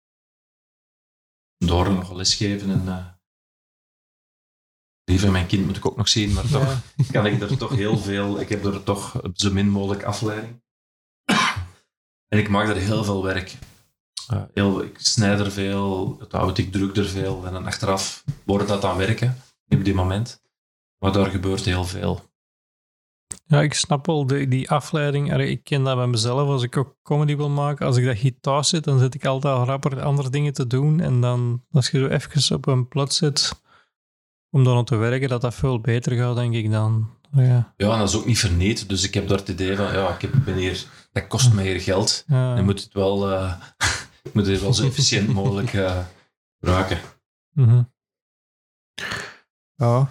Door 1.66 1.92
nog 1.92 2.12
lesgeven 2.12 2.70
en... 2.70 2.88
eh 2.88 3.12
Liever 5.06 5.30
mijn 5.30 5.46
kind 5.46 5.66
moet 5.66 5.76
ik 5.76 5.86
ook 5.86 5.96
nog 5.96 6.08
zien, 6.08 6.32
maar 6.32 6.48
toch 6.48 6.82
Ja. 6.96 7.04
kan 7.12 7.26
ik 7.26 7.40
er 7.40 7.56
toch 7.56 7.70
heel 7.70 7.98
veel... 7.98 8.40
Ik 8.40 8.48
heb 8.48 8.64
er 8.64 8.82
toch 8.82 9.20
zo 9.34 9.52
min 9.52 9.68
mogelijk 9.68 10.02
afleiding. 10.02 10.62
En 12.28 12.38
ik 12.38 12.48
maak 12.48 12.68
er 12.68 12.76
heel 12.76 13.04
veel 13.04 13.22
werk. 13.22 13.58
Eh, 14.28 14.42
heel, 14.54 14.82
ik 14.82 14.98
snijd 14.98 15.40
er 15.40 15.52
veel, 15.52 16.16
het 16.18 16.32
hout, 16.32 16.58
ik 16.58 16.72
druk 16.72 16.96
er 16.96 17.08
veel. 17.08 17.46
En 17.46 17.52
dan 17.52 17.66
achteraf 17.66 18.24
wordt 18.44 18.68
dat 18.68 18.84
aan 18.84 18.96
werken, 18.96 19.42
op 19.68 19.84
die 19.84 19.94
moment. 19.94 20.42
Maar 20.98 21.12
daar 21.12 21.30
gebeurt 21.30 21.64
heel 21.64 21.84
veel. 21.84 22.33
Ja, 23.46 23.62
ik 23.62 23.74
snap 23.74 24.06
wel 24.06 24.26
de, 24.26 24.48
die 24.48 24.70
afleiding. 24.70 25.32
Allee, 25.32 25.50
Ik 25.50 25.64
ken 25.64 25.84
dat 25.84 25.96
bij 25.96 26.06
mezelf. 26.06 26.48
Als 26.48 26.62
ik 26.62 26.76
ook 26.76 26.96
comedy 27.02 27.36
wil 27.36 27.48
maken, 27.48 27.86
als 27.86 27.96
ik 27.96 28.04
dat 28.04 28.16
hier 28.16 28.40
thuis 28.40 28.68
zit, 28.68 28.84
dan 28.84 28.98
zit 28.98 29.14
ik 29.14 29.24
altijd 29.24 29.54
al 29.54 29.64
rapper 29.64 30.02
andere 30.02 30.30
dingen 30.30 30.52
te 30.52 30.66
doen. 30.66 31.00
En 31.00 31.20
dan, 31.20 31.64
als 31.70 31.90
je 31.90 31.98
zo 31.98 32.06
even 32.06 32.56
op 32.56 32.66
een 32.66 32.88
plat 32.88 33.14
zit 33.14 33.62
om 34.50 34.64
dan 34.64 34.76
op 34.78 34.86
te 34.86 34.96
werken, 34.96 35.28
dat 35.28 35.40
dat 35.40 35.54
veel 35.54 35.80
beter 35.80 36.16
gaat, 36.16 36.36
denk 36.36 36.54
ik 36.54 36.70
dan. 36.70 37.10
Ja, 37.32 37.74
Ja, 37.76 37.92
en 37.92 37.98
dat 37.98 38.08
is 38.08 38.16
ook 38.16 38.26
niet 38.26 38.38
verneed. 38.38 38.88
Dus 38.88 39.04
ik 39.04 39.14
heb 39.14 39.28
daar 39.28 39.38
het 39.38 39.48
idee 39.48 39.76
van, 39.76 39.92
ja, 39.92 40.14
ik 40.14 40.20
heb, 40.20 40.32
ben 40.44 40.54
hier, 40.54 40.86
dat 41.12 41.26
kost 41.26 41.52
mij 41.52 41.64
hier 41.64 41.80
geld. 41.80 42.24
ja. 42.26 42.56
Je 42.56 42.62
moet 42.62 42.82
het 42.82 42.92
wel, 42.92 43.30
eh, 43.32 43.54
ik 44.22 44.34
moet 44.34 44.46
het 44.46 44.60
wel 44.60 44.74
zo 44.74 44.86
efficiënt 44.86 45.28
mogelijk 45.28 45.72
eh, 45.72 45.98
gebruiken. 46.60 46.98
Mhm. 47.52 47.82
Ja. 49.76 50.10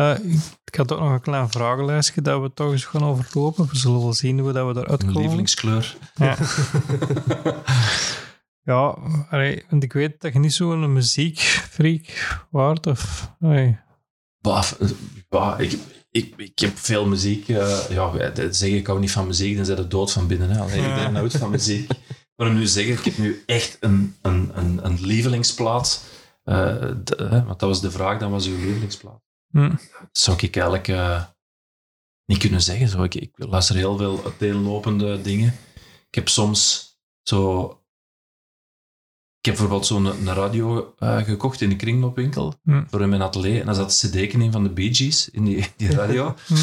Eh, 0.00 0.18
ik, 0.64 0.74
had 0.74 0.92
ook 0.92 0.98
nog 1.00 1.12
een 1.12 1.20
klein 1.20 1.50
vragenlijstje 1.50 2.22
dat 2.22 2.40
we 2.40 2.50
toch 2.54 2.72
eens 2.72 2.84
gaan 2.84 3.04
overlopen. 3.04 3.66
We 3.68 3.76
zullen 3.76 4.00
wel 4.00 4.12
zien 4.12 4.38
hoe 4.38 4.52
dat 4.52 4.74
we 4.74 4.80
eruit 4.80 5.04
komen. 5.04 5.20
lievelingskleur. 5.20 5.96
Ja. 6.14 6.36
ja, 8.72 8.96
allee, 9.30 9.64
want 9.70 9.82
ik 9.82 9.92
weet 9.92 10.20
dat 10.20 10.32
je 10.32 10.38
niet 10.38 10.52
zo'n 10.52 10.92
muziekfreak 10.92 12.38
waard. 12.50 12.86
Of. 12.86 13.30
Bah, 14.40 14.64
bah, 15.28 15.60
ik, 15.60 15.78
ik, 16.10 16.34
ik 16.36 16.58
heb 16.58 16.78
veel 16.78 17.06
muziek. 17.06 17.48
eh, 17.48 17.78
ja, 17.90 18.28
dat 18.28 18.56
zeg 18.56 18.70
ik 18.70 18.86
hou 18.86 19.00
niet 19.00 19.10
van 19.12 19.26
muziek, 19.26 19.56
dan 19.56 19.64
zijn 19.64 19.76
de 19.76 19.86
dood 19.88 20.12
van 20.12 20.26
binnen. 20.26 20.50
Hè. 20.50 20.60
Allee, 20.60 20.80
Ja. 20.80 20.96
Ik 20.96 21.02
ben 21.02 21.12
nooit 21.12 21.36
van 21.36 21.50
muziek. 21.50 21.90
Maar 22.36 22.48
om 22.48 22.54
nu 22.54 22.60
te 22.64 22.70
zeggen, 22.70 22.92
ik 22.94 23.04
heb 23.04 23.18
nu 23.18 23.42
echt 23.46 23.76
een, 23.80 24.14
een, 24.22 24.50
een, 24.54 24.84
een 24.84 24.98
lievelingsplaat. 25.00 26.04
de- 26.44 27.26
hè, 27.30 27.44
want 27.44 27.60
dat 27.60 27.68
was 27.68 27.80
de 27.80 27.90
vraag, 27.90 28.18
dan 28.18 28.30
was 28.30 28.46
uw 28.46 28.56
lievelingsplaat. 28.56 29.20
Hm. 29.50 29.68
Dat 29.70 30.08
zou 30.12 30.36
ik 30.36 30.56
eigenlijk 30.56 30.88
eh, 30.88 31.24
niet 32.26 32.38
kunnen 32.38 32.62
zeggen. 32.62 32.88
Zo. 32.88 33.02
Ik, 33.02 33.14
ik 33.14 33.30
luister 33.36 33.76
heel 33.76 33.96
veel 33.96 34.24
uiteenlopende 34.24 35.20
dingen. 35.22 35.56
Ik 36.08 36.14
heb 36.14 36.28
soms 36.28 36.88
zo... 37.22 37.64
Ik 39.38 39.46
heb 39.46 39.54
bijvoorbeeld 39.54 39.86
zo'n 39.86 40.04
een 40.04 40.34
radio 40.34 40.94
eh, 40.98 41.16
gekocht 41.16 41.60
in 41.60 41.68
de 41.68 41.76
kringloopwinkel 41.76 42.54
Hm. 42.62 42.82
voor 42.86 43.00
in 43.02 43.08
mijn 43.08 43.22
atelier. 43.22 43.60
En 43.60 43.66
daar 43.66 43.74
zat 43.74 44.02
een 44.02 44.10
cd 44.10 44.32
in 44.34 44.52
van 44.52 44.62
de 44.62 44.70
Bee 44.70 44.94
Gees 44.94 45.28
in 45.30 45.44
die, 45.44 45.66
die 45.76 45.90
radio. 46.00 46.34
Hm. 46.46 46.54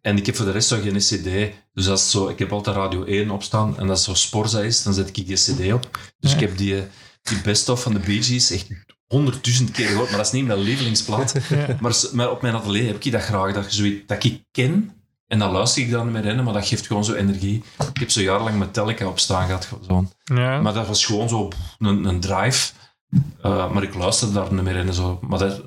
En 0.00 0.16
ik 0.16 0.26
heb 0.26 0.36
voor 0.36 0.44
de 0.44 0.50
rest 0.50 0.68
zo 0.68 0.80
geen 0.80 0.96
cd. 0.96 1.54
Dus 1.72 1.88
als 1.88 2.10
zo, 2.10 2.28
ik 2.28 2.38
heb 2.38 2.52
altijd 2.52 2.76
radio 2.76 3.04
1 3.04 3.30
opstaan. 3.30 3.78
En 3.78 3.90
als 3.90 4.04
zo 4.04 4.14
Sporza 4.14 4.60
is, 4.60 4.82
dan 4.82 4.94
zet 4.94 5.16
ik 5.16 5.26
die 5.26 5.36
cd 5.36 5.72
op. 5.72 5.98
Dus 6.18 6.32
ik 6.34 6.40
heb 6.40 6.56
die, 6.56 6.82
die 7.22 7.40
best-of 7.40 7.82
van 7.82 7.92
de 7.92 7.98
Bee 7.98 8.22
Gees 8.22 8.50
echt 8.50 8.68
honderdduizend 9.06 9.70
keer 9.70 9.86
gehoord, 9.86 10.08
maar 10.08 10.16
dat 10.16 10.26
is 10.26 10.32
niet 10.32 10.46
mijn 10.46 10.58
lievelingsplaat. 10.58 11.34
Ja. 11.48 11.76
Maar, 12.12 12.30
op 12.30 12.42
mijn 12.42 12.54
atelier 12.54 12.86
heb 12.86 13.04
ik 13.04 13.12
dat 13.12 13.22
graag, 13.22 13.52
dat, 13.54 13.64
je 13.64 13.76
zoiets, 13.76 14.06
dat 14.06 14.24
ik 14.24 14.42
ken. 14.50 14.90
En 15.26 15.38
dan 15.38 15.50
luister 15.52 15.82
ik 15.82 15.90
dan 15.90 16.10
meer 16.12 16.24
in, 16.24 16.44
maar 16.44 16.52
dat 16.52 16.66
geeft 16.66 16.86
gewoon 16.86 17.04
zo 17.04 17.12
energie. 17.14 17.62
Ik 17.92 17.98
heb 18.00 18.10
zo 18.10 18.20
jarenlang 18.20 18.58
Metallica 18.58 19.06
op 19.06 19.18
staan 19.18 19.46
gehad. 19.46 19.68
Zo. 19.88 20.06
Ja. 20.24 20.60
Maar 20.60 20.74
dat 20.74 20.86
was 20.86 21.04
gewoon 21.06 21.28
zo 21.28 21.48
een, 21.78 22.04
een 22.04 22.20
drive. 22.20 22.72
Uh, 23.44 23.72
maar 23.72 23.82
ik 23.82 23.94
luister 23.94 24.32
daar 24.32 24.52
niet 24.54 24.62
meer 24.62 24.76
in. 24.76 24.92
Zo. 24.92 25.18
Maar 25.22 25.38
dat, 25.38 25.62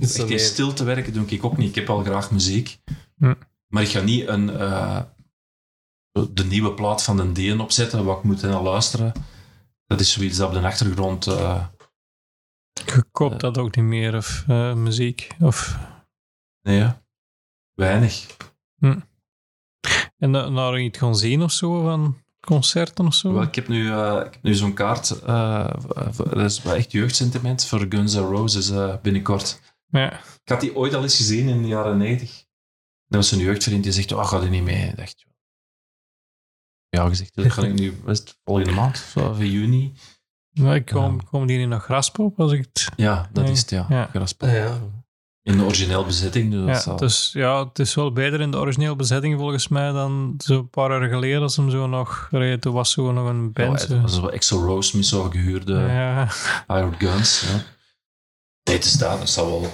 echt 0.00 0.18
in 0.18 0.26
meer- 0.26 0.38
stilte 0.40 0.84
werken 0.84 1.12
doe 1.12 1.26
ik 1.26 1.44
ook 1.44 1.56
niet. 1.56 1.68
Ik 1.68 1.74
heb 1.74 1.86
wel 1.86 2.02
graag 2.02 2.30
muziek. 2.30 2.78
Hm. 3.18 3.34
Maar 3.68 3.82
ik 3.82 3.88
ga 3.88 4.00
niet 4.00 4.28
een, 4.28 4.50
eh, 4.58 5.00
de 6.30 6.44
nieuwe 6.44 6.72
plaat 6.72 7.02
van 7.02 7.18
een 7.18 7.32
Deen 7.32 7.60
opzetten, 7.60 8.04
wat 8.04 8.16
ik 8.18 8.22
moet 8.24 8.42
naar 8.42 8.62
luisteren. 8.62 9.12
Dat 9.86 10.00
is 10.00 10.12
zoiets 10.12 10.36
dat 10.36 10.48
op 10.48 10.54
de 10.54 10.60
achtergrond... 10.66 11.26
eh, 11.26 11.64
Je 12.72 13.04
koopt 13.12 13.40
dat 13.40 13.58
ook 13.58 13.76
niet 13.76 13.84
meer, 13.84 14.16
of 14.16 14.44
eh, 14.48 14.74
muziek. 14.74 15.28
Of... 15.40 15.78
nee, 16.62 16.76
ja. 16.78 17.02
weinig. 17.74 18.26
En 20.18 20.32
da- 20.32 20.48
naar 20.48 20.80
iets 20.80 20.98
gaan 20.98 21.16
zien 21.16 21.42
of 21.42 21.52
zo, 21.52 21.82
van 21.82 22.22
concerten 22.40 23.06
of 23.06 23.14
zo? 23.14 23.32
Wel, 23.32 23.42
ik 23.42 23.54
heb 23.54 23.68
nu, 23.68 23.90
eh, 23.90 24.22
ik 24.26 24.32
heb 24.32 24.42
nu 24.42 24.54
zo'n 24.54 24.74
kaart. 24.74 25.06
voor- 25.08 26.28
dat 26.34 26.50
is 26.50 26.62
wel 26.62 26.74
echt 26.74 26.92
jeugdsentiment 26.92 27.66
voor 27.66 27.86
Guns 27.88 28.14
N' 28.14 28.18
Roses 28.18 28.72
binnenkort. 29.02 29.60
Ja. 29.86 30.12
Ik 30.20 30.48
had 30.48 30.60
die 30.60 30.76
ooit 30.76 30.94
al 30.94 31.02
eens 31.02 31.16
gezien 31.16 31.48
in 31.48 31.62
de 31.62 31.68
jaren 31.68 31.96
90. 31.98 32.30
Dat 33.06 33.20
was 33.20 33.30
een 33.32 33.38
jeugdvriend 33.38 33.82
die 33.82 33.92
zegt, 33.92 34.12
oh, 34.12 34.26
ga 34.26 34.40
er 34.40 34.48
niet 34.48 34.62
mee? 34.62 34.88
Ik 34.88 34.96
dacht, 34.96 35.24
ja, 36.88 37.08
gezegd, 37.08 37.34
dat 37.34 37.52
ga 37.52 37.62
ik 37.62 37.72
nu, 37.72 38.00
het, 38.04 38.38
volgende 38.44 38.72
maand, 38.72 38.94
of 38.94 39.10
zo, 39.14 39.28
of 39.28 39.40
in 39.40 39.50
juni. 39.50 39.92
Ik 40.52 40.86
kom, 40.86 41.14
Ja. 41.16 41.22
komen 41.30 41.46
die 41.46 41.58
niet 41.58 41.68
naar 41.68 41.80
Graspop 41.80 42.40
als 42.40 42.52
ik 42.52 42.58
het... 42.72 42.88
Ja, 42.96 43.28
dat 43.32 43.44
Nee. 43.44 43.52
is 43.52 43.60
het, 43.60 43.70
ja. 43.70 43.86
Ja. 43.88 44.06
Graspop. 44.12 44.48
Ja. 44.48 44.78
In 45.42 45.56
de 45.56 45.64
origineel 45.64 46.04
bezetting. 46.04 46.50
Dus 46.50 46.60
dat 46.60 46.68
Ja, 46.74 46.80
zal- 46.80 46.96
dus 46.96 47.30
ja, 47.32 47.64
het 47.68 47.78
is 47.78 47.94
wel 47.94 48.12
beter 48.12 48.40
in 48.40 48.50
de 48.50 48.56
originele 48.56 48.96
bezetting 48.96 49.38
volgens 49.38 49.68
mij 49.68 49.90
dan 49.92 50.34
zo'n 50.38 50.68
paar 50.70 50.90
jaar 51.00 51.08
geleden 51.08 51.42
als 51.42 51.56
hem 51.56 51.70
zo 51.70 51.86
nog 51.86 52.28
reed. 52.30 52.60
Toen 52.60 52.72
was 52.72 52.90
zo 52.92 53.12
nog 53.12 53.28
een 53.28 53.52
band. 53.52 53.80
het 53.80 53.90
zo. 53.90 54.00
was 54.00 54.20
wel 54.20 54.32
Exo 54.32 54.58
Rose 54.64 54.96
met 54.96 55.06
zo'n 55.06 55.30
gehuurde 55.32 55.74
ja. 55.74 56.28
Iron 56.68 56.94
Guns. 56.98 57.40
Ja. 57.40 57.62
Nee, 58.64 58.78
is 58.78 58.92
daar, 58.92 59.18
dat 59.18 59.28
zal 59.30 59.46
wel 59.50 59.70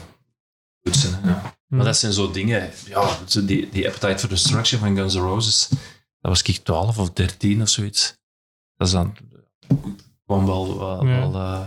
goed 0.83 0.97
zijn. 0.97 1.21
Ja. 1.25 1.57
Maar 1.67 1.85
dat 1.85 1.97
zijn 1.97 2.13
zo 2.13 2.31
dingen, 2.31 2.71
ja, 2.87 3.19
die, 3.45 3.69
die 3.69 3.87
Appetite 3.87 4.19
for 4.19 4.29
Destruction 4.29 4.81
van 4.81 4.97
Guns 4.97 5.15
N' 5.15 5.19
Roses, 5.19 5.69
dat 6.21 6.31
was 6.31 6.43
ik 6.43 6.57
12 6.65 6.99
of 6.99 7.11
13 7.11 7.63
of 7.63 7.69
zoiets. 7.69 8.17
Dat 8.77 8.87
is 8.87 8.93
dan, 8.93 9.17
kwam 10.29 10.47
wel, 10.47 10.79
wel, 10.79 11.07
Ja. 11.07 11.19
wel 11.31 11.35
eh, 11.35 11.67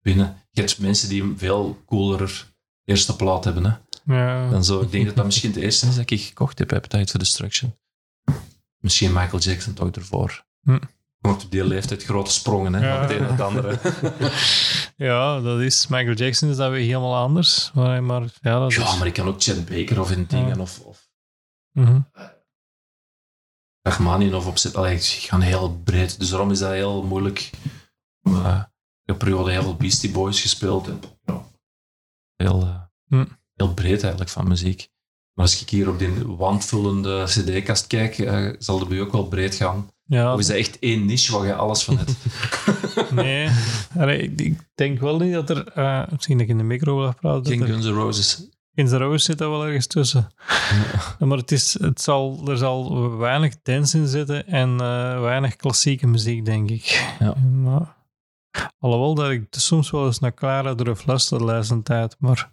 binnen. 0.00 0.36
Je 0.50 0.60
hebt 0.60 0.78
mensen 0.78 1.08
die 1.08 1.22
een 1.22 1.38
veel 1.38 1.82
cooler 1.86 2.52
eerste 2.84 3.16
plaat 3.16 3.44
hebben. 3.44 3.64
Hè. 4.04 4.14
ja. 4.16 4.50
Dan 4.50 4.64
zo, 4.64 4.80
ik 4.80 4.90
denk 4.90 5.06
dat 5.06 5.16
dat 5.16 5.24
misschien 5.24 5.52
de 5.52 5.60
eerste 5.60 5.86
is 5.86 5.96
dat 5.96 6.10
ik 6.10 6.20
gekocht 6.20 6.58
heb, 6.58 6.72
Appetite 6.72 7.10
for 7.10 7.18
Destruction. 7.18 7.76
Misschien 8.78 9.12
Michael 9.12 9.38
Jackson 9.42 9.74
toch 9.74 9.90
ervoor. 9.90 10.44
Hm. 10.62 10.78
Want 11.18 11.44
op 11.44 11.50
die 11.50 11.64
leeftijd 11.64 12.02
grote 12.04 12.30
sprongen, 12.32 12.74
hè, 12.74 12.86
Ja. 12.88 12.92
van 12.94 13.02
het 13.02 13.10
een 13.12 13.20
naar 13.20 13.30
het 13.30 13.40
andere. 13.40 13.78
ja, 15.08 15.40
dat 15.40 15.60
is... 15.60 15.86
Michael 15.86 16.14
Jackson 16.16 16.50
is 16.50 16.56
dat 16.56 16.70
weer 16.70 16.80
helemaal 16.84 17.16
anders. 17.16 17.70
Maar, 17.74 18.02
maar 18.02 18.22
ja, 18.40 18.58
dat 18.58 18.72
Ja, 18.74 18.82
is... 18.92 18.98
maar 18.98 19.06
ik 19.06 19.12
kan 19.12 19.26
ook 19.28 19.42
Chet 19.42 19.66
Baker 19.68 20.00
of 20.00 20.10
in 20.10 20.24
dingen 20.28 20.60
of, 20.60 20.80
of 20.80 21.10
Mhm. 21.72 22.00
Rachmaninoff 23.82 24.46
opzetten. 24.46 24.80
Allee, 24.80 24.94
ik 24.94 25.02
ga 25.02 25.40
heel 25.40 25.80
breed. 25.84 26.18
Dus 26.18 26.28
daarom 26.28 26.50
is 26.50 26.58
dat 26.58 26.70
heel 26.72 27.02
moeilijk. 27.02 27.50
Uh, 28.22 28.62
ik 29.02 29.08
heb 29.08 29.18
periode 29.18 29.50
heel 29.50 29.62
veel 29.62 29.76
Beastie 29.76 30.10
Boys 30.10 30.40
gespeeld. 30.40 30.88
En, 30.88 31.00
ja, 31.24 31.42
heel, 32.36 32.62
eh, 32.62 32.80
Hm. 33.08 33.24
heel 33.54 33.74
breed 33.74 34.00
eigenlijk 34.02 34.30
van 34.30 34.48
muziek. 34.48 34.88
Maar 35.34 35.44
als 35.44 35.60
ik 35.62 35.68
hier 35.70 35.88
op 35.88 35.98
die 35.98 36.26
wandvullende 36.26 37.24
cd-kast 37.24 37.86
kijk, 37.86 38.18
eh, 38.18 38.48
zal 38.58 38.78
de 38.78 38.86
bij 38.86 39.00
ook 39.00 39.12
wel 39.12 39.26
breed 39.26 39.54
gaan. 39.54 39.90
Ja, 40.04 40.32
Of 40.32 40.38
is 40.40 40.46
dat 40.46 40.56
echt 40.56 40.78
één 40.78 41.04
niche 41.04 41.32
waar 41.32 41.46
je 41.46 41.54
alles 41.54 41.82
van 41.82 41.98
hebt? 41.98 42.14
nee. 43.12 43.48
Allee, 43.98 44.32
ik, 44.34 44.58
denk 44.74 45.00
wel 45.00 45.18
niet 45.18 45.32
dat 45.32 45.50
er... 45.50 45.66
eh, 45.68 46.02
misschien 46.10 46.36
dat 46.38 46.46
ik 46.46 46.52
in 46.52 46.58
de 46.58 46.64
micro 46.64 46.98
wil 46.98 47.14
praten. 47.14 47.46
Geen 47.52 47.60
er- 47.60 47.66
Guns 47.66 47.84
N' 47.86 47.88
Roses. 47.92 48.48
In 48.74 48.86
de 48.86 48.96
Rose 48.96 49.24
zit 49.24 49.38
dat 49.38 49.48
wel 49.50 49.64
ergens 49.66 49.86
tussen. 49.86 50.28
Ja, 51.18 51.26
Maar 51.26 51.38
het 51.38 51.52
is, 51.52 51.78
het 51.80 52.00
zal, 52.00 52.40
er 52.46 52.56
zal 52.56 53.10
weinig 53.16 53.54
dance 53.62 53.98
in 53.98 54.06
zitten 54.06 54.46
en 54.46 54.76
weinig 55.20 55.56
klassieke 55.56 56.06
muziek, 56.06 56.44
denk 56.44 56.70
ik. 56.70 57.14
Ja. 57.18 57.34
Maar, 57.36 57.96
alhoewel 58.78 59.14
dat 59.14 59.30
ik 59.30 59.46
soms 59.50 59.90
wel 59.90 60.06
eens 60.06 60.18
naar 60.18 60.34
Clara 60.34 60.74
durf 60.74 61.06
luisteren 61.06 61.46
de 61.46 61.52
laatste 61.52 61.82
tijd, 61.82 62.16
maar 62.18 62.50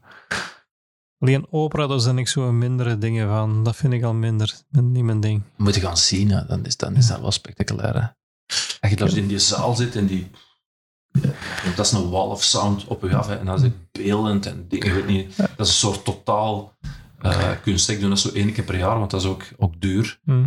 alleen 1.20 1.48
opera, 1.50 1.88
daar 1.88 2.00
zijn 2.00 2.18
ik 2.18 2.28
zo 2.28 2.52
mindere 2.52 2.98
dingen 2.98 3.28
van. 3.28 3.64
Dat 3.64 3.76
vind 3.76 3.94
ik 3.94 4.04
al 4.04 4.14
minder, 4.14 4.62
niet 4.70 5.04
mijn 5.04 5.20
ding. 5.20 5.42
Moet 5.58 5.76
je 5.76 5.82
gaan 5.82 5.98
zien, 5.98 6.32
hè. 6.32 6.46
dan 6.46 6.66
is, 6.66 6.78
dan 6.78 6.96
is 6.96 7.08
dat 7.08 7.22
wel 7.22 7.32
spectaculair. 7.32 7.94
Hè. 7.94 8.08
Als 8.80 8.92
je 8.92 8.96
daar 8.96 9.18
in 9.18 9.28
die 9.28 9.40
zaal 9.40 9.76
zit 9.76 9.96
en 9.96 10.06
die... 10.06 10.30
ja, 11.22 11.32
dat 11.76 11.86
is 11.86 11.92
een 11.92 12.10
wall 12.10 12.28
of 12.28 12.44
sound 12.44 12.88
op 12.88 13.02
je 13.02 13.16
af. 13.16 13.28
Hè. 13.28 13.36
En 13.36 13.46
dat 13.46 13.62
is 13.62 13.70
beeldend 13.92 14.46
en 14.46 14.66
dingen. 14.68 14.88
Ik 14.88 14.94
weet 14.94 15.08
niet, 15.08 15.38
dat 15.38 15.50
is 15.50 15.58
een 15.58 15.66
soort 15.66 16.06
totaal 16.06 16.78
eh 17.20 17.52
kunst. 17.62 17.90
Ik 17.90 18.00
doe 18.00 18.10
dat 18.10 18.20
zo 18.20 18.30
één 18.30 18.54
keer 18.54 18.64
per 18.64 18.78
jaar, 18.78 19.00
want 19.00 19.12
dat 19.12 19.22
is 19.22 19.28
ook, 19.28 19.44
ook 19.58 19.82
duur. 19.82 20.20
Hm. 20.24 20.46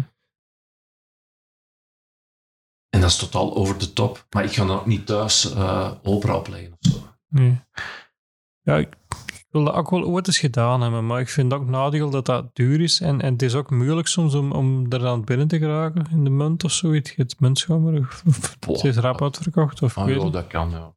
En 2.93 3.01
dat 3.01 3.11
is 3.11 3.16
totaal 3.16 3.55
over 3.57 3.78
de 3.78 3.93
top. 3.93 4.26
Maar 4.30 4.45
ik 4.45 4.53
ga 4.53 4.64
dan 4.64 4.78
ook 4.78 4.86
niet 4.86 5.07
thuis 5.07 5.53
eh, 5.55 5.93
opera 6.03 6.36
opleggen 6.36 6.72
of 6.72 6.90
zo. 6.93 6.99
Nee. 7.28 7.61
Ja, 8.61 8.76
ik, 8.76 8.95
ik 9.26 9.47
wil 9.51 9.64
dat 9.64 9.74
ook 9.74 9.90
wel 9.90 10.05
ooit 10.05 10.26
eens 10.26 10.38
gedaan 10.38 10.80
hebben, 10.80 11.07
maar 11.07 11.20
ik 11.20 11.28
vind 11.28 11.53
ook 11.53 11.66
nadeel 11.66 12.11
dat 12.11 12.26
dat 12.26 12.55
duur 12.55 12.80
is. 12.80 13.01
En, 13.01 13.20
en 13.20 13.32
het 13.32 13.43
is 13.43 13.55
ook 13.55 13.70
moeilijk 13.70 14.07
soms 14.09 14.34
om, 14.34 14.53
om 14.53 14.86
er 14.93 15.07
aan 15.07 15.24
binnen 15.24 15.49
te 15.49 15.59
geraken 15.59 16.07
in 16.11 16.24
de 16.24 16.30
munt 16.30 16.64
of 16.64 16.72
zoiets. 16.72 17.11
Je 17.11 17.16
hebt 17.16 17.40
muntschomer 17.40 17.99
of, 17.99 18.22
of 18.68 18.76
het 18.76 18.84
is 18.84 18.97
rap 18.97 19.22
uitverkocht. 19.22 19.82
Of 19.82 19.99
Ah, 19.99 20.03
ik 20.03 20.09
weet 20.09 20.18
ja, 20.18 20.24
het. 20.24 20.32
dat 20.32 20.47
kan, 20.47 20.70
ja. 20.70 20.95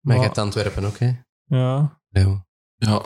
Maar 0.00 0.16
je 0.16 0.22
hebt 0.22 0.38
Antwerpen 0.38 0.84
ook, 0.84 0.98
hè? 0.98 1.12
Ja, 1.44 2.00
Ja. 2.08 2.46
ja. 2.76 3.02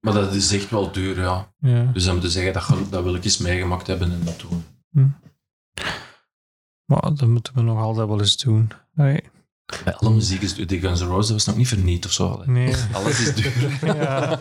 Maar 0.00 0.14
dat 0.14 0.34
is 0.34 0.52
echt 0.52 0.70
wel 0.70 0.92
duur, 0.92 1.20
ja. 1.20 1.54
ja. 1.58 1.84
Dus 1.92 2.04
dan 2.04 2.14
moet 2.14 2.22
je 2.22 2.30
zeggen, 2.30 2.52
dat, 2.52 2.90
dat 2.92 3.02
wil 3.02 3.14
ik 3.14 3.24
eens 3.24 3.38
meegemaakt 3.38 3.86
hebben 3.86 4.12
en 4.12 4.24
dat 4.24 4.40
doen. 4.40 4.64
Maar 6.86 7.00
dat 7.00 7.26
moeten 7.26 7.54
we 7.54 7.60
nog 7.62 7.78
altijd 7.78 8.08
wel 8.08 8.20
eens 8.20 8.36
doen. 8.36 8.70
Nee. 8.94 9.20
Bij 9.84 9.94
alle 9.94 10.10
muziek 10.10 10.42
is 10.42 10.54
duur. 10.54 10.66
Die 10.66 10.80
Guns 10.80 11.00
N' 11.00 11.04
Roses 11.04 11.30
was 11.30 11.46
nog 11.46 11.56
niet 11.56 11.68
verniet 11.68 12.04
of 12.04 12.12
zo. 12.12 12.40
hè. 12.40 12.50
nee. 12.52 12.74
Alles 12.92 13.20
is 13.20 13.34
duur. 13.34 13.78
ja, 13.96 14.38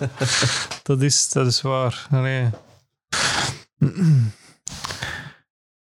dat 0.84 1.02
is, 1.02 1.30
dat 1.30 1.48
is 1.48 1.62
waar. 1.62 2.08
Nee. 2.12 2.50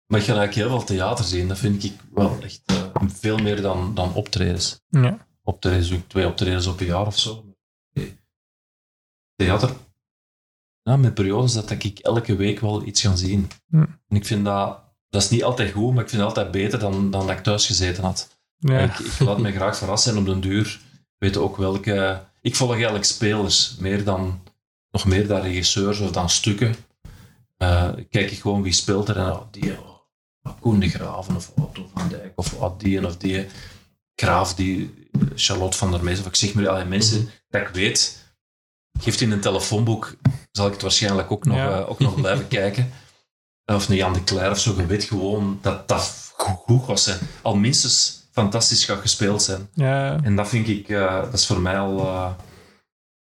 Maar 0.07 0.21
ik 0.21 0.27
ga 0.27 0.35
eigenlijk 0.37 0.55
heel 0.55 0.69
veel 0.69 0.85
theater 0.85 1.25
zien. 1.25 1.49
Dat 1.49 1.59
vind 1.59 1.85
ik 1.85 1.93
wel 2.13 2.43
echt 2.43 2.63
eh, 2.65 2.77
veel 3.07 3.39
meer 3.39 3.63
dan, 3.63 3.95
dan 3.95 4.15
optredens. 4.15 4.81
Ja. 4.89 5.27
Optredens 5.43 5.89
doe 5.89 5.99
ik 5.99 6.09
twee 6.09 6.27
optredens 6.27 6.67
op 6.67 6.81
een 6.81 6.87
jaar 6.87 7.07
of 7.07 7.19
zo. 7.19 7.45
Nee. 7.93 8.17
Theater. 9.37 9.71
Ja, 10.83 10.97
met 10.97 11.15
periodes 11.15 11.53
dat 11.53 11.71
ik 11.71 11.99
elke 11.99 12.37
week 12.37 12.61
wel 12.61 12.87
iets 12.87 13.01
ga 13.01 13.17
zien. 13.17 13.51
Hm. 13.69 13.77
En 14.09 14.17
ik 14.17 14.27
vind 14.27 14.45
dat... 14.45 14.84
Dat 15.15 15.23
is 15.23 15.31
niet 15.31 15.45
altijd 15.45 15.73
goed, 15.73 15.95
maar 15.95 16.03
ik 16.03 16.09
vind 16.09 16.23
het 16.23 16.31
altijd 16.31 16.51
beter 16.51 16.79
dan, 16.79 17.11
dan 17.11 17.27
dat 17.27 17.37
ik 17.37 17.43
thuis 17.43 17.67
gezeten 17.67 18.05
had. 18.05 18.29
Ja. 18.59 18.79
Ik, 18.79 18.99
ik 18.99 19.19
laat 19.19 19.39
me 19.39 19.53
graag 19.53 19.77
verrassen 19.77 20.13
en 20.13 20.19
op 20.19 20.27
den 20.27 20.41
duur 20.41 20.81
weet 21.19 21.37
ook 21.37 21.57
welke... 21.57 22.23
Ik 22.41 22.57
volg 22.57 22.73
eigenlijk 22.73 23.05
spelers, 23.05 23.77
meer 23.79 24.05
dan, 24.05 24.43
nog 24.91 25.05
meer 25.05 25.27
dan 25.27 25.41
regisseurs 25.41 25.99
of 26.01 26.11
dan 26.11 26.31
stukken. 26.31 26.75
Eh, 27.57 27.89
kijk 28.11 28.31
ik 28.31 28.41
gewoon 28.41 28.63
wie 28.63 28.73
speelt 28.73 29.09
er 29.09 29.17
en 29.17 29.33
oh, 29.33 29.41
die, 29.51 29.73
oh, 29.81 30.61
Koen 30.61 30.79
de 30.79 30.89
Graven 30.89 31.37
of 31.37 31.53
Otto 31.57 31.91
van 31.95 32.09
Dijk 32.09 32.33
of 32.35 32.55
oh, 32.55 32.79
die 32.79 32.99
en 32.99 33.07
of 33.07 33.17
die. 33.17 33.47
Graaf, 34.15 34.55
die, 34.55 35.09
Charlotte 35.35 35.77
van 35.77 35.91
der 35.91 36.05
Mees, 36.05 36.21
of 36.21 36.27
ik 36.27 36.37
zeg 36.37 36.55
maar, 36.55 36.69
alle 36.69 36.85
mensen 36.85 37.31
dat 37.49 37.61
ik 37.61 37.69
weet, 37.69 38.25
geeft 39.01 39.21
in 39.21 39.31
een 39.31 39.41
telefoonboek, 39.41 40.17
zal 40.53 40.67
ik 40.67 40.73
het 40.73 40.83
waarschijnlijk 40.83 41.31
ook 41.31 41.45
nog, 41.45 41.57
Ja. 41.57 41.81
eh, 41.81 41.91
ook 41.91 41.99
nog 41.99 42.15
blijven 42.15 42.49
kijken. 42.59 42.93
Of 43.67 43.89
een 43.89 43.97
Jan 43.97 44.13
de 44.13 44.25
Cler 44.25 44.51
of 44.51 44.59
zo, 44.59 44.75
je 44.77 44.87
weet 44.87 45.05
gewoon 45.05 45.59
dat 45.63 45.89
dat 45.89 46.33
goed, 46.37 46.85
gaat 46.85 47.01
zijn. 47.01 47.19
Al 47.43 47.57
minstens 47.57 48.23
fantastisch 48.33 48.85
gaat 48.85 49.01
gespeeld 49.01 49.43
zijn. 49.43 49.69
ja. 49.75 50.23
En 50.23 50.37
dat 50.37 50.49
vind 50.49 50.69
ik, 50.69 50.89
eh, 50.89 51.23
dat 51.23 51.33
is 51.33 51.47
voor 51.47 51.61
mij 51.61 51.79
al, 51.79 51.99
eh, 51.99 52.33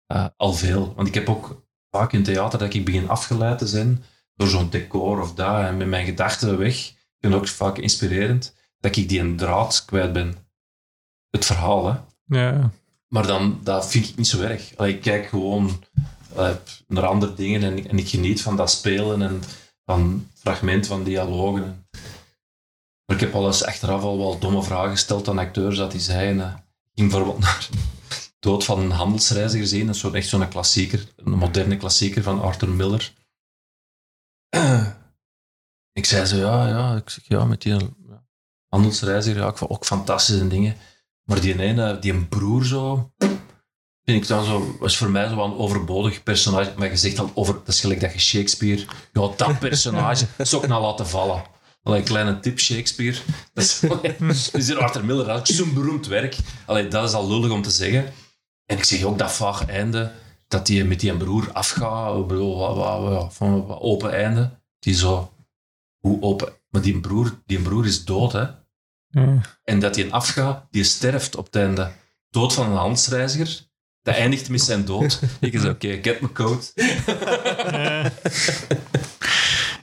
eh, 0.06 0.26
al 0.38 0.54
veel. 0.54 0.94
Want 0.96 1.08
ik 1.08 1.14
heb 1.14 1.30
ook 1.30 1.64
vaak 1.90 2.14
in 2.14 2.24
theater 2.24 2.60
dat 2.60 2.74
ik 2.74 2.86
begin 2.86 3.10
afgeleid 3.10 3.58
te 3.58 3.68
zijn 3.68 4.04
door 4.36 4.48
zo'n 4.48 4.70
decor 4.70 5.22
of 5.22 5.34
dat 5.34 5.64
en 5.64 5.78
met 5.78 5.88
mijn 5.88 6.06
gedachten 6.06 6.58
weg. 6.58 6.76
Ik 6.76 7.18
vind 7.20 7.34
het 7.34 7.42
ook 7.42 7.48
vaak 7.48 7.78
inspirerend 7.78 8.56
dat 8.80 8.96
ik 8.96 9.10
die 9.10 9.20
een 9.20 9.38
draad 9.38 9.86
kwijt 9.86 10.14
ben. 10.14 10.36
Het 11.30 11.46
verhaal, 11.46 11.88
hè. 11.88 11.96
ja. 12.26 12.72
Maar 13.08 13.28
dan, 13.28 13.60
dat 13.64 13.88
vind 13.88 14.10
ik 14.10 14.16
niet 14.16 14.28
zo 14.28 14.42
erg. 14.42 14.72
Allee, 14.76 14.94
ik 14.94 15.02
kijk 15.02 15.26
gewoon 15.26 15.84
eh, 16.36 16.50
naar 16.88 17.06
andere 17.06 17.34
dingen 17.34 17.64
en, 17.64 17.90
en 17.90 17.98
ik 17.98 18.10
geniet 18.10 18.42
van 18.42 18.56
dat 18.56 18.72
spelen 18.72 19.22
en 19.22 19.42
van 19.86 20.28
fragmenten 20.42 20.90
van 20.90 21.04
dialogen. 21.04 21.88
Maar 23.06 23.16
ik 23.16 23.20
heb 23.20 23.34
al 23.34 23.48
eens 23.48 23.64
achteraf 23.64 24.02
al 24.02 24.18
wel 24.18 24.40
domme 24.40 24.64
vragen 24.64 24.92
gesteld 24.92 25.28
aan 25.28 25.38
acteurs 25.38 25.78
dat 25.78 25.92
die 25.92 26.00
zeiden. 26.00 26.48
ik 26.48 27.00
ging 27.00 27.12
bijvoorbeeld 27.12 27.40
naar, 27.46 27.70
Dood 28.40 28.64
van 28.64 28.80
een 28.80 28.92
handelsreiziger 28.92 29.68
zien. 29.68 29.86
Dat 29.86 29.96
is 29.96 30.04
echt 30.04 30.28
zo'n 30.28 30.48
klassieker, 30.48 31.08
een 31.16 31.32
moderne 31.32 31.78
klassieker 31.78 32.24
van 32.24 32.42
Arthur 32.42 32.70
Miller. 32.70 33.14
ik 36.00 36.06
zei 36.06 36.26
zo, 36.26 36.38
ja, 36.38 36.68
ja, 36.68 36.96
ik 36.96 37.10
zeg, 37.10 37.24
ja, 37.28 37.46
met 37.46 37.62
die 37.62 37.74
ja, 37.74 38.24
handelsreiziger, 38.68 39.42
ja, 39.42 39.56
vond 39.56 39.72
ook 39.72 39.86
fantastische 39.86 40.48
dingen. 40.48 40.76
Maar 41.24 41.42
die 41.42 41.60
ene, 41.60 42.00
die 42.00 42.14
een 42.14 42.28
broer 42.28 42.66
zo, 42.66 43.12
vind 44.04 44.24
ik 44.24 44.28
dan 44.28 44.46
zo, 44.46 44.78
was 44.80 44.98
voor 44.98 45.10
mij 45.10 45.28
zo 45.28 45.36
wel 45.36 45.46
een 45.46 45.58
overbodig 45.58 46.24
personage. 46.24 46.74
Maar 46.78 46.90
je 46.90 46.98
zegt 46.98 47.16
dan 47.16 47.32
over, 47.34 47.54
dat 47.54 47.68
is 47.68 47.80
gelijk 47.80 48.00
dat 48.00 48.14
je 48.14 48.20
Shakespeare, 48.20 48.86
ja, 49.14 49.30
dat 49.36 49.60
personage, 49.60 50.26
is 50.38 50.54
ook 50.54 50.68
nou 50.68 50.82
laten 50.82 51.08
vallen. 51.08 51.44
Allee, 51.84 52.00
een 52.00 52.06
kleine 52.06 52.40
tip, 52.40 52.60
Shakespeare. 52.60 53.18
Dat 53.54 53.64
is, 53.64 53.80
dat 53.80 54.04
is 54.54 54.68
hier 54.68 54.80
Arthur 54.80 55.06
Miller, 55.06 55.26
dat 55.26 55.50
is 55.50 55.56
zo'n 55.56 55.74
beroemd 55.74 56.08
werk. 56.08 56.38
Allee, 56.66 56.88
dat 56.88 57.10
is 57.10 57.14
al 57.16 57.28
lullig 57.28 57.52
om 57.52 57.62
te 57.62 57.72
zeggen. 57.72 58.14
En 58.66 58.78
ik 58.78 58.84
zeg 58.84 59.04
ook 59.04 59.18
dat 59.18 59.32
vaag 59.32 59.66
einde, 59.66 60.12
dat 60.48 60.68
hij 60.68 60.84
met 60.84 61.00
die 61.00 61.18
broer 61.18 61.52
afgaat, 61.52 63.34
van 63.34 63.80
open 63.80 64.14
einde. 64.14 64.60
Die 64.80 64.94
zo, 64.94 65.34
hoe 66.00 66.22
open, 66.22 66.54
maar 66.70 66.82
die 66.82 67.00
broer, 67.00 67.42
die 67.46 67.62
broer 67.62 67.86
is 67.86 68.06
dood, 68.06 68.32
hè. 68.32 68.46
Ja. 69.08 69.42
En 69.64 69.80
dat 69.80 69.96
hij 69.96 70.12
afgaat, 70.12 70.68
die 70.70 70.84
sterft 70.84 71.36
op 71.36 71.46
het 71.46 71.56
einde. 71.56 71.92
Dood 72.30 72.54
van 72.54 72.72
een 72.72 72.78
handelsreiziger. 72.78 73.70
Dat 74.04 74.16
eindigt 74.16 74.50
met 74.50 74.62
zijn 74.62 74.86
dood. 74.86 75.22
Ik 75.40 75.60
zeg, 75.60 75.72
oké, 75.72 76.00
get 76.02 76.22
my 76.22 76.28
coat. 76.34 76.72
Ja. 76.76 78.12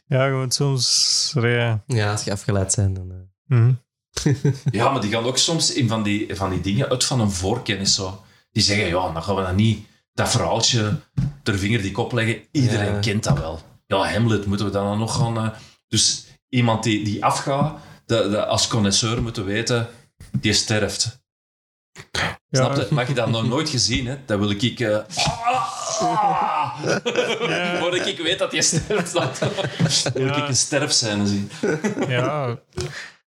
ja, 0.07 0.27
gewoon 0.27 0.51
soms... 0.51 1.33
Ja. 1.35 1.83
Ja, 1.87 2.11
als 2.11 2.25
je 2.25 2.33
afgeleid 2.33 2.77
bent, 2.77 2.97
dan... 2.97 3.11
eh. 3.11 3.57
Mhm. 3.59 3.73
Ja, 4.71 4.91
maar 4.91 5.01
die 5.01 5.11
gaan 5.11 5.25
ook 5.25 5.39
soms 5.39 5.73
in 5.73 5.89
van 5.89 6.03
die, 6.03 6.37
van 6.37 6.51
die 6.51 6.61
dingen 6.61 6.89
uit 6.89 7.05
van 7.05 7.21
een 7.21 7.31
voorkennis. 7.31 7.95
Zo. 7.95 8.25
Die 8.53 8.62
zeggen, 8.62 8.87
ja, 8.87 9.12
dan 9.12 9.23
gaan 9.23 9.35
we 9.37 9.43
dat 9.43 9.55
niet... 9.57 9.87
Dat 10.12 10.31
verhaaltje, 10.31 10.99
ter 11.43 11.59
vinger 11.59 11.83
die 11.83 11.93
kop 11.93 12.12
leggen. 12.12 12.43
Iedereen 12.51 12.93
Ja. 12.95 12.99
kent 13.01 13.25
dat 13.25 13.39
wel. 13.39 13.61
Ja, 13.87 14.12
Hamlet 14.12 14.47
moeten 14.47 14.66
we 14.66 14.73
dan 14.73 14.99
nog 14.99 15.16
gaan... 15.16 15.37
eh, 15.39 15.49
dus 15.89 16.27
iemand 16.49 16.83
die, 16.83 17.05
die 17.05 17.25
afgaat, 17.25 17.79
de, 18.07 18.29
de, 18.29 18.47
als 18.47 18.66
connoisseur 18.66 19.23
moeten 19.23 19.45
weten, 19.45 19.89
die 20.41 20.53
sterft. 20.53 21.21
Snap 22.51 22.76
je? 22.76 22.86
Maar 22.90 23.09
je 23.09 23.14
dat 23.14 23.30
nog 23.30 23.49
nooit 23.49 23.68
gezien, 23.68 24.07
hè? 24.07 24.16
Dat 24.26 24.38
wil 24.38 24.51
ik... 24.51 24.80
eh 24.80 24.99
ah, 26.01 26.84
Voordat 27.80 28.07
ik 28.07 28.18
weet 28.18 28.38
dat 28.38 28.53
je 28.53 28.62
sterft, 28.62 29.12
dan 29.12 29.28
wil 30.14 30.26
ik 30.26 30.34
Ja. 30.36 30.49
een 30.49 30.57
sterfscène 30.57 31.26
zien. 31.26 31.51
Ja. 32.09 32.59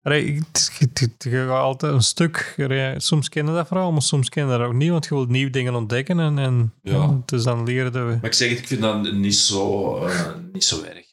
Allee, 0.02 0.34
Je 0.34 1.30
gaat 1.30 1.48
altijd 1.48 1.92
een 1.92 2.02
stuk. 2.02 2.54
Soms 2.96 3.28
ken 3.28 3.46
je 3.46 3.52
dat 3.52 3.66
verhaal, 3.66 3.92
maar 3.92 4.02
soms 4.02 4.28
ken 4.28 4.44
je 4.44 4.58
dat 4.58 4.66
ook 4.66 4.72
niet, 4.74 4.90
want 4.90 5.04
je 5.04 5.14
wilt 5.14 5.28
nieuwe 5.28 5.50
dingen 5.50 5.74
ontdekken. 5.74 6.20
En, 6.20 6.38
en 6.38 6.72
Ja. 6.82 6.92
ja, 6.92 7.16
het 7.20 7.32
is 7.32 7.42
dan 7.44 7.64
leren 7.64 7.92
dat 7.92 8.02
we. 8.06 8.08
Maar 8.14 8.24
ik 8.24 8.32
zeg 8.32 8.48
het, 8.50 8.58
ik 8.58 8.66
vind 8.66 8.80
dat 8.80 9.12
niet 9.12 9.36
zo, 9.36 9.96
eh, 10.06 10.30
niet 10.52 10.64
zo 10.64 10.82
erg. 10.82 11.04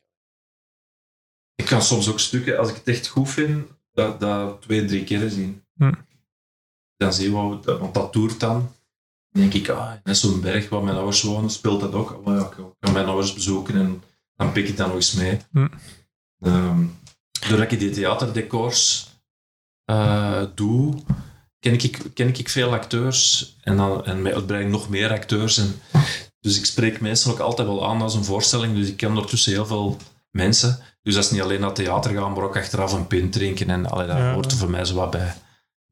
Ik 1.55 1.65
kan 1.65 1.81
soms 1.81 2.09
ook 2.09 2.19
stukken, 2.19 2.57
als 2.59 2.69
ik 2.69 2.75
het 2.75 2.87
echt 2.87 3.07
goed 3.07 3.29
vind, 3.29 3.67
dat, 3.93 4.19
dat 4.19 4.61
twee, 4.61 4.85
drie 4.85 5.03
keer 5.03 5.29
zien. 5.29 5.63
Hm. 5.75 5.91
Dan 7.01 7.13
zie 7.13 7.29
je 7.29 7.35
wat, 7.35 7.65
we- 7.65 7.77
want 7.77 7.93
dat 7.93 8.11
toert 8.11 8.39
dan. 8.39 8.51
Dan 9.31 9.41
denk 9.41 9.53
ik, 9.53 9.69
ah, 9.69 9.91
net 10.03 10.17
zo'n 10.17 10.41
berg 10.41 10.69
waar 10.69 10.83
mijn 10.83 10.95
ouders 10.95 11.21
wonen, 11.21 11.49
speelt 11.49 11.81
dat 11.81 11.93
ook. 11.93 12.21
Oh, 12.25 12.35
ja, 12.35 12.41
ik 12.45 12.55
kan 12.79 12.93
mijn 12.93 13.05
ouders 13.05 13.33
bezoeken 13.33 13.75
en 13.75 14.03
dan 14.35 14.51
pik 14.51 14.67
ik 14.67 14.77
dat 14.77 14.87
nog 14.87 14.95
eens 14.95 15.13
mee. 15.13 15.39
Hm. 15.51 15.67
Ehm, 16.39 16.85
doordat 17.47 17.71
ik 17.71 17.79
die 17.79 17.89
theaterdecors 17.89 19.09
eh, 19.85 20.43
doe, 20.55 20.93
ken 21.59 21.73
ik, 21.73 22.01
ken 22.13 22.27
ik 22.27 22.49
veel 22.49 22.71
acteurs 22.73 23.55
en, 23.61 23.77
dan, 23.77 24.05
en 24.05 24.21
met 24.21 24.33
uitbreiding 24.33 24.73
nog 24.73 24.89
meer 24.89 25.11
acteurs. 25.11 25.57
En, 25.57 25.81
dus 26.39 26.57
ik 26.57 26.65
spreek 26.65 27.01
meestal 27.01 27.31
ook 27.31 27.39
altijd 27.39 27.67
wel 27.67 27.87
aan 27.89 28.01
als 28.01 28.15
een 28.15 28.23
voorstelling, 28.23 28.75
dus 28.75 28.87
ik 28.87 28.97
ken 28.97 29.09
ondertussen 29.09 29.51
heel 29.51 29.65
veel 29.65 29.97
mensen. 30.31 30.79
Dus 31.01 31.13
dat 31.15 31.23
is 31.23 31.31
niet 31.31 31.41
alleen 31.41 31.59
naar 31.59 31.73
theater 31.73 32.11
gaan, 32.13 32.33
maar 32.33 32.43
ook 32.43 32.57
achteraf 32.57 32.93
een 32.93 33.07
pint 33.07 33.33
drinken 33.33 33.69
en 33.69 33.85
allee, 33.85 34.07
dat 34.07 34.17
Ja. 34.17 34.33
hoort 34.33 34.51
er 34.51 34.57
voor 34.57 34.69
mij 34.69 34.85
zo 34.85 34.95
wat 34.95 35.11
bij. 35.11 35.33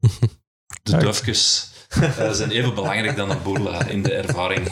De 0.82 0.92
ik- 0.92 1.00
dufjes 1.00 1.68
eh, 1.88 2.30
zijn 2.30 2.50
even 2.50 2.74
belangrijk 2.74 3.16
dan 3.16 3.30
een 3.30 3.42
boel 3.42 3.72
eh, 3.72 3.88
in 3.94 4.02
de 4.02 4.12
ervaring. 4.14 4.68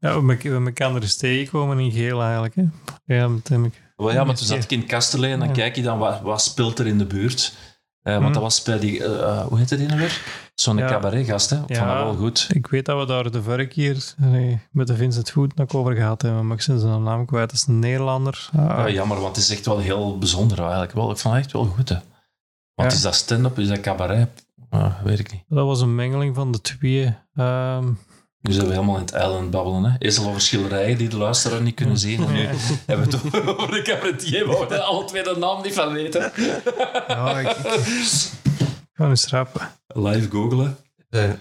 Ja, 0.00 0.20
we 0.22 0.36
we 0.42 0.50
elkaar 0.64 0.94
er 0.94 1.02
eens 1.02 1.16
tegenkomen 1.16 1.78
in 1.78 1.90
geel 1.92 2.22
eigenlijk. 2.22 2.54
Hè. 2.54 2.62
Ja, 3.04 3.28
met 3.28 3.48
hem. 3.48 3.72
Wel 3.96 4.12
ja, 4.12 4.24
maar 4.24 4.34
toen 4.34 4.46
zat 4.46 4.62
ik 4.62 4.70
in 4.70 4.86
Kastelein 4.86 5.32
en 5.32 5.38
dan 5.38 5.48
Ja. 5.48 5.54
kijk 5.54 5.76
je 5.76 5.82
dan 5.82 5.98
wat, 5.98 6.20
wat 6.20 6.42
speelt 6.42 6.78
er 6.78 6.86
in 6.86 6.98
de 6.98 7.04
buurt. 7.06 7.52
Eh, 8.02 8.12
want 8.14 8.26
Hm. 8.26 8.32
dat 8.32 8.42
was 8.42 8.62
bij 8.62 8.78
die, 8.78 9.02
hoe 9.48 9.58
heette 9.58 9.76
die 9.76 9.86
nou 9.86 9.98
weer? 10.00 10.22
Zo'n 10.54 10.76
Ja. 10.76 10.88
cabaretgast, 10.88 11.50
hè? 11.50 11.56
Ik 11.56 11.62
vond 11.62 11.76
Ja. 11.78 11.94
dat 11.94 12.04
wel 12.04 12.14
goed. 12.16 12.46
Ik 12.52 12.66
weet 12.66 12.84
dat 12.84 12.98
we 12.98 13.06
daar 13.06 13.30
de 13.30 13.42
vorige 13.42 13.68
keer 13.68 14.14
allee, 14.22 14.58
met 14.70 14.86
de 14.86 14.96
Vincent 14.96 15.30
Goed 15.30 15.54
nog 15.56 15.74
over 15.74 15.94
gehad 15.94 16.22
hebben, 16.22 16.46
maar 16.46 16.58
ik 16.58 16.66
ben 16.66 16.80
zijn 16.80 17.02
naam 17.02 17.26
kwijt. 17.26 17.50
Dat 17.50 17.58
is 17.60 17.66
een 17.66 17.78
Nederlander. 17.78 18.48
Ah, 18.56 18.64
Ja, 18.66 18.88
jammer, 18.90 19.20
want 19.20 19.36
het 19.36 19.44
is 19.44 19.50
echt 19.50 19.66
wel 19.66 19.78
heel 19.78 20.18
bijzonder 20.18 20.58
eigenlijk. 20.60 20.92
Wel, 20.92 21.10
ik 21.10 21.16
vond 21.18 21.34
het 21.34 21.42
echt 21.44 21.52
wel 21.52 21.64
goed, 21.64 21.88
hè. 21.88 21.96
Want 22.74 22.90
Ja. 22.90 22.96
is 22.96 23.02
dat 23.02 23.14
stand-up, 23.14 23.58
is 23.58 23.68
dat 23.68 23.80
cabaret? 23.80 24.28
Ah, 24.76 25.02
weet 25.02 25.18
ik 25.18 25.32
niet. 25.32 25.44
Dat 25.48 25.66
was 25.66 25.80
een 25.80 25.94
mengeling 25.94 26.34
van 26.34 26.52
de 26.52 26.60
twee. 26.60 27.16
Ehm, 27.34 27.92
Nu 28.40 28.52
zijn 28.52 28.66
we 28.66 28.72
helemaal 28.72 28.94
in 28.94 29.00
het 29.00 29.12
eiland 29.12 29.50
babbelen, 29.50 29.84
hè. 29.84 29.98
Eerst 29.98 30.18
al 30.18 30.28
over 30.28 30.40
schilderijen 30.40 30.98
die 30.98 31.08
de 31.08 31.16
luisteraar 31.16 31.62
niet 31.62 31.74
kunnen 31.74 31.98
zien. 31.98 32.22
En 32.24 32.32
nu 32.32 32.38
Ja. 32.40 32.48
hebben 32.86 33.10
we 33.10 33.16
het 33.16 33.46
over 33.46 33.70
de 33.70 33.82
cabaretier, 33.82 34.46
waar 34.46 34.68
we 34.68 34.80
alle 34.82 35.04
twee 35.04 35.22
de 35.22 35.36
naam 35.38 35.62
niet 35.62 35.74
van 35.74 35.92
weten. 35.92 36.20
ja, 37.08 37.38
ik, 37.40 37.46
ga 38.92 39.08
eens 39.08 39.26
rappen. 39.26 39.68
Live 39.86 40.30
googlen. 40.30 40.76
Eh, 41.08 41.32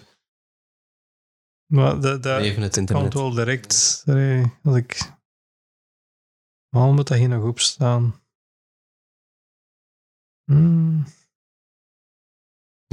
Maar 1.66 2.00
dat, 2.00 2.24
dat 2.24 2.42
even 2.42 2.62
het 2.62 2.74
komt 2.74 2.90
internet. 2.90 3.14
wel 3.14 3.30
direct. 3.34 4.04
als 4.64 4.76
ik. 4.76 5.14
Waarom 6.70 6.96
moet 6.96 7.08
dat 7.08 7.18
hier 7.18 7.30
nog 7.30 7.44
op 7.44 7.60
staan? 7.60 8.22
Hmm. 10.44 11.06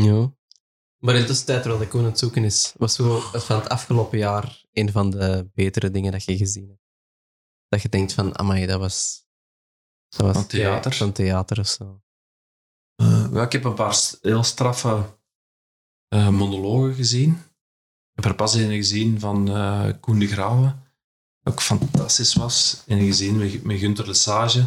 Ja. 0.02 0.34
Maar 0.98 1.14
in 1.14 1.20
de 1.20 1.26
tussentijd, 1.26 1.62
terwijl 1.62 1.82
ik 1.82 1.94
aan 1.94 2.04
het 2.04 2.18
zoeken 2.18 2.44
is, 2.44 2.74
was 2.76 2.94
zo 2.94 3.20
van 3.20 3.56
het 3.56 3.68
afgelopen 3.68 4.18
jaar 4.18 4.64
een 4.72 4.92
van 4.92 5.10
de 5.10 5.50
betere 5.54 5.90
dingen 5.90 6.12
dat 6.12 6.24
je 6.24 6.36
gezien 6.36 6.68
hebt. 6.68 6.80
Dat 7.68 7.82
je 7.82 7.88
denkt 7.88 8.12
van, 8.12 8.38
amai, 8.38 8.66
dat 8.66 8.78
was... 8.78 9.26
Dat 10.08 10.20
was 10.26 10.36
Van 10.36 10.46
theater? 10.46 10.92
Van 10.92 11.12
theater 11.12 11.58
of 11.58 11.66
zo. 11.66 12.02
Eh, 12.94 13.28
ja, 13.32 13.42
ik 13.42 13.52
heb 13.52 13.64
een 13.64 13.74
paar 13.74 13.96
heel 14.20 14.42
straffe 14.42 15.18
eh, 16.08 16.28
monologen 16.28 16.94
gezien. 16.94 17.30
Ik 18.14 18.22
heb 18.22 18.24
er 18.24 18.34
pas 18.34 18.54
een 18.54 18.70
gezien 18.70 19.20
van 19.20 19.48
eh 19.48 19.90
Koen 20.00 20.18
de 20.18 20.26
Graven. 20.26 20.82
Ook 21.42 21.62
fantastisch 21.62 22.34
was. 22.34 22.82
En 22.86 22.98
gezien 22.98 23.38
met, 23.38 23.62
met 23.62 23.78
Gunther 23.78 24.06
Lesage. 24.06 24.66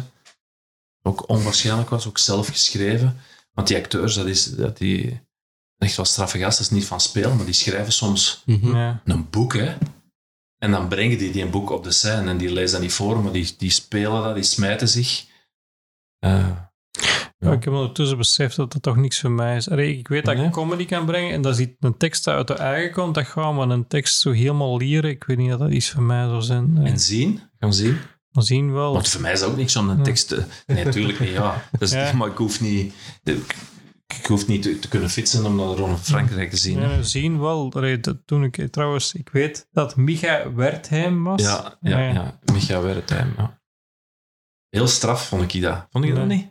Ook 1.02 1.28
onwaarschijnlijk 1.28 1.88
was, 1.88 2.06
ook 2.06 2.18
zelf 2.18 2.48
geschreven. 2.48 3.16
Want 3.52 3.68
die 3.68 3.76
acteurs, 3.76 4.14
dat 4.14 4.26
is 4.26 4.44
dat 4.44 4.78
die 4.78 5.25
echt 5.78 5.96
wel 5.96 6.04
straffe 6.04 6.38
gasten. 6.38 6.64
Is 6.64 6.70
niet 6.70 6.84
van 6.84 7.00
spelen, 7.00 7.36
maar 7.36 7.44
die 7.44 7.54
schrijven 7.54 7.92
soms 7.92 8.42
Mhm. 8.46 8.76
Ja. 8.76 9.02
een 9.04 9.30
boek, 9.30 9.54
hè. 9.54 9.74
En 10.58 10.70
dan 10.70 10.88
brengen 10.88 11.18
die 11.18 11.30
die 11.32 11.42
een 11.42 11.50
boek 11.50 11.70
op 11.70 11.84
de 11.84 11.90
scène. 11.92 12.30
En 12.30 12.36
die 12.36 12.52
lezen 12.52 12.72
dat 12.72 12.80
niet 12.80 12.92
voor, 12.92 13.22
maar 13.22 13.32
die, 13.32 13.54
die 13.58 13.70
spelen 13.70 14.22
dat, 14.22 14.34
die 14.34 14.44
smijten 14.44 14.88
zich. 14.88 15.24
Eh, 16.18 16.48
Ja, 17.38 17.52
ik 17.52 17.64
heb 17.64 17.72
ondertussen 17.72 18.16
beseft 18.18 18.56
dat 18.56 18.72
dat 18.72 18.82
toch 18.82 18.96
niks 18.96 19.20
voor 19.20 19.30
mij 19.30 19.56
is. 19.56 19.70
Allee, 19.70 19.98
ik 19.98 20.08
weet 20.08 20.24
dat 20.24 20.36
Nee? 20.36 20.46
ik 20.46 20.52
comedy 20.52 20.84
kan 20.86 21.06
brengen 21.06 21.32
en 21.32 21.42
dat 21.42 21.54
is 21.58 21.66
iets- 21.66 21.76
een 21.80 21.96
tekst 21.96 22.24
dat 22.24 22.34
uit 22.34 22.46
de 22.46 22.54
eigen 22.54 22.92
komt, 22.92 23.14
dat 23.14 23.26
gaat 23.26 23.54
maar 23.54 23.68
een 23.70 23.86
tekst 23.86 24.20
zo 24.20 24.30
helemaal 24.30 24.76
leren. 24.78 25.10
Ik 25.10 25.24
weet 25.24 25.36
niet 25.36 25.50
dat 25.50 25.58
dat 25.58 25.70
iets 25.70 25.90
voor 25.90 26.02
mij 26.02 26.26
zou 26.28 26.42
zijn. 26.42 26.72
Nee. 26.72 26.92
en 26.92 26.98
zien, 27.00 27.40
gaan 27.58 27.74
zien. 27.74 27.98
We 28.30 28.42
zien 28.42 28.72
wel. 28.72 28.92
Want 28.92 29.08
voor 29.08 29.20
mij 29.20 29.32
is 29.32 29.40
dat 29.40 29.48
ook 29.50 29.56
niks 29.56 29.76
om 29.76 29.88
een 29.88 29.96
Ja. 29.96 30.02
tekst 30.02 30.28
te... 30.28 30.44
Nee, 30.66 30.84
natuurlijk 30.84 31.20
niet, 31.20 31.30
ja. 31.30 31.62
Dus, 31.78 31.90
Ja. 31.90 32.12
Maar 32.12 32.28
ik 32.28 32.36
hoef 32.36 32.60
niet, 32.60 32.92
ik, 33.24 33.54
ik 34.06 34.26
hoef 34.26 34.46
niet 34.46 34.62
te, 34.62 34.78
te 34.78 34.88
kunnen 34.88 35.10
fietsen 35.10 35.44
om 35.46 35.56
naar 35.56 35.66
Ron 35.66 35.98
Frankrijk 35.98 36.50
te 36.50 36.56
zien. 36.56 36.80
Ja, 36.80 36.96
we 36.96 37.04
zien 37.04 37.40
wel. 37.40 37.72
Toen 38.24 38.44
ik 38.44 38.72
trouwens, 38.72 39.14
ik 39.14 39.28
weet 39.28 39.68
dat 39.72 39.96
Micha 39.96 40.52
Wertheim 40.52 41.24
was. 41.24 41.42
Ja, 41.42 41.78
ja, 41.80 41.98
Ja. 41.98 42.12
ja. 42.12 42.38
Micha 42.52 42.80
Wertheim, 42.80 43.34
ja. 43.36 43.60
Heel 44.68 44.88
straf 44.88 45.26
vond 45.28 45.54
ik 45.54 45.62
dat. 45.62 45.86
Vond 45.90 46.04
je 46.04 46.14
dat 46.14 46.26
niet? 46.26 46.44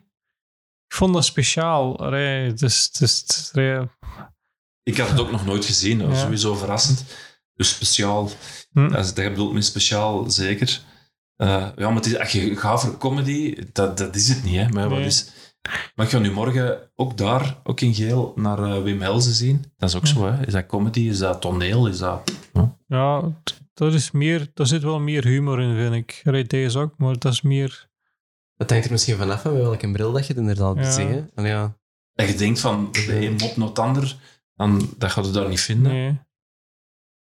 Ik 0.88 0.96
vond 0.96 1.14
dat 1.14 1.26
speciaal. 1.26 2.00
Allee, 2.00 2.54
dus, 2.54 2.92
dus, 2.92 3.50
allee, 3.54 3.88
Ik 4.84 4.98
had 4.98 5.10
het 5.10 5.20
ook 5.20 5.32
nog 5.32 5.46
nooit 5.46 5.66
gezien, 5.66 5.98
dat 5.98 6.08
was 6.08 6.18
Ja. 6.18 6.24
sowieso 6.24 6.56
verrassend. 6.56 7.06
Dus 7.54 7.70
speciaal, 7.70 8.30
hm. 8.72 8.90
dat, 8.90 9.14
bedoelt 9.16 9.54
met 9.54 9.66
speciaal 9.66 10.30
zeker. 10.30 10.82
Eh, 11.36 11.48
ja, 11.76 11.88
maar 11.88 11.96
het 11.96 12.06
is, 12.06 12.18
als 12.18 12.32
je 12.32 12.56
gaat 12.58 12.82
voor 12.82 12.98
comedy, 12.98 13.56
dat, 13.72 13.98
dat 13.98 14.16
is 14.16 14.30
het 14.30 14.44
niet. 14.44 14.56
Hè. 14.56 14.68
Maar, 14.70 14.90
wat 14.90 15.00
is, 15.00 15.30
maar 15.96 16.06
ik 16.06 16.12
ga 16.12 16.20
nu 16.20 16.32
morgen 16.32 16.80
ook 16.96 17.18
daar, 17.18 17.58
ook 17.64 17.82
in 17.82 17.94
geel, 17.94 18.34
naar 18.36 18.64
eh, 18.64 18.82
Wim 18.84 19.02
Helsen 19.02 19.34
zien. 19.34 19.66
Dat 19.78 19.90
is 19.90 19.96
ook 19.96 20.06
Ja. 20.06 20.14
zo. 20.14 20.26
Hè. 20.26 20.46
Is 20.46 20.54
dat 20.54 20.66
comedy? 20.66 21.00
Is 21.00 21.18
dat 21.18 21.42
toneel? 21.42 21.88
Is 21.88 21.98
dat... 21.98 22.32
Ja, 22.88 23.22
dat 23.74 23.94
is 23.94 24.12
meer, 24.12 24.52
daar 24.54 24.68
zit 24.68 24.84
wel 24.84 25.00
meer 25.00 25.24
humor 25.26 25.62
in, 25.62 25.76
vind 25.76 25.94
ik. 25.94 26.22
Allee, 26.24 26.44
deze 26.44 26.80
ook, 26.80 26.94
maar 26.98 27.20
dat 27.20 27.32
is 27.34 27.42
meer... 27.42 27.88
Dat 28.58 28.70
hangt 28.70 28.86
er 28.86 28.92
misschien 28.92 29.16
vanaf 29.18 29.42
van 29.42 29.54
welke 29.54 29.92
bril 29.92 30.12
dat 30.12 30.22
je 30.28 30.34
het 30.34 30.42
inderdaad 30.42 30.76
Ja. 30.76 30.82
beziet. 30.82 31.08
hè. 31.08 31.24
En 31.36 31.46
ja, 31.46 31.78
Dat 32.14 32.28
je 32.30 32.36
denkt 32.36 32.60
van, 32.60 32.90
de 32.92 33.26
een 33.26 33.36
mop 33.36 33.58
naar 33.58 33.68
het 33.68 33.80
ander, 33.80 34.16
dan 34.56 34.90
dat 34.98 35.12
gaat 35.12 35.26
je 35.26 35.32
daar 35.32 35.50
niet 35.50 35.62
vinden. 35.62 35.92
Nee. 35.92 36.20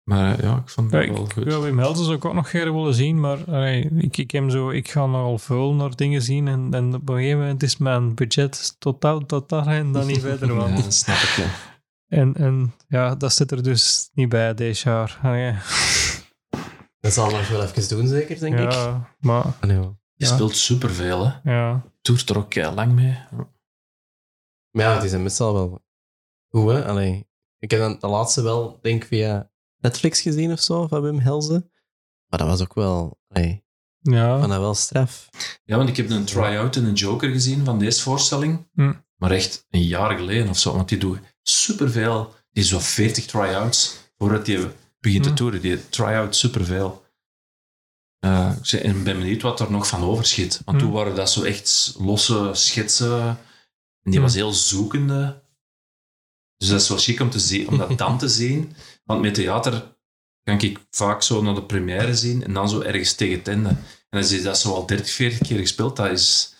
Maar 0.03 0.37
eh, 0.37 0.43
ja, 0.43 0.57
ik 0.57 0.69
vond 0.69 0.91
Ja, 0.91 0.97
wel 0.97 1.23
ik, 1.25 1.33
goed. 1.33 1.43
ja, 1.45 1.59
Wim 1.59 1.79
Helsen 1.79 2.03
zou 2.05 2.17
ik 2.17 2.25
ook 2.25 2.33
nog 2.33 2.47
graag 2.49 2.63
willen 2.63 2.93
zien, 2.93 3.19
maar 3.19 3.37
allee, 3.47 3.89
ik, 3.89 4.17
ik, 4.17 4.31
heb 4.31 4.49
zo, 4.49 4.69
ik 4.69 4.89
ga 4.91 5.05
nogal 5.05 5.37
veel 5.37 5.73
naar 5.73 5.95
dingen 5.95 6.21
zien 6.21 6.47
en, 6.47 6.67
en 6.73 6.93
op 6.95 7.09
een 7.09 7.15
gegeven 7.15 7.39
moment 7.39 7.63
is 7.63 7.77
mijn 7.77 8.15
budget 8.15 8.75
totaal 8.79 9.25
tot 9.25 9.49
daar 9.49 9.67
en 9.67 9.91
dan 9.91 10.07
niet 10.07 10.19
verder. 10.21 10.47
Ja, 10.53 10.53
Want. 10.53 10.83
dat 10.83 10.93
snap 10.93 11.15
ik, 11.15 11.29
ja. 11.29 11.49
En, 12.07 12.35
en 12.35 12.73
ja, 12.87 13.15
dat 13.15 13.33
zit 13.33 13.51
er 13.51 13.63
dus 13.63 14.09
niet 14.13 14.29
bij 14.29 14.53
deze 14.53 14.89
jaar. 14.89 15.19
Allee, 15.23 15.55
Dat 16.99 17.13
zal 17.13 17.29
nog 17.31 17.49
wel 17.49 17.63
even 17.63 17.87
doen, 17.97 18.07
zeker, 18.07 18.39
denk 18.39 18.59
ik. 18.59 18.71
ja, 18.71 19.09
maar 19.19 19.45
Allee, 19.59 19.77
wel. 19.77 19.99
Je 20.13 20.25
Ja. 20.25 20.33
speelt 20.33 20.55
superveel, 20.55 21.25
hè. 21.27 21.51
ja. 21.51 21.83
Toert 22.01 22.29
er 22.29 22.37
ook 22.37 22.53
heel 22.53 22.73
lang 22.73 22.91
mee. 22.93 23.17
Maar 24.71 24.85
ja, 24.85 24.99
die 24.99 25.09
zijn 25.09 25.23
meestal 25.23 25.53
wel 25.53 25.81
goed, 26.49 26.71
hè. 26.71 26.85
Allee, 26.85 27.27
ik 27.59 27.71
heb 27.71 27.79
dan 27.79 27.97
de 27.99 28.07
laatste 28.07 28.41
wel, 28.41 28.79
denk 28.81 29.01
ik, 29.01 29.07
via 29.07 29.50
Netflix 29.81 30.21
gezien 30.21 30.51
of 30.51 30.61
zo, 30.61 30.87
van 30.87 31.01
Wim 31.01 31.19
Helzen. 31.19 31.71
Maar 32.27 32.39
dat 32.39 32.47
was 32.47 32.61
ook 32.61 32.73
wel... 32.73 33.19
Ja. 34.03 34.37
vond 34.39 34.49
dat 34.51 34.59
wel 34.59 34.73
straf. 34.75 35.29
Ja, 35.63 35.77
want 35.77 35.89
ik 35.89 35.97
heb 35.97 36.09
een 36.09 36.25
try-out 36.25 36.75
en 36.75 36.85
een 36.85 36.93
Joker 36.93 37.29
gezien 37.31 37.65
van 37.65 37.79
deze 37.79 38.01
voorstelling. 38.01 38.67
Hm. 38.73 38.93
Maar 39.15 39.31
echt 39.31 39.65
een 39.69 39.83
jaar 39.83 40.17
geleden 40.17 40.49
of 40.49 40.57
zo. 40.57 40.73
Want 40.75 40.89
die 40.89 40.97
doet 40.97 41.19
superveel. 41.41 42.33
Die 42.51 42.63
zo 42.63 42.79
40 42.79 43.25
try-outs 43.25 43.97
voordat 44.17 44.47
hij 44.47 44.71
begint 44.99 45.23
te 45.23 45.29
Hm. 45.29 45.35
toeren. 45.35 45.61
Die 45.61 45.89
try-out 45.89 46.35
superveel. 46.35 47.03
Eh, 48.19 48.51
ik 48.57 48.65
zeg- 48.65 48.81
en 48.81 49.03
ben 49.03 49.17
benieuwd 49.19 49.41
wat 49.41 49.59
er 49.59 49.71
nog 49.71 49.87
van 49.87 50.03
overschiet. 50.03 50.61
Want 50.65 50.77
Hm. 50.77 50.83
toen 50.83 50.93
waren 50.93 51.15
dat 51.15 51.29
zo 51.31 51.43
echt 51.43 51.95
losse 51.99 52.49
schetsen. 52.53 53.21
En 54.03 54.11
die 54.11 54.15
Hm. 54.15 54.21
was 54.21 54.33
heel 54.33 54.51
zoekende. 54.53 55.43
Dus 56.61 56.69
dat 56.69 56.81
is 56.81 56.89
wel 56.89 56.97
chic 56.97 57.19
om, 57.19 57.29
te 57.29 57.39
zien, 57.39 57.67
om 57.67 57.77
dat 57.77 57.97
dan 57.97 58.17
te 58.17 58.29
zien. 58.39 58.73
Want 59.03 59.21
met 59.21 59.33
theater 59.33 59.95
kan 60.43 60.59
ik 60.59 60.79
vaak 60.89 61.21
zo 61.23 61.41
naar 61.41 61.55
de 61.55 61.63
première 61.63 62.15
zien 62.15 62.43
en 62.43 62.53
dan 62.53 62.69
zo 62.69 62.81
ergens 62.81 63.13
tegen 63.13 63.37
het 63.37 63.47
einde. 63.47 63.69
En 64.09 64.19
als 64.19 64.29
je 64.29 64.41
dat 64.41 64.59
zo 64.59 64.73
al 64.73 64.85
30, 64.85 65.09
40 65.11 65.47
keer 65.47 65.59
gespeeld, 65.59 65.95
dat 65.95 66.11
is... 66.11 66.55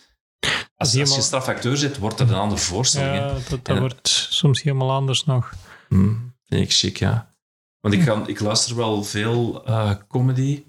Als, 0.76 0.99
als 0.99 1.16
je 1.16 1.22
strafacteur 1.22 1.78
zit, 1.78 1.97
wordt 1.97 2.18
dat 2.18 2.30
een 2.30 2.36
andere 2.36 2.62
voorstelling. 2.62 3.16
ja 3.16 3.34
dat, 3.34 3.49
dat 3.49 3.60
En- 3.64 3.80
wordt 3.80 4.08
soms 4.30 4.62
helemaal 4.62 4.91
anders 4.91 5.26
nog. 5.26 5.54
Hmm, 5.89 6.34
vind 6.45 6.62
ik 6.62 6.72
chic, 6.74 6.97
ja. 6.97 7.30
Want 7.80 7.93
ik, 7.93 8.02
ga, 8.02 8.24
ik 8.28 8.39
luister 8.39 8.76
wel 8.76 9.04
veel 9.04 9.66
eh, 9.66 9.91
comedy, 10.08 10.64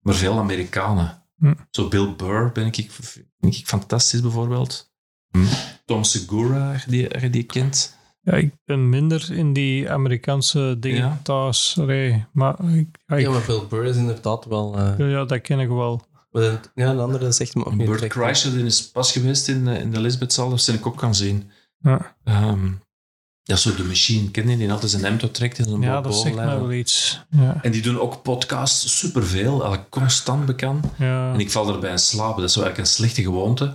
maar 0.00 0.14
veel 0.14 0.38
Amerikanen. 0.38 1.22
Hm. 1.38 1.54
Zo 1.70 1.88
Bill 1.88 2.14
Burr 2.16 2.52
ben 2.52 2.66
ik, 2.66 2.74
vind 3.40 3.54
ik 3.56 3.66
fantastisch, 3.66 4.20
bijvoorbeeld. 4.20 4.92
Hm. 5.30 5.44
Tom 5.84 6.04
Segura, 6.04 6.82
die, 6.86 7.20
je 7.20 7.30
die 7.30 7.42
kent. 7.42 7.96
Ja, 8.20 8.32
ik 8.32 8.52
ben 8.64 8.88
minder 8.88 9.32
in 9.32 9.52
die 9.52 9.90
Amerikaanse 9.90 10.76
dingen 10.80 10.98
Ja. 10.98 11.20
thuis. 11.22 11.76
Allee, 11.80 12.24
maar 12.32 12.54
ik, 12.74 12.88
ja, 13.06 13.16
ik- 13.16 13.22
Ja, 13.24 13.30
maar 13.30 13.42
Bill 13.46 13.62
Burr 13.68 13.84
is 13.84 13.96
inderdaad 13.96 14.44
wel... 14.44 14.76
eh, 14.78 14.98
ja, 14.98 15.06
ja, 15.06 15.24
dat 15.24 15.40
ken 15.40 15.58
ik 15.60 15.68
wel. 15.68 16.06
maar 16.30 16.42
ja, 16.74 16.90
een 16.90 16.98
andere 16.98 17.32
zegt 17.32 17.54
me 17.54 17.64
ook 17.64 17.74
niet 17.74 17.86
Burt 17.86 17.98
direct. 17.98 18.14
Kreischer 18.14 18.52
die 18.52 18.64
is 18.64 18.90
pas 18.90 19.12
geweest 19.12 19.48
in, 19.48 19.68
eh, 19.68 19.80
in 19.80 19.90
de 19.90 19.98
Elizabethzaal, 19.98 20.48
dat 20.50 20.66
ik 20.68 20.86
ook 20.86 20.96
kan 20.96 21.14
zien. 21.14 21.50
Ja, 21.78 22.16
Ehm 22.24 22.70
ja, 23.42 23.56
zo 23.56 23.74
de 23.74 23.84
machine, 23.84 24.30
ken 24.30 24.48
je 24.48 24.56
die? 24.56 24.72
Altijd 24.72 24.90
zijn 24.90 25.04
hemd 25.04 25.34
trekt 25.34 25.58
en 25.58 25.64
zo'n 25.64 25.80
ja 25.80 26.00
dat 26.00 26.14
zegt 26.14 26.24
mij 26.24 26.44
bovenlijf. 26.44 26.60
wel 26.60 26.72
iets. 26.78 27.24
Ja, 27.30 27.58
En 27.62 27.70
die 27.72 27.82
doen 27.82 27.98
ook 28.00 28.22
podcasts, 28.22 28.98
superveel, 28.98 29.50
eigenlijk 29.52 29.90
constant 29.90 30.46
bekend. 30.46 30.86
ja. 30.98 31.32
En 31.32 31.40
ik 31.40 31.50
val 31.50 31.72
erbij 31.74 31.90
in 31.90 31.98
slaap. 31.98 32.36
Dat 32.36 32.44
is 32.44 32.52
zo 32.52 32.60
eigenlijk 32.62 32.78
een 32.90 32.94
slechte 32.94 33.22
gewoonte. 33.22 33.74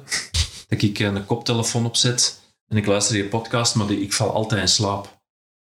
Dat 0.67 0.81
ik 0.81 0.99
eh, 0.99 1.07
een 1.07 1.25
koptelefoon 1.25 1.85
opzet 1.85 2.41
en 2.73 2.79
ik 2.79 2.85
luister 2.85 3.13
die 3.15 3.25
podcast, 3.25 3.75
maar 3.75 3.87
die, 3.87 4.01
ik 4.01 4.13
val 4.13 4.33
altijd 4.33 4.61
in 4.61 4.67
slaap. 4.67 5.21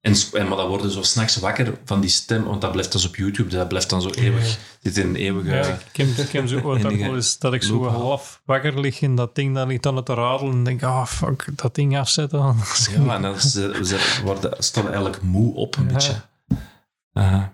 En, 0.01 0.15
en, 0.33 0.49
maar 0.49 0.57
dan 0.57 0.69
worden 0.69 0.91
zo 0.91 1.03
s'nachts 1.03 1.37
wakker 1.37 1.79
van 1.85 2.01
die 2.01 2.11
stem, 2.11 2.45
want 2.45 2.61
dat 2.61 2.73
blijft 2.73 2.93
dus 2.93 3.07
op 3.07 3.17
YouTube, 3.17 3.49
dat 3.51 3.69
blijft 3.69 3.91
dan 3.91 4.03
zo 4.03 4.11
eeuwig, 4.11 4.59
zit 4.83 4.97
in 4.97 5.09
een 5.09 5.17
eeuwige... 5.17 5.55
Ja, 5.55 5.67
ik 5.93 5.97
heb, 5.97 6.07
ik 6.09 6.33
heb 6.33 6.49
zo 6.49 6.61
ooit 6.65 6.85
ook 6.85 6.91
enige 6.91 7.07
wel 7.07 7.15
eens 7.15 7.39
dat 7.39 7.53
ik 7.55 7.63
zo 7.63 7.87
half 7.89 8.43
wakker 8.45 8.81
lig 8.81 9.01
in 9.01 9.17
dat 9.17 9.35
ding, 9.35 9.55
dan 9.55 9.69
ligt 9.69 9.87
aan 9.87 9.97
het 9.97 10.07
te 10.07 10.15
radelen 10.15 10.53
en 10.53 10.65
denk, 10.65 10.83
ah 10.83 11.07
fuck, 11.07 11.49
dat 11.53 11.75
ding 11.75 11.99
afzetten. 11.99 12.41
anders 12.41 12.87
Ja, 12.87 13.15
en 13.15 13.23
dan 13.23 13.41
ze, 13.41 13.81
ze 13.83 14.21
worden, 14.25 14.55
staan 14.59 14.85
eigenlijk 14.87 15.23
moe 15.23 15.55
op 15.55 15.77
een 15.77 15.87
Ja. 15.89 15.93
beetje. 15.93 16.15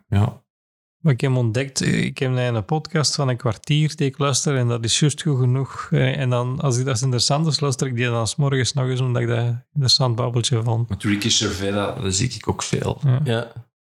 Ja. 0.08 0.41
Maar 1.02 1.12
ik 1.12 1.20
heb 1.20 1.36
ontdekt, 1.36 1.80
ik 1.80 2.18
heb 2.18 2.36
een 2.36 2.64
podcast 2.64 3.14
van 3.14 3.28
een 3.28 3.36
kwartier 3.36 3.96
die 3.96 4.06
ik 4.06 4.18
luister 4.18 4.56
en 4.56 4.68
dat 4.68 4.84
is 4.84 4.98
juist 5.00 5.22
goed 5.22 5.38
genoeg. 5.38 5.88
Eh, 5.90 6.18
En 6.18 6.30
dan, 6.30 6.60
als 6.60 6.78
ik 6.78 6.84
dat 6.84 7.00
interessant 7.00 7.46
is, 7.46 7.60
luister 7.60 7.86
ik 7.86 7.96
die 7.96 8.04
dan 8.04 8.26
's 8.26 8.36
morgens 8.36 8.72
nog 8.72 8.88
eens, 8.88 9.00
omdat 9.00 9.22
ik 9.22 9.28
dat 9.28 9.38
een 9.38 9.62
interessant 9.72 10.16
babbeltje 10.16 10.62
vond. 10.62 10.88
Met 10.88 11.02
Ricky 11.02 11.30
Gervais, 11.30 11.72
dat, 11.72 12.14
zie 12.14 12.30
ik 12.30 12.48
ook 12.48 12.62
veel. 12.62 13.00
Ja. 13.04 13.20
Ja. 13.24 13.52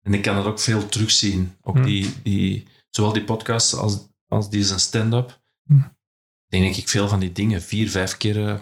En 0.02 0.14
ik 0.14 0.22
kan 0.22 0.36
dat 0.36 0.44
ook 0.44 0.60
veel 0.60 0.88
terugzien. 0.88 1.56
Ook 1.62 1.76
Hm. 1.76 1.82
die, 1.82 2.14
die, 2.22 2.66
zowel 2.90 3.12
die 3.12 3.24
podcast 3.24 3.74
als, 3.74 4.08
als 4.28 4.50
die 4.50 4.64
zijn 4.64 4.80
stand-up. 4.80 5.40
Hm. 5.66 5.76
Ik 5.76 6.60
denk 6.60 6.64
dat 6.66 6.76
ik 6.76 6.88
veel 6.88 7.08
van 7.08 7.20
die 7.20 7.32
dingen 7.32 7.62
vier, 7.62 7.90
vijf 7.90 8.16
keer 8.16 8.48
eh, 8.48 8.54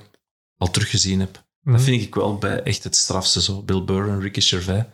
al 0.57 0.70
teruggezien 0.70 1.20
heb. 1.20 1.45
Dat 1.62 1.82
vind 1.82 2.03
ik 2.03 2.14
wel 2.14 2.38
bij 2.38 2.62
echt 2.62 2.84
het 2.84 2.97
strafste 2.97 3.43
zo. 3.43 3.62
Bill 3.62 3.84
Burr 3.84 4.09
en 4.09 4.20
Ricky 4.20 4.41
Gervais. 4.41 4.84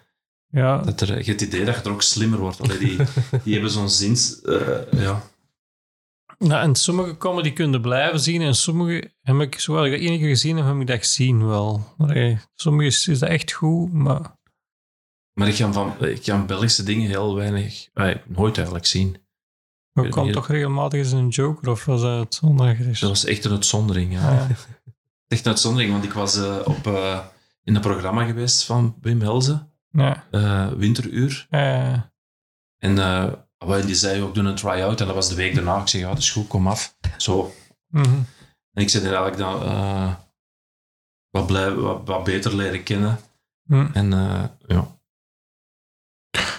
Ja, 0.49 0.79
Dat 0.79 1.01
er, 1.01 1.09
je 1.09 1.15
hebt 1.15 1.27
het 1.27 1.43
idee 1.43 1.65
dat 1.65 1.75
je 1.75 1.83
er 1.83 1.91
ook 1.91 2.03
slimmer 2.03 2.39
wordt. 2.39 2.61
Allee, 2.61 2.79
die, 2.79 2.97
die 3.45 3.53
hebben 3.53 3.71
zo'n 3.71 3.91
zins... 3.91 4.43
eh, 4.43 4.93
ja. 4.93 5.23
Nou, 6.39 6.63
en 6.63 6.75
sommige 6.75 7.17
comedy 7.17 7.53
kunnen 7.53 7.81
blijven 7.81 8.21
zien 8.21 8.43
en 8.43 8.55
sommige 8.55 9.11
heb 9.23 9.41
ik, 9.41 9.61
zowel 9.61 9.85
ik 9.85 9.91
dat 9.93 10.01
één 10.01 10.19
keer 10.19 10.29
gezien 10.29 10.57
heb, 10.57 10.67
heb 10.67 10.81
ik 10.81 10.87
dat 10.87 10.99
gezien 10.99 11.47
wel. 11.47 11.95
Allee, 11.99 12.39
sommige 12.55 12.87
is, 12.87 13.09
is 13.09 13.19
dat 13.19 13.29
echt 13.29 13.53
goed, 13.53 13.93
maar 13.93 14.37
Maar 15.33 15.49
ik 15.49 15.55
ga, 15.55 15.73
van, 15.73 15.95
ik 16.01 16.25
ga 16.25 16.45
Belgische 16.45 16.83
dingen 16.83 17.09
heel 17.09 17.35
weinig... 17.35 17.89
eh, 17.93 18.15
nooit 18.27 18.57
eigenlijk 18.57 18.87
zien. 18.87 19.17
weet 19.93 20.11
kwam 20.11 20.33
toch 20.33 20.49
regelmatig 20.49 20.99
eens 20.99 21.13
een 21.13 21.29
joker 21.29 21.71
of 21.71 21.85
was 21.85 22.01
dat 22.01 22.35
zondag 22.35 22.79
is? 22.79 23.01
Dat 23.01 23.09
was 23.11 23.25
echt 23.25 23.45
een 23.45 23.53
uitzondering. 23.53 24.13
Ja. 24.13 24.33
Ja. 24.33 24.49
Echt 25.29 25.45
een 25.45 25.51
uitzondering, 25.53 25.93
want 25.93 26.05
ik 26.05 26.13
was 26.13 26.37
eh, 26.37 26.57
op, 26.65 26.87
in 27.65 27.75
een 27.75 27.81
programma 27.81 28.25
geweest 28.25 28.65
van 28.65 28.97
Wim 29.01 29.21
Helzen. 29.21 29.71
Ja, 29.91 30.25
eh, 30.31 30.69
Winteruur. 30.73 31.47
ja, 31.51 32.13
En 32.79 32.99
eh, 32.99 33.33
wel, 33.59 33.87
die 33.87 33.95
zei 33.95 34.23
ook, 34.23 34.35
doen 34.35 34.45
een 34.45 34.55
try-out. 34.55 35.01
En 35.01 35.07
dat 35.07 35.15
was 35.15 35.29
de 35.29 35.35
week 35.35 35.55
daarna. 35.55 35.81
Ik 35.81 35.89
zei, 35.89 36.03
ja, 36.03 36.09
dat 36.09 36.19
is 36.19 36.31
goed, 36.31 36.47
kom 36.49 36.69
af. 36.69 36.97
Zo. 37.17 37.55
mhm. 37.87 38.15
En 38.73 38.83
ik 38.83 38.89
zei 38.89 39.05
er 39.05 39.15
eigenlijk 39.15 39.39
dan 39.39 39.63
eh, 39.63 40.15
wat, 41.31 41.47
blij, 41.47 41.75
wat, 41.75 42.07
wat 42.07 42.25
beter 42.25 42.57
leren 42.57 42.83
kennen. 42.83 43.19
Hm. 43.67 43.87
En 43.93 44.13
eh, 44.13 44.45
ja. 44.67 44.99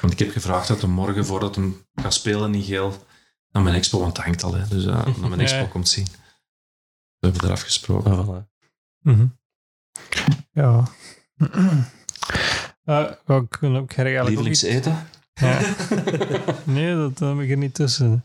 Want 0.02 0.14
ik 0.14 0.20
heb 0.20 0.32
gevraagd 0.32 0.68
dat 0.68 0.82
hij 0.82 0.90
morgen, 0.90 1.26
voordat 1.26 1.56
hem 1.56 1.88
gaat 1.96 2.14
spelen 2.14 2.54
in 2.54 2.64
Geel, 2.64 3.06
naar 3.52 3.64
mijn 3.64 3.76
expo, 3.76 4.00
want 4.00 4.18
het 4.18 4.26
hangt 4.26 4.44
al, 4.44 4.54
hè, 4.54 4.68
dus 4.68 4.86
eh, 4.86 5.06
naar 5.18 5.30
mijn 5.30 5.42
expo 5.42 5.58
Ja. 5.58 5.66
komt 5.66 5.90
zien. 5.90 6.08
We 7.20 7.28
hebben 7.28 7.42
er 7.42 7.52
afgesproken. 7.52 8.12
Ah, 8.12 8.28
voilà. 8.28 8.48
Mhm. 9.00 9.28
Ja. 10.52 10.84
Uh, 12.90 13.12
ook 13.26 13.58
eigenlijk 13.62 14.40
ook 14.40 14.46
iets- 14.48 14.62
Ja. 15.34 15.60
Nee, 16.64 16.96
dat 16.96 17.20
heb 17.20 17.40
ik 17.40 17.50
er 17.50 17.58
niet 17.58 17.74
tussen. 17.74 18.24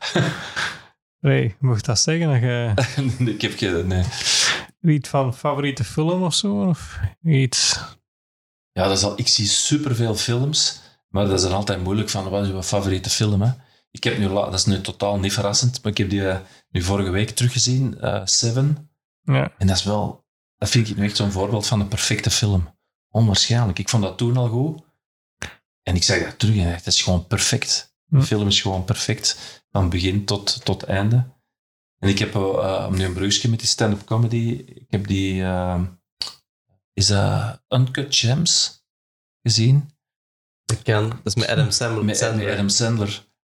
Nee, 1.20 1.42
je 1.42 1.54
mocht 1.58 1.84
dat 1.84 1.98
zeggen? 1.98 2.28
Dat 2.28 2.40
je 2.40 2.74
ik 3.32 3.42
heb 3.42 3.56
geen... 3.56 3.86
Nee. 3.86 4.04
iets 4.80 5.08
van 5.08 5.34
favoriete 5.34 5.84
film 5.84 6.22
of 6.22 6.34
zo? 6.34 6.68
Of 6.68 6.98
iets? 7.24 7.80
Ja, 8.72 8.88
dat 8.88 8.96
is 8.96 9.04
al, 9.04 9.18
ik 9.18 9.28
zie 9.28 9.46
superveel 9.46 10.14
films, 10.14 10.80
maar 11.08 11.24
dat 11.26 11.34
is 11.38 11.42
dan 11.42 11.52
altijd 11.52 11.82
moeilijk 11.82 12.08
van 12.08 12.28
wat 12.28 12.42
is 12.46 12.48
je 12.52 12.62
favoriete 12.62 13.10
film. 13.10 13.42
Hè? 13.42 13.50
Ik 13.90 14.04
heb 14.04 14.18
nu, 14.18 14.28
dat 14.28 14.54
is 14.54 14.64
nu 14.64 14.80
totaal 14.80 15.18
niet 15.18 15.32
verrassend, 15.32 15.82
maar 15.82 15.92
ik 15.92 15.98
heb 15.98 16.10
die 16.10 16.28
eh, 16.28 16.38
nu 16.70 16.82
vorige 16.82 17.10
week 17.10 17.30
teruggezien, 17.30 18.00
eh, 18.00 18.20
Seven. 18.24 18.90
Ja. 19.22 19.52
En 19.58 19.66
dat 19.66 19.76
is 19.76 19.84
wel, 19.84 20.24
dat 20.58 20.68
vind 20.70 20.88
ik 20.88 20.96
nu 20.96 21.04
echt 21.04 21.16
zo'n 21.16 21.30
voorbeeld 21.32 21.66
van 21.66 21.80
een 21.80 21.88
perfecte 21.88 22.30
film. 22.30 22.68
Onwaarschijnlijk. 23.12 23.78
Ik 23.78 23.88
vond 23.88 24.02
dat 24.02 24.18
toen 24.18 24.36
al 24.36 24.48
goed. 24.48 24.82
En 25.82 25.94
ik 25.96 26.02
zag 26.02 26.22
dat 26.22 26.38
terug 26.38 26.56
en 26.56 26.70
dacht, 26.70 26.84
dat 26.84 26.94
is 26.94 27.02
gewoon 27.02 27.26
perfect. 27.26 27.94
De 28.04 28.16
Hm. 28.16 28.22
film 28.22 28.46
is 28.46 28.60
gewoon 28.60 28.84
perfect, 28.84 29.62
van 29.70 29.88
begin 29.88 30.24
tot, 30.24 30.64
tot 30.64 30.82
einde. 30.82 31.30
En 31.98 32.08
ik 32.08 32.18
heb, 32.18 32.34
eh, 32.34 32.84
om 32.88 32.96
nu 32.96 33.04
een 33.04 33.12
brugje 33.12 33.48
met 33.48 33.58
die 33.58 33.68
stand-up 33.68 34.04
comedy, 34.04 34.64
ik 34.66 34.86
heb 34.90 35.06
die, 35.06 35.42
eh, 35.42 35.80
is 36.92 37.06
dat 37.06 37.62
Uncut 37.68 38.16
Gems 38.16 38.84
gezien? 39.42 39.90
Dat 40.64 40.82
kan. 40.82 41.08
Dat 41.08 41.18
is 41.24 41.34
met 41.34 41.48
Adam 41.48 41.70
Sandler. 41.70 42.04
Met, 42.04 42.20
met 42.36 42.46
Adam 42.46 42.68
Sandler. 42.68 43.06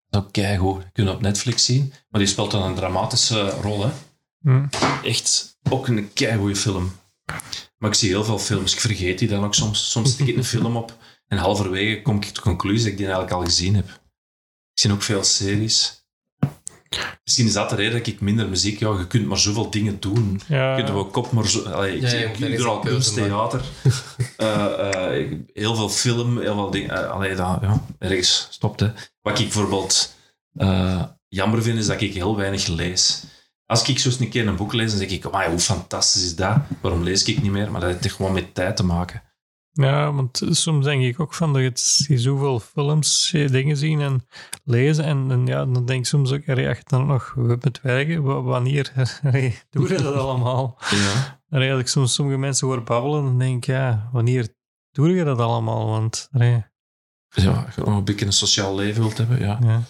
Dat 0.09 0.23
is 0.23 0.27
ook 0.27 0.33
keigoed. 0.33 0.93
Kun 0.93 1.05
je 1.05 1.11
op 1.11 1.21
Netflix 1.21 1.65
zien. 1.65 1.93
Maar 2.09 2.21
die 2.21 2.29
speelt 2.31 2.51
dan 2.51 2.63
een 2.63 2.75
dramatische 2.75 3.51
rol, 3.51 3.83
hè. 3.87 3.91
Hm. 4.41 4.67
Echt 5.05 5.59
ook 5.71 5.89
een 5.89 6.13
keigoede 6.13 6.57
film. 6.57 6.93
Maar 7.83 7.91
ik 7.91 7.97
zie 7.97 8.09
heel 8.09 8.25
veel 8.25 8.39
films. 8.39 8.73
Ik 8.73 8.81
vergeet 8.81 9.19
die 9.19 9.29
dan 9.29 9.45
ook 9.45 9.55
soms. 9.55 9.91
Soms 9.91 10.11
stik 10.11 10.27
ik 10.27 10.37
een 10.37 10.45
film 10.55 10.77
op 10.77 10.97
en 11.29 11.39
halverwege 11.39 12.03
kom 12.03 12.17
ik 12.17 12.25
tot 12.25 12.35
de 12.35 12.41
conclusie 12.41 12.83
dat 12.83 12.91
ik 12.93 12.97
die 12.97 13.07
eigenlijk 13.07 13.35
al 13.35 13.45
gezien 13.45 13.75
heb. 13.75 13.89
Ik 14.73 14.81
zie 14.81 14.93
ook 14.93 15.03
veel 15.03 15.25
series. 15.25 16.07
Misschien 17.25 17.47
is 17.47 17.53
dat 17.53 17.71
de 17.71 17.77
reden 17.77 17.99
dat 17.99 18.07
ik 18.07 18.21
minder 18.21 18.49
muziek... 18.49 18.79
Ja, 18.79 18.99
je 18.99 19.07
kunt 19.07 19.27
maar 19.27 19.39
zoveel 19.39 19.71
dingen 19.71 20.01
doen. 20.01 20.41
Ja. 20.49 20.77
Je 20.77 20.83
kunt 20.83 20.95
wel 20.95 21.07
kop 21.07 21.33
maar 21.33 21.49
zo... 21.49 21.63
Allee, 21.63 21.97
ik 21.97 22.03
Ja, 22.03 22.09
zie 22.09 22.19
je 22.19 22.25
ik 22.25 22.57
doe 22.57 22.67
al 22.67 22.77
een 22.77 22.83
keuze 22.83 23.13
kunst, 23.13 23.15
theater. 23.15 23.63
Eh, 24.37 25.21
eh, 25.21 25.39
heel 25.53 25.75
veel 25.75 25.89
film, 25.89 26.41
heel 26.41 26.55
veel 26.55 26.71
dingen. 26.71 26.91
eh, 26.91 27.11
allee, 27.11 27.35
dat, 27.35 27.59
ja, 27.61 27.85
ergens 27.99 28.47
stopt, 28.51 28.81
hè. 28.81 28.93
Wat 29.21 29.39
ik 29.39 29.45
bijvoorbeeld 29.45 30.15
eh, 30.55 31.03
jammer 31.29 31.63
vind, 31.63 31.79
is 31.79 31.87
dat 31.87 32.01
ik 32.01 32.15
heel 32.15 32.37
weinig 32.37 32.67
lees. 32.67 33.23
Als 33.67 33.89
ik 33.89 33.99
zo 33.99 34.09
eens 34.09 34.21
een 34.21 34.29
keer 34.29 34.47
een 34.47 34.57
boek 34.57 34.73
lees, 34.73 34.91
dan 34.91 34.99
denk 34.99 35.11
ik, 35.11 35.27
oh, 35.35 35.45
hoe 35.45 35.59
fantastisch 35.59 36.25
is 36.25 36.37
dat? 36.37 36.57
Waarom 36.81 37.03
lees 37.03 37.25
ik 37.25 37.43
niet 37.43 37.53
meer? 37.53 37.71
Maar 37.71 37.81
dat 37.81 37.91
heeft 37.91 38.03
toch 38.03 38.13
gewoon 38.13 38.33
met 38.33 38.55
tijd 38.55 38.77
te 38.77 38.85
maken. 38.85 39.23
Ja, 39.73 40.13
want 40.13 40.43
soms 40.51 40.85
denk 40.85 41.03
ik 41.03 41.21
ook 41.21 41.35
van 41.35 41.53
dat 41.53 41.63
je 42.09 42.19
zoveel 42.19 42.61
films, 42.61 43.31
dingen 43.33 43.77
zien 43.77 44.01
en 44.01 44.27
lezen. 44.65 45.05
En, 45.05 45.31
en 45.31 45.47
ja, 45.47 45.65
dan 45.65 45.85
denk 45.87 46.01
ik 46.01 46.07
soms 46.07 46.33
ook, 46.33 46.45
je 46.45 46.77
dan 46.87 47.07
nog 47.07 47.35
met 47.37 47.81
werken, 47.83 48.23
wa- 48.23 48.43
wanneer 48.43 48.93
doe 49.71 49.89
je 49.89 50.03
dat 50.03 50.15
allemaal? 50.15 50.79
Ja. 50.91 51.41
Als 51.73 51.81
ik 51.81 51.89
soms 51.89 52.15
sommige 52.15 52.39
mensen 52.39 52.67
hoor 52.67 52.83
babbelen, 52.83 53.25
dan 53.25 53.39
denk 53.39 53.57
ik, 53.57 53.65
ja, 53.65 54.09
wanneer 54.13 54.49
doe 54.91 55.09
je 55.15 55.25
dat 55.25 55.39
allemaal? 55.39 55.87
Want, 55.87 56.29
ja, 56.31 57.63
als 57.67 57.75
je 57.75 57.81
nog 57.81 57.97
een 57.97 58.05
beetje 58.05 58.27
een 58.27 58.33
sociaal 58.33 58.75
leven 58.75 59.03
wilt 59.03 59.19
hebben, 59.19 59.39
ja. 59.41 59.59
ja. 59.63 59.83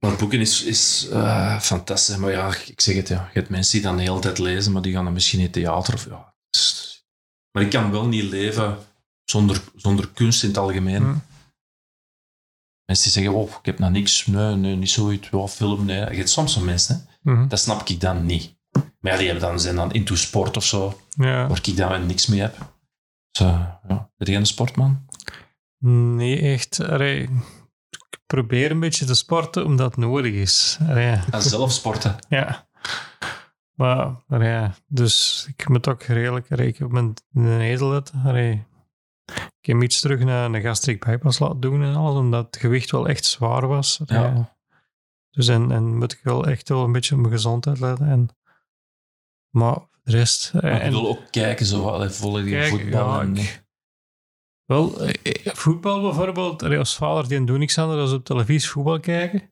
Maar 0.00 0.16
boeken 0.16 0.40
is, 0.40 0.62
is 0.62 1.08
eh, 1.08 1.60
fantastisch. 1.60 2.16
Maar 2.16 2.30
ja, 2.30 2.54
ik 2.66 2.80
zeg 2.80 2.94
het, 2.94 3.08
ja. 3.08 3.30
je 3.32 3.38
hebt 3.38 3.50
mensen 3.50 3.72
die 3.72 3.82
dan 3.82 3.96
de 3.96 4.02
hele 4.02 4.18
tijd 4.18 4.38
lezen, 4.38 4.72
maar 4.72 4.82
die 4.82 4.92
gaan 4.92 5.04
dan 5.04 5.12
misschien 5.12 5.40
in 5.40 5.50
theater. 5.50 5.94
Of, 5.94 6.04
ja. 6.04 6.34
Maar 7.50 7.62
ik 7.62 7.70
kan 7.70 7.90
wel 7.90 8.06
niet 8.06 8.24
leven 8.24 8.78
zonder, 9.24 9.62
zonder 9.76 10.08
kunst 10.08 10.42
in 10.42 10.48
het 10.48 10.58
algemeen. 10.58 11.02
Hm. 11.02 11.16
Mensen 12.84 13.12
die 13.12 13.22
zeggen, 13.22 13.34
oh, 13.34 13.50
ik 13.50 13.66
heb 13.66 13.78
nou 13.78 13.92
niks. 13.92 14.26
Nee, 14.26 14.54
nee, 14.54 14.76
niet 14.76 14.90
zoiets. 14.90 15.28
Ja, 15.30 15.46
film, 15.46 15.84
nee. 15.84 15.98
Je 15.98 16.16
hebt 16.16 16.28
soms 16.28 16.52
zo'n 16.52 16.64
mensen, 16.64 17.06
hè. 17.22 17.32
Mhm. 17.32 17.48
dat 17.48 17.60
snap 17.60 17.88
ik 17.88 18.00
dan 18.00 18.26
niet. 18.26 18.58
Maar 18.72 19.12
ja, 19.12 19.18
die 19.18 19.28
hebben 19.28 19.48
dan, 19.48 19.60
zijn 19.60 19.76
dan 19.76 19.92
into 19.92 20.14
sport 20.14 20.56
of 20.56 20.64
zo, 20.64 21.00
ja. 21.10 21.46
waar 21.46 21.60
ik 21.62 21.76
dan 21.76 21.88
wel 21.88 22.00
niks 22.00 22.26
mee 22.26 22.40
heb. 22.40 22.56
Dus, 23.30 23.46
ja, 23.46 24.10
ben 24.16 24.30
jij 24.30 24.36
een 24.36 24.46
sportman? 24.46 25.06
Nee, 26.16 26.40
echt. 26.40 26.80
Allee, 26.80 27.28
ik 28.10 28.20
probeer 28.26 28.70
een 28.70 28.80
beetje 28.80 29.04
te 29.04 29.14
sporten 29.14 29.64
omdat 29.64 29.86
het 29.90 29.96
nodig 30.04 30.32
is. 30.32 30.78
Allee, 30.88 31.18
En 31.30 31.42
zelf 31.42 31.72
sporten. 31.72 32.16
ja. 32.28 32.68
Maar, 33.74 34.14
ja, 34.28 34.74
dus 34.86 35.46
ik 35.56 35.68
moet 35.68 35.88
ook 35.88 36.02
redelijk 36.02 36.48
rekenen 36.48 36.88
op 36.88 37.14
mijn 37.30 37.60
edelheid. 37.60 38.12
Allee, 38.24 38.66
ik 39.60 39.66
heb 39.66 39.82
iets 39.82 40.00
terug 40.00 40.20
naar 40.20 40.50
een 40.54 40.60
gastric 40.62 41.04
bypass 41.04 41.38
laten 41.38 41.60
doen 41.60 41.82
en 41.82 41.94
alles, 41.94 42.14
omdat 42.18 42.46
het 42.46 42.56
gewicht 42.56 42.90
wel 42.90 43.08
echt 43.08 43.24
zwaar 43.24 43.66
was. 43.66 44.00
Ja. 44.06 44.56
Dus 45.30 45.48
en, 45.48 45.70
en 45.72 45.96
moet 45.98 46.12
ik 46.12 46.20
wel 46.22 46.46
echt 46.46 46.68
wel 46.68 46.84
een 46.84 46.92
beetje 46.92 47.14
op 47.14 47.20
mijn 47.20 47.32
gezondheid 47.32 47.80
letten. 47.80 48.06
En, 48.08 48.28
maar 49.50 49.78
de 50.02 50.10
rest... 50.10 50.52
Maar 50.52 50.64
ik 50.64 50.80
en- 50.80 50.90
bedoel 50.90 51.08
ook 51.08 51.30
kijken, 51.30 51.66
zo, 51.66 52.08
volgen 52.08 52.44
die 52.44 52.62
voetbal. 52.62 53.14
ja, 53.14 53.20
en, 53.20 53.36
ik- 53.36 53.64
Wel, 54.70 55.00
eh, 55.00 55.08
eh, 55.22 55.54
voetbal 55.54 56.00
bijvoorbeeld, 56.00 56.62
als 56.62 56.96
vader 56.96 57.28
die 57.28 57.44
doe 57.44 57.58
niks 57.58 57.78
anders 57.78 58.10
dan 58.10 58.18
op 58.18 58.24
televisie 58.24 58.70
voetbal 58.70 59.00
kijken. 59.00 59.42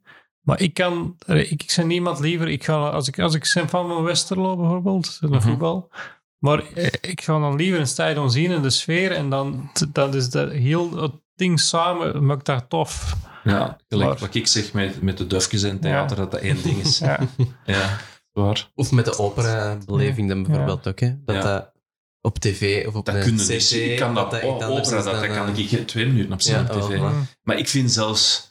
Maar 0.40 0.60
ik 0.60 0.74
kan, 0.74 1.16
ik, 1.26 1.50
ik 1.50 1.72
ben 1.76 1.86
niemand 1.86 2.18
liever. 2.20 2.48
Ik 2.48 2.64
ga, 2.64 2.88
als 2.88 3.08
ik, 3.08 3.18
als 3.18 3.34
ik 3.34 3.50
ben 3.54 3.68
van 3.68 3.86
mijn 3.86 4.02
Westerlo 4.02 4.56
bijvoorbeeld, 4.56 5.18
naar 5.20 5.30
Mhm. 5.30 5.40
voetbal. 5.40 5.90
Maar 6.38 6.62
eh, 6.74 6.86
ik 7.00 7.20
ga 7.20 7.38
dan 7.38 7.56
liever 7.56 7.80
een 7.80 7.86
stadion 7.86 8.30
zien 8.30 8.50
in 8.50 8.62
de 8.62 8.70
sfeer 8.70 9.12
en 9.12 9.30
dan, 9.30 9.70
dan 9.92 10.14
is 10.14 10.30
dat 10.30 10.50
heel 10.50 10.96
het 11.02 11.12
ding 11.34 11.60
samen, 11.60 12.24
maakt 12.26 12.46
dat 12.46 12.64
tof. 12.68 13.16
Ja, 13.44 13.76
gelijk 13.88 14.10
Maar- 14.10 14.18
wat 14.18 14.34
ik 14.34 14.46
zeg 14.46 14.72
met, 14.72 15.02
met 15.02 15.18
de 15.18 15.26
dufjes 15.26 15.62
en 15.62 15.80
theater, 15.80 16.16
dat 16.16 16.30
dat 16.30 16.40
één 16.40 16.62
ding 16.62 16.76
is. 16.76 16.98
Ja, 17.08 17.18
Ja, 17.64 17.96
waar. 18.32 18.70
Of 18.74 18.92
met 18.92 19.04
de 19.04 19.18
opera-beleving 19.18 20.28
dan 20.28 20.42
bijvoorbeeld 20.42 20.88
ook. 20.88 21.00
Hè? 21.00 21.14
Dat 21.24 21.34
Ja. 21.36 21.42
dat 21.42 21.72
op 22.20 22.38
tv 22.38 22.86
of 22.86 22.94
op 22.94 23.04
Dat 23.06 23.14
een 23.14 23.20
kun 23.22 23.36
je 23.36 23.42
CD... 23.44 23.48
niet 23.48 23.62
zien. 23.62 23.90
Ik 23.92 23.98
kan 23.98 24.14
dat, 24.14 24.42
oh, 24.42 24.44
opera, 24.44 24.68
dat, 24.68 24.84
dan, 24.84 25.04
dat 25.04 25.26
kan 25.26 25.54
eh, 25.56 25.72
ik 25.72 25.86
twee 25.86 26.06
minuten 26.06 26.32
op 26.32 26.40
ja, 26.40 26.60
op 26.60 26.66
tv. 26.66 26.98
oh, 26.98 27.12
voilà. 27.12 27.38
Maar 27.42 27.58
ik 27.58 27.68
vind 27.68 27.92
zelfs 27.92 28.46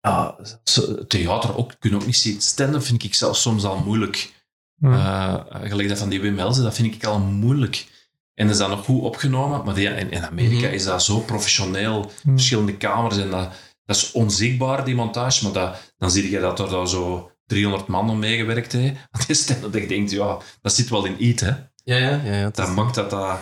ja, 0.00 0.38
zo- 0.64 1.04
theater 1.06 1.56
ook, 1.56 1.72
kun 1.78 1.90
je 1.90 1.96
ook 1.96 2.06
niet 2.06 2.16
zien. 2.16 2.40
Stand-up 2.40 2.82
vind 2.84 3.02
ik 3.02 3.14
zelfs 3.14 3.40
soms 3.42 3.64
al 3.64 3.78
moeilijk. 3.78 4.32
Eh, 4.80 5.34
gelijk 5.50 5.88
dat 5.88 5.98
van 5.98 6.08
die 6.08 6.20
Wim 6.20 6.38
Helsen, 6.38 6.62
dat 6.64 6.74
vind 6.74 6.94
ik 6.94 7.04
al 7.04 7.18
moeilijk. 7.18 7.86
En 8.34 8.48
is 8.48 8.56
dat 8.56 8.68
nog 8.68 8.84
goed 8.84 9.02
opgenomen, 9.02 9.64
maar 9.64 9.74
die, 9.74 9.88
in, 9.88 10.10
in 10.10 10.24
Amerika 10.24 10.66
Mhm. 10.66 10.74
is 10.74 10.84
dat 10.84 11.02
zo 11.04 11.18
professioneel. 11.20 12.10
Verschillende 12.24 12.76
kamers 12.76 13.16
en 13.16 13.30
dat, 13.30 13.50
dat 13.84 13.96
is 13.96 14.12
onzichtbaar, 14.12 14.84
die 14.84 14.94
montage. 14.94 15.44
Maar 15.44 15.52
dat, 15.52 15.92
dan 15.98 16.10
zie 16.10 16.30
je 16.30 16.40
dat 16.40 16.60
er 16.60 16.68
dan 16.68 16.88
zo 16.88 17.30
300 17.46 17.86
man 17.86 18.10
om 18.10 18.18
meegewerkt 18.18 18.72
heeft. 18.72 18.96
Want 19.60 19.72
dat 19.72 19.82
je 19.82 19.86
denkt, 19.88 20.10
ja, 20.10 20.38
dat 20.60 20.74
zit 20.74 20.88
wel 20.88 21.04
in 21.04 21.24
iets, 21.24 21.42
hè. 21.42 21.52
Ja, 21.84 21.96
ja, 21.96 22.08
ja. 22.08 22.22
ja, 22.34 22.44
het 22.44 22.58
is- 22.58 22.66
Dat 22.66 22.74
maakt 22.74 22.94
dat 22.94 23.10
dat... 23.10 23.38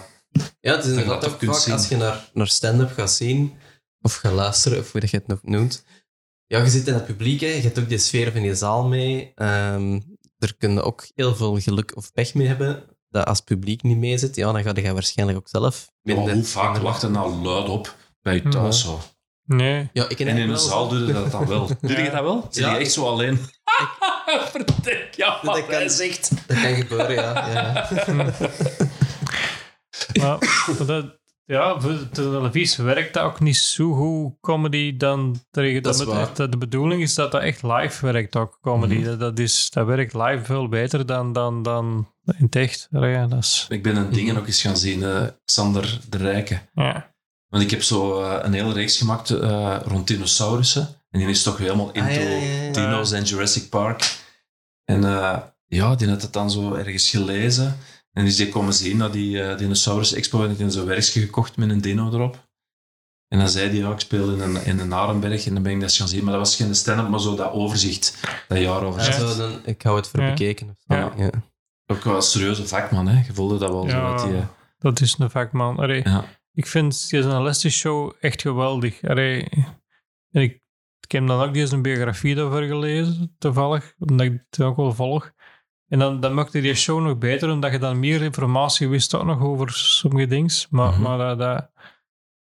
Ja, 0.60 0.74
het 0.74 0.84
is 0.84 0.84
je 0.84 0.90
inderdaad 1.00 1.20
dat 1.20 1.30
vaak 1.30 1.54
zien. 1.54 1.72
als 1.74 1.88
je 1.88 1.96
naar, 1.96 2.30
naar 2.32 2.46
stand-up 2.48 2.90
gaat 2.92 3.10
zien, 3.12 3.54
of 4.00 4.14
gaat 4.14 4.32
luisteren, 4.32 4.78
of 4.78 4.92
hoe 4.92 5.00
dat 5.00 5.10
je 5.10 5.16
het 5.16 5.26
nog 5.26 5.38
noemt. 5.42 5.84
Ja, 6.46 6.58
je 6.62 6.70
zit 6.70 6.86
in 6.86 6.94
het 6.94 7.06
publiek, 7.06 7.40
hè. 7.40 7.46
je 7.46 7.60
hebt 7.60 7.78
ook 7.78 7.88
die 7.88 7.98
sfeer 7.98 8.32
van 8.32 8.42
je 8.42 8.54
zaal 8.54 8.88
mee. 8.88 9.32
Ehm 9.34 10.00
er 10.38 10.54
kunnen 10.58 10.84
ook 10.84 11.06
heel 11.14 11.34
veel 11.34 11.60
geluk 11.60 11.96
of 11.96 12.12
pech 12.12 12.34
mee 12.34 12.46
hebben. 12.46 12.84
Dat 13.08 13.26
als 13.26 13.36
het 13.38 13.46
publiek 13.46 13.82
niet 13.82 13.96
mee 13.96 14.18
zit, 14.18 14.36
ja, 14.36 14.52
dan 14.52 14.62
ga 14.62 14.72
je 14.74 14.92
waarschijnlijk 14.92 15.38
ook 15.38 15.48
zelf 15.48 15.90
Ja, 16.02 16.14
minder- 16.14 16.34
hoe 16.34 16.44
vaak 16.44 16.82
lacht 16.82 17.02
er 17.02 17.10
nou 17.10 17.34
luid 17.34 17.68
op 17.68 17.96
bij 18.22 18.34
je 18.34 18.48
thuis? 18.48 18.86
Nee. 19.44 19.90
Ja, 19.92 20.08
ik 20.08 20.20
En 20.20 20.36
in 20.36 20.50
een 20.50 20.58
zaal 20.58 20.88
doe 20.88 21.06
je 21.06 21.12
dat 21.12 21.30
dan 21.30 21.46
wel. 21.46 21.66
Doe 21.80 22.02
je 22.02 22.10
dat 22.10 22.22
wel? 22.22 22.46
Zit 22.50 22.64
Ja. 22.64 22.72
je 22.72 22.78
echt 22.78 22.92
zo 22.92 23.06
alleen? 23.06 23.38
Vertek, 24.52 25.08
ja, 25.16 25.38
Dat 25.42 25.66
kan- 25.66 25.90
zegt. 25.90 26.30
Dat 26.48 26.60
kan 26.62 26.74
gebeuren, 26.74 27.14
ja. 27.14 27.48
ja, 27.52 27.88
ja. 30.12 30.38
Maar 30.78 30.86
dat, 30.86 31.18
ja, 31.44 31.80
voor 31.80 31.90
de 31.90 32.08
televisie 32.08 32.84
werkt 32.84 33.14
dat 33.14 33.22
ook 33.22 33.40
niet 33.40 33.56
zo 33.56 33.92
goed, 33.92 34.32
comedy, 34.40 34.96
dan 34.96 35.44
tegen 35.50 35.82
Dat 35.82 36.00
is 36.00 36.06
dat, 36.06 36.36
de 36.36 36.58
bedoeling 36.58 37.02
is 37.02 37.14
dat 37.14 37.32
dat 37.32 37.42
echt 37.42 37.62
live 37.62 38.06
werkt 38.12 38.36
ook, 38.36 38.58
comedy. 38.60 38.94
Mhm. 38.94 39.04
dat, 39.04 39.20
dat, 39.20 39.38
is, 39.38 39.70
dat 39.70 39.86
werkt 39.86 40.14
live 40.14 40.44
veel 40.44 40.68
beter 40.68 41.06
dan, 41.06 41.32
dan, 41.32 41.62
dan 41.62 42.12
in 42.26 42.44
het 42.44 42.56
echt. 42.56 42.86
Ja, 42.90 43.26
dat 43.26 43.38
is, 43.38 43.66
Ik 43.68 43.82
ben 43.82 43.96
een 43.96 44.10
dingen 44.12 44.36
ook 44.38 44.46
eens 44.46 44.60
gaan 44.62 44.76
zien, 44.76 45.02
eh, 45.02 45.22
Xander 45.44 45.98
de 46.08 46.16
Rijke. 46.16 46.60
ja. 46.74 47.10
Want 47.52 47.64
ik 47.64 47.70
heb 47.70 47.82
zo 47.82 48.22
eh, 48.22 48.38
een 48.42 48.52
hele 48.52 48.72
reeks 48.72 48.96
gemaakt 48.98 49.30
eh, 49.30 49.76
rond 49.84 50.06
dinosaurussen. 50.06 50.88
En 51.10 51.18
die 51.20 51.28
is 51.28 51.42
toch 51.42 51.58
helemaal 51.58 51.90
into 51.92 52.08
Ah, 52.08 52.14
ja, 52.14 52.30
ja, 52.30 52.62
ja. 52.62 52.72
dino's 52.72 53.12
en 53.12 53.22
Jurassic 53.24 53.68
Park. 53.68 54.18
En 54.84 55.04
eh, 55.04 55.38
ja, 55.66 55.94
die 55.94 56.08
had 56.08 56.22
het 56.22 56.32
dan 56.32 56.50
zo 56.50 56.74
ergens 56.74 57.10
gelezen. 57.10 57.66
En 58.12 58.22
die 58.22 58.30
is 58.30 58.36
die 58.36 58.48
komen 58.48 58.72
zien 58.74 58.96
naar 58.96 59.10
die 59.10 59.42
eh, 59.42 59.58
dinosaurus 59.58 60.12
expo. 60.12 60.44
En 60.44 60.50
ik 60.50 60.58
heb 60.58 60.70
zo'n 60.70 60.86
werkje 60.86 61.20
gekocht 61.20 61.56
met 61.56 61.70
een 61.70 61.80
dino 61.80 62.12
erop. 62.12 62.48
En 63.28 63.38
dan 63.38 63.48
zei 63.48 63.68
hij, 63.68 63.76
ja, 63.76 63.92
ik 63.92 64.00
speel 64.00 64.30
in 64.32 64.40
een, 64.40 64.64
in 64.64 64.78
een 64.78 64.94
Arenberg. 64.94 65.46
En 65.46 65.54
dan 65.54 65.62
ben 65.62 65.72
ik 65.72 65.80
dat 65.80 65.88
eens 65.88 65.98
gaan 65.98 66.08
zien. 66.08 66.24
Maar 66.24 66.32
dat 66.32 66.42
was 66.46 66.56
geen 66.56 66.74
stand-up, 66.74 67.08
maar 67.08 67.20
zo 67.20 67.34
dat 67.36 67.52
overzicht. 67.52 68.16
Dat 68.48 68.58
jaaroverzicht. 68.58 69.36
Dan, 69.36 69.60
ik 69.64 69.82
hou 69.82 69.96
het 69.96 70.08
voor 70.08 70.20
Ja. 70.22 70.28
bekeken. 70.28 70.68
Of 70.68 70.76
zo. 70.86 70.94
Ja. 70.94 71.12
Ja. 71.16 71.30
Ook 71.86 72.04
wel 72.04 72.16
een 72.16 72.22
serieuze 72.22 72.66
vakman, 72.66 73.08
hè. 73.08 73.26
Je 73.26 73.32
voelde 73.34 73.58
dat 73.58 73.68
wel 73.70 73.82
zo. 73.90 73.96
Ja. 73.96 74.16
Dat 74.16 74.24
die, 74.28 74.40
Dat 74.78 75.00
is 75.00 75.14
een 75.18 75.30
vakman. 75.30 75.76
Allee, 75.78 76.00
ja. 76.04 76.24
Ik 76.54 76.66
vind 76.66 77.10
deze 77.10 77.42
Leslie 77.42 77.72
Show 77.72 78.12
echt 78.20 78.40
geweldig. 78.40 79.02
Allee, 79.04 79.48
en 80.30 80.42
ik, 80.42 80.60
ik 81.00 81.12
heb 81.12 81.26
dan 81.26 81.40
ook 81.40 81.54
deze 81.54 81.80
biografie 81.80 82.34
daarvoor 82.34 82.62
gelezen, 82.62 83.34
toevallig, 83.38 83.94
omdat 83.98 84.26
ik 84.26 84.44
het 84.50 84.60
ook 84.60 84.76
wel 84.76 84.92
volg. 84.94 85.32
En 85.88 85.98
dan, 85.98 86.20
dan 86.20 86.34
maakte 86.34 86.60
die 86.60 86.74
show 86.74 87.00
nog 87.02 87.18
beter, 87.18 87.50
omdat 87.50 87.72
je 87.72 87.78
dan 87.78 87.98
meer 87.98 88.22
informatie 88.22 88.88
wist 88.88 89.14
ook 89.14 89.24
nog 89.24 89.40
over 89.40 89.70
sommige 89.70 90.26
dingen. 90.26 90.50
Maar, 90.70 90.92
Mhm. 90.92 91.02
maar, 91.02 91.18
dat, 91.18 91.38
dat- 91.38 91.70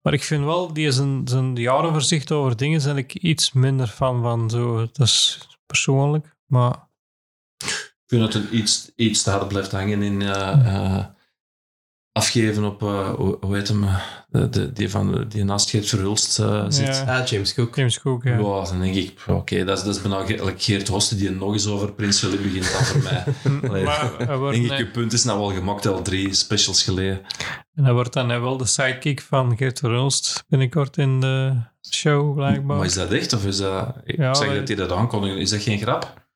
maar 0.03 0.13
ik 0.13 0.23
vind 0.23 0.45
wel, 0.45 0.73
die 0.73 0.91
zijn, 0.91 1.29
zijn 1.29 1.57
jaaroverzicht 1.57 2.33
over 2.33 2.57
dingen, 2.57 2.83
ben 2.83 2.97
ik 2.97 3.15
iets 3.15 3.53
minder 3.53 3.87
fan 3.87 4.23
van. 4.23 4.51
Zo. 4.51 4.77
Dat 4.77 4.99
is 5.07 5.49
persoonlijk, 5.67 6.37
maar... 6.47 6.89
Ik 7.65 8.19
vind 8.19 8.33
dat 8.33 8.43
het 8.43 8.51
iets, 8.51 8.93
iets 8.97 9.23
te 9.23 9.31
hard 9.31 9.49
blijft 9.49 9.73
hangen 9.73 10.03
in 10.03 10.23
eh, 10.23 10.67
eh, 10.99 11.07
afgeven 12.21 12.64
op, 12.64 12.83
eh, 12.83 13.14
hoe, 13.14 13.37
hoe 13.41 13.55
heet 13.57 13.68
hem, 13.68 13.85
eh, 13.85 13.97
de, 14.29 14.49
de, 14.49 14.73
die, 14.73 14.91
van, 14.91 15.25
die 15.29 15.45
naast 15.45 15.71
Geert 15.71 15.89
Verhulst 15.89 16.39
eh, 16.39 16.64
zit. 16.68 16.87
Ja. 16.87 17.18
Ah, 17.18 17.27
James 17.27 17.55
Cook. 17.55 17.77
James 17.77 18.01
Cook, 18.01 18.25
ja. 18.25 18.31
Ja. 18.31 18.64
dan 18.64 18.81
denk 18.81 18.95
ik, 18.95 19.18
oké, 19.29 19.64
dat, 19.64 19.79
is, 19.79 19.85
dat 19.85 19.95
is 19.95 20.03
bijna 20.03 20.18
like 20.18 20.55
Geert 20.57 20.89
Hoste 20.89 21.16
die 21.16 21.31
nog 21.31 21.53
eens 21.53 21.66
over 21.66 21.93
Prins 21.93 22.18
Philip 22.18 22.43
begint 22.43 22.73
dan 22.73 22.85
voor 22.85 23.03
mij. 23.03 23.25
Allee, 23.71 23.85
maar 23.85 24.39
wordt, 24.39 24.55
denk 24.55 24.64
ik, 24.64 24.71
nee. 24.71 24.79
je 24.79 24.91
punt 24.91 25.12
is 25.12 25.25
nou 25.25 25.39
wel 25.39 25.53
gemaakt 25.53 25.87
al 25.87 26.03
drie 26.03 26.35
specials 26.35 26.83
geleden. 26.83 27.21
En 27.75 27.85
hij 27.85 27.93
wordt 27.93 28.12
dan 28.12 28.41
wel 28.41 28.57
de 28.57 28.66
sidekick 28.66 29.21
van 29.21 29.57
Geert 29.57 29.79
Verhulst 29.79 30.45
binnenkort 30.49 30.97
in 30.97 31.21
de 31.21 31.57
show, 31.91 32.35
blijkbaar. 32.35 32.77
Maar 32.77 32.87
is 32.87 32.95
dat 32.95 33.12
echt, 33.12 33.33
of 33.33 33.47
is 33.47 33.57
dat... 33.57 33.95
Ik 34.05 34.16
Ja, 34.16 34.35
zeg 34.35 34.55
dat 34.55 34.68
hij 34.68 34.77
dat 34.77 34.93
aankondigt, 34.93 35.37
is 35.37 35.51
dat 35.51 35.62
geen 35.62 35.79
grap? 35.79 36.29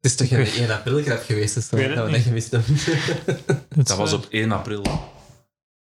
Het 0.00 0.10
is 0.10 0.16
toch 0.16 0.28
geen 0.28 0.62
1 0.62 0.70
april 0.70 1.02
grap 1.02 1.22
geweest, 1.22 1.54
dus 1.54 1.70
weet 1.70 1.94
dat 1.94 2.06
we 2.06 2.12
dat 2.12 2.20
gemist 2.20 2.50
hebben. 2.50 2.78
Dat 3.74 3.96
was 3.96 4.12
op 4.12 4.26
1 4.30 4.52
april. 4.52 4.82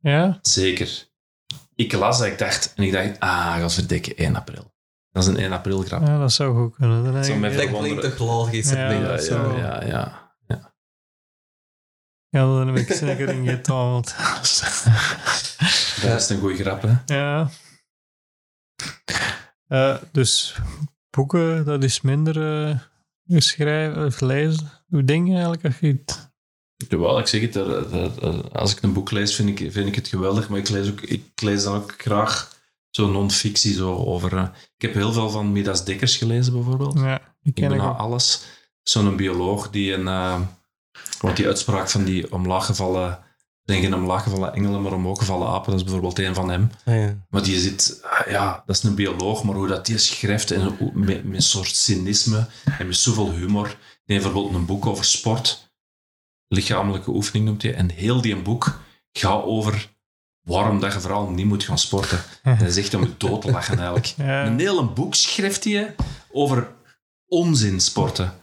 Ja? 0.10 0.40
Zeker. 0.42 1.08
Ik 1.76 1.94
las 1.94 2.18
dat, 2.18 2.28
ik 2.28 2.38
dacht, 2.38 2.74
en 2.76 2.84
ik 2.84 2.92
dacht, 2.92 3.20
ah, 3.20 3.56
ga 3.56 3.70
verdikken, 3.70 4.18
1 4.18 4.36
april. 4.36 4.74
Dat 5.12 5.24
is 5.24 5.30
een 5.30 5.38
1 5.38 5.52
april 5.52 5.82
grap. 5.82 6.08
ja, 6.08 6.20
dat 6.20 6.32
zou 6.32 6.56
goed 6.56 6.76
kunnen. 6.76 7.14
Dat 7.14 7.26
verwonderen. 7.26 7.80
klinkt 7.80 8.02
toch 8.02 8.28
logisch. 8.28 8.70
Ja, 8.70 8.92
Ja, 8.92 9.08
dat 9.08 9.26
ja, 9.26 9.32
zo. 9.32 9.58
ja, 9.58 9.84
ja. 9.84 10.36
ja, 12.30 12.42
dan 12.42 12.68
heb 12.68 12.78
ik 12.78 12.94
zeker 12.94 13.30
in 13.30 13.48
getwijfeld. 13.48 14.16
Dat 16.02 16.22
is 16.22 16.30
een 16.30 16.40
goede 16.40 16.56
grap, 16.56 16.82
hè? 16.82 17.16
ja. 17.16 17.50
Eh, 19.68 19.98
dus 20.12 20.56
boeken, 21.10 21.66
dat 21.66 21.84
is 21.84 22.02
minder 22.02 22.38
uh, 23.28 23.40
schrijven 23.40 24.06
of 24.06 24.20
lezen. 24.20 24.72
Hoe 24.88 25.04
denk 25.04 25.26
je 25.26 25.34
eigenlijk 25.34 25.66
als 25.66 25.80
je 25.80 25.88
het... 25.88 26.32
Jawel, 26.78 27.20
ik 27.20 27.28
zeg 27.28 27.42
het. 27.42 27.56
als 28.54 28.72
ik 28.72 28.82
een 28.82 28.94
boek 28.94 29.12
lees, 29.12 29.36
vind 29.36 29.60
ik, 29.60 29.72
vind 29.72 29.88
ik 29.88 29.96
het 29.96 30.08
geweldig. 30.08 30.50
Maar 30.50 30.60
ik 30.60 30.70
lees, 30.70 30.90
ook, 30.90 31.02
ik 31.02 31.42
lees 31.42 31.64
dan 31.64 31.76
ook 31.76 31.94
graag 31.98 32.56
zo 32.90 33.12
non-fictie 33.12 33.74
zo 33.74 33.96
over... 33.96 34.34
Uh, 34.34 34.48
ik 34.78 34.82
heb 34.82 34.94
heel 34.94 35.14
veel 35.14 35.30
van 35.30 35.52
Midas 35.52 35.86
Dekkers 35.86 36.18
gelezen, 36.18 36.54
bijvoorbeeld. 36.54 37.00
Ja, 37.00 37.22
die 37.42 37.54
ken 37.54 37.72
ik, 37.72 37.82
ik 37.82 37.98
alles. 37.98 38.42
Zo'n 38.84 39.16
bioloog 39.16 39.70
die 39.70 39.94
een... 39.94 40.06
Uh, 40.06 40.40
want 41.22 41.36
die 41.38 41.46
uitspraak 41.48 41.90
van 41.90 42.04
die 42.04 42.32
omlaaggevallen 42.32 43.20
zijn 43.68 43.82
geen 43.82 43.96
omlaaggevallen 43.96 44.54
engelen, 44.54 44.82
maar 44.82 44.94
omhooggevallen 44.94 45.48
apen. 45.48 45.70
Dat 45.72 45.80
is 45.80 45.84
bijvoorbeeld 45.84 46.20
een 46.20 46.36
van 46.36 46.50
hem. 46.50 46.70
Ah, 46.86 46.96
ja. 46.96 47.26
Maar 47.30 47.44
die 47.44 47.60
zit, 47.60 48.00
ah, 48.04 48.32
ja, 48.32 48.64
dat 48.66 48.76
is 48.76 48.84
een 48.84 48.96
bioloog, 48.96 49.44
maar 49.44 49.56
hoe 49.56 49.68
dat 49.68 49.86
die 49.86 49.98
schrijft 49.98 50.52
en 50.52 50.78
met, 50.94 51.24
met 51.24 51.36
een 51.36 51.42
soort 51.42 51.76
cynisme 51.76 52.48
en 52.78 52.88
met 52.88 52.96
zoveel 52.96 53.32
humor. 53.32 53.68
Die 53.68 54.16
heeft 54.16 54.24
bijvoorbeeld 54.24 54.56
een 54.56 54.66
boek 54.66 54.86
over 54.86 55.06
sport, 55.06 55.67
lichamelijke 56.48 57.10
oefening 57.10 57.46
noemt 57.46 57.62
hij, 57.62 57.74
en 57.74 57.92
heel 57.92 58.22
die 58.22 58.36
boek 58.36 58.80
gaat 59.12 59.44
over 59.44 59.90
waarom 60.42 60.80
dat 60.80 60.94
je 60.94 61.00
vooral 61.00 61.30
niet 61.30 61.46
moet 61.46 61.64
gaan 61.64 61.78
sporten. 61.78 62.20
Hij 62.42 62.70
zegt 62.70 62.94
om 62.94 63.02
je 63.02 63.18
dood 63.18 63.42
te 63.42 63.52
lachen 63.52 63.78
eigenlijk. 63.78 64.14
Een 64.18 64.60
hele 64.60 64.86
boek 64.86 65.16
schrijft 65.16 65.64
hij 65.64 65.96
over 66.32 66.72
onzin 67.28 67.80
sporten. 67.80 68.34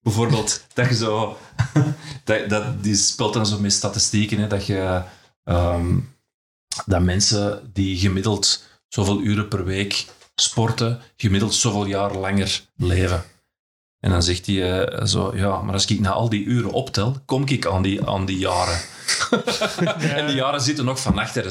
Bijvoorbeeld, 0.00 0.64
dat 0.74 0.88
je 0.88 0.94
zo... 0.94 1.36
Dat, 2.24 2.48
dat, 2.48 2.82
die 2.82 2.96
speelt 2.96 3.32
dan 3.32 3.46
zo 3.46 3.58
met 3.58 3.72
statistieken, 3.72 4.38
hè, 4.38 4.46
dat 4.46 4.66
je... 4.66 5.02
Ehm, 5.44 5.98
dat 6.86 7.02
mensen 7.02 7.70
die 7.72 7.98
gemiddeld 7.98 8.66
zoveel 8.88 9.20
uren 9.20 9.48
per 9.48 9.64
week 9.64 10.06
sporten, 10.34 11.00
gemiddeld 11.16 11.54
zoveel 11.54 11.84
jaar 11.84 12.16
langer 12.16 12.64
leven. 12.76 13.24
En 14.00 14.10
dan 14.10 14.22
zegt 14.22 14.46
hij 14.46 14.54
uh, 14.54 15.04
zo, 15.04 15.32
ja, 15.34 15.62
maar 15.62 15.74
als 15.74 15.86
ik 15.86 16.00
na 16.00 16.10
al 16.10 16.28
die 16.28 16.44
uren 16.44 16.70
optel, 16.70 17.16
kom 17.24 17.42
ik 17.46 17.66
aan 17.66 17.82
die, 17.82 18.06
aan 18.06 18.24
die 18.24 18.38
jaren. 18.38 18.80
en 20.16 20.26
die 20.26 20.36
jaren 20.36 20.60
zitten 20.60 20.84
nog 20.84 21.00
van 21.00 21.18
achter. 21.18 21.42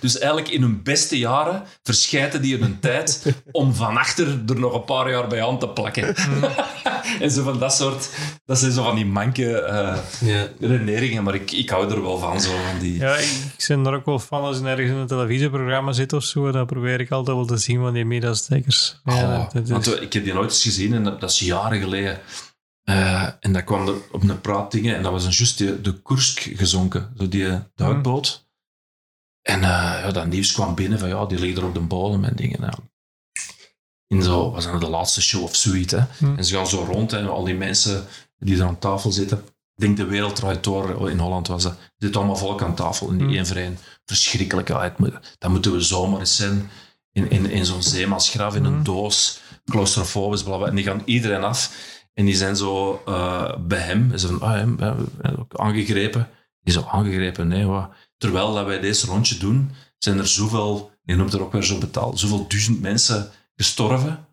Dus 0.00 0.18
eigenlijk 0.18 0.48
in 0.48 0.62
hun 0.62 0.82
beste 0.82 1.18
jaren 1.18 1.62
verschijten 1.82 2.42
die 2.42 2.60
een 2.60 2.80
tijd 2.80 3.34
om 3.52 3.74
van 3.74 3.96
achter 3.96 4.26
er 4.46 4.60
nog 4.60 4.74
een 4.74 4.84
paar 4.84 5.10
jaar 5.10 5.26
bij 5.26 5.44
aan 5.44 5.58
te 5.58 5.68
plakken. 5.68 6.14
Mm. 6.28 6.44
en 7.24 7.30
zo 7.30 7.42
van 7.42 7.58
dat 7.58 7.72
soort... 7.72 8.08
Dat 8.44 8.58
zijn 8.58 8.72
zo 8.72 8.82
van 8.82 8.94
die 8.94 9.06
manke 9.06 9.42
uh, 9.42 10.30
ja. 10.30 10.46
redeneringen, 10.60 11.22
maar 11.22 11.34
ik, 11.34 11.50
ik 11.52 11.70
hou 11.70 11.90
er 11.90 12.02
wel 12.02 12.18
van. 12.18 12.40
Zo, 12.40 12.50
van 12.50 12.80
die... 12.80 12.98
Ja, 12.98 13.16
ik, 13.16 13.30
ik 13.56 13.64
ben 13.68 13.86
er 13.86 13.94
ook 13.94 14.04
wel 14.04 14.18
van 14.18 14.42
als 14.42 14.58
ik 14.58 14.64
ergens 14.64 14.90
in 14.90 14.96
een 14.96 15.06
televisieprogramma 15.06 15.92
zit 15.92 16.12
of 16.12 16.24
zo, 16.24 16.52
dan 16.52 16.66
probeer 16.66 17.00
ik 17.00 17.10
altijd 17.10 17.36
wel 17.36 17.46
te 17.46 17.56
zien 17.56 17.80
van 17.80 17.92
die 17.92 18.04
middagstekkers. 18.04 19.00
Ja, 19.04 19.48
oh, 19.54 19.86
ik 20.00 20.12
heb 20.12 20.24
die 20.24 20.34
nooit 20.34 20.50
eens 20.50 20.62
gezien 20.62 20.94
en 20.94 21.04
dat, 21.04 21.20
dat 21.20 21.30
is 21.30 21.38
jaren 21.38 21.80
geleden. 21.80 21.95
Uh, 21.98 23.28
en 23.40 23.52
dat 23.52 23.64
kwam 23.64 23.88
er 23.88 23.94
op 24.12 24.22
een 24.22 24.40
praat 24.40 24.72
dingen 24.72 24.96
en 24.96 25.02
dat 25.02 25.12
was 25.12 25.22
dan 25.22 25.32
juist 25.32 25.58
de, 25.58 25.80
de 25.80 26.02
Kursk 26.02 26.40
gezonken, 26.40 27.12
zo 27.18 27.28
die 27.28 27.58
duikboot. 27.74 28.46
En 29.42 29.58
uh, 29.58 29.68
ja, 30.02 30.10
dat 30.10 30.26
nieuws 30.26 30.52
kwam 30.52 30.74
binnen 30.74 30.98
van 30.98 31.08
ja, 31.08 31.26
die 31.26 31.38
liggen 31.38 31.60
er 31.60 31.68
op 31.68 31.74
de 31.74 31.80
bodem 31.80 32.24
en 32.24 32.36
dingen. 32.36 32.60
Ja. 32.60 32.74
In 34.06 34.22
zo, 34.22 34.50
was 34.50 34.64
dat 34.64 34.80
de 34.80 34.88
laatste 34.88 35.22
show 35.22 35.42
of 35.42 35.56
zoiets. 35.56 35.92
Hè. 35.92 36.04
En 36.36 36.44
ze 36.44 36.54
gaan 36.54 36.66
zo 36.66 36.84
rond 36.84 37.12
en 37.12 37.28
al 37.28 37.44
die 37.44 37.54
mensen 37.54 38.06
die 38.38 38.58
er 38.58 38.66
aan 38.66 38.78
tafel 38.78 39.12
zitten. 39.12 39.38
Ik 39.38 39.82
denk 39.82 39.96
de 39.96 40.04
wereld 40.04 40.36
draait 40.36 40.64
door, 40.64 41.10
in 41.10 41.18
Holland 41.18 41.46
was 41.46 41.62
dat. 41.62 41.72
Er 41.72 41.78
zit 41.98 42.16
allemaal 42.16 42.36
volk 42.36 42.62
aan 42.62 42.74
tafel 42.74 43.10
in 43.10 43.18
die 43.18 43.36
één 43.36 43.46
voor 43.46 43.56
één. 43.56 43.78
Verschrikkelijk. 44.04 44.66
dat 45.38 45.50
moeten 45.50 45.72
we 45.72 45.80
zomaar 45.80 46.20
eens 46.20 46.36
zijn. 46.36 46.70
In, 47.12 47.30
in, 47.30 47.50
in 47.50 47.64
zo'n 47.64 47.82
zeemansgraf, 47.82 48.54
in 48.54 48.64
een 48.64 48.82
doos, 48.82 49.40
claustrofobisch, 49.70 50.42
bla, 50.42 50.66
En 50.66 50.74
die 50.74 50.84
gaan 50.84 51.02
iedereen 51.04 51.44
af. 51.44 51.70
En 52.14 52.24
die 52.24 52.34
zijn 52.34 52.56
zo 52.56 53.02
uh, 53.08 53.56
bij 53.58 53.78
hem, 53.78 54.18
ze 54.18 54.26
van, 54.26 54.40
ah, 54.40 54.54
hem, 54.54 54.76
ja, 54.80 54.96
aangegrepen. 55.48 56.28
Die 56.60 56.74
zo 56.74 56.86
aangegrepen, 56.90 57.48
nee, 57.48 57.64
wat. 57.64 57.90
Terwijl 58.18 58.54
dat 58.54 58.66
wij 58.66 58.80
deze 58.80 59.06
rondje 59.06 59.36
doen, 59.38 59.70
zijn 59.98 60.18
er 60.18 60.26
zoveel, 60.26 60.90
je 61.02 61.14
noemt 61.14 61.32
er 61.32 61.42
ook 61.42 61.52
weer 61.52 61.62
zo 61.62 61.78
betaald, 61.78 62.18
zoveel 62.18 62.46
duizend 62.48 62.80
mensen 62.80 63.30
gestorven. 63.56 64.26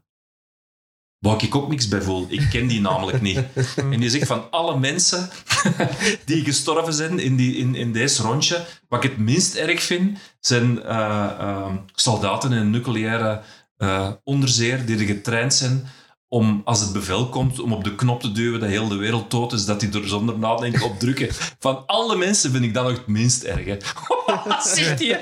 Waar 1.20 1.44
ik 1.44 1.56
ook 1.56 1.70
niks 1.70 1.88
bij 1.88 2.02
voel. 2.02 2.26
Ik 2.30 2.48
ken 2.50 2.68
die 2.68 2.82
namelijk 2.82 3.22
niet. 3.22 3.40
En 3.92 4.00
die 4.00 4.10
zegt 4.10 4.28
van 4.28 4.52
alle 4.52 4.80
mensen 4.80 5.30
die 6.26 6.44
gestorven 6.44 6.94
zijn 6.94 7.20
in, 7.20 7.36
die, 7.36 7.56
in, 7.56 7.76
in 7.76 7.92
deze 7.94 8.24
rondje, 8.24 8.66
wat 8.88 9.04
ik 9.04 9.10
het 9.10 9.20
minst 9.20 9.56
erg 9.56 9.84
vind, 9.84 10.20
zijn 10.40 10.78
uh, 10.78 11.72
soldaten 11.94 12.52
in 12.52 12.58
een 12.58 12.70
nucleaire 12.70 13.42
uh, 13.78 14.12
onderzeer 14.24 14.86
die 14.86 14.98
er 14.98 15.06
getraind 15.06 15.54
zijn 15.54 15.88
om, 16.34 16.62
als 16.66 16.80
het 16.80 16.94
bevel 16.94 17.30
komt, 17.30 17.60
om 17.60 17.74
op 17.74 17.84
de 17.84 17.96
knop 17.96 18.22
te 18.22 18.32
duwen 18.32 18.60
dat 18.60 18.70
heel 18.70 18.88
de 18.88 18.96
wereld 18.96 19.32
dood 19.32 19.54
is, 19.54 19.66
dat 19.66 19.80
die 19.80 19.92
er 19.92 20.08
zonder 20.08 20.40
nadenken 20.40 20.82
op 20.82 21.00
drukken. 21.00 21.30
Van 21.60 21.86
alle 21.86 22.16
mensen 22.16 22.52
vind 22.52 22.64
ik 22.64 22.74
dat 22.74 22.84
nog 22.84 22.98
het 22.98 23.08
minst 23.08 23.44
erg. 23.44 23.66
Hè. 23.66 23.78
Zegt 24.76 25.00
hij? 25.00 25.22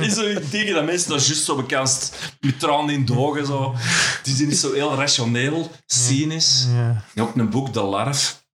Is 0.00 0.14
zo 0.14 0.40
tegen 0.50 0.74
dat 0.74 0.84
mensen 0.84 1.10
dat 1.10 1.26
juist 1.26 1.44
zo 1.44 1.56
bekend 1.56 2.12
met 2.40 2.60
tranen 2.60 2.94
in 2.94 3.04
de 3.04 3.16
ogen. 3.16 3.46
Zo. 3.46 3.74
Die 4.22 4.34
zijn 4.34 4.48
niet 4.48 4.58
zo 4.58 4.72
heel 4.72 4.94
rationeel, 4.94 5.70
cynisch. 5.86 6.66
Ja. 7.14 7.22
Ook 7.22 7.36
een 7.36 7.50
boek, 7.50 7.72
De 7.72 7.82
Larf. 7.82 8.44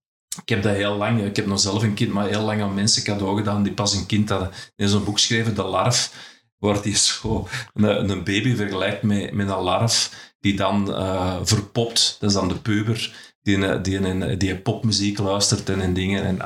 Ik 0.43 0.49
heb 0.49 0.62
dat 0.62 0.74
heel 0.74 0.97
lang, 0.97 1.24
ik 1.24 1.37
heb 1.37 1.47
nog 1.47 1.61
zelf 1.61 1.83
een 1.83 1.95
kind, 1.95 2.12
maar 2.12 2.27
heel 2.27 2.43
lang 2.43 2.62
aan 2.62 2.74
mensen 2.74 3.03
cadeau 3.03 3.37
gedaan 3.37 3.62
die 3.62 3.72
pas 3.72 3.95
een 3.95 4.07
kind 4.07 4.29
hadden. 4.29 4.51
Die 4.77 4.89
zo'n 4.89 5.05
boek 5.05 5.14
geschreven, 5.14 5.55
De 5.55 5.62
Larf, 5.62 6.11
waar 6.59 6.82
die 6.82 6.96
zo 6.96 7.48
een, 7.74 8.11
een 8.11 8.24
baby 8.24 8.54
vergelijkt 8.54 9.02
met, 9.02 9.32
met 9.32 9.48
een 9.48 9.61
larf 9.61 10.24
die 10.40 10.57
dan 10.57 10.88
uh, 10.90 11.36
verpopt. 11.42 12.16
Dat 12.20 12.30
is 12.30 12.36
dan 12.36 12.48
de 12.48 12.57
puber 12.59 13.14
die, 13.46 13.80
die, 13.80 14.00
die, 14.00 14.36
die 14.36 14.59
popmuziek 14.59 15.18
luistert 15.18 15.68
en, 15.68 15.80
en 15.80 15.94
dingen. 15.94 16.24
En, 16.24 16.38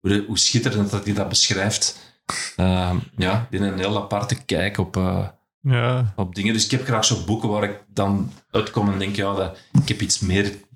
hoe, 0.00 0.24
hoe, 0.26 0.38
schitterend 0.38 0.90
dat 0.90 1.04
hij 1.04 1.14
dat 1.14 1.28
beschrijft. 1.28 2.16
Uh, 2.56 2.96
ja, 3.16 3.46
die 3.50 3.60
een 3.60 3.78
heel 3.78 3.96
aparte 3.96 4.44
kijk 4.44 4.78
op, 4.78 4.96
uh, 4.96 5.28
ja. 5.60 6.12
op 6.16 6.34
dingen. 6.34 6.52
Dus 6.52 6.64
ik 6.64 6.70
heb 6.70 6.84
graag 6.84 7.04
zo'n 7.04 7.24
boeken 7.24 7.48
waar 7.48 7.62
ik 7.62 7.82
dan 7.88 8.32
uitkom 8.50 8.92
en 8.92 8.98
denk, 8.98 9.16
ja, 9.16 9.34
dat, 9.34 9.58
ik 9.82 9.88
heb 9.88 10.00
iets 10.00 10.18
meer... 10.18 10.66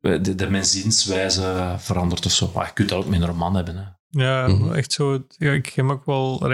De, 0.00 0.34
de 0.34 0.50
mijn 0.50 0.64
zienswijze 0.64 1.74
veranderd 1.78 2.26
of 2.26 2.32
zo. 2.32 2.50
Maar 2.54 2.66
je 2.66 2.72
kunt 2.72 2.88
dat 2.88 2.98
ook 2.98 3.10
met 3.10 3.20
een 3.20 3.26
roman 3.26 3.54
hebben. 3.54 3.76
Hè. 3.76 3.84
Ja, 4.22 4.48
mhm. 4.48 4.72
echt 4.72 4.92
zo. 4.92 5.24
Ja, 5.28 5.52
ik 5.52 5.66
heb 5.66 5.90
ook 5.90 6.04
wel 6.04 6.48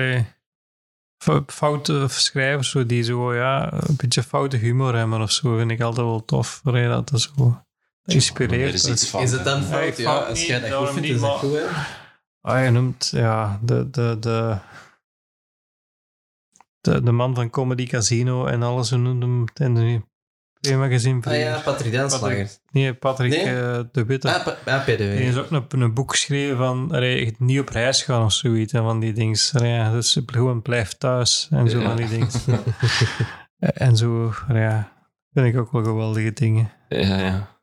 foute 1.46 2.06
schrijvers 2.08 2.70
zo, 2.70 2.86
die 2.86 3.02
zo, 3.02 3.34
ja, 3.34 3.72
een 3.72 3.96
beetje 3.96 4.22
foute 4.22 4.56
humor 4.56 4.96
hebben 4.96 5.20
of 5.20 5.30
zo, 5.30 5.56
vind 5.56 5.70
ik 5.70 5.80
altijd 5.80 6.06
wel 6.06 6.24
tof. 6.24 6.60
dat 6.64 7.12
is 7.12 7.32
zo 7.36 7.62
inspireert. 8.04 8.74
Is, 8.74 8.88
iets 8.88 9.08
van, 9.08 9.22
is 9.22 9.32
het 9.32 9.44
dan 9.44 9.62
fout? 9.62 9.96
Ja, 9.96 10.18
als 10.18 10.46
jij 10.46 10.60
dat 10.60 10.72
goed 10.72 10.90
vindt, 10.90 11.08
is 11.08 11.20
dat 11.20 11.38
goed, 11.38 11.52
hè? 11.52 11.64
Ah, 12.40 12.64
je 12.64 12.70
noemt, 12.70 13.08
ja, 13.12 13.60
de, 13.62 13.90
de, 13.90 14.16
de, 14.20 14.56
de, 16.80 17.02
de 17.02 17.12
man 17.12 17.34
van 17.34 17.50
Comedy 17.50 17.86
Casino 17.86 18.46
en 18.46 18.62
alles, 18.62 18.90
hoe 18.90 18.98
noemt 18.98 19.58
hem? 19.58 19.76
En 19.76 20.06
magazine 20.74 21.20
Ah 21.24 21.38
ja, 21.38 21.60
Patrick 21.64 21.92
Danslager. 21.92 22.48
Nee, 22.70 22.94
Patrick 22.94 23.32
uh, 23.32 23.80
de 23.92 24.04
Witte. 24.04 24.34
Ah, 24.34 24.46
pa 24.64 24.78
PDW. 24.78 24.98
Die 24.98 25.20
is 25.20 25.36
ook 25.36 25.50
een, 25.50 25.80
een 25.80 25.94
boek 25.94 26.10
geschreven 26.10 26.56
van 26.56 26.88
allee, 26.92 27.34
niet 27.38 27.60
op 27.60 27.68
reis 27.68 28.02
gaan 28.02 28.24
of 28.24 28.32
zoiets. 28.32 28.72
En 28.72 28.82
van 28.82 29.00
die 29.00 29.12
dingen. 29.12 29.38
Ja, 29.52 29.92
dus 29.92 30.20
gewoon 30.26 30.62
blijf 30.62 30.92
thuis 30.92 31.48
en 31.50 31.70
zo 31.70 31.80
van 31.80 31.96
die 31.96 32.08
dingen. 32.08 32.28
en 33.86 33.96
zo, 33.96 34.34
ja, 34.48 34.92
vind 35.32 35.46
ik 35.46 35.60
ook 35.60 35.72
wel 35.72 35.84
geweldige 35.84 36.32
dingen. 36.32 36.72
Ja, 36.88 37.18
ja. 37.18 37.54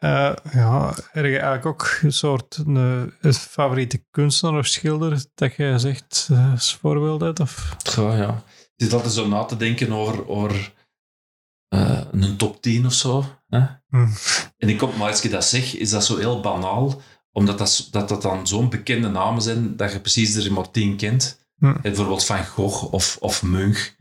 Uh, 0.00 0.32
ja, 0.52 0.94
er 1.12 1.26
je 1.26 1.38
eigenlijk 1.38 1.66
ook 1.66 1.98
een 2.02 2.12
soort 2.12 2.56
een, 2.66 2.76
een, 3.20 3.32
favoriete 3.32 4.04
kunstenaar 4.10 4.58
of 4.58 4.66
schilder 4.66 5.24
dat 5.34 5.54
je 5.54 5.78
zegt 5.78 6.30
als 6.52 6.76
voorbeeld 6.76 7.22
uit? 7.22 7.40
Of? 7.40 7.76
Ja, 7.96 8.16
ja 8.16 8.42
zit 8.84 8.92
altijd 8.92 9.12
zo 9.12 9.28
na 9.28 9.44
te 9.44 9.56
denken 9.56 9.92
over, 9.92 10.28
over 10.28 10.72
uh, 11.74 12.00
een 12.10 12.36
top 12.36 12.62
10 12.62 12.86
of 12.86 12.92
zo. 12.92 13.24
Hè? 13.48 13.60
Mm. 13.88 14.12
En 14.56 14.68
ik 14.68 14.78
kom, 14.78 14.96
maar 14.96 15.10
als 15.10 15.24
ik 15.24 15.30
dat 15.30 15.44
zeg, 15.44 15.76
is 15.76 15.90
dat 15.90 16.04
zo 16.04 16.16
heel 16.16 16.40
banaal, 16.40 17.00
omdat 17.32 17.58
dat, 17.58 17.88
dat, 17.90 18.08
dat 18.08 18.22
dan 18.22 18.46
zo'n 18.46 18.68
bekende 18.68 19.08
namen 19.08 19.42
zijn 19.42 19.76
dat 19.76 19.92
je 19.92 20.00
precies 20.00 20.34
er 20.34 20.52
maar 20.52 20.70
10 20.70 20.96
kent. 20.96 21.48
Mm. 21.56 21.76
Bijvoorbeeld 21.82 22.24
Van 22.24 22.46
Gogh 22.46 22.92
of, 22.92 23.16
of 23.20 23.42
Munch. 23.42 23.94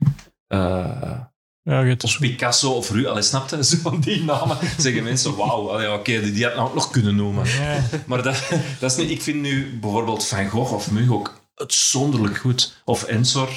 Uh, 0.48 1.20
ja, 1.62 1.96
of 2.02 2.20
Picasso 2.20 2.72
of 2.72 2.90
Ru, 2.90 3.08
allee, 3.08 3.22
snapte 3.22 3.64
van 3.84 4.00
die 4.00 4.24
namen 4.24 4.58
zeggen 4.78 5.04
mensen, 5.04 5.36
wauw, 5.36 5.62
oké, 5.62 5.92
okay, 5.92 6.22
die, 6.22 6.32
die 6.32 6.44
had 6.44 6.56
nou 6.56 6.68
ook 6.68 6.74
nog 6.74 6.90
kunnen 6.90 7.16
noemen. 7.16 7.46
Maar 8.08 8.24
dat, 8.24 8.50
dat 8.80 8.92
is 8.92 8.98
niet, 8.98 9.10
ik 9.10 9.22
vind 9.22 9.42
nu 9.42 9.80
bijvoorbeeld 9.80 10.28
Van 10.28 10.50
Gogh 10.50 10.74
of 10.74 10.92
Munch 10.92 11.12
ook 11.12 11.42
uitzonderlijk 11.56 12.38
goed. 12.38 12.82
Of 12.86 13.04
Ensor 13.04 13.50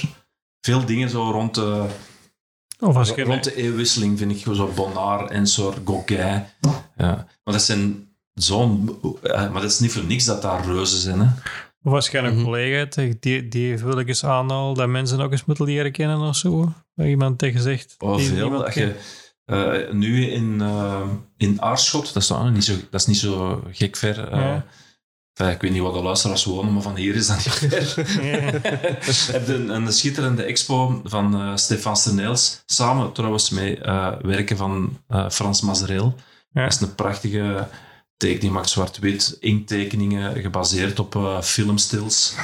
veel 0.67 0.85
dingen 0.85 1.11
zo 1.11 1.31
rond 1.31 1.55
de, 1.55 1.87
of 2.81 3.17
rond 3.17 3.45
de 3.45 3.55
eeuwwisseling 3.57 4.19
vind 4.19 4.31
ik 4.33 4.55
zo 4.55 4.73
Bonnard, 4.75 5.31
Ensor, 5.31 5.75
Gauguin. 5.85 6.45
Ja. 6.97 7.27
Maar 7.45 7.55
dat 7.55 7.63
zijn 7.63 8.09
zo'n... 8.35 8.99
Maar 9.23 9.53
dat 9.53 9.71
is 9.71 9.79
niet 9.81 9.93
voor 9.93 10.05
niks 10.05 10.25
dat 10.25 10.43
daar 10.43 10.65
reuzen 10.65 10.99
zijn. 10.99 11.21
Hè. 11.21 11.27
Of 11.85 11.93
als 11.93 12.09
je 12.09 12.19
een 12.19 12.35
Mhm. 12.35 12.45
collega 12.45 12.77
hebt, 12.77 13.23
die, 13.23 13.49
die 13.49 13.79
wil 13.79 13.99
ik 13.99 14.09
eens 14.09 14.25
aanhalen, 14.25 14.75
dat 14.75 14.89
mensen 14.89 15.21
ook 15.21 15.31
eens 15.33 15.45
moeten 15.45 15.65
leren 15.65 15.93
kennen 15.93 16.21
of 16.21 16.37
zo. 16.37 16.73
Waar 16.95 17.09
iemand 17.09 17.39
tegen 17.39 17.61
zegt. 17.61 17.95
Oh, 17.99 18.17
die 18.17 18.29
veel. 18.29 18.51
Dat 18.51 18.75
je, 18.75 18.95
eh, 19.45 19.93
nu 19.93 20.27
in, 20.27 20.61
eh, 20.61 21.01
in 21.37 21.63
Aarschot, 21.63 22.13
dat 22.15 22.23
is, 22.23 22.31
niet 22.53 22.65
zo, 22.65 22.73
dat 22.91 23.01
is 23.01 23.07
niet 23.07 23.17
zo 23.17 23.63
gek 23.71 23.97
ver. 23.97 24.29
eh, 24.29 24.39
Ja. 24.41 24.65
Ik 25.51 25.61
weet 25.61 25.71
niet 25.71 25.83
wat 25.83 25.95
de 25.95 26.03
luisteraars 26.03 26.45
wonen, 26.45 26.73
maar 26.73 26.83
van 26.83 26.97
hier 26.97 27.15
is 27.15 27.27
dat 27.27 27.37
niet 27.37 27.73
ver. 27.73 27.95
Je 29.27 29.33
hebt 29.33 29.49
een, 29.49 29.69
een 29.69 29.93
schitterende 29.93 30.43
expo 30.43 31.01
van 31.05 31.35
eh, 31.35 31.57
Stefan 31.57 31.97
Steneels, 31.97 32.63
samen 32.67 33.13
trouwens 33.13 33.51
met 33.51 33.81
eh, 33.81 34.13
werken 34.23 34.57
van 34.57 34.99
eh, 35.09 35.31
Frans 35.31 35.61
Mazereel. 35.61 36.15
Ja. 36.53 36.63
Dat 36.63 36.73
is 36.73 36.81
een 36.81 36.95
prachtige 36.95 37.69
tekening, 38.23 38.53
maakt 38.55 38.71
zwart-wit, 38.71 39.37
inktekeningen 39.41 40.41
gebaseerd 40.41 40.99
op 40.99 41.17
eh, 41.17 41.41
filmstils. 41.41 42.35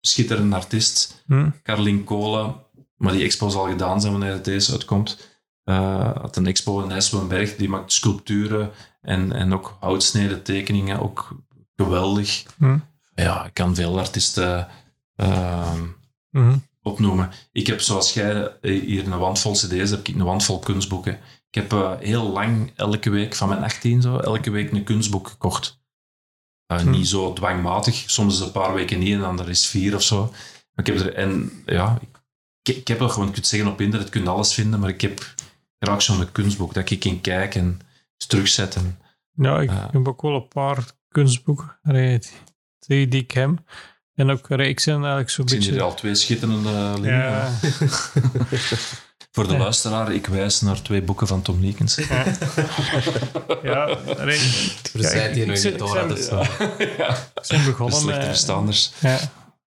Schitterende 0.00 0.56
artiest. 0.56 1.22
Hm. 1.26 1.50
Carlien 1.62 2.04
Kolen, 2.04 2.54
maar 2.96 3.12
die 3.12 3.24
expo 3.24 3.48
zal 3.48 3.68
gedaan 3.68 4.00
zijn 4.00 4.12
wanneer 4.12 4.42
deze 4.42 4.72
uitkomt. 4.72 5.30
eh 5.64 6.16
had 6.20 6.36
een 6.36 6.46
expo 6.46 6.82
in 6.82 6.90
IJsselenberg, 6.90 7.56
die 7.56 7.68
maakt 7.68 7.92
sculpturen 7.92 8.70
en, 9.00 9.32
en 9.32 9.54
ook 9.54 9.76
houtsneden 9.80 10.42
tekeningen, 10.42 11.00
ook 11.00 11.36
geweldig. 11.76 12.42
Hm. 12.58 12.78
Ja, 13.14 13.44
ik 13.44 13.54
kan 13.54 13.74
veel 13.74 13.98
artiesten 13.98 14.68
ehm, 15.16 15.82
Mhm. 16.30 16.56
opnoemen. 16.82 17.30
Ik 17.52 17.66
heb, 17.66 17.80
zoals 17.80 18.14
jij 18.14 18.48
eh, 18.60 18.80
hier 18.82 19.06
een 19.12 19.18
wand 19.18 19.38
vol 19.38 19.52
cd's, 19.52 19.90
heb 19.90 20.08
ik 20.08 20.14
een 20.14 20.24
wand 20.24 20.44
vol 20.44 20.58
kunstboeken. 20.58 21.12
Ik 21.50 21.54
heb 21.62 21.72
eh, 21.72 21.92
heel 21.98 22.28
lang, 22.30 22.72
elke 22.76 23.10
week, 23.10 23.34
van 23.34 23.48
mijn 23.48 23.62
18 23.62 24.02
zo, 24.02 24.18
elke 24.18 24.50
week 24.50 24.72
een 24.72 24.84
kunstboek 24.84 25.28
gekocht. 25.28 25.80
Eh, 26.66 26.78
Hm. 26.78 26.90
Niet 26.90 27.08
zo 27.08 27.32
dwangmatig, 27.32 28.10
soms 28.10 28.40
een 28.40 28.52
paar 28.52 28.74
weken 28.74 28.98
niet 28.98 29.12
en 29.14 29.20
dan 29.20 29.40
er 29.40 29.48
is 29.48 29.66
vier 29.66 29.94
of 29.94 30.02
zo. 30.02 30.20
Maar 30.74 30.86
ik 30.86 30.86
heb 30.86 30.98
er, 31.06 31.14
en 31.14 31.62
ja, 31.66 31.98
ik, 32.62 32.76
ik 32.76 32.88
heb 32.88 32.98
wel 32.98 33.08
gewoon, 33.08 33.26
je 33.26 33.32
kunt 33.32 33.46
zeggen 33.46 33.70
op 33.70 33.80
internet, 33.80 34.06
je 34.08 34.12
kunt 34.12 34.28
alles 34.28 34.54
vinden, 34.54 34.80
maar 34.80 34.88
ik 34.88 35.00
heb 35.00 35.34
graag 35.78 36.02
zo'n 36.02 36.32
kunstboek 36.32 36.74
dat 36.74 36.90
ik 36.90 37.04
in 37.04 37.20
kijk 37.20 37.54
en 37.54 37.80
terugzet. 38.16 38.74
En, 38.76 38.98
Ja, 39.34 39.60
ik 39.60 39.70
heb 39.92 40.08
ook 40.08 40.22
wel 40.22 40.34
een 40.34 40.48
paar 40.48 40.84
kunstboeken 41.12 41.78
allee, 41.82 42.18
die, 42.78 43.08
die 43.08 43.22
ik 43.22 43.30
heb. 43.30 43.50
En 44.14 44.30
ook 44.30 44.48
reeksen 44.48 44.94
eigenlijk 44.98 45.30
zo'n 45.30 45.44
ik 45.44 45.50
zie 45.50 45.58
beetje. 45.58 45.72
hier 45.72 45.82
al 45.82 45.94
twee 45.94 46.14
schitterende 46.14 46.68
eh, 46.68 46.92
liggen. 47.00 47.18
Ja, 47.18 47.50
Voor 49.34 49.46
de 49.46 49.52
Ja. 49.52 49.58
luisteraar, 49.58 50.12
ik 50.14 50.26
wijs 50.26 50.60
naar 50.60 50.82
twee 50.82 51.02
boeken 51.02 51.26
van 51.26 51.42
Tom 51.42 51.60
Leekens. 51.60 51.94
ja. 51.94 52.24
ja 53.62 53.84
allee, 54.18 54.38
Verzijt 54.92 55.34
hier 55.34 55.42
ik 55.42 55.48
nog 55.48 55.56
niet 55.56 55.64
ik 55.64 55.78
door. 55.78 56.16
zo. 56.16 56.36
ja. 56.98 57.16
ik 57.16 57.48
ben 57.48 57.64
begonnen 57.64 58.04
met, 58.06 58.24
verstanders. 58.24 58.92
ja, 59.00 59.18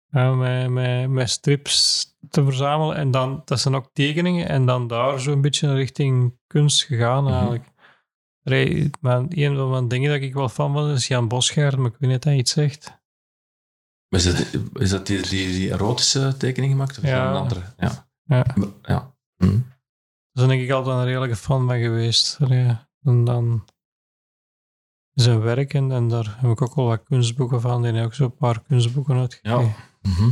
ja, 0.09 0.31
met, 0.33 0.69
met, 0.69 1.09
met 1.09 1.29
strips 1.29 2.05
te 2.29 2.43
verzamelen. 2.43 2.95
En 2.95 3.11
dan, 3.11 3.41
dat 3.45 3.59
zijn 3.59 3.75
ook 3.75 3.89
tekeningen. 3.93 4.49
En 4.49 4.65
dan 4.65 4.87
daar 4.87 5.19
zo'n 5.19 5.41
beetje 5.41 5.73
richting 5.73 6.37
kunst 6.47 6.83
gegaan 6.83 7.23
Mhm. 7.23 7.33
eigenlijk. 7.33 7.63
Maar 8.43 9.23
een 9.29 9.55
van 9.55 9.69
mijn 9.69 9.87
dingen 9.87 10.11
dat 10.11 10.21
ik 10.21 10.33
wel 10.33 10.49
van 10.49 10.73
was, 10.73 10.91
is 10.91 11.07
Jan 11.07 11.27
Bosgaard, 11.27 11.77
maar 11.77 11.91
ik 11.91 11.95
weet 11.99 12.09
niet 12.09 12.17
of 12.19 12.23
hij 12.23 12.37
iets 12.37 12.51
zegt. 12.51 13.01
Is 14.09 14.23
dat, 14.23 14.45
is 14.73 14.89
dat 14.89 15.07
die, 15.07 15.21
die, 15.21 15.47
die 15.51 15.71
erotische 15.71 16.35
tekening 16.37 16.71
gemaakt? 16.71 16.97
Of 16.97 17.03
Ja. 17.03 17.29
een 17.29 17.35
andere? 17.35 17.61
Ja. 17.77 18.07
Ja. 18.23 18.45
ja. 18.81 19.15
Hm. 19.37 19.59
Daar 20.31 20.47
ben 20.47 20.59
ik 20.61 20.71
altijd 20.71 20.97
een 20.97 21.05
redelijke 21.05 21.35
fan 21.35 21.67
van 21.67 21.79
geweest. 21.79 22.37
En 23.03 23.23
dan 23.23 23.65
zijn 25.13 25.39
werk, 25.41 25.73
en, 25.73 25.91
en 25.91 26.07
daar 26.07 26.35
heb 26.39 26.51
ik 26.51 26.61
ook 26.61 26.75
wel 26.75 26.85
wat 26.85 27.03
kunstboeken 27.03 27.61
van. 27.61 27.75
Die 27.77 27.85
hebben 27.85 28.03
ook 28.05 28.13
zo'n 28.13 28.35
paar 28.35 28.61
kunstboeken 28.61 29.17
uitgegeven. 29.17 29.59
Ja. 29.65 29.75
Mhm. 30.01 30.29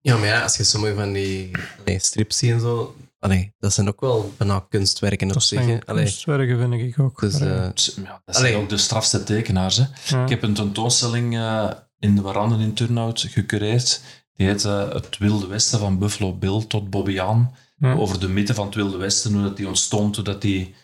Ja, 0.00 0.16
maar 0.16 0.26
ja, 0.26 0.42
als 0.42 0.56
je 0.56 0.64
sommige 0.64 0.94
van 0.94 1.12
die 1.12 1.50
allee, 1.80 1.98
strips 1.98 2.38
ziet 2.38 2.50
en 2.50 2.60
zo, 2.60 2.94
allee, 3.22 3.54
dat 3.58 3.72
zijn 3.72 3.88
ook 3.88 4.00
wel 4.00 4.32
bijna 4.36 4.66
kunstwerken 4.68 5.26
op 5.26 5.32
Dat 5.32 5.42
zich. 5.42 5.58
zijn 5.62 5.70
hè. 5.74 5.86
Allee, 5.86 6.04
kunstwerken, 6.04 6.58
vind 6.58 6.72
ik 6.74 6.98
ook. 7.00 7.20
dus, 7.20 7.40
eh, 7.40 7.70
ja, 8.04 8.22
dat 8.24 8.36
zijn 8.36 8.54
ook 8.56 8.68
de 8.68 8.76
strafste 8.76 9.24
tekenaars. 9.24 9.76
Hè. 9.76 9.84
ja. 10.16 10.22
Ik 10.22 10.28
heb 10.28 10.42
een 10.42 10.54
tentoonstelling 10.54 11.36
eh, 11.36 11.70
in 11.98 12.14
de 12.16 12.22
Waranden 12.22 12.60
in 12.60 12.74
Turnhout 12.74 13.20
gecureerd. 13.28 14.00
Die 14.34 14.46
heet 14.46 14.64
eh, 14.64 14.92
Het 14.92 15.18
Wilde 15.18 15.46
Westen 15.46 15.78
van 15.78 15.98
Buffalo 15.98 16.32
Bill 16.34 16.64
tot 16.68 16.90
Bobbejaan. 16.90 17.54
Ja. 17.78 17.94
Over 17.94 18.20
de 18.20 18.28
mythe 18.28 18.54
van 18.54 18.66
het 18.66 18.74
Wilde 18.74 18.96
Westen, 18.96 19.32
hoe 19.32 19.42
dat 19.42 19.56
die 19.56 19.68
ontstond, 19.68 20.16
hoe 20.16 20.24
dat 20.24 20.42
die 20.42 20.74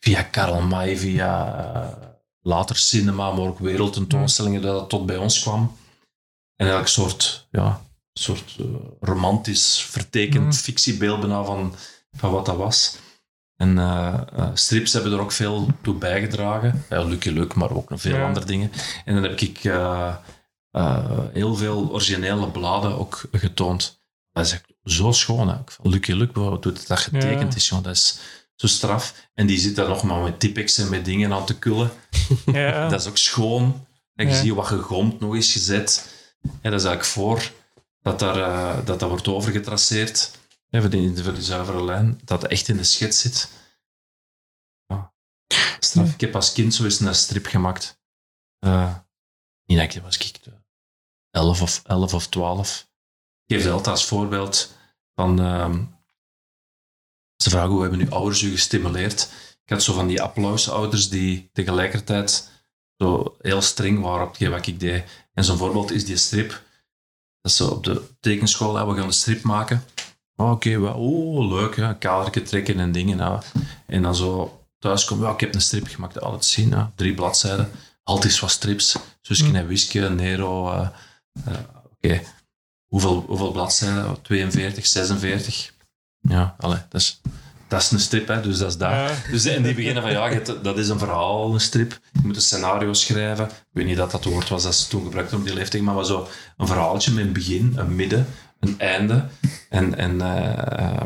via 0.00 0.22
Karl 0.22 0.60
May, 0.60 0.96
via 0.96 1.98
later 2.40 2.76
cinema, 2.76 3.30
maar 3.30 3.46
ook 3.46 3.58
wereldtentoonstellingen, 3.58 4.62
dat 4.62 4.74
dat 4.74 4.88
tot 4.88 5.06
bij 5.06 5.16
ons 5.16 5.42
kwam. 5.42 5.76
En 6.56 6.66
een 6.66 6.86
soort, 6.88 7.46
ja, 7.50 7.80
soort 8.18 8.56
eh, 8.58 8.64
romantisch 9.00 9.82
vertekend 9.90 10.44
Mm. 10.44 10.52
fictiebeeld 10.52 11.20
bijna 11.20 11.44
van, 11.44 11.74
van 12.12 12.30
wat 12.30 12.46
dat 12.46 12.56
was. 12.56 12.96
En 13.56 13.78
eh, 13.78 14.20
eh, 14.36 14.50
strips 14.54 14.92
hebben 14.92 15.12
er 15.12 15.20
ook 15.20 15.32
veel 15.32 15.68
toe 15.82 15.94
bijgedragen. 15.94 16.84
Ja, 16.88 17.02
Lucky 17.04 17.28
Luke, 17.30 17.58
maar 17.58 17.70
ook 17.70 17.90
nog 17.90 18.00
veel 18.00 18.16
Ja. 18.16 18.26
andere 18.26 18.46
dingen. 18.46 18.72
En 19.04 19.14
dan 19.14 19.22
heb 19.22 19.40
ik 19.40 19.58
heel 21.32 21.54
veel 21.56 21.90
originele 21.92 22.50
bladen 22.50 22.98
ook 22.98 23.20
getoond. 23.32 24.00
Dat 24.32 24.46
is 24.46 24.52
echt 24.52 24.64
zo 24.84 25.12
schoon. 25.12 25.48
Hè. 25.48 25.56
Vond 25.66 25.94
Lucky 25.94 26.12
Luke, 26.12 26.32
bijvoorbeeld, 26.32 26.86
dat 26.88 26.98
getekend 26.98 27.52
Ja. 27.52 27.56
is, 27.58 27.68
jongen, 27.68 27.84
dat 27.84 27.94
is 27.94 28.18
zo 28.54 28.66
straf. 28.66 29.28
En 29.34 29.46
die 29.46 29.58
zit 29.58 29.76
daar 29.76 29.88
nog 29.88 30.02
maar 30.02 30.22
met 30.22 30.40
typex 30.40 30.78
en 30.78 30.88
met 30.88 31.04
dingen 31.04 31.32
aan 31.32 31.46
te 31.46 31.58
kullen. 31.58 31.90
Ja. 32.46 32.88
Dat 32.88 33.00
is 33.00 33.06
ook 33.06 33.16
schoon. 33.18 33.86
En 34.14 34.28
je 34.28 34.34
ziet 34.34 34.52
wat 34.54 34.66
gegomd 34.66 35.20
nog 35.20 35.36
is 35.36 35.52
gezet. 35.52 36.14
Ja, 36.42 36.70
dat 36.70 36.80
is 36.80 36.86
eigenlijk 36.86 37.04
voor 37.04 37.50
dat, 38.06 38.18
daar, 38.18 38.36
eh, 38.36 38.86
dat 38.86 39.00
dat 39.00 39.08
wordt 39.08 39.28
overgetraceerd. 39.28 40.38
Ja, 40.68 40.80
voor, 40.80 40.90
die, 40.90 41.16
voor 41.16 41.36
zuivere 41.36 41.84
lijn. 41.84 42.20
Dat 42.24 42.46
echt 42.46 42.68
in 42.68 42.76
de 42.76 42.84
schets 42.84 43.20
zit. 43.20 43.50
Ja. 44.86 45.12
Ik 45.94 46.20
heb 46.20 46.34
als 46.34 46.52
kind 46.52 46.74
zo 46.74 46.84
eens 46.84 47.00
een 47.00 47.14
strip 47.14 47.46
gemaakt. 47.46 48.00
Eh 48.58 48.94
niet 49.64 49.78
dat 49.78 49.94
ik, 49.94 50.02
was 50.02 50.18
ik 50.18 50.40
eh, 50.44 50.52
11 51.30 51.62
of, 51.62 51.82
11 51.84 52.14
of 52.14 52.26
12. 52.26 52.88
Ik 53.46 53.56
geef 53.56 53.66
altijd 53.66 53.86
als 53.86 54.06
voorbeeld 54.06 54.74
van... 55.14 55.40
ehm, 55.40 55.84
ze 57.36 57.50
vragen 57.50 57.70
hoe 57.70 57.82
hebben 57.82 58.00
uw 58.00 58.10
ouders 58.10 58.42
u 58.42 58.50
gestimuleerd? 58.50 59.32
Ik 59.64 59.72
had 59.72 59.82
zo 59.82 59.92
van 59.92 60.06
die 60.06 60.22
applausouders 60.22 61.08
die 61.08 61.50
tegelijkertijd 61.52 62.50
zo 62.96 63.36
heel 63.40 63.62
streng 63.62 64.00
waren 64.00 64.26
op 64.26 64.36
wat 64.36 64.66
ik 64.66 64.80
deed. 64.80 65.04
En 65.32 65.44
zo'n 65.44 65.56
voorbeeld 65.56 65.90
is 65.90 66.04
die 66.04 66.16
strip. 66.16 66.64
Dat 67.46 67.54
is 67.54 67.66
zo 67.66 67.68
op 67.74 67.84
de 67.84 68.02
tekenschool, 68.20 68.86
we 68.88 68.94
gaan 68.94 69.06
een 69.06 69.12
strip 69.12 69.42
maken. 69.42 69.84
Oh, 70.36 70.50
Oké, 70.50 70.78
oh, 70.78 71.48
leuk, 71.52 71.96
kadertje 71.98 72.42
trekken 72.42 72.80
en 72.80 72.92
dingen. 72.92 73.40
En 73.86 74.02
dan 74.02 74.14
zo 74.14 74.60
thuis 74.78 75.04
komen, 75.04 75.26
ja, 75.26 75.32
ik 75.32 75.40
heb 75.40 75.54
een 75.54 75.60
strip 75.60 75.86
gemaakt, 75.86 76.20
altijd 76.20 76.44
zien, 76.44 76.72
hè, 76.72 76.84
drie 76.94 77.14
bladzijden. 77.14 77.70
Altijd 78.02 78.38
wat 78.40 78.50
strips, 78.50 78.96
Suske 79.20 79.52
en 79.52 79.66
Wiske, 79.66 80.00
Nero. 80.10 80.72
eh, 80.72 80.88
eh, 81.44 81.54
Oké, 81.92 82.22
hoeveel, 82.86 83.24
hoeveel 83.26 83.52
bladzijden? 83.52 84.22
42, 84.22 84.86
46. 84.86 85.72
Ja, 86.20 86.54
allee, 86.58 86.80
dat 86.88 87.00
is, 87.00 87.20
dat 87.68 87.80
is 87.80 87.90
een 87.90 88.00
strip, 88.00 88.28
hè, 88.28 88.40
dus 88.40 88.58
dat 88.58 88.68
is 88.68 88.76
daar. 88.76 89.10
Ja. 89.10 89.30
Dus, 89.30 89.44
en 89.44 89.62
die 89.62 89.74
beginnen 89.74 90.02
van, 90.02 90.12
ja, 90.12 90.40
dat 90.62 90.78
is 90.78 90.88
een 90.88 90.98
verhaal, 90.98 91.54
een 91.54 91.60
strip. 91.60 92.00
Je 92.12 92.20
moet 92.24 92.36
een 92.36 92.42
scenario 92.42 92.92
schrijven. 92.92 93.44
Ik 93.44 93.50
weet 93.72 93.86
niet 93.86 93.96
dat 93.96 94.10
dat 94.10 94.24
het 94.24 94.32
woord 94.32 94.48
was 94.48 94.62
dat 94.62 94.74
ze 94.74 94.88
toen 94.88 95.04
gebruikten 95.04 95.38
op 95.38 95.44
die 95.44 95.54
leeftijd, 95.54 95.82
maar 95.82 95.94
was 95.94 96.08
zo 96.08 96.28
een 96.56 96.66
verhaaltje 96.66 97.12
met 97.12 97.24
een 97.24 97.32
begin, 97.32 97.72
een 97.76 97.94
midden, 97.96 98.26
een 98.60 98.78
einde. 98.78 99.24
En, 99.68 99.96
en 99.96 100.20
eh, 100.20 101.02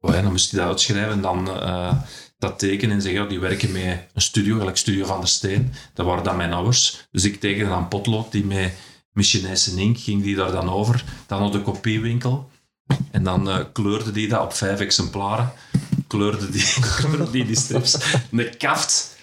oh 0.00 0.14
ja, 0.14 0.22
dan 0.22 0.30
moest 0.30 0.50
hij 0.50 0.60
dat 0.60 0.68
uitschrijven 0.68 1.12
en 1.12 1.20
dan 1.20 1.60
eh, 1.60 1.94
dat 2.38 2.58
tekenen 2.58 2.96
en 2.96 3.02
zeggen, 3.02 3.22
ja, 3.22 3.28
die 3.28 3.40
werken 3.40 3.72
met 3.72 4.00
een 4.14 4.22
studio, 4.22 4.58
gelijk 4.58 4.76
Studio 4.76 5.06
van 5.06 5.18
der 5.18 5.28
Steen. 5.28 5.72
Dat 5.94 6.06
waren 6.06 6.24
dan 6.24 6.36
mijn 6.36 6.52
ouders. 6.52 7.06
Dus 7.10 7.24
ik 7.24 7.40
tekende 7.40 7.70
dan 7.70 7.88
potlood, 7.88 8.32
die 8.32 8.44
met, 8.44 8.72
met 9.12 9.26
Chinese 9.26 9.80
ink 9.80 9.98
ging 9.98 10.22
die 10.22 10.36
daar 10.36 10.52
dan 10.52 10.70
over. 10.70 11.04
Dan 11.26 11.40
naar 11.40 11.50
de 11.50 11.62
kopiewinkel. 11.62 12.50
En 13.10 13.24
dan 13.24 13.72
kleurde 13.72 14.12
die 14.12 14.28
dat 14.28 14.42
op 14.42 14.52
vijf 14.52 14.80
exemplaren. 14.80 15.52
Kleurde 16.12 16.50
die, 16.50 16.64
kleurde 16.96 17.30
die, 17.30 17.44
die 17.44 17.56
strips. 17.56 17.96
Een 18.30 18.56
kaft 18.58 19.16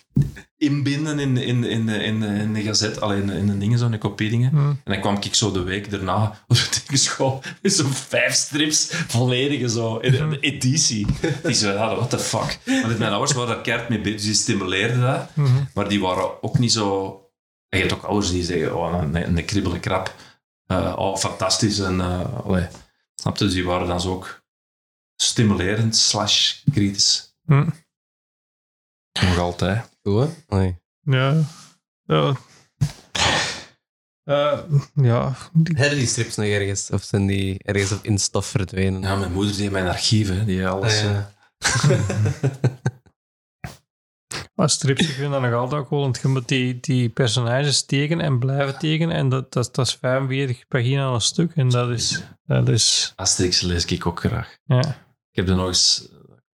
inbinden 0.58 1.20
in, 1.20 1.38
in, 1.38 1.64
in, 1.64 1.90
in, 1.90 2.24
in 2.24 2.54
de 2.54 2.62
gazet, 2.62 3.02
alleen 3.02 3.30
in 3.30 3.48
de 3.48 3.58
dingen, 3.58 3.78
zo'n 3.78 3.98
kopiedingen. 3.98 4.50
Hm. 4.50 4.58
En 4.58 4.80
dan 4.84 5.00
kwam 5.00 5.18
ik 5.22 5.36
zo 5.36 5.52
de 5.52 5.64
week 5.64 5.92
daarna 5.92 6.44
op 6.48 6.56
de 6.56 6.70
tekenschool 6.70 7.44
met 7.62 7.74
zo'n 7.74 7.94
vijf 7.94 8.34
strips, 8.34 8.90
volledige 9.08 9.70
zo, 9.70 9.98
in 9.98 10.14
Hm. 10.14 10.30
de 10.30 10.40
editie. 10.40 11.08
Die 11.44 11.54
zo, 11.54 11.72
ja, 11.72 11.96
what 11.96 12.10
the 12.10 12.20
fuck. 12.20 12.60
Maar 12.66 12.96
mijn 12.98 13.12
ouders 13.12 13.34
waren 13.34 13.56
daar 13.56 13.62
keihard 13.62 13.90
mee 13.90 14.02
bezig, 14.02 14.18
dus 14.18 14.26
die 14.26 14.34
stimuleerden 14.34 15.02
dat. 15.02 15.30
Mhm. 15.36 15.64
Maar 15.74 15.88
die 15.90 16.02
waren 16.02 16.44
ook 16.44 16.60
niet 16.60 16.72
zo... 16.72 17.14
Je 17.70 17.78
hebt 17.78 17.94
ook 17.94 18.04
ouders 18.04 18.32
die 18.32 18.44
zeggen, 18.44 18.76
oh, 18.76 19.02
een, 19.02 19.38
een 19.38 19.46
kribbele 19.46 19.80
krap. 19.80 20.16
Eh, 20.66 20.94
oh, 20.98 21.18
fantastisch. 21.18 21.80
En, 21.80 22.02
allee. 22.44 22.68
Snap 23.16 23.38
je? 23.38 23.46
Dus 23.46 23.54
die 23.54 23.66
waren 23.66 23.88
dan 23.88 24.02
zo 24.02 24.12
ook 24.12 24.39
stimulerend 25.22 25.96
slash 25.96 26.64
kritisch. 26.72 27.34
Hm. 27.46 27.70
Nog 29.22 29.38
altijd. 29.38 29.90
Goed, 30.04 30.28
hè? 30.28 30.34
Allee. 30.48 30.78
Ja. 31.02 31.42
ja. 32.04 32.36
Eh, 34.24 34.60
ja, 34.94 35.36
die- 35.54 35.78
Hebben 35.78 35.98
die 35.98 36.08
strips 36.08 36.36
nog 36.36 36.46
ergens? 36.46 36.90
Of 36.90 37.04
zijn 37.04 37.28
die 37.28 37.64
ergens 37.64 37.92
op 37.92 38.04
in 38.04 38.18
stof 38.18 38.46
verdwenen? 38.46 39.02
Ja, 39.02 39.16
mijn 39.16 39.32
moeder 39.32 39.56
die 39.56 39.66
in 39.66 39.72
mijn 39.72 39.88
archief, 39.88 40.28
hè, 40.28 40.46
die 40.46 40.68
alles... 40.68 41.04
Ah, 41.04 41.10
eh, 41.10 41.26
ja. 41.90 42.00
maar 44.56 44.70
strips, 44.70 45.02
ik 45.02 45.08
vind 45.16 45.32
dat 45.32 45.42
nog 45.42 45.54
altijd 45.54 45.82
ook 45.82 45.90
wel, 45.90 46.00
want 46.00 46.20
je 46.22 46.28
moet 46.28 46.48
die, 46.48 46.80
die 46.80 47.10
personages 47.10 47.86
tekenen 47.86 48.26
en 48.26 48.40
blijven 48.40 48.80
tekenen. 48.80 49.16
En 49.16 49.30
dat, 49.30 49.54
dat, 49.54 49.76
dat 49.76 49.88
is 49.88 49.94
45 49.96 50.68
pagina 50.68 51.06
aan 51.06 51.14
een 51.14 51.22
stuk. 51.22 51.52
En 51.56 51.70
dat 51.70 51.90
is, 51.90 52.24
dat 52.46 52.70
is 52.70 53.14
Asterix 53.16 53.62
lees 53.62 53.86
ik 53.86 54.06
ook 54.06 54.20
graag. 54.20 54.58
ja. 54.66 55.08
Ik 55.30 55.36
heb 55.36 55.50
er 55.50 55.56
nog 55.56 55.68
eens, 55.68 56.08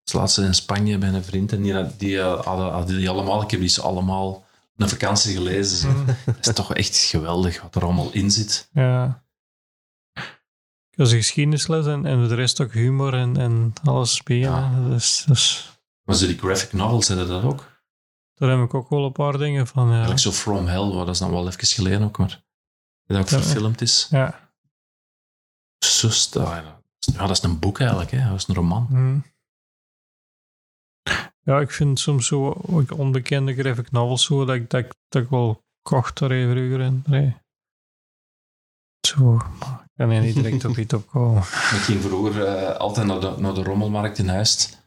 als 0.03 0.13
laatste 0.13 0.43
in 0.43 0.53
Spanje 0.55 0.97
bij 0.97 1.09
een 1.09 1.23
vriend, 1.23 1.51
en 1.51 1.61
die, 1.61 1.95
die 1.97 2.19
eh, 2.19 2.43
hadden, 2.45 2.71
hadden 2.71 2.97
die 2.97 3.09
allemaal, 3.09 3.41
ik 3.41 3.51
heb 3.51 3.59
die 3.59 3.69
ze 3.69 3.81
allemaal 3.81 4.45
een 4.75 4.89
vakantie 4.89 5.33
gelezen. 5.35 5.77
zeg. 5.77 6.15
Dat 6.25 6.47
is 6.47 6.53
toch 6.53 6.73
echt 6.73 6.97
geweldig 6.97 7.61
wat 7.61 7.75
er 7.75 7.83
allemaal 7.83 8.11
in 8.11 8.31
zit. 8.31 8.69
Ja. 8.73 9.23
Dat 10.89 11.07
is 11.07 11.11
een 11.13 11.19
geschiedenisles 11.19 11.85
en, 11.85 12.05
en 12.05 12.27
de 12.27 12.35
rest 12.35 12.61
ook 12.61 12.73
humor 12.73 13.13
en, 13.13 13.37
en 13.37 13.73
alles 13.83 14.23
bij. 14.23 14.37
Ja. 14.37 14.79
Dus, 14.89 15.23
dus, 15.27 15.71
Maar 16.03 16.15
zo 16.15 16.25
die 16.27 16.37
graphic 16.37 16.73
novels, 16.73 17.07
hebben 17.07 17.27
dat 17.27 17.43
ook? 17.43 17.73
daar 18.33 18.49
heb 18.49 18.59
ik 18.59 18.73
ook 18.73 18.89
wel 18.89 19.05
een 19.05 19.11
paar 19.11 19.37
dingen 19.37 19.67
van. 19.67 19.85
Ja. 19.85 19.91
Eigenlijk 19.91 20.19
zo 20.21 20.31
From 20.31 20.65
Hell, 20.67 20.91
dat 20.91 21.07
is 21.09 21.17
dan 21.19 21.31
wel 21.31 21.47
even 21.47 21.67
geleden 21.67 22.01
ook, 22.03 22.17
maar 22.17 22.43
dat 23.05 23.17
ook 23.19 23.29
Ja. 23.29 23.39
verfilmd 23.41 23.81
is. 23.81 24.07
ja. 24.09 24.49
Zus, 25.77 26.29
dat, 26.29 26.63
ja, 27.05 27.19
dat 27.27 27.29
is 27.37 27.43
een 27.43 27.59
boek 27.59 27.79
eigenlijk, 27.79 28.11
hè. 28.11 28.27
dat 28.29 28.35
is 28.39 28.47
een 28.47 28.55
roman. 28.55 28.85
Hm. 28.89 29.19
Ja, 31.41 31.59
ik 31.59 31.71
vind 31.71 31.99
soms 31.99 32.27
zo 32.27 32.49
ook 32.67 32.91
onbekende 32.97 33.53
graphic 33.55 33.91
novels 33.91 34.23
zo 34.25 34.45
dat 34.45 34.55
ik, 34.55 34.69
dat, 34.69 34.85
ik- 34.85 34.93
dat 35.07 35.23
ik 35.23 35.29
wel 35.29 35.63
kocht 35.81 36.19
daar 36.19 36.31
even 36.31 36.51
vroeger 36.51 36.81
en 36.81 37.03
nee. 37.07 37.35
Zo, 39.07 39.35
ik 39.35 39.41
kan 39.95 40.09
er 40.09 40.21
niet 40.21 40.33
direct 40.35 40.65
op 40.65 40.77
iets 40.77 40.93
opkomen. 40.93 41.41
Ik 41.77 41.81
ging 41.87 42.01
vroeger 42.01 42.45
eh, 42.45 42.75
altijd 42.77 43.07
naar 43.07 43.19
de, 43.19 43.35
naar 43.37 43.53
de 43.53 43.63
rommelmarkt 43.63 44.17
in 44.17 44.27
Huist. 44.27 44.83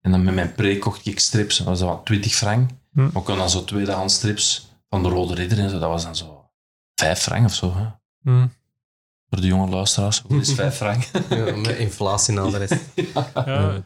En 0.00 0.10
dan 0.10 0.24
met 0.24 0.34
mijn 0.34 0.54
pre 0.54 0.78
kocht 0.78 1.06
ik 1.06 1.20
strips. 1.20 1.56
Dat 1.58 1.66
was 1.66 1.78
dan 1.78 1.88
wat 1.88 2.04
20 2.06 2.34
frank. 2.34 2.70
Hm. 2.92 3.00
Maar 3.00 3.16
ik 3.16 3.24
kon 3.24 3.36
dan 3.36 3.50
zo 3.50 3.64
tweedehands 3.64 4.14
strips 4.14 4.72
van 4.88 5.02
de 5.02 5.08
Rode 5.08 5.34
Ridder 5.34 5.58
en 5.58 5.70
zo. 5.70 5.78
Dat 5.78 5.88
was 5.88 6.02
dan 6.04 6.16
zo 6.16 6.50
5 6.94 7.18
frank 7.18 7.44
of 7.44 7.54
zo. 7.54 7.72
Hè. 7.74 7.86
Hm. 8.22 8.46
Voor 9.32 9.40
de 9.40 9.46
jonge 9.46 9.70
luisteraars. 9.70 10.20
Hoe 10.20 10.40
is 10.40 10.52
5 10.54 10.74
frank? 10.76 11.02
Ja, 11.28 11.56
met 11.56 11.76
inflatie 11.76 12.34
en 12.36 12.42
al 12.42 12.50
de 12.50 12.58
rest. 12.58 12.76
Ja, 13.34 13.82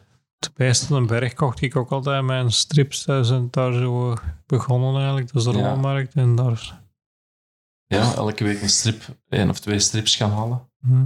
bij 0.53 0.73
Stellenberg 0.73 1.33
kocht 1.33 1.61
ik 1.61 1.75
ook 1.75 1.91
altijd 1.91 2.23
mijn 2.23 2.51
strips. 2.51 3.05
Daar 3.05 3.25
zijn 3.25 3.47
daar 3.51 3.73
zo 3.73 4.13
begonnen 4.45 4.95
eigenlijk. 4.95 5.27
Dat 5.33 5.35
is 5.35 5.43
de 5.51 5.57
Ja. 5.57 5.63
rommelmarkt 5.63 6.13
en 6.13 6.35
daar... 6.35 6.81
Ja, 7.85 8.13
elke 8.15 8.43
week 8.43 8.61
een 8.61 8.69
strip, 8.69 9.03
één 9.29 9.49
of 9.49 9.59
twee 9.59 9.79
strips 9.79 10.15
gaan 10.15 10.31
halen. 10.31 10.69
Hm. 10.81 11.05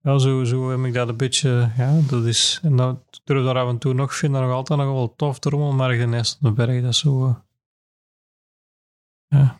Ja, 0.00 0.18
zo, 0.18 0.44
zo 0.44 0.70
heb 0.70 0.84
ik 0.84 0.94
dat 0.94 1.08
een 1.08 1.16
beetje, 1.16 1.70
ja, 1.76 2.00
dat 2.08 2.24
is, 2.24 2.60
en 2.62 2.76
dat 2.76 3.20
durf 3.24 3.44
daar 3.44 3.58
af 3.58 3.68
en 3.68 3.78
toe 3.78 3.94
nog, 3.94 4.14
vind 4.14 4.32
dat 4.32 4.42
nog 4.42 4.52
altijd 4.52 4.78
nog 4.78 4.88
wel 4.92 5.14
tof, 5.16 5.38
de 5.38 5.48
rommelmarkt 5.50 6.00
in 6.00 6.14
Estelberg, 6.14 6.82
dat 6.82 6.90
is 6.90 6.98
zo, 6.98 7.42
eh, 9.28 9.50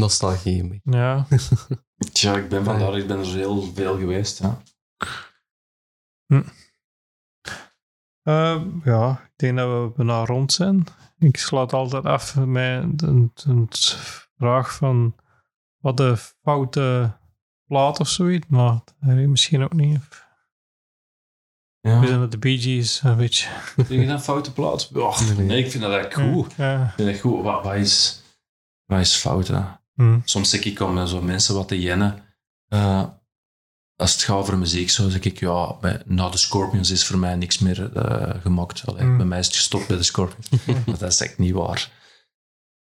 Nostalgie. 0.00 0.62
een 0.62 0.68
beetje. 0.68 0.98
ja. 0.98 1.26
Tja, 2.12 2.36
ik 2.36 2.48
ben 2.48 2.64
vandaar, 2.64 2.98
ik 2.98 3.06
ben 3.06 3.18
er 3.18 3.26
heel 3.26 3.62
veel 3.62 3.98
geweest. 3.98 4.38
Ja. 4.38 4.58
Eh, 8.22 8.62
ja, 8.84 9.10
ik 9.24 9.32
denk 9.36 9.56
dat 9.56 9.68
we 9.68 9.92
bijna 9.96 10.24
rond 10.24 10.52
zijn. 10.52 10.84
Ik 11.18 11.36
sluit 11.36 11.72
altijd 11.72 12.04
af 12.04 12.36
met 12.36 12.98
de, 12.98 13.28
de 13.34 13.66
vraag 14.36 14.74
van 14.74 15.14
wat 15.76 15.96
de 15.96 16.16
foute 16.42 17.16
plaat 17.66 18.00
of 18.00 18.08
zoiets, 18.08 18.46
maar 18.48 18.72
dat 18.72 18.94
weet 18.98 19.18
ik 19.18 19.28
misschien 19.28 19.62
ook 19.62 19.72
niet. 19.72 19.98
Ja. 21.80 22.00
We 22.00 22.06
zijn 22.06 22.20
het 22.20 22.30
de 22.30 22.38
Bee 22.38 22.58
Gees, 22.58 23.02
een 23.02 23.16
beetje. 23.16 23.48
Vind 23.74 23.88
je 23.88 24.06
dat 24.06 24.08
een 24.08 24.20
foute 24.20 24.52
plaats? 24.52 24.92
Och, 24.92 25.20
Nee, 25.20 25.34
nee. 25.34 25.46
nee, 25.46 25.64
ik 25.64 25.70
vind 25.70 25.82
dat 25.82 25.92
eigenlijk 25.92 26.32
goed. 26.32 26.54
Ja. 26.56 26.84
Ik 26.84 26.92
vind 26.94 27.10
dat 27.10 27.20
goed. 27.20 27.42
Wat, 27.42 27.64
wat, 27.64 27.74
is, 27.74 28.22
wat 28.84 29.00
is 29.00 29.14
fout? 29.14 29.48
Hè? 29.48 29.62
Hm. 29.94 30.18
Soms 30.24 30.50
zeg 30.50 30.64
ik 30.64 30.80
om 30.80 31.06
zo 31.06 31.22
mensen 31.22 31.54
wat 31.54 31.68
te 31.68 31.80
jennen. 31.80 32.22
eh, 32.68 33.04
als 33.96 34.12
het 34.12 34.22
gaat 34.22 34.36
over 34.36 34.58
muziek, 34.58 34.90
zo 34.90 35.08
zeg 35.08 35.20
ik, 35.20 35.38
ja, 35.40 35.74
bij, 35.80 36.02
na 36.06 36.28
de 36.28 36.36
Scorpions 36.38 36.90
is 36.90 37.06
voor 37.06 37.18
mij 37.18 37.34
niks 37.36 37.58
meer 37.58 37.92
eh 37.96 38.40
gemaakt. 38.42 38.86
Allee, 38.86 39.04
Mm. 39.04 39.16
Bij 39.16 39.26
mij 39.26 39.38
is 39.38 39.46
het 39.46 39.54
gestopt 39.56 39.86
bij 39.86 39.96
de 39.96 40.02
Scorpions. 40.02 40.48
maar 40.86 40.98
dat 40.98 41.10
is 41.12 41.20
echt 41.20 41.38
niet 41.38 41.52
waar. 41.52 41.90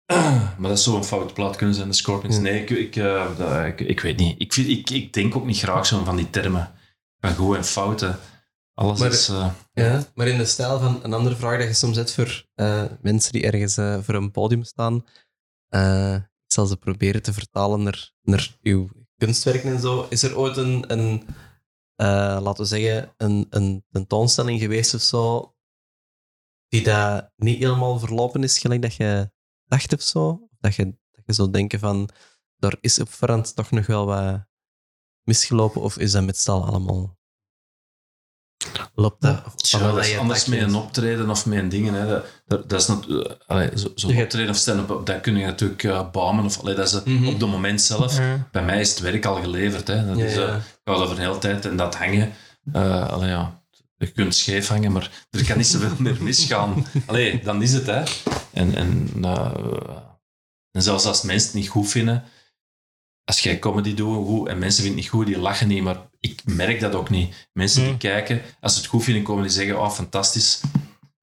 maar 0.59 0.69
dat 0.69 0.79
zou 0.79 0.95
een 0.97 1.03
foute 1.03 1.33
plaat 1.33 1.55
kunnen 1.55 1.75
zijn, 1.75 1.87
de 1.87 1.93
Scorpions. 1.95 2.37
Nee, 2.37 2.61
ik, 2.61 2.69
ik, 2.69 2.95
eh, 2.95 3.37
dat- 3.37 3.65
ik, 3.65 3.79
ik 3.79 3.99
weet 3.99 4.17
niet. 4.17 4.41
Ik, 4.41 4.53
vind, 4.53 4.67
ik, 4.67 4.89
ik 4.89 5.13
denk 5.13 5.35
ook 5.35 5.45
niet 5.45 5.57
graag 5.59 5.85
zo 5.85 6.03
van 6.03 6.15
die 6.15 6.29
termen. 6.29 6.71
Van 7.19 7.35
goed 7.35 7.55
en 7.55 7.65
fouten. 7.65 8.19
Alles 8.73 8.99
Maar- 8.99 9.11
is... 9.11 9.29
eh, 9.29 9.49
Ja, 9.73 10.03
maar 10.15 10.27
in 10.27 10.37
de 10.37 10.45
stijl 10.45 10.79
van 10.79 10.99
een 11.03 11.13
andere 11.13 11.35
vraag 11.35 11.57
dat 11.59 11.67
je 11.67 11.73
soms 11.73 11.95
hebt 11.95 12.13
voor 12.13 12.45
eh, 12.55 12.83
mensen 13.01 13.31
die 13.31 13.43
ergens 13.43 13.77
eh, 13.77 13.97
voor 14.01 14.15
een 14.15 14.31
podium 14.31 14.63
staan. 14.63 15.05
Zal 16.59 16.67
ze 16.67 16.77
proberen 16.77 17.21
te 17.21 17.33
vertalen 17.33 17.83
naar, 17.83 18.11
naar 18.21 18.57
uw 18.61 18.89
kunstwerken 19.17 19.71
en 19.71 19.79
zo. 19.79 20.07
Is 20.09 20.23
er 20.23 20.37
ooit 20.37 20.57
een, 20.57 20.91
een 20.91 21.27
eh, 21.95 22.39
laten 22.41 22.63
we 22.63 22.65
zeggen, 22.65 23.13
een, 23.17 23.47
een 23.49 23.85
tentoonstelling 23.89 24.59
geweest 24.59 24.93
of 24.93 25.01
zo, 25.01 25.55
die 26.67 26.83
dat 26.83 27.31
niet 27.35 27.57
helemaal 27.57 27.99
verlopen 27.99 28.43
is 28.43 28.59
gelijk 28.59 28.81
dat 28.81 28.95
je 28.95 29.31
dacht 29.65 29.93
of 29.93 30.01
zo? 30.01 30.49
Dat 30.59 30.75
je, 30.75 30.85
dat 30.85 31.23
je 31.25 31.33
zou 31.33 31.51
denken 31.51 31.79
van, 31.79 32.09
daar 32.55 32.77
is 32.81 32.99
op 32.99 33.09
voorhand 33.09 33.55
toch 33.55 33.71
nog 33.71 33.85
wel 33.85 34.05
wat 34.05 34.47
misgelopen, 35.23 35.81
of 35.81 35.97
is 35.97 36.11
dat 36.11 36.23
met 36.23 36.37
stal 36.37 36.65
allemaal... 36.65 37.17
Loopt 38.95 39.21
dat? 39.21 39.41
Wat 39.71 39.81
dat 39.95 40.05
is 40.05 40.17
anders 40.17 40.45
met 40.45 40.59
een 40.61 40.75
optreden 40.75 41.29
of 41.29 41.45
met 41.45 41.57
een 41.59 41.69
dingen. 41.69 41.93
Hè. 41.93 42.07
Dat, 42.07 42.25
dat, 42.47 42.69
dat 42.69 42.81
is 42.81 42.87
nat- 42.87 43.07
eh, 43.09 43.31
allee, 43.47 43.69
zo- 43.75 43.91
zo'n 43.95 44.13
Ja. 44.15 44.21
optreden 44.23 44.49
of 44.49 44.55
stand-up, 44.55 45.05
dat 45.05 45.21
kun 45.21 45.37
je 45.37 45.45
natuurlijk 45.45 45.83
uh, 45.83 46.09
bamen. 46.11 46.45
Of, 46.45 46.59
allee, 46.59 46.75
dat 46.75 46.87
is 46.87 47.03
Mhm. 47.03 47.27
op 47.27 47.39
het 47.39 47.49
moment 47.49 47.81
zelf. 47.81 48.17
Ja. 48.17 48.47
Bij 48.51 48.63
mij 48.63 48.79
is 48.79 48.89
het 48.89 48.99
werk 48.99 49.25
al 49.25 49.35
geleverd. 49.41 49.87
Hè. 49.87 50.05
Dat 50.07 50.17
Ja, 50.17 50.25
is, 50.25 50.33
ja. 50.33 50.41
eh, 50.47 50.55
gaat 50.83 50.97
over 51.01 51.15
een 51.15 51.21
hele 51.21 51.37
tijd 51.37 51.65
en 51.65 51.75
dat 51.77 51.95
hangen. 51.95 52.33
eh 52.73 53.09
allee, 53.09 53.29
ja, 53.29 53.61
je 53.97 54.07
kunt 54.07 54.35
scheef 54.35 54.67
hangen, 54.67 54.91
maar 54.91 55.25
er 55.29 55.45
kan 55.45 55.57
niet 55.57 55.67
zoveel 55.67 55.95
meer 55.97 56.17
misgaan. 56.23 56.85
Allee, 57.07 57.39
dan 57.43 57.61
is 57.61 57.73
het. 57.73 57.85
Hè. 57.85 58.03
En, 58.53 58.75
en, 58.75 59.09
eh, 59.21 59.51
en 60.71 60.81
zelfs 60.81 61.05
als 61.05 61.21
mensen 61.21 61.47
het 61.51 61.57
niet 61.59 61.69
goed 61.69 61.89
vinden, 61.89 62.23
als 63.29 63.39
jij 63.39 63.59
comedy 63.59 63.93
doet 63.93 64.25
goed, 64.27 64.47
en 64.47 64.57
mensen 64.57 64.83
vinden 64.83 65.01
het 65.01 65.11
niet 65.11 65.19
goed, 65.19 65.25
die 65.25 65.39
lachen 65.39 65.67
niet, 65.67 65.83
maar 65.83 66.09
ik 66.19 66.41
merk 66.45 66.79
dat 66.79 66.95
ook 66.95 67.09
niet. 67.09 67.49
Mensen 67.53 67.79
die 67.81 67.89
Nee. 67.89 67.97
kijken, 67.97 68.41
als 68.61 68.73
ze 68.73 68.79
het 68.79 68.87
goed 68.87 69.03
vinden, 69.03 69.23
komen 69.23 69.43
die 69.43 69.51
zeggen, 69.51 69.79
oh, 69.79 69.91
fantastisch. 69.91 70.61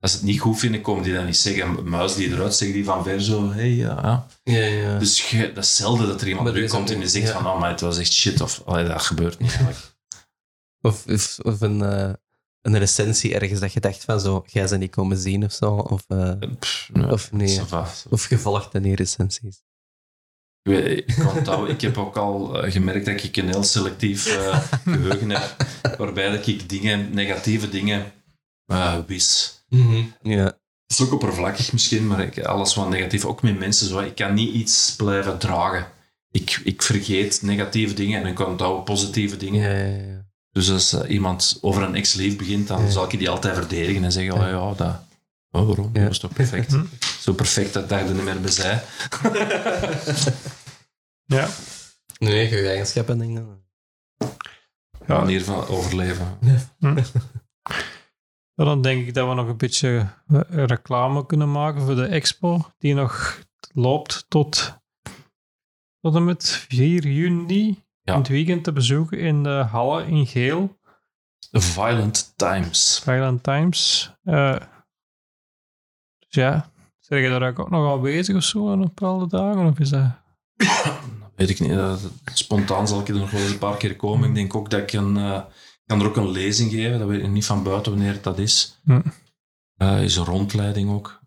Als 0.00 0.10
ze 0.10 0.16
het 0.16 0.26
niet 0.26 0.40
goed 0.40 0.58
vinden, 0.58 0.80
komen 0.80 1.02
die 1.02 1.12
dan 1.14 1.24
niet 1.24 1.36
zeggen, 1.36 1.88
muis 1.88 2.14
die 2.14 2.32
eruit, 2.32 2.54
zeggen 2.54 2.76
die 2.76 2.84
van 2.84 3.04
ver 3.04 3.22
zo, 3.22 3.50
hey, 3.50 3.70
ja. 3.70 3.98
ja. 4.02 4.26
Ja, 4.42 4.64
ja. 4.64 4.98
Dus 4.98 5.30
je, 5.30 5.52
dat 5.52 5.64
is 5.64 5.76
zelden 5.76 6.06
dat 6.06 6.20
er 6.20 6.26
iemand 6.28 6.44
Maar 6.44 6.52
bij 6.52 6.62
er 6.62 6.68
u 6.68 6.70
is 6.70 6.76
komt 6.76 6.90
en 6.90 6.98
die 6.98 7.08
zegt 7.08 7.26
ja. 7.26 7.32
van, 7.32 7.46
oh, 7.46 7.60
maar 7.60 7.70
het 7.70 7.80
was 7.80 7.98
echt 7.98 8.12
shit, 8.12 8.40
of 8.40 8.62
allee, 8.64 8.88
dat 8.88 9.02
gebeurt 9.02 9.38
niet 9.38 9.50
eigenlijk. 9.50 9.78
Of, 10.80 11.06
of, 11.06 11.38
of 11.38 11.60
een, 11.60 11.82
eh, 11.82 12.12
een 12.62 12.78
recensie 12.78 13.34
ergens 13.34 13.60
dat 13.60 13.72
je 13.72 13.80
dacht 13.80 14.04
van 14.04 14.20
zo, 14.20 14.42
jij 14.46 14.66
ze 14.66 14.76
niet 14.76 14.90
komen 14.90 15.16
zien 15.16 15.44
of 15.44 15.52
zo. 15.52 15.74
Of, 15.74 16.04
eh, 16.08 16.32
Pff, 16.58 16.90
nee, 16.92 17.10
of 17.10 17.32
nee. 17.32 17.60
Of 18.10 18.24
gevolgd 18.24 18.74
aan 18.74 18.82
die 18.82 18.94
recensies. 18.94 19.62
Ik, 20.66 21.68
ik, 21.68 21.80
heb 21.80 21.98
ook 21.98 22.16
al 22.16 22.62
eh, 22.62 22.72
gemerkt 22.72 23.06
dat 23.06 23.22
ik 23.22 23.36
een 23.36 23.48
heel 23.48 23.62
selectief 23.62 24.26
eh, 24.26 24.60
geheugen 24.84 25.30
heb, 25.30 25.66
waarbij 25.98 26.30
dat 26.30 26.46
ik 26.46 26.68
dingen, 26.68 27.14
negatieve 27.14 27.68
dingen 27.68 28.12
eh, 28.66 28.96
wist. 29.06 29.64
Ja. 30.22 30.44
Het 30.86 30.98
is 30.98 31.00
ook 31.00 31.12
oppervlakkig 31.12 31.72
misschien, 31.72 32.06
maar 32.06 32.20
ik, 32.20 32.38
alles 32.44 32.74
wat 32.74 32.88
negatief, 32.88 33.24
ook 33.24 33.42
met 33.42 33.58
mensen 33.58 33.88
zo, 33.88 33.98
ik 33.98 34.14
kan 34.14 34.34
niet 34.34 34.54
iets 34.54 34.94
blijven 34.96 35.38
dragen. 35.38 35.86
Ik, 36.30 36.60
ik 36.64 36.82
vergeet 36.82 37.42
negatieve 37.42 37.94
dingen 37.94 38.22
en 38.22 38.26
ik 38.26 38.40
onthoud 38.40 38.84
positieve 38.84 39.36
dingen. 39.36 39.70
Ja, 39.70 39.76
ja, 39.86 40.06
ja. 40.06 40.24
Dus 40.50 40.70
als 40.70 41.06
iemand 41.06 41.58
over 41.60 41.82
een 41.82 41.94
ex-lief 41.94 42.36
begint, 42.36 42.68
dan 42.68 42.82
Ja. 42.82 42.90
zal 42.90 43.04
ik 43.12 43.18
die 43.18 43.30
altijd 43.30 43.54
verdedigen 43.54 44.04
en 44.04 44.12
zeggen, 44.12 44.34
oh 44.34 44.40
ja, 44.40 44.74
dat... 44.76 45.00
Oh, 45.50 45.66
waarom? 45.66 45.90
Ja. 45.92 46.02
Dat 46.02 46.10
is 46.10 46.18
toch 46.18 46.32
perfect? 46.32 46.72
Hm. 46.72 46.84
Zo 47.20 47.32
perfect 47.32 47.72
dat 47.72 47.82
ik 47.82 47.88
daar 47.88 48.04
niet 48.04 48.22
meer 48.22 48.40
bij 48.40 48.50
zei. 48.50 48.80
Ja. 51.28 51.48
Nee, 52.18 52.48
goede 52.48 52.68
eigenschappen, 52.68 53.18
denk 53.18 53.38
ik. 53.38 53.44
dan. 53.44 53.64
Ja. 55.06 55.18
Manier 55.18 55.44
van 55.44 55.66
overleven. 55.66 56.38
Ja, 58.54 58.64
dan 58.64 58.82
denk 58.82 59.06
ik 59.06 59.14
dat 59.14 59.28
we 59.28 59.34
nog 59.34 59.48
een 59.48 59.56
beetje 59.56 60.08
eh, 60.28 60.40
reclame 60.48 61.26
kunnen 61.26 61.50
maken 61.52 61.80
voor 61.82 61.94
de 61.94 62.06
expo, 62.06 62.70
die 62.78 62.94
nog 62.94 63.40
loopt 63.72 64.24
tot, 64.28 64.78
tot 66.00 66.14
en 66.14 66.24
met 66.24 66.48
4 66.68 67.06
juni. 67.06 67.84
Ja. 68.02 68.12
In 68.12 68.18
het 68.18 68.28
weekend 68.28 68.64
te 68.64 68.72
bezoeken 68.72 69.18
in 69.18 69.42
de 69.42 69.66
Halle 69.70 70.06
in 70.06 70.26
Geel, 70.26 70.78
Violent 71.50 72.32
Times. 72.36 73.00
Thailand 73.04 73.42
Times. 73.42 74.12
Eh, 74.22 74.56
dus 74.56 74.60
ja, 76.36 76.70
zeg 77.00 77.22
je 77.22 77.28
daar 77.28 77.58
ook 77.58 77.70
nog 77.70 78.00
bezig 78.00 78.36
of 78.36 78.42
zo 78.42 78.70
aan 78.70 78.80
bepaalde 78.80 79.28
dagen? 79.28 79.66
Of 79.66 79.78
is 79.78 79.88
dat... 79.88 80.06
Weet 81.36 81.50
ik 81.50 81.60
niet. 81.60 81.78
Spontaan 82.34 82.88
zal 82.88 83.00
ik 83.00 83.08
er 83.08 83.14
nog 83.14 83.30
wel 83.30 83.40
eens 83.40 83.50
een 83.50 83.58
paar 83.58 83.76
keer 83.76 83.96
komen. 83.96 84.28
Ik 84.28 84.34
denk 84.34 84.54
ook 84.54 84.70
dat 84.70 84.80
ik 84.80 84.92
een, 84.92 85.16
ik 85.16 85.86
kan 85.86 86.00
er 86.00 86.06
ook 86.06 86.16
een 86.16 86.30
lezing 86.30 86.70
geven. 86.70 86.98
Dat 86.98 87.08
weet 87.08 87.22
ik 87.22 87.30
niet 87.30 87.46
van 87.46 87.62
buiten 87.62 87.92
wanneer 87.92 88.18
dat 88.22 88.38
is. 88.38 88.80
Hm. 88.84 89.00
Eh, 89.76 90.02
is 90.02 90.16
een 90.16 90.24
rondleiding 90.24 90.90
ook. 90.90 91.20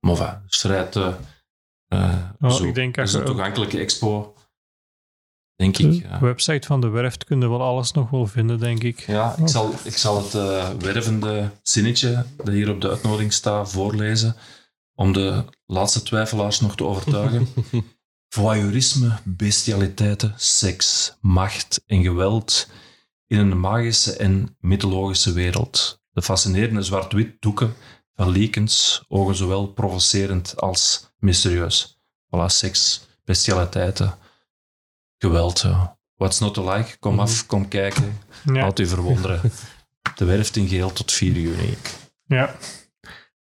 Uh, 0.00 0.18
het 0.18 0.56
vrij 0.56 0.84
te... 0.84 1.14
Oh, 1.88 2.50
zo. 2.50 2.64
ik 2.64 2.74
denk 2.74 2.96
Het 2.96 3.04
als 3.04 3.14
is 3.14 3.20
een 3.20 3.26
toegankelijke 3.26 3.78
expo. 3.78 4.35
Denk 5.56 5.78
ik. 5.78 5.90
De 5.90 6.08
ja. 6.08 6.20
website 6.20 6.66
van 6.66 6.80
de 6.80 6.88
werft 6.88 7.24
kun 7.24 7.40
je 7.40 7.48
wel 7.48 7.62
alles 7.62 7.92
nog 7.92 8.10
wel 8.10 8.26
vinden, 8.26 8.58
denk 8.58 8.82
ik. 8.82 9.00
Ja, 9.00 9.36
ik 9.38 9.48
zal, 9.48 9.74
ik 9.84 9.96
zal 9.96 10.22
het 10.22 10.34
eh, 10.34 10.70
wervende 10.78 11.50
zinnetje 11.62 12.24
dat 12.36 12.48
hier 12.48 12.70
op 12.70 12.80
de 12.80 12.88
uitnodiging 12.88 13.32
staat 13.32 13.70
voorlezen, 13.70 14.36
om 14.94 15.12
de 15.12 15.44
laatste 15.66 16.02
twijfelaars 16.02 16.60
nog 16.60 16.76
te 16.76 16.84
overtuigen. 16.84 17.48
Voyeurisme, 18.28 19.18
bestialiteiten, 19.24 20.34
seks, 20.36 21.16
macht 21.20 21.82
en 21.86 22.02
geweld 22.02 22.68
in 23.26 23.38
een 23.38 23.60
magische 23.60 24.16
en 24.16 24.56
mythologische 24.60 25.32
wereld. 25.32 26.00
De 26.10 26.22
fascinerende 26.22 26.82
zwart-wit 26.82 27.36
doeken 27.40 27.74
van 28.14 28.28
Likens 28.28 29.04
ogen 29.08 29.34
zowel 29.34 29.66
provocerend 29.66 30.60
als 30.60 31.10
mysterieus. 31.18 31.98
Voilà, 32.26 32.46
seks, 32.46 33.06
bestialiteiten, 33.24 34.18
geweld. 35.18 35.60
ja. 35.60 35.98
What's 36.16 36.38
not 36.38 36.54
to 36.54 36.72
like? 36.72 36.98
Kom 36.98 37.20
af, 37.20 37.46
kom 37.46 37.68
kijken. 37.68 38.18
Ja, 38.44 38.52
Laat 38.52 38.78
u 38.78 38.86
verwonderen. 38.86 39.40
De 40.14 40.24
werft 40.24 40.56
in 40.56 40.68
geel 40.68 40.92
tot 40.92 41.12
4 41.12 41.32
juni. 41.32 41.74
ja. 42.26 42.54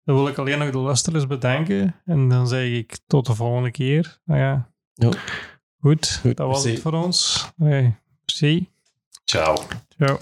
Dan 0.04 0.14
wil 0.14 0.28
ik 0.28 0.38
alleen 0.38 0.58
nog 0.58 0.70
de 0.70 0.78
luisteraars 0.78 1.26
bedanken. 1.26 2.00
En 2.04 2.28
dan 2.28 2.48
zeg 2.48 2.68
ik 2.70 2.98
tot 3.06 3.26
de 3.26 3.34
volgende 3.34 3.70
keer. 3.70 4.18
Nou 4.24 4.40
ja. 4.40 4.68
Goed, 5.80 6.18
Goed, 6.22 6.36
dat 6.36 6.46
was 6.46 6.54
merci. 6.56 6.70
het 6.70 6.80
voor 6.80 6.92
ons. 6.92 7.48
Hey, 7.56 8.00
merci. 8.26 8.70
Ciao. 9.24 9.56
Ciao. 9.98 10.18